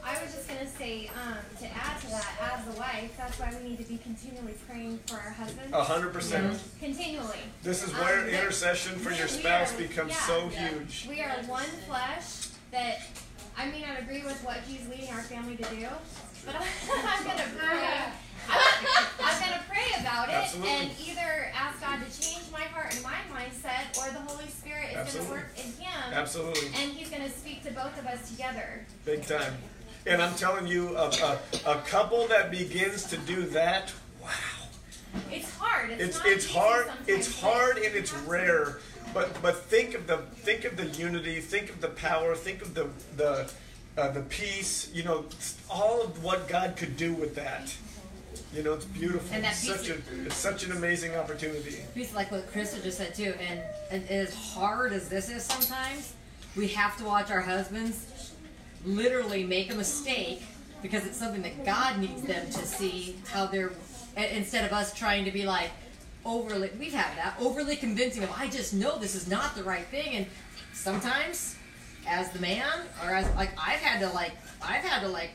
I 0.08 0.22
was 0.22 0.36
just 0.36 0.48
gonna 0.48 0.68
say, 0.70 1.10
um, 1.26 1.38
to 1.60 1.66
add 1.66 2.00
to 2.02 2.08
that, 2.10 2.28
as 2.60 2.76
a 2.76 2.80
wife, 2.80 3.12
that's 3.18 3.40
why 3.40 3.52
we 3.60 3.70
need 3.70 3.78
to 3.80 3.84
be 3.86 3.98
continually 3.98 4.54
praying 4.68 5.00
for 5.08 5.16
our 5.16 5.32
husbands. 5.32 5.74
A 5.74 5.84
hundred 5.84 6.14
percent. 6.14 6.60
Continually. 6.80 7.40
This 7.64 7.82
is 7.84 7.92
where 7.94 8.20
Um, 8.22 8.30
intercession 8.30 9.00
for 9.00 9.12
your 9.12 9.28
spouse 9.28 9.74
are- 9.74 9.78
becomes 9.78 10.12
yeah, 10.12 10.28
so 10.28 10.50
yeah. 10.54 10.68
huge. 10.70 11.08
We 11.10 11.22
are 11.24 11.42
one 11.48 11.66
flesh 11.88 12.50
that 12.72 13.02
I 13.58 13.66
may 13.68 13.82
not 13.82 14.00
agree 14.00 14.22
with 14.24 14.44
what 14.44 14.58
he's 14.68 14.88
leading 14.90 15.10
our 15.12 15.22
family 15.24 15.56
to 15.56 15.64
do, 15.76 15.88
but 16.45 16.55
I'm 17.05 17.23
gonna 17.26 17.43
pray. 17.57 17.99
I'm, 18.47 18.88
I'm 19.23 19.39
gonna 19.41 19.63
pray 19.67 19.99
about 19.99 20.30
it 20.30 20.35
Absolutely. 20.35 20.72
and 20.72 20.91
either 21.05 21.51
ask 21.55 21.81
God 21.81 21.99
to 21.99 22.22
change 22.22 22.43
my 22.51 22.61
heart 22.61 22.93
and 22.93 23.03
my 23.03 23.17
mindset, 23.34 23.97
or 23.97 24.11
the 24.13 24.19
Holy 24.19 24.47
Spirit 24.47 24.91
is 24.91 24.97
Absolutely. 24.97 25.30
gonna 25.30 25.41
work 25.41 25.51
in 25.57 25.72
him. 25.84 26.13
Absolutely. 26.13 26.67
And 26.81 26.91
he's 26.91 27.09
gonna 27.09 27.30
speak 27.30 27.63
to 27.63 27.72
both 27.72 27.97
of 27.99 28.05
us 28.05 28.30
together. 28.30 28.85
Big 29.03 29.26
time. 29.26 29.53
And 30.05 30.22
I'm 30.22 30.35
telling 30.35 30.67
you, 30.67 30.95
a, 30.95 31.09
a, 31.09 31.39
a 31.65 31.81
couple 31.81 32.27
that 32.27 32.51
begins 32.51 33.05
to 33.05 33.17
do 33.17 33.45
that, 33.47 33.91
wow. 34.22 34.30
It's 35.31 35.51
hard. 35.57 35.89
It's, 35.91 36.01
it's 36.01 36.17
not 36.19 36.27
it's 36.27 36.51
hard 36.51 36.91
it's 37.07 37.41
hard 37.41 37.77
and 37.77 37.95
it's 37.95 38.13
rare 38.13 38.80
but 39.13 39.41
but 39.41 39.63
think 39.63 39.93
of 39.93 40.07
the 40.07 40.17
think 40.35 40.65
of 40.65 40.76
the 40.77 40.88
unity 40.88 41.39
think 41.39 41.69
of 41.69 41.80
the 41.81 41.88
power 41.88 42.35
think 42.35 42.61
of 42.61 42.73
the 42.73 42.89
the 43.15 43.49
uh, 43.97 44.09
the 44.09 44.22
peace 44.22 44.91
you 44.93 45.03
know 45.03 45.26
all 45.69 46.01
of 46.01 46.23
what 46.23 46.47
god 46.47 46.76
could 46.76 46.97
do 46.97 47.13
with 47.13 47.35
that. 47.35 47.76
You 48.53 48.63
know 48.63 48.73
it's 48.73 48.85
beautiful. 48.85 49.27
And 49.34 49.43
that 49.43 49.51
it's 49.51 49.67
such 49.67 49.89
a 49.89 49.97
it's 50.26 50.35
such 50.35 50.63
an 50.63 50.72
amazing 50.72 51.15
opportunity. 51.15 51.80
It's 51.95 52.15
like 52.15 52.31
what 52.31 52.51
Krista 52.53 52.81
just 52.81 52.97
said 52.97 53.13
too, 53.13 53.34
and, 53.39 53.61
and 53.91 54.09
as 54.09 54.34
hard 54.34 54.93
as 54.93 55.09
this 55.09 55.30
is 55.30 55.43
sometimes, 55.43 56.13
we 56.55 56.69
have 56.69 56.97
to 56.97 57.03
watch 57.03 57.31
our 57.31 57.41
husbands 57.41 58.31
literally 58.85 59.43
make 59.43 59.73
a 59.73 59.76
mistake 59.76 60.43
because 60.81 61.05
it's 61.05 61.17
something 61.17 61.41
that 61.41 61.65
God 61.65 61.99
needs 61.99 62.22
them 62.22 62.45
to 62.45 62.65
see 62.65 63.17
how 63.27 63.47
they're 63.47 63.72
instead 64.15 64.63
of 64.63 64.72
us 64.72 64.93
trying 64.93 65.26
to 65.26 65.31
be 65.31 65.45
like 65.45 65.72
overly 66.23 66.69
we've 66.80 66.93
had 66.93 67.17
that 67.17 67.35
overly 67.39 67.76
convincing 67.76 68.23
of 68.23 68.31
I 68.38 68.47
just 68.47 68.73
know 68.73 68.97
this 68.97 69.15
is 69.15 69.27
not 69.27 69.55
the 69.55 69.63
right 69.63 69.85
thing 69.88 70.13
and 70.13 70.26
sometimes 70.73 71.55
as 72.07 72.30
the 72.32 72.40
man 72.40 72.82
or 73.03 73.11
as 73.11 73.34
like 73.36 73.52
I've 73.60 73.80
had 73.80 73.99
to 74.02 74.14
like 74.14 74.34
I've 74.61 74.84
had 74.84 75.02
to 75.02 75.07
like 75.07 75.32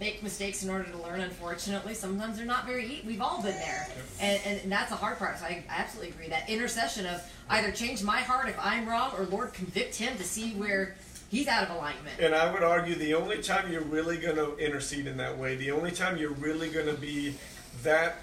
make 0.00 0.22
mistakes 0.22 0.62
in 0.64 0.70
order 0.70 0.84
to 0.84 0.98
learn. 0.98 1.20
Unfortunately 1.20 1.94
sometimes 1.94 2.36
they're 2.36 2.46
not 2.46 2.66
very 2.66 3.02
we've 3.06 3.22
all 3.22 3.42
been 3.42 3.54
there. 3.54 3.88
And, 4.20 4.40
and, 4.44 4.60
and 4.62 4.72
that's 4.72 4.92
a 4.92 4.96
hard 4.96 5.18
part. 5.18 5.38
So 5.38 5.46
I 5.46 5.64
absolutely 5.68 6.12
agree. 6.12 6.28
That 6.28 6.48
intercession 6.48 7.06
of 7.06 7.22
either 7.50 7.70
change 7.72 8.02
my 8.02 8.20
heart 8.20 8.48
if 8.48 8.58
I'm 8.60 8.88
wrong 8.88 9.12
or 9.18 9.24
Lord 9.26 9.52
convict 9.52 9.96
him 9.96 10.16
to 10.16 10.24
see 10.24 10.52
where 10.52 10.96
he's 11.30 11.48
out 11.48 11.64
of 11.64 11.76
alignment. 11.76 12.18
And 12.20 12.34
i 12.34 12.52
would 12.52 12.62
argue 12.62 12.94
the 12.94 13.14
only 13.14 13.42
time 13.42 13.70
you're 13.72 13.82
really 13.82 14.18
going 14.18 14.36
to 14.36 14.56
intercede 14.56 15.06
in 15.06 15.16
that 15.16 15.36
way 15.36 15.56
the 15.56 15.72
only 15.72 15.90
time 15.90 16.16
you're 16.16 16.30
really 16.30 16.70
going 16.70 16.86
to 16.86 16.94
be 16.94 17.34
that 17.82 18.16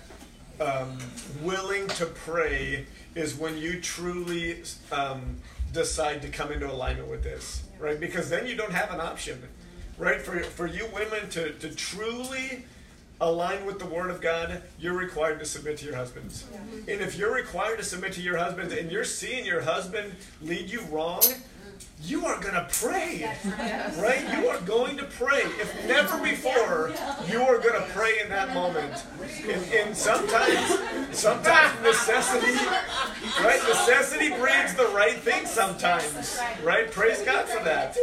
um, 0.62 0.98
willing 1.42 1.88
to 1.88 2.06
pray 2.06 2.86
is 3.16 3.36
when 3.36 3.58
you 3.58 3.82
truly 3.82 4.64
um, 4.92 5.38
decide 5.74 6.22
to 6.24 6.30
come 6.30 6.52
into 6.52 6.72
alignment 6.72 7.10
with 7.10 7.24
this, 7.24 7.64
right? 7.80 8.00
Because 8.00 8.30
then 8.30 8.48
you 8.48 8.56
don't 8.56 8.74
have 8.74 8.92
an 8.92 9.00
option, 9.00 9.42
right? 9.98 10.22
For, 10.22 10.40
for 10.40 10.68
you 10.68 10.88
women 10.94 11.30
to, 11.32 11.52
to 11.54 11.70
truly 11.70 12.66
align 13.20 13.66
with 13.66 13.80
the 13.80 13.86
Word 13.86 14.10
of 14.10 14.20
God, 14.20 14.64
you're 14.80 14.98
required 14.98 15.40
to 15.40 15.46
submit 15.46 15.78
to 15.78 15.86
your 15.86 15.96
husbands. 15.96 16.46
And 16.88 17.02
if 17.02 17.18
you're 17.18 17.34
required 17.34 17.78
to 17.78 17.86
submit 17.86 18.14
to 18.14 18.22
your 18.22 18.38
husband 18.38 18.72
and 18.72 18.92
you're 18.92 19.04
seeing 19.04 19.46
your 19.46 19.62
husband 19.62 20.14
lead 20.42 20.70
you 20.70 20.82
wrong, 20.90 21.22
you 22.04 22.26
are 22.26 22.40
going 22.40 22.56
to 22.56 22.68
pray, 22.72 23.32
right? 23.98 24.38
You 24.38 24.48
are 24.50 24.60
going 24.62 24.98
to 24.98 25.06
pray. 25.06 25.42
If 25.42 25.88
never 25.88 26.18
before, 26.18 26.92
you 27.30 27.42
are 27.42 27.60
going 27.60 27.80
to 27.82 27.88
pray 27.90 28.20
in 28.24 28.30
that 28.30 28.54
moment. 28.54 29.04
And, 29.44 29.64
and 29.74 29.96
sometimes, 29.96 30.80
sometimes 31.18 31.82
necessity, 31.82 32.54
right? 33.44 33.62
Necessity 33.68 34.30
breeds 34.30 34.74
the 34.76 34.90
right 34.96 35.18
thing 35.18 35.46
sometimes, 35.46 36.40
right? 36.64 36.90
Praise 36.92 37.22
God 37.22 37.48
for 37.48 37.64
that. 37.64 37.96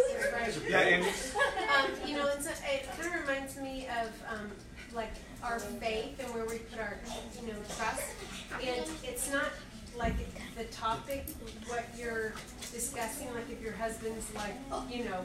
Yeah, 0.68 0.80
and 0.80 1.04
um, 1.04 1.90
you 2.06 2.16
know, 2.16 2.26
it's 2.28 2.46
a, 2.46 2.50
it 2.72 2.88
kind 2.96 3.14
of 3.14 3.20
reminds 3.20 3.56
me 3.56 3.88
of 4.00 4.10
um, 4.32 4.50
like 4.94 5.12
our 5.42 5.58
faith 5.58 6.18
and 6.20 6.34
where 6.34 6.44
we 6.44 6.58
put 6.58 6.78
our, 6.78 6.98
you 7.40 7.48
know, 7.48 7.58
trust. 7.76 8.02
And 8.62 8.86
it's 9.04 9.32
not 9.32 9.50
like 9.98 10.14
the 10.56 10.64
topic, 10.64 11.26
what 11.66 11.84
you're 11.98 12.32
discussing, 12.72 13.26
like 13.34 13.50
if 13.50 13.60
your 13.62 13.72
husband's 13.72 14.32
like, 14.34 14.54
you 14.90 15.04
know, 15.04 15.24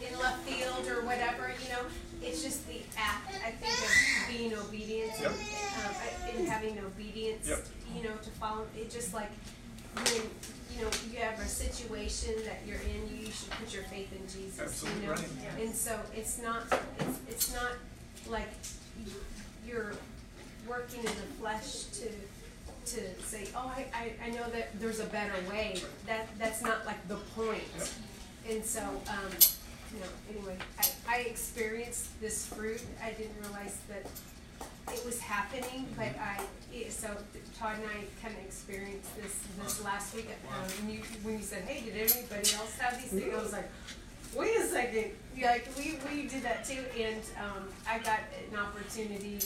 in 0.00 0.18
left 0.18 0.46
field 0.46 0.86
or 0.88 1.04
whatever, 1.04 1.50
you 1.62 1.68
know, 1.70 1.82
it's 2.22 2.42
just 2.42 2.66
the 2.68 2.80
act, 2.98 3.32
I 3.44 3.50
think, 3.50 3.72
of 3.72 4.36
being 4.36 4.54
obedient 4.54 5.12
Yep. 5.20 5.32
and, 5.32 5.86
um, 5.86 6.38
and 6.38 6.48
having 6.48 6.78
obedience, 6.78 7.48
Yep. 7.48 7.66
you 7.96 8.02
know, 8.02 8.16
to 8.16 8.30
follow. 8.30 8.66
It 8.76 8.90
just 8.90 9.14
like 9.14 9.30
when 9.94 10.06
you 10.76 10.82
know 10.82 10.90
you 11.10 11.18
have 11.18 11.38
a 11.40 11.48
situation 11.48 12.34
that 12.44 12.60
you're 12.66 12.78
in, 12.78 13.18
you 13.18 13.26
should 13.32 13.50
put 13.50 13.72
your 13.74 13.84
faith 13.84 14.12
in 14.12 14.22
Jesus. 14.28 14.60
Absolutely 14.60 15.00
you 15.02 15.06
know? 15.08 15.12
right. 15.14 15.62
And 15.62 15.74
so 15.74 15.98
it's 16.14 16.40
not 16.40 16.62
it's, 16.98 17.18
it's 17.28 17.54
not 17.54 17.72
like 18.28 18.48
you're 19.66 19.92
working 20.68 21.00
in 21.00 21.06
the 21.06 21.28
flesh 21.40 21.84
to 21.98 22.06
to 22.94 23.22
say, 23.22 23.46
oh, 23.56 23.72
I, 23.76 23.86
I, 23.94 24.12
I 24.26 24.30
know 24.30 24.48
that 24.50 24.78
there's 24.80 25.00
a 25.00 25.06
better 25.06 25.34
way. 25.48 25.76
That 26.06 26.26
that's 26.38 26.62
not 26.62 26.84
like 26.86 27.06
the 27.08 27.16
point. 27.36 27.62
And 28.48 28.64
so, 28.64 28.80
um, 28.80 29.30
you 29.92 30.00
know, 30.00 30.06
anyway, 30.30 30.56
I, 30.78 30.86
I 31.08 31.16
experienced 31.22 32.20
this 32.20 32.46
fruit. 32.46 32.82
I 33.02 33.10
didn't 33.10 33.36
realize 33.42 33.78
that 33.88 34.06
it 34.92 35.04
was 35.04 35.20
happening, 35.20 35.86
but 35.96 36.08
I, 36.18 36.40
it, 36.72 36.92
so 36.92 37.08
Todd 37.58 37.76
and 37.76 37.86
I 37.86 38.04
kind 38.22 38.34
of 38.36 38.44
experienced 38.44 39.14
this, 39.16 39.38
this 39.62 39.84
last 39.84 40.14
week. 40.14 40.28
Um, 40.48 40.68
when 40.80 40.94
you, 40.96 41.02
when 41.22 41.38
you 41.38 41.44
said, 41.44 41.62
hey, 41.62 41.84
did 41.84 41.94
anybody 41.94 42.54
else 42.54 42.76
have 42.78 43.00
these 43.00 43.10
things? 43.10 43.34
I 43.34 43.42
was 43.42 43.52
like, 43.52 43.70
wait 44.34 44.56
a 44.56 44.62
second. 44.66 45.12
Yeah, 45.36 45.50
Like, 45.52 45.68
we, 45.76 45.98
we 46.08 46.26
did 46.28 46.42
that 46.42 46.64
too, 46.64 46.82
and, 46.98 47.22
um, 47.38 47.68
I 47.88 47.98
got 47.98 48.20
an 48.50 48.58
opportunity, 48.58 49.38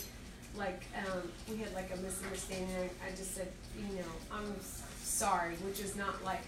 like, 0.57 0.83
um, 0.99 1.23
we 1.51 1.57
had 1.57 1.73
like 1.75 1.91
a 1.95 1.97
misunderstanding. 1.99 2.91
I, 3.07 3.11
just 3.11 3.35
said, 3.35 3.49
you 3.77 3.97
know, 3.97 4.13
I'm 4.33 4.55
sorry, 5.03 5.55
which 5.57 5.81
is 5.81 5.97
not 5.97 6.25
like 6.25 6.43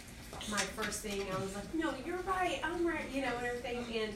my 0.50 0.58
first 0.58 1.00
thing. 1.00 1.22
I 1.34 1.40
was 1.40 1.54
like, 1.54 1.74
no, 1.74 1.92
you're 2.04 2.18
right, 2.18 2.60
I'm 2.62 2.86
right, 2.86 3.04
you 3.12 3.22
know, 3.22 3.32
and 3.38 3.46
everything. 3.46 3.84
And, 3.96 4.12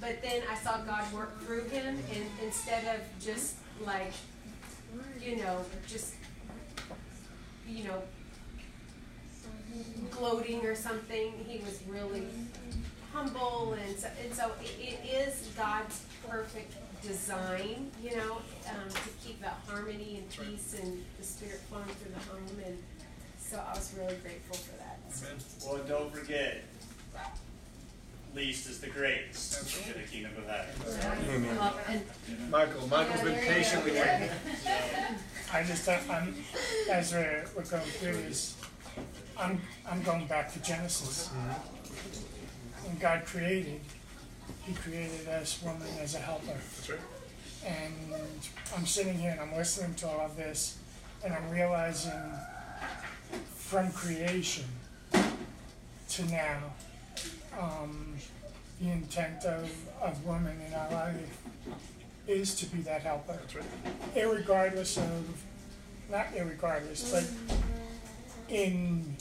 but 0.00 0.22
then 0.22 0.42
I 0.50 0.54
saw 0.56 0.78
God 0.78 1.10
work 1.12 1.40
through 1.42 1.64
him, 1.64 1.98
and 2.14 2.24
instead 2.42 2.84
of 2.94 3.00
just 3.24 3.56
like, 3.84 4.12
you 5.22 5.36
know, 5.36 5.64
just, 5.86 6.14
you 7.68 7.84
know, 7.84 8.02
gloating 10.10 10.64
or 10.66 10.74
something, 10.74 11.32
he 11.46 11.58
was 11.58 11.80
really 11.88 12.26
humble, 13.12 13.76
and 13.86 13.98
so, 13.98 14.08
and 14.22 14.34
so 14.34 14.50
it, 14.62 14.98
it 15.04 15.08
is 15.08 15.48
God's 15.56 16.04
perfect 16.28 16.74
design, 17.02 17.90
you 18.02 18.16
know, 18.16 18.38
um, 18.68 18.88
to 18.88 19.10
keep 19.24 19.40
that 19.40 19.58
harmony 19.66 20.18
and 20.18 20.30
peace 20.30 20.78
and 20.82 21.04
the 21.18 21.24
spirit 21.24 21.60
flowing 21.68 21.84
through 21.86 22.12
the 22.12 22.30
home, 22.30 22.64
and 22.66 22.78
so 23.38 23.58
I 23.58 23.74
was 23.74 23.94
really 23.98 24.16
grateful 24.22 24.56
for 24.56 24.76
that. 24.78 24.98
Well, 25.64 25.76
and 25.76 25.88
don't 25.88 26.14
forget, 26.14 26.62
least 28.34 28.68
is 28.68 28.80
the 28.80 28.88
greatest 28.88 29.88
in 29.88 30.00
the 30.00 30.06
kingdom 30.08 30.32
of 30.38 30.46
heaven. 30.46 31.56
Well, 31.56 31.74
and 31.88 32.50
Michael, 32.50 32.86
Michael's 32.86 33.22
been 33.22 33.38
patiently 33.40 33.92
waiting. 33.92 34.30
I 35.52 35.64
just, 35.64 35.88
uh, 35.88 35.98
I'm, 36.08 36.34
as 36.90 37.12
we're, 37.12 37.44
we're 37.56 37.64
going 37.64 37.82
through 37.82 38.12
this, 38.12 38.54
I'm, 39.38 39.60
I'm 39.90 40.02
going 40.02 40.26
back 40.26 40.52
to 40.52 40.60
Genesis. 40.62 41.28
When 42.84 42.98
God 42.98 43.24
created, 43.24 43.80
He 44.70 44.76
created 44.76 45.26
us, 45.26 45.60
woman, 45.64 45.88
as 46.00 46.14
a 46.14 46.18
helper. 46.18 46.46
That's 46.46 46.90
right. 46.90 47.00
And 47.66 48.14
I'm 48.76 48.86
sitting 48.86 49.18
here 49.18 49.32
and 49.32 49.40
I'm 49.40 49.52
listening 49.56 49.96
to 49.96 50.08
all 50.08 50.20
of 50.20 50.36
this, 50.36 50.78
and 51.24 51.34
I'm 51.34 51.50
realizing 51.50 52.12
from 53.56 53.90
creation 53.90 54.66
to 55.12 56.24
now, 56.30 56.58
um, 57.58 58.14
the 58.80 58.90
intent 58.90 59.44
of, 59.44 59.68
of 60.00 60.24
women 60.24 60.56
in 60.64 60.72
our 60.72 60.90
life 60.92 61.42
is 62.28 62.54
to 62.54 62.66
be 62.66 62.80
that 62.82 63.02
helper. 63.02 63.32
That's 63.32 63.56
right. 63.56 64.14
Irregardless 64.14 64.98
of, 64.98 65.42
not 66.08 66.26
irregardless, 66.34 67.10
but 67.12 67.66
in, 68.48 69.16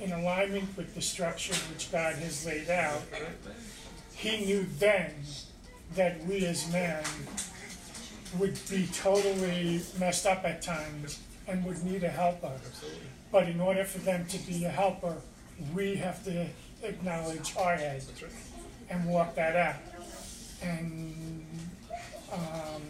in 0.00 0.10
alignment 0.10 0.76
with 0.76 0.92
the 0.96 1.02
structure 1.02 1.54
which 1.72 1.92
God 1.92 2.16
has 2.16 2.44
laid 2.44 2.68
out, 2.68 3.02
he 4.16 4.44
knew 4.46 4.66
then 4.78 5.12
that 5.94 6.24
we 6.24 6.46
as 6.46 6.70
men 6.72 7.04
would 8.38 8.58
be 8.70 8.88
totally 8.94 9.82
messed 9.98 10.26
up 10.26 10.42
at 10.44 10.62
times 10.62 11.20
and 11.46 11.62
would 11.64 11.82
need 11.84 12.02
a 12.02 12.08
helper. 12.08 12.58
But 13.30 13.48
in 13.48 13.60
order 13.60 13.84
for 13.84 13.98
them 13.98 14.24
to 14.26 14.38
be 14.38 14.64
a 14.64 14.70
helper, 14.70 15.16
we 15.74 15.96
have 15.96 16.24
to 16.24 16.46
acknowledge 16.82 17.54
our 17.58 17.76
head 17.76 18.02
and 18.88 19.06
walk 19.06 19.34
that 19.34 19.54
out. 19.54 19.76
And 20.62 21.44
um, 22.32 22.82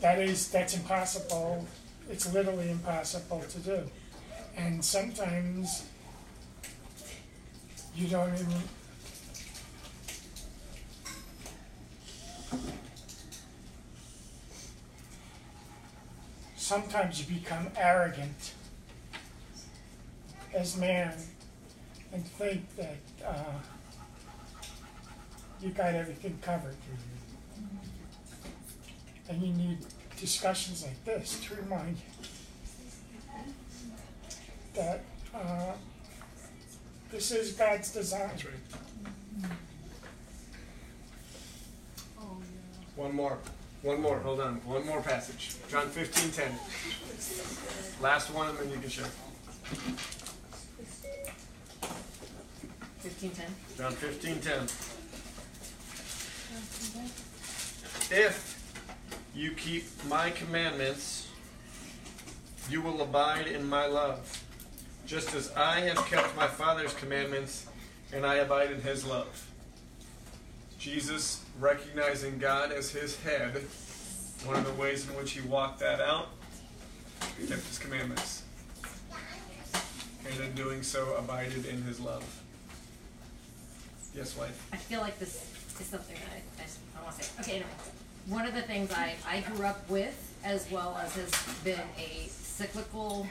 that 0.00 0.20
is 0.20 0.48
that's 0.48 0.74
impossible. 0.74 1.66
It's 2.10 2.32
literally 2.32 2.70
impossible 2.70 3.44
to 3.50 3.58
do. 3.58 3.90
And 4.56 4.82
sometimes 4.82 5.84
you 7.94 8.08
don't 8.08 8.32
even 8.34 8.62
sometimes 16.64 17.20
you 17.20 17.38
become 17.38 17.68
arrogant 17.76 18.54
as 20.54 20.78
man 20.78 21.14
and 22.12 22.26
think 22.26 22.62
that 22.76 22.96
uh, 23.26 23.58
you 25.60 25.68
got 25.70 25.94
everything 25.94 26.38
covered. 26.40 26.76
And 29.28 29.42
you 29.42 29.52
need 29.52 29.78
discussions 30.18 30.84
like 30.84 31.04
this 31.04 31.38
to 31.44 31.54
remind 31.56 31.98
you 31.98 32.28
that 34.74 35.04
uh, 35.34 35.72
this 37.10 37.30
is 37.30 37.52
God's 37.52 37.92
design. 37.92 38.30
Right. 38.36 39.50
One 42.96 43.14
more. 43.14 43.38
One 43.82 44.00
more. 44.00 44.18
Hold 44.20 44.40
on. 44.40 44.56
One 44.64 44.86
more 44.86 45.02
passage. 45.02 45.56
John 45.68 45.88
fifteen 45.88 46.30
ten. 46.30 46.52
Last 48.00 48.30
one, 48.30 48.48
and 48.50 48.58
then 48.58 48.70
you 48.70 48.78
can 48.78 48.88
share. 48.88 49.06
fifteen 52.98 53.30
ten. 53.30 53.54
John 53.76 53.92
fifteen 53.92 54.40
ten. 54.40 54.62
If 58.10 58.60
you 59.34 59.50
keep 59.52 59.84
my 60.08 60.30
commandments, 60.30 61.28
you 62.70 62.80
will 62.80 63.02
abide 63.02 63.48
in 63.48 63.68
my 63.68 63.86
love, 63.86 64.44
just 65.06 65.34
as 65.34 65.50
I 65.56 65.80
have 65.80 65.98
kept 66.06 66.36
my 66.36 66.46
Father's 66.46 66.94
commandments 66.94 67.66
and 68.12 68.24
I 68.24 68.36
abide 68.36 68.70
in 68.70 68.80
his 68.80 69.04
love. 69.04 69.48
Jesus, 70.84 71.42
recognizing 71.58 72.36
God 72.36 72.70
as 72.70 72.90
his 72.90 73.18
head, 73.22 73.54
one 74.44 74.56
of 74.56 74.66
the 74.66 74.74
ways 74.74 75.08
in 75.08 75.16
which 75.16 75.30
he 75.30 75.40
walked 75.40 75.80
that 75.80 75.98
out, 75.98 76.28
he 77.40 77.46
kept 77.46 77.62
his 77.62 77.78
commandments. 77.78 78.42
And 80.30 80.40
in 80.40 80.54
doing 80.54 80.82
so, 80.82 81.14
abided 81.14 81.64
in 81.64 81.80
his 81.84 82.00
love. 82.00 82.22
Yes, 84.14 84.36
wife. 84.36 84.68
I 84.74 84.76
feel 84.76 85.00
like 85.00 85.18
this 85.18 85.50
is 85.80 85.86
something 85.86 86.16
that 86.16 86.34
I, 86.34 86.62
I, 86.62 87.00
I 87.00 87.02
want 87.02 87.16
to 87.16 87.24
say. 87.24 87.40
Okay, 87.40 87.52
anyway, 87.52 87.70
one 88.26 88.46
of 88.46 88.52
the 88.52 88.60
things 88.60 88.92
I, 88.92 89.14
I 89.26 89.40
grew 89.40 89.64
up 89.64 89.88
with, 89.88 90.36
as 90.44 90.70
well 90.70 91.00
as 91.02 91.14
has 91.14 91.32
been 91.64 91.80
a 91.98 92.28
cyclical 92.28 93.26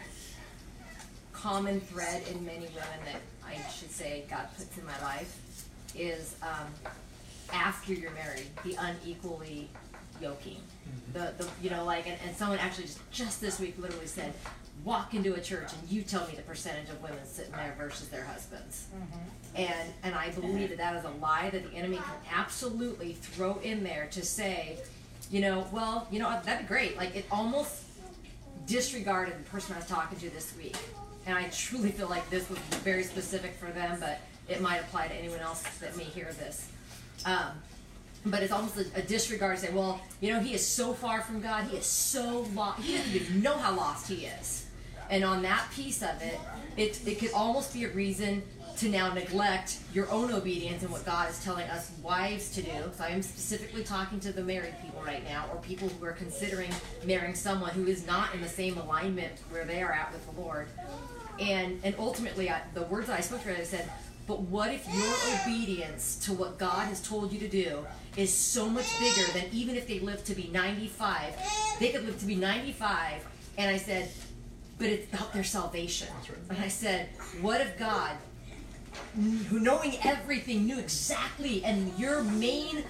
common 1.34 1.82
thread 1.82 2.24
in 2.32 2.44
many 2.44 2.66
women 2.66 3.00
that 3.06 3.22
I 3.46 3.58
should 3.70 3.92
say 3.92 4.24
God 4.28 4.48
puts 4.58 4.76
in 4.76 4.88
my 4.88 5.00
life, 5.04 5.40
is 5.96 6.36
um, 6.42 6.74
after 7.54 7.94
you're 7.94 8.12
married, 8.12 8.48
the 8.64 8.76
unequally 8.80 9.70
yoking. 10.22 10.58
Mm-hmm. 10.58 11.14
The, 11.14 11.44
the 11.44 11.50
you 11.62 11.70
know 11.70 11.86
like 11.86 12.08
and, 12.08 12.18
and 12.26 12.36
someone 12.36 12.60
actually 12.60 12.86
just 12.86 13.12
just 13.12 13.42
this 13.42 13.60
week 13.60 13.76
literally 13.80 14.08
said, 14.08 14.34
walk 14.84 15.14
into 15.14 15.34
a 15.34 15.40
church 15.40 15.72
and 15.72 15.90
you 15.90 16.02
tell 16.02 16.28
me 16.28 16.34
the 16.36 16.42
percentage 16.42 16.90
of 16.90 17.02
women 17.02 17.26
sitting 17.26 17.54
there 17.54 17.76
versus 17.78 18.10
their 18.10 18.24
husbands. 18.24 18.88
Mm-hmm. 18.96 19.62
And 19.62 19.94
and 20.04 20.16
I 20.16 20.32
believe 20.32 20.70
that 20.70 20.78
that 20.80 20.96
is 20.96 21.06
a 21.06 21.12
lie 21.22 21.50
that 21.52 21.70
the 21.70 21.78
enemy 21.78 21.98
can 21.98 22.16
absolutely 22.34 23.14
throw 23.14 23.60
in 23.60 23.84
there 23.84 24.08
to 24.12 24.24
say, 24.24 24.80
you 25.30 25.42
know, 25.42 25.68
well, 25.72 26.08
you 26.12 26.20
know, 26.20 26.30
that'd 26.44 26.66
be 26.66 26.68
great. 26.68 26.98
Like 26.98 27.16
it 27.16 27.26
almost 27.32 27.84
disregarded 28.66 29.38
the 29.38 29.50
person 29.50 29.76
I 29.76 29.80
was 29.80 29.88
talking 29.88 30.18
to 30.20 30.30
this 30.30 30.56
week. 30.58 30.76
And 31.26 31.38
I 31.38 31.46
truly 31.50 31.92
feel 31.92 32.10
like 32.10 32.30
this 32.30 32.50
was 32.50 32.60
very 32.84 33.04
specific 33.04 33.54
for 33.54 33.68
them, 33.68 33.98
but 34.00 34.20
it 34.50 34.62
might 34.62 34.82
apply 34.82 35.08
to 35.08 35.14
anyone 35.14 35.40
else 35.40 35.64
that 35.80 35.96
may 35.96 36.04
hear 36.04 36.34
this. 36.34 36.70
Um, 37.26 37.52
but 38.26 38.41
it's 38.41 38.54
almost 38.54 38.78
a, 38.78 38.86
a 38.95 39.02
disregard 39.02 39.58
to 39.58 39.66
say, 39.66 39.74
well, 39.74 40.00
you 40.22 40.32
know, 40.32 40.40
he 40.40 40.54
is 40.54 40.66
so 40.66 40.94
far 40.94 41.22
from 41.22 41.41
God, 41.41 41.66
he 41.66 41.78
is 41.78 41.86
so 41.86 42.45
lost, 42.54 42.82
he 42.82 42.98
doesn't 42.98 43.14
even 43.14 43.41
know 43.41 43.58
how 43.58 43.76
lost 43.76 44.08
he 44.08 44.26
is. 44.26 44.68
And 45.10 45.24
on 45.24 45.41
that 45.44 45.68
piece 45.74 46.02
of 46.02 46.22
it, 46.22 46.40
it, 46.78 47.06
it 47.06 47.20
could 47.20 47.34
almost 47.34 47.74
be 47.74 47.84
a 47.84 47.90
reason 47.90 48.41
to 48.78 48.90
now 48.90 49.14
neglect 49.14 49.78
your 49.94 50.10
own 50.10 50.32
obedience 50.32 50.82
and 50.82 50.91
what 50.91 51.06
God 51.06 51.30
is 51.30 51.44
telling 51.44 51.68
us 51.70 51.91
wives 52.02 52.52
to 52.56 52.62
do. 52.62 52.72
So 52.98 53.04
I 53.04 53.10
am 53.10 53.22
specifically 53.22 53.84
talking 53.84 54.20
to 54.22 54.32
the 54.32 54.41
married 54.41 54.76
people 54.82 55.02
right 55.06 55.24
now, 55.24 55.45
or 55.52 55.62
people 55.62 55.90
who 55.90 56.06
are 56.06 56.14
considering 56.14 56.72
marrying 57.06 57.36
someone 57.36 57.70
who 57.72 57.86
is 57.86 58.08
not 58.08 58.34
in 58.34 58.41
the 58.41 58.50
same 58.50 58.78
alignment 58.78 59.34
where 59.52 59.66
they 59.66 59.84
are 59.84 59.91
at 59.91 60.12
with 60.12 60.26
the 60.34 60.41
Lord. 60.41 60.68
And 61.40 61.80
and 61.84 61.95
ultimately, 62.00 62.50
I, 62.50 62.62
the 62.74 62.84
words 62.84 63.08
that 63.08 63.18
I 63.18 63.22
spoke 63.22 63.41
to 63.44 63.50
her, 63.50 63.56
I 63.56 63.64
said, 63.64 63.91
but 64.26 64.41
what 64.41 64.72
if 64.72 64.88
your 64.94 65.41
obedience 65.41 66.16
to 66.26 66.34
what 66.34 66.58
God 66.58 66.88
has 66.88 67.02
told 67.02 67.32
you 67.34 67.40
to 67.40 67.48
do 67.50 67.86
is 68.16 68.34
so 68.34 68.70
much 68.70 68.88
bigger 69.00 69.32
than 69.34 69.45
even 69.52 69.76
if 69.76 69.88
they 69.88 70.00
live 70.00 70.24
to 70.26 70.36
be 70.36 70.50
95, 70.54 71.36
they 71.80 71.90
could 71.90 72.06
live 72.06 72.20
to 72.20 72.26
be 72.26 72.36
95. 72.36 73.26
And 73.58 73.70
I 73.70 73.78
said, 73.78 74.10
but 74.78 74.88
it's 74.88 75.14
about 75.14 75.34
their 75.34 75.44
salvation. 75.44 76.08
And 76.50 76.58
I 76.58 76.68
said, 76.68 77.10
what 77.41 77.62
if 77.62 77.78
God, 77.78 78.12
who 79.50 79.60
knowing 79.60 79.98
everything, 80.04 80.66
knew 80.66 80.80
exactly, 80.80 81.64
and 81.64 81.98
your 82.00 82.24
main 82.24 82.84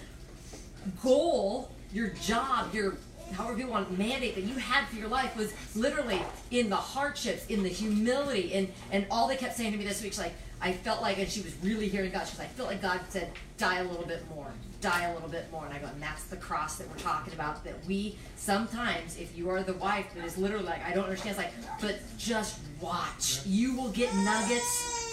goal, 1.02 1.72
your 1.92 2.10
job, 2.10 2.74
your 2.74 2.98
however 3.34 3.58
you 3.58 3.68
want 3.68 3.98
mandate 3.98 4.36
that 4.36 4.44
you 4.44 4.56
had 4.56 4.88
for 4.88 4.96
your 4.96 5.08
life 5.08 5.36
was 5.36 5.54
literally 5.76 6.22
in 6.52 6.70
the 6.70 6.76
hardships, 6.76 7.46
in 7.48 7.64
the 7.64 7.70
humility, 7.70 8.54
and 8.54 8.72
and 8.92 9.06
all 9.10 9.28
they 9.28 9.36
kept 9.36 9.56
saying 9.56 9.72
to 9.72 9.78
me 9.78 9.86
this 9.86 10.02
week, 10.02 10.14
she's 10.14 10.20
like, 10.20 10.36
I 10.64 10.72
felt 10.72 11.02
like, 11.02 11.18
and 11.18 11.30
she 11.30 11.42
was 11.42 11.54
really 11.62 11.90
hearing 11.90 12.10
God. 12.10 12.26
She 12.26 12.38
was 12.38 12.40
I 12.40 12.46
felt 12.46 12.70
like 12.70 12.82
God 12.82 13.02
said, 13.10 13.30
die 13.58 13.80
a 13.80 13.84
little 13.84 14.06
bit 14.06 14.24
more, 14.34 14.48
die 14.80 15.04
a 15.04 15.14
little 15.14 15.28
bit 15.28 15.52
more. 15.52 15.66
And 15.66 15.74
I 15.74 15.78
go, 15.78 15.88
and 15.88 16.02
that's 16.02 16.24
the 16.24 16.38
cross 16.38 16.78
that 16.78 16.90
we're 16.90 16.96
talking 17.00 17.34
about. 17.34 17.66
That 17.66 17.74
we 17.86 18.18
sometimes, 18.38 19.18
if 19.18 19.38
you 19.38 19.50
are 19.50 19.62
the 19.62 19.74
wife 19.74 20.06
that 20.16 20.24
is 20.24 20.38
literally 20.38 20.66
like, 20.66 20.82
I 20.86 20.94
don't 20.94 21.04
understand, 21.04 21.38
it's 21.38 21.46
like, 21.46 21.82
but 21.82 22.00
just 22.18 22.62
watch. 22.80 23.46
You 23.46 23.76
will 23.76 23.90
get 23.90 24.16
nuggets. 24.16 24.66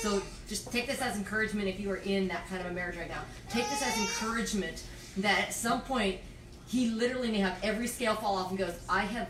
So 0.03 0.23
just 0.49 0.71
take 0.71 0.87
this 0.87 1.03
as 1.03 1.17
encouragement 1.17 1.67
if 1.67 1.81
you 1.81 1.91
are 1.91 1.97
in 1.97 2.29
that 2.29 2.47
kind 2.49 2.61
of 2.61 2.71
a 2.71 2.73
marriage 2.73 2.97
right 2.97 3.09
now. 3.09 3.23
Take 3.51 3.69
this 3.71 3.83
as 3.83 3.99
encouragement 3.99 4.85
that 5.17 5.49
at 5.49 5.53
some 5.53 5.81
point 5.81 6.21
he 6.69 6.91
literally 6.91 7.33
may 7.33 7.39
have 7.39 7.59
every 7.65 7.89
scale 7.89 8.15
fall 8.15 8.37
off 8.37 8.51
and 8.51 8.59
goes, 8.59 8.79
I 8.89 9.01
have, 9.01 9.29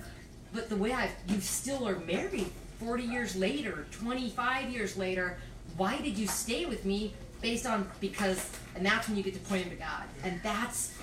but 0.52 0.68
the 0.68 0.76
way 0.76 0.92
I've, 0.92 1.12
you 1.28 1.40
still 1.40 1.88
are 1.88 1.98
married 2.00 2.52
40 2.78 3.04
years 3.04 3.36
later, 3.36 3.86
25 3.90 4.70
years 4.70 4.96
later, 4.96 5.38
why 5.80 5.96
did 5.96 6.18
you 6.18 6.26
stay 6.26 6.66
with 6.66 6.84
me 6.84 7.10
based 7.40 7.64
on, 7.64 7.90
because, 8.00 8.50
and 8.76 8.84
that's 8.84 9.08
when 9.08 9.16
you 9.16 9.22
get 9.22 9.32
to 9.32 9.40
point 9.40 9.62
him 9.62 9.70
to 9.70 9.76
God. 9.76 10.04
And 10.22 10.38
that's, 10.42 10.94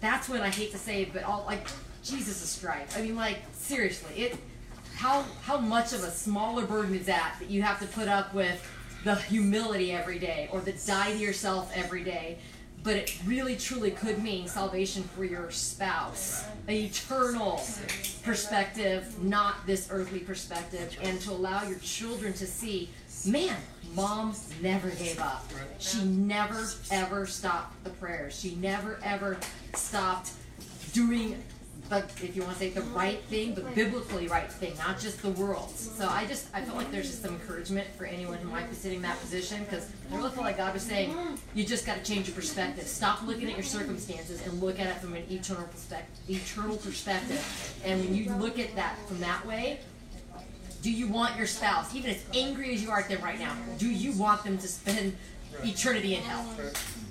that's 0.00 0.26
when 0.26 0.40
I 0.40 0.48
hate 0.48 0.72
to 0.72 0.78
say 0.78 1.02
it, 1.02 1.12
but 1.12 1.22
all, 1.22 1.44
like, 1.46 1.66
Jesus 2.02 2.42
is 2.42 2.48
strife. 2.48 2.96
I 2.96 3.02
mean, 3.02 3.14
like, 3.14 3.40
seriously, 3.52 4.22
it, 4.22 4.38
how, 4.94 5.26
how 5.42 5.58
much 5.58 5.92
of 5.92 6.02
a 6.02 6.10
smaller 6.10 6.64
burden 6.64 6.94
is 6.94 7.04
that, 7.04 7.36
that 7.40 7.50
you 7.50 7.60
have 7.60 7.78
to 7.80 7.86
put 7.88 8.08
up 8.08 8.32
with 8.32 8.58
the 9.04 9.16
humility 9.16 9.92
every 9.92 10.18
day, 10.18 10.48
or 10.50 10.62
the 10.62 10.72
die 10.72 11.12
to 11.12 11.18
yourself 11.18 11.70
every 11.74 12.02
day, 12.02 12.38
but 12.82 12.96
it 12.96 13.18
really 13.26 13.56
truly 13.56 13.90
could 13.90 14.22
mean 14.22 14.48
salvation 14.48 15.02
for 15.14 15.24
your 15.24 15.50
spouse, 15.50 16.46
an 16.68 16.74
eternal 16.74 17.62
perspective, 18.22 19.22
not 19.22 19.66
this 19.66 19.88
earthly 19.90 20.20
perspective, 20.20 20.96
and 21.02 21.20
to 21.20 21.32
allow 21.32 21.68
your 21.68 21.78
children 21.80 22.32
to 22.32 22.46
see, 22.46 22.88
man, 23.24 23.56
mom 23.94 24.34
never 24.60 24.90
gave 24.90 25.20
up. 25.20 25.46
She 25.78 26.02
never 26.04 26.68
ever 26.90 27.26
stopped 27.26 27.82
the 27.84 27.90
prayers. 27.90 28.38
She 28.38 28.56
never 28.56 28.98
ever 29.02 29.38
stopped 29.74 30.32
doing 30.92 31.42
the, 31.88 31.98
if 31.98 32.34
you 32.34 32.42
want 32.42 32.54
to 32.54 32.58
say 32.58 32.70
the 32.70 32.82
right 32.82 33.22
thing, 33.24 33.54
but 33.54 33.72
biblically 33.74 34.26
right 34.26 34.50
thing, 34.50 34.76
not 34.76 34.98
just 34.98 35.22
the 35.22 35.30
world's. 35.30 35.78
So 35.78 36.08
I 36.08 36.26
just, 36.26 36.48
I 36.52 36.62
felt 36.62 36.76
like 36.76 36.90
there's 36.90 37.06
just 37.06 37.22
some 37.22 37.34
encouragement 37.34 37.86
for 37.96 38.06
anyone 38.06 38.38
who 38.38 38.48
might 38.50 38.68
be 38.68 38.74
sitting 38.74 38.96
in 38.96 39.02
that 39.02 39.20
position, 39.20 39.62
because 39.64 39.88
I 40.10 40.16
really 40.16 40.30
feel 40.30 40.42
like 40.42 40.56
God 40.56 40.74
was 40.74 40.82
saying, 40.82 41.14
you 41.54 41.64
just 41.64 41.86
got 41.86 41.98
to 41.98 42.02
change 42.02 42.26
your 42.26 42.34
perspective. 42.34 42.88
Stop 42.88 43.22
looking 43.24 43.48
at 43.48 43.54
your 43.54 43.62
circumstances 43.62 44.44
and 44.44 44.60
look 44.60 44.80
at 44.80 44.88
it 44.88 44.96
from 44.96 45.14
an 45.14 45.22
eternal 45.30 45.66
perspective. 45.68 46.18
Eternal 46.28 46.76
perspective. 46.76 47.80
And 47.84 48.04
when 48.04 48.14
you 48.14 48.34
look 48.34 48.58
at 48.58 48.74
that 48.74 48.98
from 49.06 49.20
that 49.20 49.46
way, 49.46 49.78
do 50.86 50.92
you 50.92 51.08
want 51.08 51.36
your 51.36 51.48
spouse, 51.48 51.92
even 51.96 52.12
as 52.12 52.24
angry 52.32 52.72
as 52.72 52.80
you 52.80 52.92
are 52.92 53.00
at 53.00 53.08
them 53.08 53.20
right 53.20 53.40
now, 53.40 53.52
do 53.76 53.90
you 53.90 54.12
want 54.12 54.44
them 54.44 54.56
to 54.56 54.68
spend 54.68 55.16
eternity 55.64 56.14
in 56.14 56.22
hell? 56.22 56.48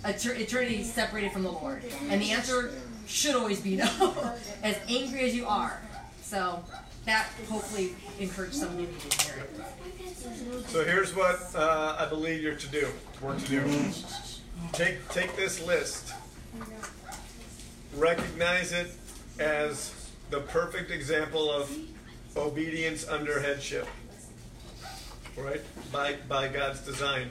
Eternity 0.05 0.81
separated 0.81 1.33
from 1.33 1.43
the 1.43 1.51
Lord? 1.51 1.83
And 2.07 2.21
the 2.21 2.31
answer 2.31 2.71
should 3.05 3.35
always 3.35 3.59
be 3.59 3.75
no, 3.75 4.33
as 4.63 4.79
angry 4.87 5.25
as 5.25 5.35
you 5.35 5.45
are. 5.45 5.81
So 6.21 6.63
that 7.03 7.27
hopefully 7.49 7.95
encouraged 8.17 8.55
some 8.55 8.69
of 8.69 8.79
you 8.79 8.87
to 8.87 9.25
hear 9.25 9.43
it. 9.43 10.67
So 10.67 10.85
here's 10.85 11.13
what 11.13 11.41
uh, 11.53 11.97
I 11.99 12.05
believe 12.05 12.41
you're 12.41 12.55
to 12.55 12.67
do. 12.69 12.87
We're 13.21 13.37
to 13.37 13.45
do. 13.45 13.91
Take 14.71 15.05
take 15.09 15.35
this 15.35 15.61
list. 15.67 16.13
Recognize 17.97 18.71
it 18.71 18.91
as 19.37 19.93
the 20.29 20.39
perfect 20.39 20.91
example 20.91 21.51
of 21.51 21.69
obedience 22.35 23.07
under 23.07 23.39
headship. 23.39 23.87
Right? 25.37 25.61
By 25.91 26.15
by 26.27 26.47
God's 26.47 26.81
design. 26.81 27.29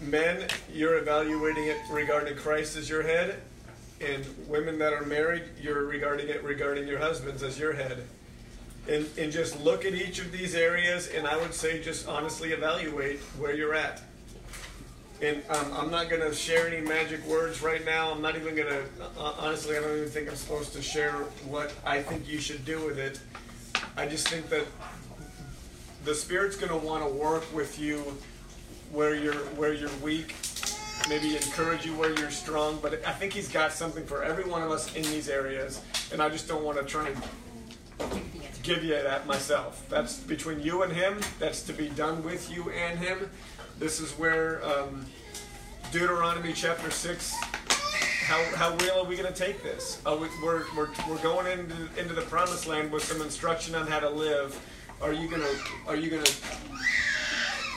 Men, 0.00 0.46
you're 0.72 0.98
evaluating 0.98 1.64
it 1.64 1.78
regarding 1.90 2.36
Christ 2.36 2.76
as 2.76 2.88
your 2.88 3.02
head, 3.02 3.40
and 4.00 4.24
women 4.46 4.78
that 4.78 4.92
are 4.92 5.04
married, 5.04 5.42
you're 5.60 5.84
regarding 5.84 6.28
it 6.28 6.44
regarding 6.44 6.86
your 6.86 6.98
husbands 6.98 7.42
as 7.42 7.58
your 7.58 7.72
head. 7.72 8.04
And, 8.88 9.06
and 9.18 9.32
just 9.32 9.60
look 9.60 9.84
at 9.84 9.94
each 9.94 10.20
of 10.20 10.30
these 10.30 10.54
areas, 10.54 11.08
and 11.08 11.26
I 11.26 11.36
would 11.36 11.52
say 11.52 11.82
just 11.82 12.08
honestly 12.08 12.52
evaluate 12.52 13.18
where 13.38 13.54
you're 13.54 13.74
at. 13.74 14.00
And 15.20 15.42
um, 15.48 15.72
I'm 15.74 15.90
not 15.90 16.08
going 16.08 16.22
to 16.22 16.32
share 16.32 16.68
any 16.68 16.80
magic 16.80 17.24
words 17.26 17.60
right 17.60 17.84
now. 17.84 18.12
I'm 18.12 18.22
not 18.22 18.36
even 18.36 18.54
going 18.54 18.68
to, 18.68 18.82
uh, 19.18 19.34
honestly, 19.38 19.76
I 19.76 19.80
don't 19.80 19.96
even 19.96 20.08
think 20.08 20.28
I'm 20.28 20.36
supposed 20.36 20.72
to 20.74 20.82
share 20.82 21.12
what 21.48 21.72
I 21.84 22.02
think 22.02 22.28
you 22.28 22.38
should 22.38 22.64
do 22.64 22.84
with 22.86 22.98
it. 22.98 23.20
I 23.96 24.06
just 24.06 24.28
think 24.28 24.48
that 24.50 24.64
the 26.04 26.14
Spirit's 26.14 26.56
going 26.56 26.70
to 26.70 26.86
want 26.86 27.02
to 27.02 27.10
work 27.10 27.44
with 27.52 27.80
you 27.80 28.16
where 28.92 29.14
you're 29.14 29.34
where 29.56 29.74
you're 29.74 29.90
weak, 30.02 30.36
maybe 31.08 31.34
encourage 31.36 31.84
you 31.84 31.94
where 31.96 32.16
you're 32.18 32.30
strong. 32.30 32.78
But 32.80 33.04
I 33.04 33.12
think 33.12 33.32
He's 33.32 33.48
got 33.48 33.72
something 33.72 34.06
for 34.06 34.22
every 34.22 34.44
one 34.44 34.62
of 34.62 34.70
us 34.70 34.94
in 34.94 35.02
these 35.02 35.28
areas, 35.28 35.82
and 36.12 36.22
I 36.22 36.28
just 36.28 36.46
don't 36.46 36.64
want 36.64 36.78
to 36.78 36.84
try 36.84 37.08
and 37.08 38.22
give 38.62 38.84
you 38.84 38.92
that 38.92 39.26
myself. 39.26 39.84
That's 39.88 40.18
between 40.20 40.60
you 40.60 40.82
and 40.82 40.92
Him. 40.92 41.18
That's 41.40 41.62
to 41.64 41.72
be 41.72 41.88
done 41.88 42.22
with 42.22 42.50
you 42.50 42.70
and 42.70 42.98
Him. 43.00 43.28
This 43.78 44.00
is 44.00 44.10
where 44.12 44.64
um, 44.64 45.06
Deuteronomy 45.92 46.52
chapter 46.52 46.90
six. 46.90 47.32
How, 48.24 48.42
how 48.56 48.76
real 48.78 48.94
are 48.94 49.04
we 49.04 49.16
going 49.16 49.32
to 49.32 49.38
take 49.38 49.62
this? 49.62 50.02
Uh, 50.04 50.18
we, 50.20 50.26
we're, 50.42 50.64
we're, 50.76 50.88
we're 51.08 51.22
going 51.22 51.46
into, 51.46 51.88
into 51.96 52.12
the 52.12 52.22
promised 52.22 52.66
land 52.66 52.90
with 52.90 53.04
some 53.04 53.22
instruction 53.22 53.76
on 53.76 53.86
how 53.86 54.00
to 54.00 54.10
live. 54.10 54.60
Are 55.00 55.12
you 55.12 55.30
gonna 55.30 55.46
Are 55.86 55.94
you 55.94 56.10
gonna 56.10 56.28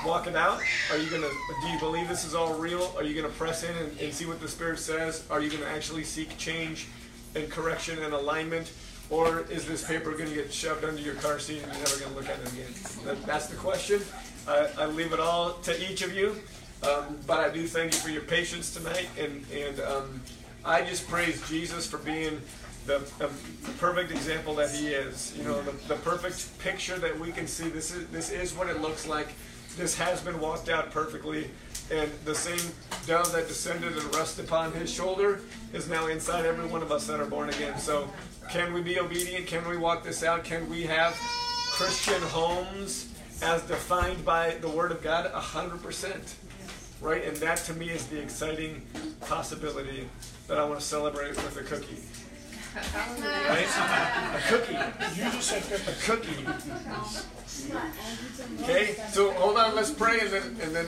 walk 0.04 0.26
it 0.26 0.36
out? 0.36 0.60
Are 0.92 0.98
you 0.98 1.08
gonna? 1.12 1.30
Do 1.62 1.68
you 1.68 1.80
believe 1.80 2.08
this 2.08 2.26
is 2.26 2.34
all 2.34 2.56
real? 2.56 2.92
Are 2.98 3.04
you 3.04 3.14
gonna 3.14 3.32
press 3.36 3.64
in 3.64 3.78
and, 3.78 4.00
and 4.00 4.12
see 4.12 4.26
what 4.26 4.42
the 4.42 4.48
Spirit 4.48 4.80
says? 4.80 5.24
Are 5.30 5.40
you 5.40 5.52
gonna 5.52 5.70
actually 5.70 6.04
seek 6.04 6.36
change 6.40 6.88
and 7.36 7.48
correction 7.48 8.02
and 8.02 8.16
alignment? 8.16 8.72
Or 9.12 9.42
is 9.52 9.68
this 9.68 9.86
paper 9.86 10.12
going 10.14 10.30
to 10.30 10.36
get 10.36 10.54
shoved 10.54 10.86
under 10.86 11.02
your 11.02 11.16
car 11.16 11.38
seat 11.38 11.62
and 11.62 11.74
you're 11.74 11.84
never 11.84 12.00
going 12.00 12.12
to 12.12 12.18
look 12.18 12.30
at 12.30 12.40
it 12.40 12.54
again? 12.54 12.74
That, 13.04 13.26
that's 13.26 13.48
the 13.48 13.58
question. 13.58 14.02
I, 14.48 14.70
I 14.78 14.86
leave 14.86 15.14
it 15.14 15.20
all 15.20 15.54
to 15.54 15.92
each 15.92 16.02
of 16.02 16.14
you. 16.14 16.36
Um, 16.84 17.20
but 17.28 17.40
I 17.40 17.50
do 17.50 17.68
thank 17.68 17.94
you 17.94 18.00
for 18.00 18.10
your 18.10 18.24
patience 18.24 18.74
tonight. 18.74 19.08
And, 19.20 19.46
and 19.54 19.80
um, 19.82 20.22
I 20.66 20.82
just 20.82 21.08
praise 21.08 21.48
Jesus 21.48 21.86
for 21.86 21.98
being 22.00 22.42
the, 22.86 23.00
the, 23.20 23.30
perfect 23.78 24.12
example 24.12 24.56
that 24.56 24.72
he 24.72 24.88
is. 24.88 25.36
You 25.38 25.44
know, 25.44 25.62
the, 25.62 25.72
the 25.88 25.96
perfect 25.96 26.58
picture 26.60 26.98
that 26.98 27.20
we 27.20 27.32
can 27.32 27.46
see. 27.46 27.70
This 27.70 27.94
is, 27.94 28.08
this 28.08 28.32
is 28.32 28.56
what 28.56 28.68
it 28.68 28.82
looks 28.82 29.08
like. 29.08 29.28
This 29.78 29.96
has 29.98 30.22
been 30.22 30.40
walked 30.40 30.70
out 30.70 30.92
perfectly. 30.92 31.50
And 31.92 32.10
the 32.26 32.34
same 32.34 32.72
dove 33.06 33.32
that 33.34 33.48
descended 33.48 33.94
and 33.98 34.16
rested 34.16 34.46
upon 34.46 34.72
his 34.72 34.92
shoulder 34.92 35.42
is 35.74 35.88
now 35.88 36.08
inside 36.08 36.46
every 36.46 36.66
one 36.66 36.82
of 36.82 36.92
us 36.92 37.06
that 37.08 37.20
are 37.20 37.26
born 37.26 37.50
again. 37.50 37.78
So, 37.78 38.10
can 38.50 38.74
we 38.74 38.82
be 38.82 39.00
obedient? 39.00 39.46
Can 39.46 39.68
we 39.70 39.78
walk 39.78 40.04
this 40.04 40.24
out? 40.24 40.44
Can 40.44 40.70
we 40.70 40.84
have 40.84 41.14
Christian 41.74 42.22
homes 42.24 43.11
as 43.42 43.62
defined 43.64 44.24
by 44.24 44.56
the 44.62 44.70
Word 44.70 44.92
of 44.92 45.02
God? 45.02 45.26
A 45.34 45.40
hundred 45.40 45.82
percent. 45.82 46.36
Right? 47.02 47.24
And 47.26 47.36
that 47.38 47.58
to 47.66 47.74
me 47.74 47.90
is 47.90 48.06
the 48.08 48.22
exciting 48.22 48.82
possibility 49.22 50.08
that 50.48 50.60
I 50.60 50.66
want 50.66 50.80
to 50.80 50.86
celebrate 50.86 51.36
with 51.36 51.58
a 51.58 51.64
cookie. 51.64 51.98
Right? 52.74 53.68
A 54.36 54.42
cookie. 54.48 54.78
You 55.16 55.32
just 55.32 55.48
said 55.48 55.64
A 55.88 55.94
cookie. 56.06 56.46
Okay, 58.64 58.96
so 59.12 59.32
hold 59.34 59.58
on, 59.58 59.76
let's 59.76 59.92
pray 59.92 60.20
and 60.20 60.30
then 60.30 60.44
and 60.62 60.76
then 60.76 60.86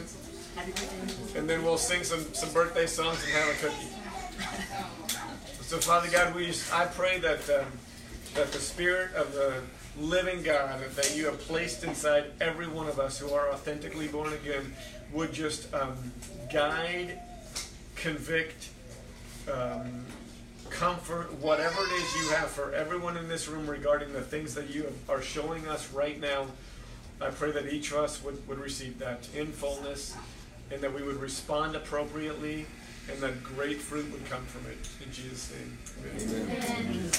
and 1.36 1.50
then 1.50 1.64
we'll 1.64 1.78
sing 1.78 2.04
some, 2.04 2.22
some 2.34 2.52
birthday 2.54 2.86
songs 2.86 3.22
and 3.24 3.34
have 3.34 3.50
a 3.50 3.54
cookie. 3.60 3.88
So 5.62 5.80
Father 5.80 6.10
God, 6.10 6.36
we 6.36 6.48
just, 6.48 6.72
I 6.74 6.86
pray 6.86 7.20
that 7.20 7.50
um, 7.50 7.66
that 8.36 8.52
the 8.52 8.60
Spirit 8.60 9.14
of 9.16 9.34
the 9.34 9.62
living 9.98 10.42
God 10.44 10.80
that 10.96 11.16
you 11.16 11.26
have 11.26 11.40
placed 11.40 11.84
inside 11.84 12.26
every 12.42 12.68
one 12.68 12.88
of 12.88 13.00
us 13.00 13.20
who 13.20 13.32
are 13.32 13.52
authentically 13.52 14.08
born 14.08 14.34
again 14.34 14.74
would 15.12 15.32
just 15.32 15.72
um, 15.74 15.96
guide, 16.52 17.20
convict, 17.96 18.70
um, 19.52 20.06
comfort, 20.70 21.32
whatever 21.36 21.82
it 21.84 21.92
is 21.92 22.16
you 22.16 22.36
have 22.36 22.50
for 22.50 22.74
everyone 22.74 23.18
in 23.18 23.28
this 23.28 23.48
room 23.48 23.68
regarding 23.68 24.12
the 24.14 24.22
things 24.22 24.56
that 24.56 24.74
you 24.74 24.92
are 25.08 25.22
showing 25.22 25.68
us 25.68 25.92
right 25.94 26.20
now. 26.20 26.48
I 27.22 27.30
pray 27.30 27.52
that 27.52 27.72
each 27.72 27.92
of 27.92 28.00
us 28.00 28.24
would, 28.24 28.46
would 28.48 28.60
receive 28.60 28.98
that 29.00 29.28
in 29.36 29.48
fullness 29.48 30.16
and 30.72 30.82
that 30.82 30.94
we 30.94 31.04
would 31.04 31.22
respond 31.22 31.76
appropriately 31.76 32.66
and 33.12 33.20
that 33.20 33.44
great 33.44 33.80
fruit 33.82 34.10
would 34.12 34.26
come 34.30 34.44
from 34.46 34.66
it. 34.72 34.78
In 35.06 35.12
Jesus' 35.12 35.52
name. 35.52 35.78
Amen. 36.40 37.12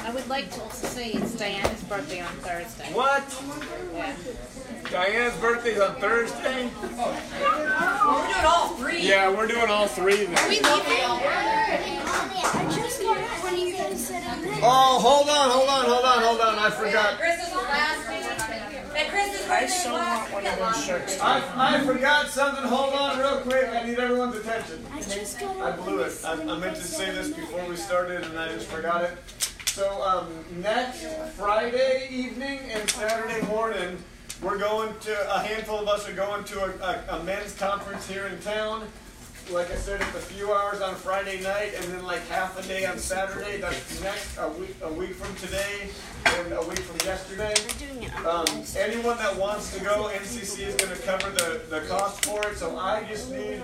I 0.00 0.10
would 0.10 0.28
like 0.28 0.50
to 0.52 0.62
also 0.62 0.86
say 0.88 1.10
it's 1.10 1.34
Diana's 1.36 1.82
birthday 1.84 2.20
on 2.20 2.32
Thursday. 2.36 2.92
What? 2.92 3.42
Yeah. 3.94 4.16
Diana's 4.90 5.36
birthday's 5.40 5.80
on 5.80 5.96
Thursday? 5.96 6.70
Oh, 6.82 8.24
We're 8.26 8.32
doing 8.32 8.46
all 8.46 8.68
three. 8.70 9.02
Yeah, 9.08 9.30
we're 9.30 9.46
doing 9.46 9.68
all 9.70 9.86
three 9.86 10.24
then. 10.24 10.48
We 10.48 10.60
love 10.60 10.86
you. 10.88 10.94
I 12.50 12.72
just 12.74 13.00
got 13.02 13.16
it 13.18 13.44
when 13.44 13.58
you 13.58 13.76
guys 13.76 14.06
said 14.06 14.22
it. 14.22 14.58
Oh, 14.62 14.98
hold 15.00 15.28
on, 15.28 15.50
hold 15.50 15.68
on, 15.68 15.84
hold 15.86 16.04
on, 16.04 16.22
hold 16.22 16.40
on. 16.40 16.58
I 16.58 16.70
forgot. 16.70 17.18
Chris 17.18 17.40
is 17.42 17.50
the 17.50 17.58
last 17.58 18.08
meeting. 18.08 18.87
And 18.98 19.08
Chris's 19.10 19.46
birthday 19.46 19.54
I 19.54 19.66
still 19.66 19.92
want 19.92 20.32
one 20.32 20.44
of 20.44 20.58
those 20.58 20.84
shirts. 20.84 21.20
I, 21.20 21.76
I 21.76 21.80
forgot 21.84 22.26
something. 22.26 22.64
Hold 22.64 22.94
on 22.94 23.16
real 23.20 23.38
quick. 23.42 23.68
I 23.68 23.86
need 23.86 23.96
everyone's 23.96 24.34
attention. 24.34 24.84
I 24.92 25.00
just 25.00 25.38
got. 25.38 25.56
I 25.56 25.76
blew 25.76 26.00
it. 26.00 26.12
I, 26.24 26.32
I 26.32 26.58
meant 26.58 26.74
to 26.74 26.82
say 26.82 27.12
this 27.12 27.28
before 27.28 27.64
we 27.68 27.76
started 27.76 28.24
and 28.24 28.36
I 28.36 28.48
just 28.48 28.66
forgot 28.66 29.04
it. 29.04 29.16
So 29.66 30.02
um, 30.02 30.26
next 30.60 31.06
Friday 31.36 32.08
evening 32.10 32.58
and 32.72 32.90
Saturday 32.90 33.46
morning, 33.46 34.02
we're 34.42 34.58
going 34.58 34.92
to, 35.02 35.36
a 35.36 35.46
handful 35.46 35.78
of 35.78 35.86
us 35.86 36.08
are 36.08 36.12
going 36.12 36.42
to 36.46 36.64
a, 36.64 36.70
a, 37.14 37.18
a 37.20 37.22
men's 37.22 37.54
conference 37.54 38.08
here 38.08 38.26
in 38.26 38.40
town. 38.40 38.88
Like 39.50 39.70
I 39.70 39.76
said, 39.76 40.02
it's 40.02 40.14
a 40.14 40.20
few 40.20 40.52
hours 40.52 40.82
on 40.82 40.94
Friday 40.94 41.40
night 41.40 41.72
and 41.74 41.84
then 41.84 42.04
like 42.04 42.20
half 42.28 42.58
a 42.58 42.68
day 42.68 42.84
on 42.84 42.98
Saturday. 42.98 43.58
That's 43.58 44.02
next, 44.02 44.36
a 44.36 44.50
week, 44.50 44.76
a 44.82 44.92
week 44.92 45.14
from 45.14 45.34
today 45.36 45.88
and 46.26 46.52
a 46.52 46.62
week 46.68 46.80
from 46.80 46.98
yesterday. 47.06 47.54
Um, 48.26 48.44
anyone 48.76 49.16
that 49.16 49.34
wants 49.36 49.74
to 49.74 49.82
go, 49.82 50.10
NCC 50.12 50.66
is 50.66 50.74
going 50.74 50.94
to 50.94 51.02
cover 51.02 51.30
the, 51.30 51.62
the 51.70 51.80
cost 51.88 52.26
for 52.26 52.46
it. 52.46 52.58
So 52.58 52.76
I 52.76 53.04
just 53.04 53.30
need, 53.32 53.62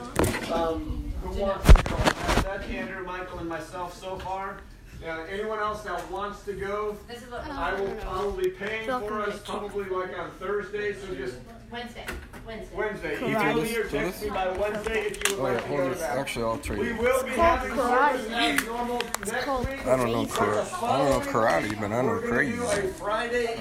um, 0.51 1.12
who 1.23 1.39
wants 1.43 1.66
to 1.66 1.82
go? 1.82 1.97
That's 1.97 2.66
Andrew, 2.70 3.05
Michael, 3.05 3.40
and 3.40 3.48
myself 3.48 3.94
so 3.94 4.16
far. 4.16 4.61
Now, 5.05 5.22
anyone 5.24 5.59
else 5.59 5.82
that 5.82 6.10
wants 6.10 6.43
to 6.44 6.55
go, 6.55 6.97
This 7.06 7.22
is 7.22 7.31
what, 7.31 7.47
I 7.47 7.78
will 7.78 7.94
probably 7.97 8.51
paying 8.51 8.86
for 8.86 9.20
us 9.20 9.39
probably 9.44 9.85
like 9.85 10.18
on 10.18 10.31
Thursday. 10.40 10.94
So 10.94 11.14
just 11.14 11.36
Wednesday, 11.70 12.06
Wednesday. 12.47 12.74
Wednesday. 12.76 13.16
Email 13.18 13.55
me 13.62 13.76
or 13.76 13.85
text 13.89 14.22
me 14.22 14.31
by 14.31 14.48
Wednesday 14.56 15.01
if 15.09 15.28
you 15.28 15.43
would 15.43 15.51
Oh, 15.51 15.52
yeah, 15.52 15.60
to 15.60 15.68
go 15.68 15.82
it. 15.82 15.93
to 15.94 15.98
that. 15.98 16.16
Actually, 16.18 16.44
I'll 16.47 16.59
trade 16.59 16.78
We 16.78 16.89
you. 16.89 16.97
will 16.97 17.22
be 17.24 17.31
having 17.32 17.74
service 17.76 18.31
as 18.31 18.64
normal 18.64 19.02
next 19.26 19.47
week. 19.47 19.86
I 19.86 19.97
don't 19.97 20.12
know 20.12 20.24
karate. 20.24 20.82
I 20.82 20.98
don't 20.98 21.10
know 21.10 21.32
karate, 21.32 21.81
but 21.81 21.93
I 21.93 22.01
know 22.01 22.05
we're 22.09 22.20
gonna 22.20 22.32
crazy. 22.32 22.56
do 22.56 22.62
a 22.64 22.82
Friday 22.94 23.47